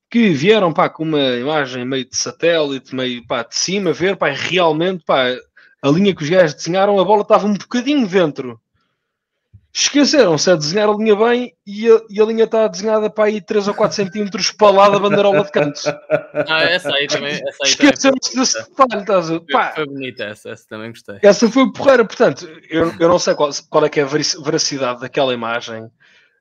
que 0.09 0.29
vieram 0.29 0.73
pá, 0.73 0.89
com 0.89 1.03
uma 1.03 1.35
imagem 1.37 1.85
meio 1.85 2.07
de 2.07 2.15
satélite, 2.15 2.93
meio 2.95 3.25
pá, 3.25 3.43
de 3.43 3.55
cima, 3.55 3.93
ver 3.93 4.15
pá, 4.17 4.29
realmente 4.29 5.03
pá, 5.03 5.35
a 5.81 5.89
linha 5.89 6.15
que 6.15 6.23
os 6.23 6.29
gajos 6.29 6.55
desenharam, 6.55 6.99
a 6.99 7.05
bola 7.05 7.23
estava 7.23 7.47
um 7.47 7.53
bocadinho 7.53 8.07
dentro. 8.07 8.61
Esqueceram-se 9.73 10.51
a 10.51 10.55
desenhar 10.55 10.89
a 10.89 10.93
linha 10.93 11.15
bem 11.15 11.53
e 11.65 11.89
a, 11.89 12.01
e 12.09 12.21
a 12.21 12.25
linha 12.25 12.43
está 12.43 12.67
desenhada 12.67 13.09
para 13.09 13.25
aí 13.25 13.39
3 13.39 13.69
ou 13.69 13.73
4 13.73 13.95
centímetros 13.95 14.51
para 14.51 14.69
lá 14.69 14.89
da 14.89 14.99
bandeirola 14.99 15.43
de 15.43 15.51
cantos. 15.51 15.83
Ah, 16.47 16.63
essa 16.63 16.93
aí 16.93 17.07
também, 17.07 17.41
Esqueceram-se 17.63 18.35
desse 18.35 18.57
detalhe, 18.69 19.01
estás 19.01 19.31
a 19.31 19.39
Pá, 19.51 19.71
foi 19.75 19.85
bonita 19.85 20.23
essa, 20.25 20.49
essa 20.49 20.65
também 20.67 20.89
gostei. 20.89 21.17
essa 21.21 21.49
foi 21.49 21.71
porreira, 21.71 22.03
portanto, 22.05 22.47
eu, 22.69 22.93
eu 22.99 23.09
não 23.09 23.19
sei 23.19 23.33
qual, 23.35 23.49
qual 23.69 23.85
é 23.85 23.89
que 23.89 23.99
é 23.99 24.03
a 24.03 24.05
verac- 24.07 24.41
veracidade 24.43 25.01
daquela 25.01 25.33
imagem, 25.33 25.89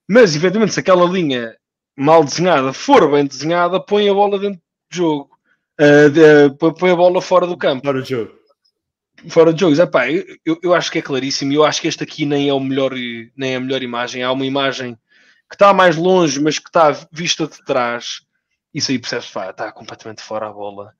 mas 0.08 0.34
eventualmente 0.34 0.74
se 0.74 0.80
aquela 0.80 1.04
linha 1.04 1.54
mal 1.96 2.24
desenhada 2.24 2.72
for 2.72 3.10
bem 3.10 3.26
desenhada, 3.26 3.78
põe 3.80 4.08
a 4.08 4.14
bola 4.14 4.38
dentro 4.38 4.58
do 4.90 4.96
jogo. 4.96 5.30
Ah, 5.78 6.08
de- 6.08 6.54
põe- 6.56 6.74
põe 6.74 6.90
a 6.90 6.96
bola 6.96 7.20
fora 7.22 7.46
do 7.46 7.56
campo, 7.56 7.84
Fora 7.84 8.02
de 8.02 8.10
jogo. 8.10 8.32
Fora 9.28 9.52
de 9.52 9.60
jogos. 9.60 9.78
Epá, 9.78 10.10
eu, 10.10 10.58
eu, 10.62 10.74
acho 10.74 10.90
que 10.90 10.98
é 10.98 11.02
claríssimo. 11.02 11.52
Eu 11.52 11.64
acho 11.64 11.80
que 11.80 11.88
este 11.88 12.02
aqui 12.02 12.24
nem 12.24 12.48
é 12.48 12.54
o 12.54 12.60
melhor, 12.60 12.92
nem 13.36 13.54
é 13.54 13.56
a 13.56 13.60
melhor 13.60 13.82
imagem. 13.82 14.22
Há 14.22 14.32
uma 14.32 14.46
imagem 14.46 14.96
que 15.48 15.54
está 15.54 15.72
mais 15.74 15.96
longe, 15.96 16.40
mas 16.40 16.58
que 16.58 16.68
está 16.68 16.90
vista 17.12 17.46
de 17.46 17.64
trás. 17.64 18.22
Isso 18.72 18.90
aí 18.90 18.98
percebe-se, 18.98 19.32
pá, 19.32 19.50
está 19.50 19.72
completamente 19.72 20.22
fora 20.22 20.48
a 20.48 20.52
bola. 20.52 20.94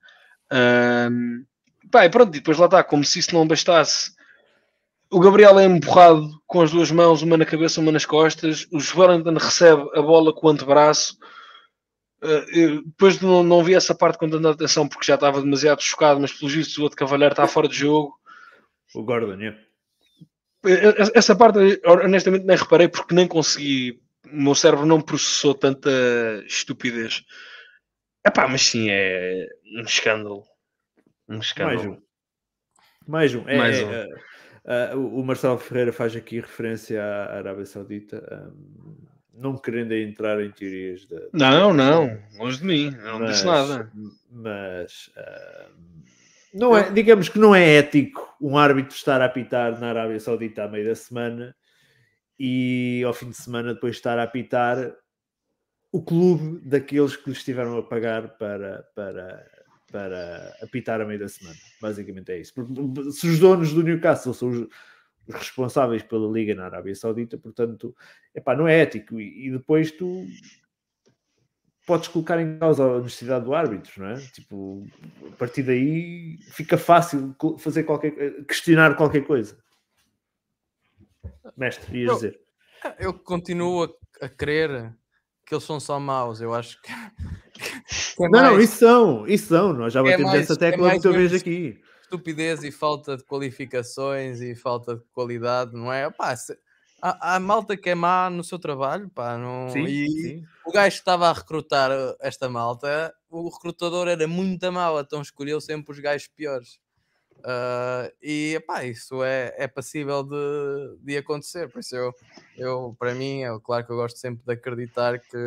Pá, 1.91 2.05
e 2.05 2.11
pronto, 2.11 2.31
depois 2.31 2.59
lá 2.59 2.67
está, 2.67 2.83
como 2.83 3.05
se 3.05 3.19
isso 3.21 3.35
não 3.35 3.47
bastasse. 3.47 4.13
O 5.11 5.19
Gabriel 5.19 5.59
é 5.59 5.65
empurrado 5.65 6.41
com 6.47 6.63
as 6.63 6.71
duas 6.71 6.91
mãos, 6.91 7.23
uma 7.23 7.37
na 7.37 7.45
cabeça, 7.45 7.81
uma 7.81 7.91
nas 7.91 8.05
costas. 8.05 8.67
O 8.73 8.79
Wellington 9.01 9.35
recebe 9.35 9.89
a 9.95 10.03
bola 10.03 10.33
com 10.33 10.47
o 10.47 10.51
antebraço. 10.51 11.17
Uh, 12.23 12.45
eu 12.53 12.83
depois 12.85 13.21
não, 13.21 13.43
não 13.43 13.65
vi 13.65 13.75
essa 13.75 13.95
parte 13.95 14.19
com 14.19 14.29
tanta 14.29 14.51
atenção 14.51 14.87
porque 14.87 15.07
já 15.07 15.15
estava 15.15 15.41
demasiado 15.41 15.83
chocado, 15.83 16.21
mas 16.21 16.33
pelo 16.33 16.51
visto 16.51 16.79
o 16.79 16.83
outro 16.83 16.99
cavalheiro 16.99 17.33
está 17.33 17.47
fora 17.47 17.69
de 17.69 17.77
jogo. 17.77 18.19
O 18.93 19.05
Gordon, 19.05 19.41
é. 19.41 19.57
Eh, 20.67 20.95
Essa 21.15 21.37
parte, 21.37 21.81
honestamente, 21.87 22.45
nem 22.45 22.57
reparei 22.57 22.89
porque 22.89 23.15
nem 23.15 23.27
consegui. 23.27 24.03
O 24.27 24.37
meu 24.37 24.55
cérebro 24.55 24.85
não 24.85 25.01
processou 25.01 25.55
tanta 25.55 25.91
estupidez. 26.47 27.25
Epá, 28.27 28.47
mas 28.47 28.63
sim, 28.63 28.89
é 28.91 29.47
um 29.77 29.83
escândalo. 29.83 30.45
Um 31.29 31.35
Mais 31.35 31.47
escândalo. 31.47 31.93
um. 31.93 32.03
Mais 33.07 33.35
um. 33.35 33.49
É, 33.49 33.57
Mais 33.57 33.79
é, 33.79 33.85
um. 33.85 33.93
é, 33.93 34.09
é, 34.65 34.95
o 34.95 35.23
Marcelo 35.23 35.59
Ferreira 35.59 35.93
faz 35.93 36.15
aqui 36.15 36.41
referência 36.41 37.03
à 37.03 37.39
Arábia 37.39 37.65
Saudita, 37.65 38.53
hum, 38.53 39.07
não 39.41 39.57
querendo 39.57 39.93
entrar 39.93 40.43
em 40.43 40.51
teorias 40.51 41.07
da. 41.07 41.21
Não, 41.33 41.73
não, 41.73 42.19
longe 42.39 42.59
de 42.59 42.65
mim, 42.65 42.95
eu 43.05 43.19
não 43.19 43.27
disse 43.27 43.45
nada. 43.45 43.91
Mas 44.31 45.11
hum, 45.17 46.03
não 46.53 46.77
é, 46.77 46.91
digamos 46.91 47.29
que 47.29 47.39
não 47.39 47.55
é 47.55 47.77
ético 47.77 48.37
um 48.41 48.59
árbitro 48.59 48.95
estar 48.95 49.21
a 49.21 49.27
apitar 49.27 49.81
na 49.81 49.89
Arábia 49.89 50.21
Saudita 50.21 50.65
à 50.65 50.69
meio 50.69 50.87
da 50.87 50.95
semana 50.95 51.55
e 52.39 53.03
ao 53.07 53.13
fim 53.13 53.31
de 53.31 53.37
semana 53.37 53.75
depois 53.75 53.97
estar 53.97 54.19
a 54.19 54.25
apitar 54.25 54.95
o 55.93 56.03
clube 56.03 56.61
daqueles 56.67 57.17
que 57.17 57.31
lhe 57.31 57.37
estiveram 57.37 57.77
a 57.79 57.83
pagar 57.83 58.37
para, 58.39 58.85
para, 58.95 59.47
para 59.91 60.57
apitar 60.63 61.01
a 61.01 61.05
meio 61.05 61.19
da 61.19 61.29
semana. 61.29 61.57
Basicamente 61.81 62.31
é 62.31 62.39
isso. 62.39 62.55
Porque 62.55 62.73
se 63.13 63.27
os 63.27 63.39
donos 63.39 63.73
do 63.73 63.83
Newcastle 63.83 64.33
são 64.33 64.49
os, 64.49 64.69
os 65.31 65.35
responsáveis 65.35 66.03
pela 66.03 66.31
liga 66.31 66.55
na 66.55 66.67
Arábia 66.67 66.95
Saudita, 66.95 67.39
portanto, 67.39 67.95
epá, 68.35 68.55
não 68.57 68.69
é 68.69 68.81
ético. 68.81 69.19
E, 69.21 69.47
e 69.47 69.51
depois 69.51 69.91
tu 69.93 70.27
podes 71.87 72.09
colocar 72.09 72.41
em 72.41 72.59
causa 72.59 72.85
a 72.85 72.97
honestidade 72.97 73.45
do 73.45 73.55
árbitro, 73.55 74.03
não 74.03 74.11
é? 74.11 74.15
Tipo, 74.33 74.87
a 75.33 75.37
partir 75.37 75.63
daí 75.63 76.39
fica 76.53 76.77
fácil 76.79 77.35
fazer 77.59 77.83
qualquer 77.85 78.45
questionar 78.45 78.95
qualquer 78.97 79.25
coisa. 79.27 79.59
Mestre, 81.57 81.99
ias 81.99 82.09
Eu- 82.09 82.15
dizer. 82.15 82.41
Eu 82.99 83.13
continuo 83.13 83.85
a, 83.85 84.25
a 84.25 84.29
crer 84.29 84.95
que 85.45 85.55
eles 85.55 85.65
são 85.65 85.79
só 85.81 85.99
maus. 86.01 86.41
Eu 86.41 86.55
acho 86.55 86.81
que. 86.81 86.93
que 88.17 88.25
é 88.25 88.29
Não, 88.29 88.43
não, 88.43 88.53
mais 88.53 88.65
isso 88.65 88.77
são, 88.79 89.27
isso 89.27 89.47
são. 89.49 89.73
Nós 89.73 89.93
já 89.93 90.01
É 90.01 90.05
batemos 90.05 90.31
mais- 90.31 90.43
essa 90.45 90.53
é 90.55 90.57
tecla 90.57 90.87
mais 90.89 91.03
muita 91.05 91.19
vez 91.19 91.33
mesmo 91.33 91.39
aqui. 91.49 91.83
Estupidez 92.11 92.65
e 92.65 92.73
falta 92.73 93.17
de 93.17 93.25
qualificações 93.25 94.41
e 94.41 94.57
falta 94.57 94.97
de 94.97 95.05
qualidade, 95.13 95.73
não 95.75 95.93
é? 95.93 96.11
Pá, 96.11 96.35
se- 96.35 96.59
há, 97.01 97.37
há 97.37 97.41
malta 97.41 97.77
que 97.77 97.91
é 97.91 97.95
má 97.95 98.29
no 98.29 98.43
seu 98.43 98.59
trabalho, 98.59 99.09
pá, 99.11 99.39
não... 99.39 99.69
Sim, 99.71 99.85
e 99.85 100.09
sim. 100.09 100.45
o 100.67 100.73
gajo 100.73 100.97
que 100.97 101.01
estava 101.01 101.29
a 101.29 101.33
recrutar 101.33 101.93
uh, 101.93 102.17
esta 102.21 102.49
malta, 102.49 103.15
o 103.31 103.49
recrutador 103.49 104.09
era 104.09 104.27
muito 104.27 104.71
mau, 104.73 104.99
então 104.99 105.23
escolheu 105.23 105.61
sempre 105.61 105.93
os 105.93 106.01
gajos 106.01 106.29
piores. 106.29 106.81
Uh, 107.39 108.13
e 108.21 108.57
epá, 108.57 108.85
isso 108.85 109.25
é, 109.25 109.55
é 109.57 109.67
passível 109.67 110.23
de, 110.23 110.99
de 111.01 111.17
acontecer. 111.17 111.71
Por 111.71 111.81
isso, 111.81 111.97
eu, 111.97 112.15
eu, 112.55 112.95
para 112.99 113.15
mim, 113.15 113.45
é 113.45 113.49
claro 113.65 113.87
que 113.87 113.93
eu 113.93 113.97
gosto 113.97 114.19
sempre 114.19 114.45
de 114.45 114.53
acreditar 114.53 115.19
que, 115.19 115.39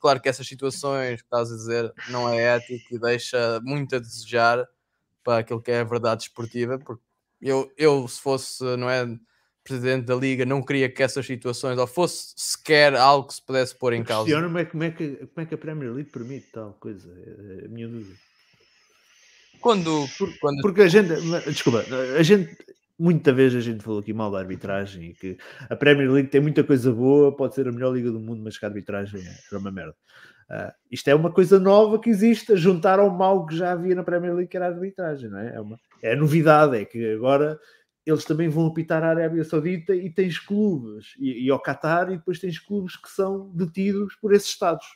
claro 0.00 0.20
que 0.20 0.28
essas 0.28 0.48
situações 0.48 1.20
que 1.20 1.26
estás 1.26 1.52
a 1.52 1.54
dizer 1.54 1.94
não 2.08 2.28
é 2.28 2.56
ético 2.56 2.92
e 2.92 2.98
deixa 2.98 3.60
muito 3.62 3.94
a 3.94 4.00
desejar 4.00 4.66
para 5.26 5.40
aquilo 5.40 5.60
que 5.60 5.72
é 5.72 5.80
a 5.80 5.84
verdade 5.84 6.22
esportiva. 6.22 6.78
Porque 6.78 7.02
eu, 7.42 7.70
eu 7.76 8.06
se 8.06 8.20
fosse, 8.20 8.62
não 8.76 8.88
é? 8.88 9.04
Presidente 9.64 10.04
da 10.04 10.14
Liga, 10.14 10.46
não 10.46 10.62
queria 10.62 10.88
que 10.88 11.02
essas 11.02 11.26
situações, 11.26 11.76
ou 11.76 11.88
fosse 11.88 12.32
sequer 12.36 12.94
algo 12.94 13.26
que 13.26 13.34
se 13.34 13.42
pudesse 13.42 13.74
pôr 13.74 13.94
em 13.94 14.04
causa. 14.04 14.30
Como 14.40 14.58
é, 14.58 14.64
como, 14.64 14.84
é 14.84 14.90
que, 14.92 15.16
como 15.16 15.40
é 15.40 15.44
que 15.44 15.54
a 15.56 15.58
Premier 15.58 15.92
League 15.92 16.08
permite 16.08 16.46
tal 16.52 16.74
coisa? 16.74 17.12
É, 17.12 17.62
é 17.62 17.66
a 17.66 17.68
minha 17.68 17.88
dúvida. 17.88 18.14
Quando, 19.60 20.06
quando... 20.40 20.62
Porque 20.62 20.82
a 20.82 20.88
gente, 20.88 21.08
desculpa, 21.48 21.84
a 22.16 22.22
gente, 22.22 22.56
muita 22.98 23.32
vez 23.32 23.54
a 23.54 23.60
gente 23.60 23.82
falou 23.82 24.00
aqui 24.00 24.12
mal 24.12 24.30
da 24.30 24.38
arbitragem 24.38 25.10
e 25.10 25.14
que 25.14 25.36
a 25.68 25.76
Premier 25.76 26.10
League 26.10 26.28
tem 26.28 26.40
muita 26.40 26.64
coisa 26.64 26.92
boa, 26.92 27.34
pode 27.34 27.54
ser 27.54 27.68
a 27.68 27.72
melhor 27.72 27.94
liga 27.94 28.10
do 28.10 28.20
mundo, 28.20 28.42
mas 28.42 28.58
que 28.58 28.64
a 28.64 28.68
arbitragem 28.68 29.20
é 29.20 29.56
uma 29.56 29.70
merda. 29.70 29.94
Uh, 30.50 30.72
isto 30.90 31.08
é 31.08 31.14
uma 31.14 31.32
coisa 31.32 31.58
nova 31.58 31.98
que 31.98 32.08
existe, 32.08 32.56
juntar 32.56 32.98
ao 33.00 33.10
mal 33.10 33.44
que 33.46 33.56
já 33.56 33.72
havia 33.72 33.94
na 33.94 34.04
Premier 34.04 34.34
League, 34.34 34.48
que 34.48 34.56
era 34.56 34.66
a 34.66 34.70
arbitragem, 34.70 35.28
não 35.28 35.38
é? 35.38 35.56
É, 35.56 35.60
uma, 35.60 35.76
é 36.02 36.14
novidade, 36.14 36.76
é 36.76 36.84
que 36.84 37.12
agora 37.12 37.58
eles 38.04 38.24
também 38.24 38.48
vão 38.48 38.66
apitar 38.66 39.02
a 39.02 39.08
Arábia 39.08 39.42
Saudita 39.42 39.94
e 39.94 40.08
tens 40.08 40.38
clubes, 40.38 41.14
e, 41.18 41.46
e 41.46 41.50
ao 41.50 41.60
Qatar, 41.60 42.12
e 42.12 42.16
depois 42.16 42.38
tens 42.38 42.60
clubes 42.60 42.96
que 42.96 43.10
são 43.10 43.50
detidos 43.50 44.14
por 44.14 44.32
esses 44.32 44.48
Estados 44.48 44.86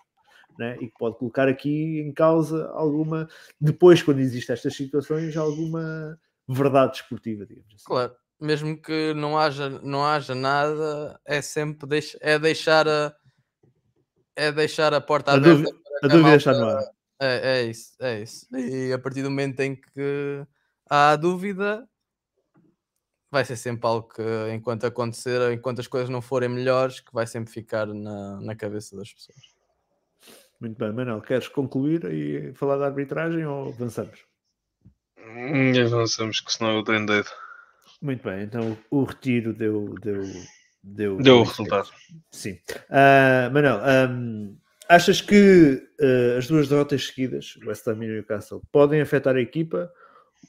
né? 0.60 0.76
e 0.80 0.86
que 0.86 0.94
pode 0.98 1.18
colocar 1.18 1.48
aqui 1.48 2.00
em 2.00 2.12
causa 2.12 2.68
alguma, 2.74 3.26
depois, 3.60 4.02
quando 4.02 4.20
existem 4.20 4.52
estas 4.52 4.76
situações, 4.76 5.36
alguma 5.36 6.18
verdade 6.52 6.96
esportiva, 6.96 7.46
digamos 7.46 7.74
assim. 7.74 7.84
Claro, 7.84 8.14
mesmo 8.40 8.80
que 8.80 9.14
não 9.14 9.38
haja, 9.38 9.68
não 9.68 10.04
haja 10.04 10.34
nada, 10.34 11.20
é 11.24 11.40
sempre 11.42 11.88
deix, 11.88 12.16
é 12.20 12.38
deixar 12.38 12.88
a 12.88 13.14
é 14.36 14.50
deixar 14.50 14.94
a 14.94 15.00
porta 15.00 15.32
a 15.32 15.34
aberta. 15.34 15.56
Dúvida, 15.56 15.78
a 16.02 16.08
dúvida 16.08 16.36
está 16.36 16.52
no 16.54 16.64
ar. 16.66 16.82
É, 17.20 17.58
é 17.58 17.62
isso, 17.64 17.92
é 18.00 18.22
isso. 18.22 18.46
E 18.56 18.92
a 18.92 18.98
partir 18.98 19.22
do 19.22 19.30
momento 19.30 19.60
em 19.60 19.76
que 19.76 20.46
há 20.88 21.14
dúvida, 21.16 21.86
vai 23.30 23.44
ser 23.44 23.56
sempre 23.56 23.86
algo 23.86 24.08
que, 24.08 24.22
enquanto 24.54 24.86
acontecer, 24.86 25.52
enquanto 25.52 25.80
as 25.80 25.86
coisas 25.86 26.08
não 26.08 26.22
forem 26.22 26.48
melhores, 26.48 27.00
que 27.00 27.12
vai 27.12 27.26
sempre 27.26 27.52
ficar 27.52 27.86
na, 27.86 28.40
na 28.40 28.56
cabeça 28.56 28.96
das 28.96 29.12
pessoas. 29.12 29.38
Muito 30.58 30.78
bem, 30.78 30.92
Manuel, 30.92 31.20
queres 31.20 31.48
concluir 31.48 32.04
e 32.04 32.54
falar 32.54 32.78
da 32.78 32.86
arbitragem 32.86 33.44
ou 33.44 33.68
avançamos? 33.68 34.29
Hum, 35.26 35.72
avançamos, 35.84 36.40
que 36.40 36.52
senão 36.52 36.76
eu 36.76 36.84
tenho 36.84 37.06
dedo. 37.06 37.28
Muito 38.00 38.22
bem, 38.22 38.42
então 38.42 38.76
o 38.90 39.04
retiro 39.04 39.52
deu. 39.52 39.94
Deu, 40.00 40.22
deu, 40.82 41.16
deu 41.18 41.40
o 41.40 41.42
resultado. 41.42 41.90
Sim. 42.30 42.58
Uh, 42.88 43.52
Manuel, 43.52 43.80
um, 44.10 44.56
achas 44.88 45.20
que 45.20 45.82
uh, 46.00 46.38
as 46.38 46.46
duas 46.46 46.68
derrotas 46.68 47.06
seguidas, 47.06 47.58
West 47.64 47.86
Ham 47.86 48.04
e 48.04 48.08
Newcastle, 48.08 48.62
podem 48.72 49.00
afetar 49.00 49.36
a 49.36 49.40
equipa 49.40 49.92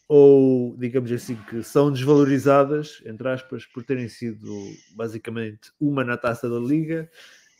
ou, 0.07 0.75
digamos 0.77 1.11
assim, 1.11 1.35
que 1.49 1.63
são 1.63 1.91
desvalorizadas, 1.91 3.01
entre 3.05 3.27
aspas, 3.29 3.65
por 3.65 3.83
terem 3.83 4.07
sido 4.07 4.53
basicamente 4.95 5.71
uma 5.79 6.03
na 6.03 6.17
taça 6.17 6.49
da 6.49 6.59
Liga 6.59 7.09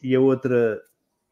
e 0.01 0.15
a 0.15 0.19
outra 0.19 0.81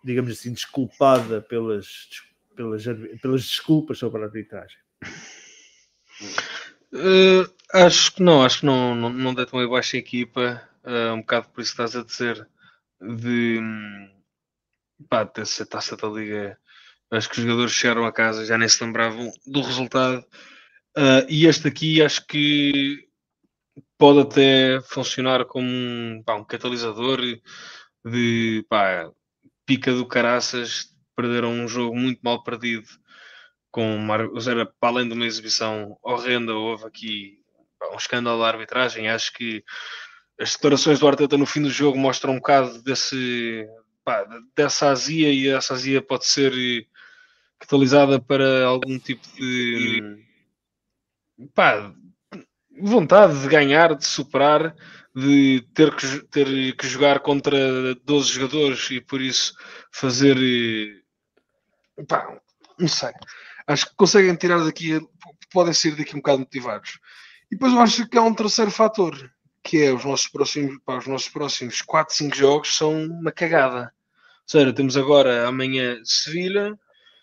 digamos 0.03 0.31
assim, 0.31 0.53
desculpada 0.53 1.41
pelas, 1.41 2.09
pelas, 2.55 2.83
pelas 3.21 3.43
desculpas 3.43 3.97
sobre 3.97 4.21
a 4.21 4.25
arbitragem? 4.25 4.77
Uh, 6.93 7.51
acho 7.73 8.15
que 8.15 8.23
não, 8.23 8.43
acho 8.43 8.61
que 8.61 8.65
não, 8.65 8.95
não, 8.95 9.09
não 9.09 9.33
deitam 9.33 9.59
abaixo 9.59 9.95
a 9.95 9.99
equipa, 9.99 10.61
uh, 10.83 11.13
um 11.13 11.21
bocado 11.21 11.49
por 11.49 11.61
isso 11.61 11.71
estás 11.71 11.95
a 11.95 12.03
dizer, 12.03 12.47
de 13.01 13.59
pá, 15.07 15.23
dessa 15.23 15.65
taça 15.65 15.95
da 15.95 16.07
liga. 16.07 16.57
Acho 17.11 17.29
que 17.29 17.39
os 17.39 17.43
jogadores 17.43 17.71
chegaram 17.71 18.05
a 18.05 18.11
casa, 18.11 18.45
já 18.45 18.57
nem 18.57 18.67
se 18.67 18.83
lembravam 18.83 19.31
do 19.45 19.61
resultado. 19.61 20.23
Uh, 20.97 21.25
e 21.29 21.45
este 21.45 21.67
aqui 21.67 22.01
acho 22.01 22.25
que 22.27 23.07
pode 23.97 24.19
até 24.21 24.81
funcionar 24.81 25.45
como 25.45 25.67
um, 25.67 26.21
pá, 26.25 26.35
um 26.35 26.43
catalisador 26.43 27.19
de 28.05 28.65
pá, 28.69 29.11
pica 29.65 29.93
do 29.93 30.05
caraças, 30.05 30.89
perderam 31.15 31.51
um 31.51 31.67
jogo 31.67 31.95
muito 31.95 32.19
mal 32.23 32.43
perdido, 32.43 32.87
com 33.71 33.95
uma, 33.95 34.15
era, 34.47 34.65
para 34.65 34.89
além 34.89 35.07
de 35.07 35.13
uma 35.13 35.25
exibição 35.25 35.97
horrenda, 36.01 36.53
houve 36.53 36.85
aqui 36.85 37.39
um 37.93 37.97
escândalo 37.97 38.41
da 38.41 38.47
arbitragem. 38.47 39.09
Acho 39.09 39.33
que 39.33 39.63
as 40.39 40.53
declarações 40.53 40.99
do 40.99 41.07
Arteta 41.07 41.37
no 41.37 41.45
fim 41.45 41.61
do 41.61 41.69
jogo 41.69 41.97
mostram 41.97 42.33
um 42.33 42.37
bocado 42.37 42.81
desse, 42.81 43.67
pá, 44.03 44.25
dessa 44.55 44.89
azia 44.89 45.31
e 45.31 45.47
essa 45.49 45.73
azia 45.73 46.01
pode 46.01 46.25
ser 46.25 46.53
catalisada 47.59 48.19
para 48.19 48.65
algum 48.65 48.97
tipo 48.97 49.27
de 49.35 50.25
pá, 51.53 51.93
vontade 52.81 53.41
de 53.41 53.47
ganhar, 53.47 53.95
de 53.95 54.05
superar 54.05 54.75
de 55.15 55.61
ter 55.73 55.95
que, 55.95 56.19
ter 56.27 56.75
que 56.75 56.87
jogar 56.87 57.19
contra 57.19 57.95
12 58.05 58.31
jogadores 58.31 58.89
e 58.91 59.01
por 59.01 59.21
isso 59.21 59.53
fazer. 59.91 60.37
Eh, 61.97 62.03
pá, 62.07 62.39
não 62.77 62.87
sei. 62.87 63.11
Acho 63.69 63.85
que 63.85 63.95
conseguem 63.95 64.35
tirar 64.35 64.63
daqui, 64.65 64.99
podem 65.51 65.73
sair 65.73 65.95
daqui 65.95 66.15
um 66.15 66.19
bocado 66.19 66.39
motivados. 66.39 66.99
E 67.51 67.55
depois 67.55 67.71
eu 67.71 67.79
acho 67.79 68.09
que 68.09 68.17
há 68.17 68.21
um 68.23 68.33
terceiro 68.33 68.71
fator, 68.71 69.15
que 69.63 69.83
é 69.83 69.93
os 69.93 70.03
nossos 70.03 70.27
próximos, 70.27 70.79
pá, 70.83 70.97
os 70.97 71.05
nossos 71.05 71.29
próximos 71.29 71.79
4, 71.83 72.15
5 72.15 72.35
jogos 72.35 72.75
são 72.75 73.03
uma 73.05 73.31
cagada. 73.31 73.81
Ou 73.81 74.47
seja, 74.47 74.73
temos 74.73 74.97
agora 74.97 75.47
amanhã 75.47 75.99
Sevilha, 76.03 76.75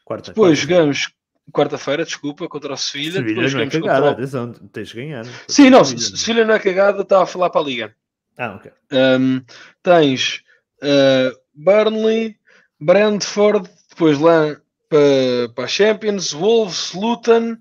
quarta, 0.04 0.30
depois 0.30 0.60
quarta. 0.60 0.72
jogamos 0.72 1.12
quarta-feira, 1.52 2.04
desculpa, 2.04 2.48
contra 2.48 2.74
o 2.74 2.76
Sevilha. 2.76 3.14
Sevilha 3.14 3.50
não 3.50 3.60
é 3.60 3.68
cagada, 3.68 4.10
atenção, 4.12 4.52
tens 4.52 4.88
de 4.90 4.94
ganhar. 4.94 5.24
Sim, 5.48 5.68
não, 5.68 5.84
Sevilha 5.84 6.44
não 6.44 6.54
é 6.54 6.60
cagada, 6.60 7.02
estava 7.02 7.24
a 7.24 7.26
falar 7.26 7.50
para 7.50 7.60
a 7.60 7.64
Liga. 7.64 7.96
Ah, 8.38 8.54
ok. 8.54 8.70
Um, 8.92 9.42
tens 9.82 10.44
uh, 10.80 11.36
Burnley, 11.52 12.38
Brentford, 12.80 13.68
depois 13.90 14.16
lá 14.20 14.56
para, 14.88 15.48
para 15.54 15.64
a 15.64 15.68
Champions, 15.68 16.32
Wolves, 16.32 16.92
Luton. 16.92 17.56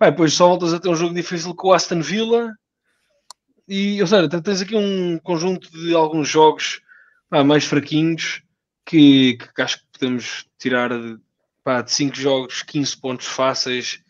Bem, 0.00 0.10
depois 0.10 0.32
só 0.32 0.48
voltas 0.48 0.72
a 0.72 0.80
ter 0.80 0.88
um 0.88 0.96
jogo 0.96 1.14
difícil 1.14 1.54
com 1.54 1.68
o 1.68 1.72
Aston 1.72 2.00
Villa. 2.00 2.54
E, 3.68 4.00
ou 4.00 4.06
seja, 4.06 4.28
tens 4.42 4.62
aqui 4.62 4.74
um 4.74 5.18
conjunto 5.18 5.70
de 5.70 5.94
alguns 5.94 6.28
jogos 6.28 6.80
pá, 7.28 7.44
mais 7.44 7.64
fraquinhos 7.64 8.42
que, 8.84 9.36
que 9.36 9.62
acho 9.62 9.78
que 9.78 9.86
podemos 9.92 10.46
tirar 10.58 10.90
pá, 11.62 11.82
de 11.82 11.92
5 11.92 12.16
jogos, 12.16 12.62
15 12.62 13.00
pontos 13.00 13.26
fáceis. 13.26 14.02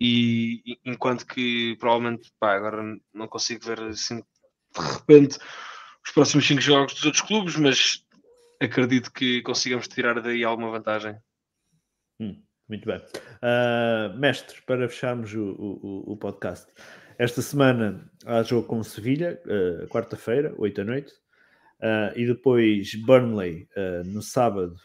E, 0.00 0.78
enquanto 0.84 1.26
que 1.26 1.76
provavelmente 1.78 2.32
pá, 2.38 2.54
agora 2.54 2.82
não 3.12 3.28
consigo 3.28 3.64
ver 3.64 3.80
assim 3.82 4.16
de 4.16 4.80
repente 4.80 5.38
os 6.04 6.12
próximos 6.12 6.46
5 6.46 6.60
jogos 6.60 6.94
dos 6.94 7.04
outros 7.04 7.22
clubes, 7.22 7.56
mas 7.56 8.04
acredito 8.60 9.12
que 9.12 9.42
consigamos 9.42 9.88
tirar 9.88 10.20
daí 10.20 10.44
alguma 10.44 10.70
vantagem. 10.70 11.16
Hum, 12.20 12.36
muito 12.68 12.86
bem. 12.86 12.98
Uh, 12.98 14.16
mestre, 14.18 14.60
para 14.62 14.88
fecharmos 14.88 15.34
o, 15.34 15.42
o, 15.42 16.12
o, 16.12 16.16
podcast, 16.16 16.66
esta 17.18 17.42
semana 17.42 18.10
há 18.24 18.42
jogo 18.42 18.66
com 18.66 18.82
Sevilha, 18.82 19.40
uh, 19.46 19.86
quarta-feira, 19.88 20.54
8 20.56 20.76
da 20.76 20.84
noite, 20.84 21.12
uh, 21.80 22.16
e 22.16 22.26
depois 22.26 22.94
Burnley 22.94 23.68
no 24.06 24.22
sábado 24.22 24.76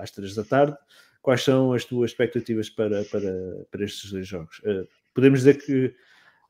às 0.00 0.10
3 0.10 0.34
da 0.34 0.44
tarde. 0.44 0.76
Quais 1.22 1.42
são 1.42 1.72
as 1.72 1.84
tuas 1.84 2.12
expectativas 2.12 2.70
para, 2.70 3.04
para, 3.04 3.66
para 3.70 3.84
estes 3.84 4.12
dois 4.12 4.28
jogos? 4.28 4.60
podemos 5.12 5.40
dizer 5.40 5.54
que 5.54 5.92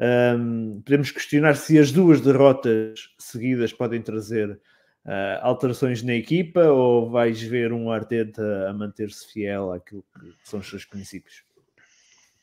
um, 0.00 0.82
podemos 0.84 1.10
questionar 1.10 1.56
se 1.56 1.78
as 1.78 1.90
duas 1.90 2.20
derrotas 2.20 3.08
seguidas 3.18 3.72
podem 3.72 4.02
trazer 4.02 4.60
uh, 5.06 5.40
alterações 5.40 6.02
na 6.02 6.14
equipa 6.14 6.60
ou 6.64 7.08
vais 7.08 7.40
ver 7.40 7.72
um 7.72 7.90
Arteta 7.90 8.68
a 8.68 8.72
manter-se 8.72 9.32
fiel 9.32 9.72
àquilo 9.72 10.04
que 10.18 10.34
são 10.44 10.60
os 10.60 10.68
seus 10.68 10.84
princípios? 10.84 11.44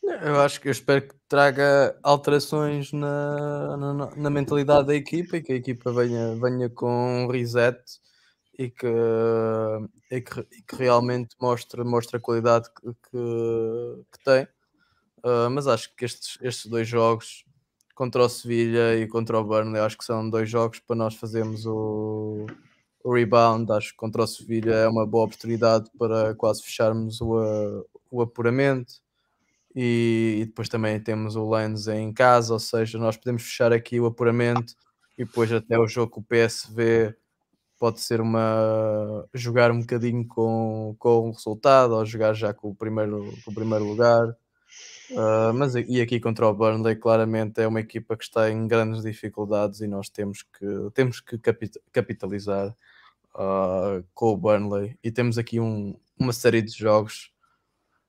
Eu 0.03 0.41
acho 0.41 0.59
que 0.59 0.67
eu 0.67 0.71
espero 0.71 1.07
que 1.07 1.15
traga 1.29 1.97
alterações 2.03 2.91
na, 2.91 3.77
na, 3.77 4.15
na, 4.15 4.29
mentalidade 4.29 4.87
da 4.87 4.95
equipa 4.95 5.37
e 5.37 5.41
que 5.41 5.53
a 5.53 5.55
equipa 5.55 5.93
venha, 5.93 6.35
venha 6.35 6.69
com 6.69 7.23
um 7.23 7.27
reset 7.27 7.79
e 8.59 8.69
que, 8.69 8.85
e 10.11 10.21
que, 10.21 10.39
e 10.41 10.61
que 10.61 10.75
realmente 10.75 11.35
mostre, 11.41 11.81
mostre 11.85 12.17
a 12.17 12.19
qualidade 12.19 12.69
que, 12.69 12.93
que, 12.93 14.03
que 14.11 14.23
tem. 14.25 14.43
Uh, 15.23 15.49
mas 15.49 15.67
acho 15.67 15.95
que 15.95 16.03
estes, 16.03 16.37
estes 16.41 16.65
dois 16.65 16.85
jogos 16.85 17.45
contra 17.93 18.23
o 18.23 18.29
Sevilha 18.29 18.95
e 18.97 19.07
contra 19.07 19.39
o 19.39 19.43
Burnley, 19.43 19.81
acho 19.81 19.97
que 19.97 20.05
são 20.05 20.29
dois 20.29 20.49
jogos 20.49 20.79
para 20.79 20.95
nós 20.95 21.15
fazermos 21.15 21.65
o, 21.65 22.45
o 23.03 23.13
rebound. 23.13 23.71
Acho 23.71 23.91
que 23.91 23.97
contra 23.97 24.23
o 24.23 24.27
Sevilha 24.27 24.73
é 24.73 24.87
uma 24.87 25.05
boa 25.05 25.25
oportunidade 25.25 25.89
para 25.97 26.35
quase 26.35 26.63
fecharmos 26.63 27.21
o, 27.21 27.85
o 28.11 28.21
apuramento. 28.21 28.95
e, 29.75 30.39
e 30.41 30.45
depois 30.45 30.69
também 30.69 30.99
temos 31.01 31.35
o 31.35 31.49
Lens 31.49 31.87
em 31.87 32.13
casa, 32.13 32.53
ou 32.53 32.59
seja, 32.59 32.97
nós 32.99 33.17
podemos 33.17 33.43
fechar 33.43 33.73
aqui 33.73 33.99
o 33.99 34.05
apuramento 34.07 34.75
e 35.17 35.25
depois 35.25 35.51
até 35.51 35.77
o 35.79 35.87
jogo 35.87 36.11
com 36.11 36.21
o 36.21 36.23
PSV 36.23 37.15
pode 37.79 37.99
ser 38.01 38.21
uma 38.21 39.27
jogar 39.33 39.71
um 39.71 39.81
bocadinho 39.81 40.25
com, 40.27 40.95
com 40.97 41.29
o 41.29 41.31
resultado 41.31 41.95
ou 41.95 42.05
jogar 42.05 42.33
já 42.33 42.53
com 42.53 42.69
o 42.69 42.75
primeiro, 42.75 43.33
com 43.43 43.51
o 43.51 43.53
primeiro 43.53 43.85
lugar. 43.85 44.37
Uh, 45.11 45.53
mas 45.53 45.75
e 45.75 46.01
aqui 46.01 46.19
contra 46.19 46.47
o 46.47 46.53
Burnley 46.53 46.95
claramente 46.95 47.61
é 47.61 47.67
uma 47.67 47.81
equipa 47.81 48.15
que 48.15 48.23
está 48.23 48.49
em 48.49 48.67
grandes 48.67 49.03
dificuldades 49.03 49.81
e 49.81 49.87
nós 49.87 50.09
temos 50.09 50.43
que, 50.43 50.65
temos 50.93 51.19
que 51.19 51.37
capitalizar 51.91 52.75
uh, 53.35 54.03
com 54.13 54.33
o 54.33 54.37
Burnley. 54.37 54.97
E 55.03 55.11
temos 55.11 55.37
aqui 55.37 55.59
um, 55.59 55.95
uma 56.17 56.33
série 56.33 56.61
de 56.61 56.71
jogos 56.71 57.31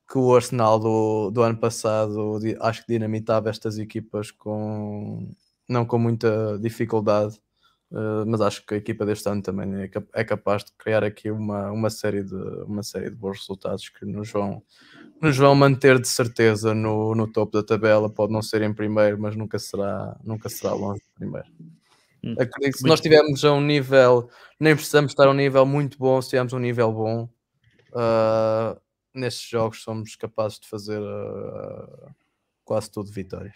que 0.09 0.17
o 0.17 0.35
Arsenal 0.35 0.79
do, 0.79 1.31
do 1.31 1.41
ano 1.41 1.57
passado 1.57 2.39
acho 2.61 2.85
que 2.85 2.93
dinamitava 2.93 3.49
estas 3.49 3.77
equipas 3.77 4.31
com 4.31 5.35
não 5.67 5.85
com 5.85 5.97
muita 5.97 6.59
dificuldade, 6.59 7.35
uh, 7.91 8.25
mas 8.27 8.41
acho 8.41 8.65
que 8.65 8.75
a 8.75 8.77
equipa 8.77 9.05
deste 9.05 9.27
ano 9.27 9.41
também 9.41 9.83
é, 9.83 9.91
é, 10.13 10.23
capaz 10.23 10.63
de 10.63 10.71
criar 10.77 11.03
aqui 11.03 11.31
uma, 11.31 11.71
uma, 11.71 11.89
série 11.89 12.23
de, 12.23 12.35
uma 12.35 12.83
série 12.83 13.09
de 13.09 13.15
bons 13.15 13.39
resultados 13.39 13.89
que 13.89 14.05
nos 14.05 14.31
vão, 14.31 14.63
nos 15.21 15.37
vão 15.37 15.55
manter 15.55 15.99
de 15.99 16.07
certeza 16.07 16.73
no, 16.73 17.15
no 17.15 17.31
topo 17.31 17.53
da 17.53 17.63
tabela. 17.63 18.09
Pode 18.09 18.33
não 18.33 18.41
ser 18.41 18.61
em 18.61 18.73
primeiro, 18.73 19.19
mas 19.19 19.35
nunca 19.35 19.57
será, 19.59 20.17
nunca 20.23 20.49
será 20.49 20.73
longe 20.73 21.01
de 21.01 21.11
primeiro. 21.15 21.47
Hum. 22.23 22.33
Acredito 22.39 22.73
que 22.73 22.79
se 22.79 22.87
nós 22.87 22.99
estivermos 22.99 23.43
a 23.45 23.53
um 23.53 23.61
nível, 23.61 24.29
nem 24.59 24.75
precisamos 24.75 25.11
estar 25.11 25.27
a 25.27 25.31
um 25.31 25.33
nível 25.33 25.65
muito 25.65 25.97
bom, 25.97 26.21
se 26.21 26.29
tivermos 26.29 26.53
um 26.53 26.59
nível 26.59 26.91
bom, 26.91 27.29
uh, 27.91 28.79
nestes 29.13 29.49
jogos 29.49 29.81
somos 29.83 30.15
capazes 30.15 30.59
de 30.59 30.67
fazer 30.67 30.99
uh, 30.99 32.09
quase 32.63 32.91
tudo 32.91 33.11
vitórias. 33.11 33.55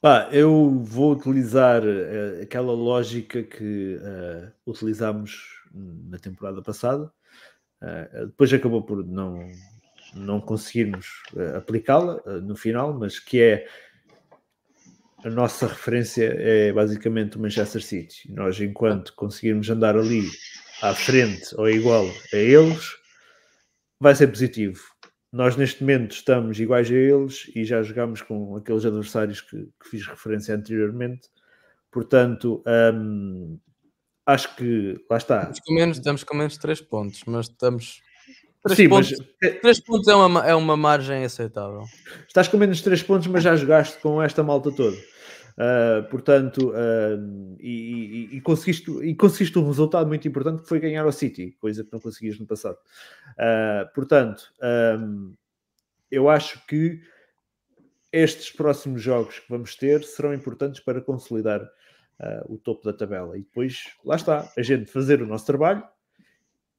Pá, 0.00 0.30
eu 0.32 0.80
vou 0.82 1.12
utilizar 1.12 1.82
uh, 1.82 2.42
aquela 2.42 2.72
lógica 2.72 3.42
que 3.42 3.96
uh, 3.96 4.50
utilizámos 4.66 5.60
na 5.72 6.18
temporada 6.18 6.62
passada. 6.62 7.12
Uh, 7.82 8.26
depois 8.26 8.52
acabou 8.52 8.82
por 8.82 9.04
não, 9.04 9.46
não 10.14 10.40
conseguirmos 10.40 11.22
aplicá-la 11.56 12.20
no 12.42 12.56
final, 12.56 12.92
mas 12.92 13.18
que 13.18 13.40
é 13.40 13.66
a 15.24 15.30
nossa 15.30 15.66
referência 15.66 16.34
é 16.38 16.72
basicamente 16.72 17.36
o 17.36 17.40
Manchester 17.40 17.82
City. 17.82 18.32
Nós, 18.32 18.58
enquanto 18.60 19.14
conseguirmos 19.14 19.68
andar 19.68 19.96
ali 19.96 20.26
à 20.82 20.94
frente 20.94 21.54
ou 21.56 21.68
igual 21.68 22.06
a 22.32 22.36
eles, 22.36 22.96
vai 24.00 24.14
ser 24.14 24.28
positivo. 24.28 24.80
Nós 25.32 25.56
neste 25.56 25.82
momento 25.82 26.12
estamos 26.12 26.58
iguais 26.58 26.90
a 26.90 26.94
eles 26.94 27.50
e 27.54 27.64
já 27.64 27.82
jogamos 27.82 28.22
com 28.22 28.56
aqueles 28.56 28.84
adversários 28.84 29.40
que, 29.40 29.68
que 29.80 29.88
fiz 29.90 30.06
referência 30.06 30.54
anteriormente. 30.54 31.28
Portanto, 31.90 32.62
hum, 32.94 33.58
acho 34.26 34.56
que 34.56 34.96
lá 35.08 35.18
está. 35.18 35.42
Estamos 35.42 35.60
com 35.60 35.74
menos, 35.74 35.98
estamos 35.98 36.24
menos 36.32 36.56
3 36.56 36.80
pontos, 36.80 37.22
mas 37.26 37.46
estamos. 37.46 38.02
3 38.62 38.76
Sim, 38.76 38.88
pontos, 38.88 39.14
mas... 39.42 39.60
3 39.60 39.80
pontos 39.80 40.08
é 40.08 40.14
uma, 40.14 40.46
é 40.46 40.54
uma 40.54 40.76
margem 40.76 41.24
aceitável. 41.24 41.84
Estás 42.28 42.46
com 42.46 42.58
menos 42.58 42.82
3 42.82 43.02
pontos, 43.02 43.26
mas 43.28 43.42
já 43.42 43.56
jogaste 43.56 43.98
com 43.98 44.22
esta 44.22 44.42
malta 44.42 44.70
toda. 44.70 44.96
Uh, 45.60 46.08
portanto, 46.08 46.70
uh, 46.70 47.56
e, 47.58 48.30
e, 48.32 48.36
e, 48.36 48.40
conseguiste, 48.40 48.90
e 49.02 49.14
conseguiste 49.14 49.58
um 49.58 49.66
resultado 49.66 50.06
muito 50.06 50.26
importante 50.26 50.62
que 50.62 50.68
foi 50.68 50.80
ganhar 50.80 51.04
ao 51.04 51.12
City, 51.12 51.56
coisa 51.60 51.84
que 51.84 51.92
não 51.92 52.00
conseguias 52.00 52.38
no 52.38 52.46
passado. 52.46 52.78
Uh, 53.32 53.92
portanto, 53.94 54.52
um, 54.98 55.34
eu 56.10 56.28
acho 56.28 56.64
que 56.66 57.00
estes 58.12 58.50
próximos 58.50 59.02
jogos 59.02 59.38
que 59.38 59.50
vamos 59.50 59.74
ter 59.76 60.02
serão 60.04 60.34
importantes 60.34 60.80
para 60.80 61.00
consolidar 61.00 61.66
o 62.48 62.58
topo 62.58 62.84
da 62.84 62.92
tabela. 62.92 63.38
E 63.38 63.40
depois, 63.40 63.84
lá 64.04 64.16
está, 64.16 64.52
a 64.54 64.62
gente 64.62 64.90
fazer 64.90 65.22
o 65.22 65.26
nosso 65.26 65.46
trabalho 65.46 65.82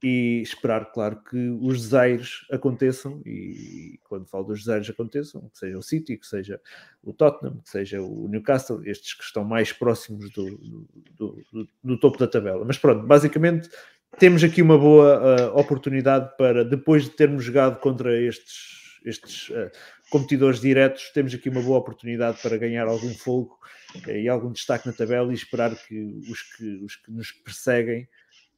e 0.03 0.41
esperar, 0.41 0.91
claro, 0.91 1.21
que 1.29 1.49
os 1.61 1.81
desaires 1.81 2.45
aconteçam 2.51 3.21
e 3.25 3.99
quando 4.03 4.25
falo 4.25 4.45
dos 4.45 4.59
desaires 4.59 4.89
aconteçam, 4.89 5.47
que 5.49 5.59
seja 5.59 5.77
o 5.77 5.81
City, 5.83 6.17
que 6.17 6.25
seja 6.25 6.59
o 7.03 7.13
Tottenham, 7.13 7.59
que 7.59 7.69
seja 7.69 8.01
o 8.01 8.27
Newcastle, 8.27 8.81
estes 8.85 9.13
que 9.13 9.23
estão 9.23 9.43
mais 9.43 9.71
próximos 9.71 10.31
do, 10.31 10.57
do, 11.17 11.43
do, 11.51 11.67
do 11.83 11.99
topo 11.99 12.17
da 12.17 12.27
tabela. 12.27 12.65
Mas 12.65 12.79
pronto, 12.79 13.05
basicamente 13.05 13.69
temos 14.17 14.43
aqui 14.43 14.61
uma 14.61 14.77
boa 14.77 15.51
uh, 15.51 15.59
oportunidade 15.59 16.35
para, 16.37 16.65
depois 16.65 17.03
de 17.03 17.11
termos 17.11 17.43
jogado 17.43 17.79
contra 17.79 18.19
estes, 18.19 18.99
estes 19.05 19.49
uh, 19.49 19.71
competidores 20.09 20.59
diretos, 20.59 21.11
temos 21.13 21.33
aqui 21.33 21.47
uma 21.47 21.61
boa 21.61 21.77
oportunidade 21.77 22.41
para 22.41 22.57
ganhar 22.57 22.87
algum 22.87 23.13
fogo 23.13 23.57
uh, 24.07 24.11
e 24.11 24.27
algum 24.27 24.51
destaque 24.51 24.87
na 24.87 24.93
tabela 24.93 25.31
e 25.31 25.35
esperar 25.35 25.75
que 25.75 26.01
os 26.29 26.41
que, 26.41 26.83
os 26.83 26.95
que 26.95 27.11
nos 27.11 27.31
perseguem 27.31 28.07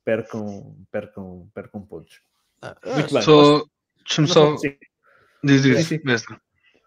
percam, 0.04 0.76
percam, 0.92 1.50
percam 1.54 1.82
pontos. 1.82 2.22
Ah, 2.62 2.76
Muito 2.86 3.14
bem. 3.14 3.24
Só, 3.24 3.66
Deixa-me 4.06 4.28
só. 4.28 4.56
Diz 5.44 5.66
isso, 5.66 6.00
mestre. 6.06 6.38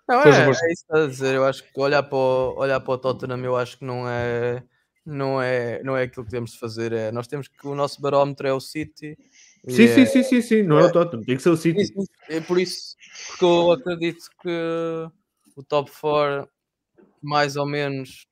Não, 0.08 0.22
é, 0.22 0.48
é, 0.48 0.72
isso 0.72 0.84
a 0.90 1.06
dizer. 1.06 1.34
Eu 1.34 1.44
acho 1.44 1.64
que 1.64 1.80
olhar 1.80 2.02
para, 2.02 2.16
o, 2.16 2.54
olhar 2.56 2.80
para 2.80 2.94
o 2.94 2.98
Tottenham, 2.98 3.44
eu 3.44 3.56
acho 3.56 3.78
que 3.78 3.84
não 3.84 4.08
é, 4.08 4.62
não 5.04 5.42
é, 5.42 5.82
não 5.82 5.96
é 5.96 6.04
aquilo 6.04 6.24
que 6.24 6.30
temos 6.30 6.52
de 6.52 6.58
fazer. 6.58 6.92
É, 6.92 7.10
nós 7.10 7.26
temos 7.26 7.48
que 7.48 7.66
o 7.66 7.74
nosso 7.74 8.00
barómetro 8.00 8.46
é 8.46 8.52
o 8.52 8.60
City. 8.60 9.18
Sim, 9.68 9.84
é, 9.84 9.88
sim, 9.88 10.06
sim, 10.06 10.22
sim, 10.22 10.42
sim, 10.42 10.62
não 10.62 10.78
é, 10.78 10.82
é, 10.82 10.84
o 10.84 10.92
Tottenham, 10.92 11.24
tem 11.24 11.36
que 11.36 11.42
ser 11.42 11.50
o 11.50 11.56
City. 11.56 11.92
É 12.28 12.40
por 12.40 12.58
isso, 12.60 12.94
porque 13.26 13.44
eu 13.44 13.72
acredito 13.72 14.24
que 14.40 15.10
o 15.56 15.62
top 15.64 15.90
4 16.00 16.48
mais 17.20 17.56
ou 17.56 17.66
menos 17.66 18.28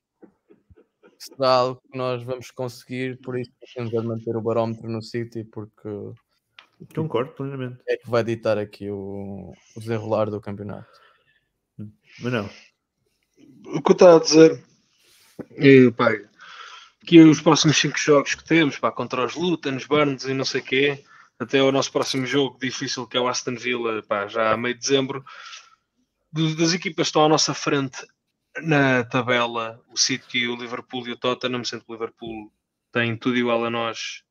será 1.24 1.50
algo 1.50 1.80
que 1.90 1.96
nós 1.96 2.22
vamos 2.22 2.50
conseguir, 2.50 3.18
por 3.20 3.38
isso 3.38 3.50
temos 3.74 3.90
de 3.90 4.00
manter 4.00 4.36
o 4.36 4.42
barómetro 4.42 4.88
no 4.88 5.02
City, 5.02 5.44
porque 5.44 5.88
concordo 6.94 7.32
plenamente. 7.32 7.80
É 7.88 7.96
que 7.96 8.08
vai 8.08 8.22
ditar 8.22 8.58
aqui 8.58 8.90
o, 8.90 9.52
o 9.76 9.80
desenrolar 9.80 10.30
do 10.30 10.40
campeonato. 10.40 10.88
Mas 12.20 12.32
não. 12.32 12.50
O 13.66 13.82
que 13.82 13.92
eu 13.92 13.94
estava 13.94 14.16
a 14.16 14.20
dizer 14.20 14.62
é, 15.52 15.90
pá, 15.90 16.12
que 17.06 17.20
os 17.20 17.40
próximos 17.40 17.76
5 17.78 17.98
jogos 17.98 18.34
que 18.34 18.44
temos, 18.44 18.78
pá, 18.78 18.92
contra 18.92 19.24
os 19.24 19.34
Lutons, 19.34 19.86
Burns 19.86 20.24
e 20.24 20.34
não 20.34 20.44
sei 20.44 20.60
o 20.60 20.64
quê, 20.64 21.04
até 21.38 21.62
o 21.62 21.72
nosso 21.72 21.90
próximo 21.90 22.26
jogo 22.26 22.58
difícil 22.60 23.06
que 23.06 23.16
é 23.16 23.20
o 23.20 23.28
Aston 23.28 23.56
Villa, 23.56 24.02
pá, 24.02 24.26
já 24.26 24.52
a 24.52 24.56
meio 24.56 24.74
de 24.74 24.80
dezembro, 24.80 25.24
das 26.32 26.72
equipas 26.72 27.06
que 27.06 27.08
estão 27.10 27.24
à 27.24 27.28
nossa 27.28 27.54
frente 27.54 28.04
na 28.62 29.04
tabela, 29.04 29.80
o 29.92 29.96
City, 29.96 30.46
o 30.46 30.56
Liverpool 30.56 31.06
e 31.08 31.12
o 31.12 31.16
Tottenham, 31.16 31.64
sendo 31.64 31.84
que 31.84 31.90
o 31.90 31.94
Liverpool 31.94 32.52
tem 32.92 33.16
tudo 33.16 33.36
igual 33.36 33.64
a 33.64 33.70
nós, 33.70 34.22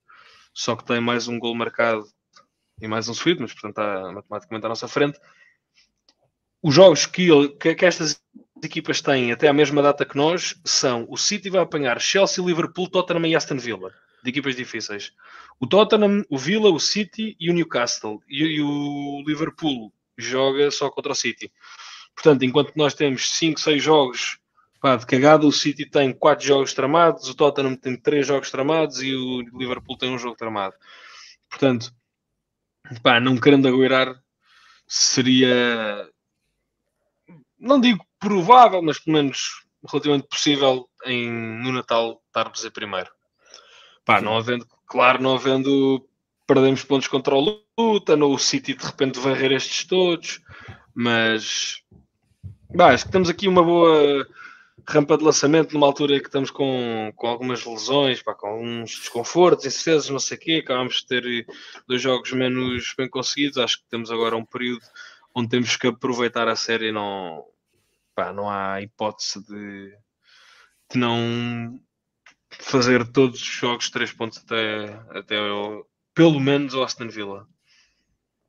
só 0.53 0.75
que 0.75 0.85
tem 0.85 1.01
mais 1.01 1.27
um 1.27 1.39
gol 1.39 1.53
marcado 1.55 2.05
e 2.81 2.87
mais 2.87 3.09
um 3.09 3.13
sofrido, 3.13 3.41
mas 3.41 3.53
portanto 3.53 3.71
está 3.71 4.11
matematicamente 4.11 4.65
à 4.65 4.69
nossa 4.69 4.87
frente. 4.87 5.19
Os 6.61 6.73
jogos 6.73 7.05
que, 7.05 7.27
que, 7.59 7.75
que, 7.75 7.85
estas 7.85 8.21
equipas 8.63 9.01
têm 9.01 9.31
até 9.31 9.49
à 9.49 9.53
mesma 9.53 9.81
data 9.81 10.05
que 10.05 10.15
nós 10.15 10.55
são 10.63 11.05
o 11.09 11.17
City 11.17 11.49
vai 11.49 11.61
apanhar 11.61 11.99
Chelsea, 11.99 12.43
Liverpool, 12.43 12.89
Tottenham 12.89 13.27
e 13.27 13.35
Aston 13.35 13.57
Villa, 13.57 13.93
de 14.23 14.29
equipas 14.29 14.55
difíceis. 14.55 15.11
O 15.59 15.67
Tottenham, 15.67 16.25
o 16.29 16.37
Villa, 16.37 16.69
o 16.69 16.79
City 16.79 17.35
e 17.39 17.49
o 17.49 17.53
Newcastle. 17.53 18.21
E, 18.29 18.43
e 18.43 18.61
o 18.61 19.23
Liverpool 19.27 19.93
joga 20.17 20.71
só 20.71 20.89
contra 20.89 21.11
o 21.11 21.15
City. 21.15 21.51
Portanto, 22.15 22.43
enquanto 22.43 22.73
nós 22.75 22.93
temos 22.93 23.29
5, 23.37 23.59
6 23.59 23.83
jogos 23.83 24.39
pá, 24.79 24.95
de 24.95 25.05
cagada, 25.05 25.45
o 25.45 25.51
City 25.51 25.85
tem 25.85 26.13
4 26.13 26.45
jogos 26.45 26.73
tramados, 26.73 27.27
o 27.29 27.35
Tottenham 27.35 27.75
tem 27.75 27.95
3 27.95 28.27
jogos 28.27 28.51
tramados 28.51 29.01
e 29.01 29.15
o 29.15 29.41
Liverpool 29.57 29.97
tem 29.97 30.11
um 30.11 30.19
jogo 30.19 30.35
tramado. 30.35 30.75
Portanto, 31.49 31.93
pá, 33.01 33.19
não 33.19 33.37
querendo 33.37 33.67
agueirar, 33.67 34.21
seria, 34.87 36.09
não 37.57 37.79
digo 37.79 38.05
provável, 38.19 38.81
mas 38.81 38.99
pelo 38.99 39.17
menos 39.17 39.63
relativamente 39.87 40.27
possível 40.27 40.89
em, 41.05 41.29
no 41.31 41.71
Natal 41.71 42.21
estarmos 42.27 42.63
em 42.63 42.71
primeiro. 42.71 43.09
Pá, 44.05 44.21
não 44.21 44.37
havendo, 44.37 44.67
claro, 44.85 45.21
não 45.21 45.35
havendo, 45.35 46.05
perdemos 46.45 46.83
pontos 46.83 47.07
contra 47.07 47.35
o 47.35 47.63
Luta, 47.77 48.15
no 48.15 48.37
City 48.37 48.73
de 48.73 48.85
repente 48.85 49.19
varrer 49.19 49.51
estes 49.51 49.85
todos, 49.85 50.41
mas 50.93 51.81
Bah, 52.75 52.87
acho 52.91 53.05
que 53.05 53.11
temos 53.11 53.29
aqui 53.29 53.47
uma 53.47 53.63
boa 53.63 54.27
rampa 54.87 55.15
de 55.15 55.23
lançamento 55.23 55.73
numa 55.73 55.85
altura 55.85 56.19
que 56.19 56.25
estamos 56.25 56.49
com, 56.49 57.13
com 57.15 57.27
algumas 57.27 57.63
lesões, 57.63 58.23
pá, 58.23 58.33
com 58.33 58.47
alguns 58.47 58.97
desconfortos, 58.97 59.65
incertezas, 59.65 60.09
não 60.09 60.17
sei 60.17 60.37
o 60.37 60.39
quê. 60.39 60.61
Acabamos 60.63 60.95
de 60.95 61.05
ter 61.05 61.45
dois 61.87 62.01
jogos 62.01 62.31
menos 62.31 62.95
bem 62.97 63.07
conseguidos. 63.07 63.59
Acho 63.59 63.77
que 63.77 63.89
temos 63.89 64.09
agora 64.09 64.35
um 64.35 64.43
período 64.43 64.83
onde 65.35 65.49
temos 65.49 65.77
que 65.77 65.85
aproveitar 65.85 66.47
a 66.47 66.55
série. 66.55 66.91
Não, 66.91 67.45
pá, 68.15 68.33
não 68.33 68.49
há 68.49 68.81
hipótese 68.81 69.45
de, 69.45 69.95
de 70.91 70.97
não 70.97 71.79
fazer 72.49 73.07
todos 73.11 73.39
os 73.39 73.47
jogos 73.47 73.91
três 73.91 74.11
pontos 74.11 74.39
até, 74.39 74.99
até 75.11 75.37
pelo 76.15 76.39
menos 76.39 76.73
o 76.73 76.81
Aston 76.81 77.07
Villa. 77.07 77.47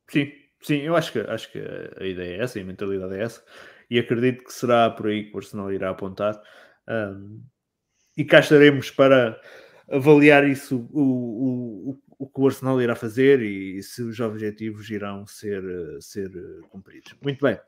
Sim, 0.08 0.32
Sim, 0.64 0.76
eu 0.76 0.96
acho 0.96 1.12
que, 1.12 1.18
acho 1.18 1.52
que 1.52 1.58
a 1.58 2.06
ideia 2.06 2.38
é 2.38 2.42
essa, 2.42 2.58
a 2.58 2.64
mentalidade 2.64 3.14
é 3.14 3.22
essa, 3.22 3.44
e 3.90 3.98
acredito 3.98 4.44
que 4.44 4.52
será 4.52 4.90
por 4.90 5.06
aí 5.06 5.24
que 5.24 5.34
o 5.34 5.38
Arsenal 5.38 5.72
irá 5.72 5.90
apontar. 5.90 6.40
Um, 6.88 7.42
e 8.16 8.24
cá 8.24 8.40
estaremos 8.40 8.90
para 8.90 9.40
avaliar 9.90 10.48
isso, 10.48 10.88
o, 10.92 11.02
o, 11.02 12.00
o, 12.18 12.26
que 12.28 12.40
o 12.40 12.46
Arsenal 12.46 12.80
irá 12.80 12.94
fazer 12.94 13.42
e 13.42 13.82
se 13.82 14.02
os 14.02 14.18
objetivos 14.20 14.88
irão 14.90 15.26
ser, 15.26 15.62
ser 16.00 16.30
cumpridos. 16.70 17.14
Muito 17.22 17.44
bem, 17.44 17.58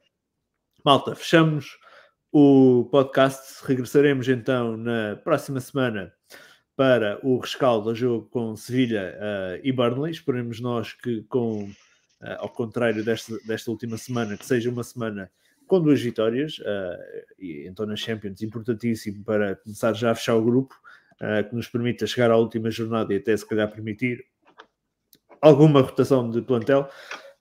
malta, 0.85 1.15
fechamos 1.15 1.77
o 2.33 2.89
podcast. 2.91 3.65
Regressaremos 3.65 4.29
então 4.29 4.77
na 4.77 5.17
próxima 5.17 5.61
semana 5.61 6.13
para 6.77 7.19
o 7.27 7.39
rescaldo 7.39 7.91
a 7.91 7.95
jogo 7.95 8.29
com 8.29 8.55
Sevilha 8.55 9.17
uh, 9.17 9.61
e 9.65 9.73
Burnley. 9.73 10.13
Esperemos 10.13 10.61
nós 10.61 10.93
que, 10.93 11.23
com, 11.25 11.65
uh, 11.65 12.37
ao 12.39 12.51
contrário 12.51 13.03
desta, 13.03 13.37
desta 13.47 13.71
última 13.71 13.97
semana, 13.97 14.37
que 14.37 14.45
seja 14.45 14.71
uma 14.71 14.85
semana 14.85 15.31
com 15.67 15.81
duas 15.81 16.01
vitórias, 16.01 16.59
uh, 16.59 17.35
e 17.39 17.67
então 17.67 17.87
na 17.87 17.97
Champions, 17.97 18.43
importantíssimo 18.43 19.25
para 19.25 19.57
começar 19.57 19.93
já 19.93 20.11
a 20.11 20.15
fechar 20.15 20.37
o 20.37 20.45
grupo, 20.45 20.75
que 21.49 21.57
nos 21.57 21.67
permita 21.67 22.07
chegar 22.07 22.31
à 22.31 22.37
última 22.37 22.71
jornada 22.71 23.15
e 23.15 23.17
até 23.17 23.35
se 23.35 23.49
calhar 23.49 23.73
permitir 23.73 24.23
alguma 25.41 25.81
rotação 25.81 26.29
de 26.29 26.43
plantel. 26.43 26.91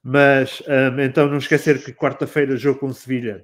Mas 0.07 0.61
um, 0.61 1.01
então 1.01 1.27
não 1.27 1.39
esquecer 1.39 1.83
que 1.83 1.91
quarta-feira 1.91 2.55
jogo 2.55 2.79
com 2.79 2.93
Sevilha 2.93 3.43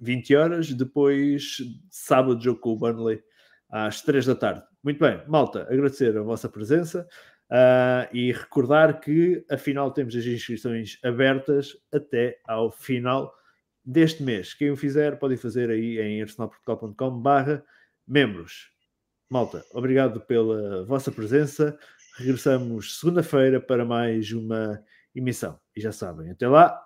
20 0.00 0.34
horas, 0.34 0.72
depois 0.72 1.58
sábado 1.88 2.42
jogo 2.42 2.58
com 2.58 2.72
o 2.72 2.76
Burnley 2.76 3.22
às 3.70 4.02
3 4.02 4.26
da 4.26 4.34
tarde. 4.34 4.62
Muito 4.82 4.98
bem, 4.98 5.22
malta, 5.28 5.62
agradecer 5.62 6.16
a 6.16 6.22
vossa 6.22 6.48
presença 6.48 7.06
uh, 7.50 8.08
e 8.12 8.32
recordar 8.32 9.00
que 9.00 9.44
afinal 9.48 9.92
temos 9.92 10.16
as 10.16 10.26
inscrições 10.26 10.98
abertas 11.04 11.76
até 11.92 12.40
ao 12.44 12.72
final 12.72 13.32
deste 13.86 14.22
mês. 14.22 14.52
Quem 14.52 14.70
o 14.70 14.76
fizer 14.76 15.16
pode 15.18 15.36
fazer 15.36 15.70
aí 15.70 16.00
em 16.00 16.20
arsenalportugal.com 16.20 17.20
barra 17.20 17.64
membros. 18.06 18.70
Malta, 19.30 19.64
obrigado 19.72 20.20
pela 20.20 20.84
vossa 20.84 21.12
presença. 21.12 21.78
Regressamos 22.16 22.98
segunda-feira 22.98 23.60
para 23.60 23.84
mais 23.84 24.32
uma 24.32 24.82
emissão. 25.14 25.58
E 25.74 25.80
já 25.80 25.92
sabem, 25.92 26.30
até 26.30 26.48
lá, 26.48 26.80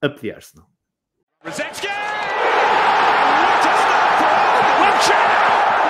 a 0.00 0.08
pedir 0.08 0.34
Arsenal. 0.34 0.70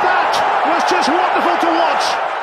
That 0.03 0.35
was 0.69 0.85
just 0.89 1.09
wonderful 1.09 1.59
to 1.59 1.67
watch. 1.67 2.38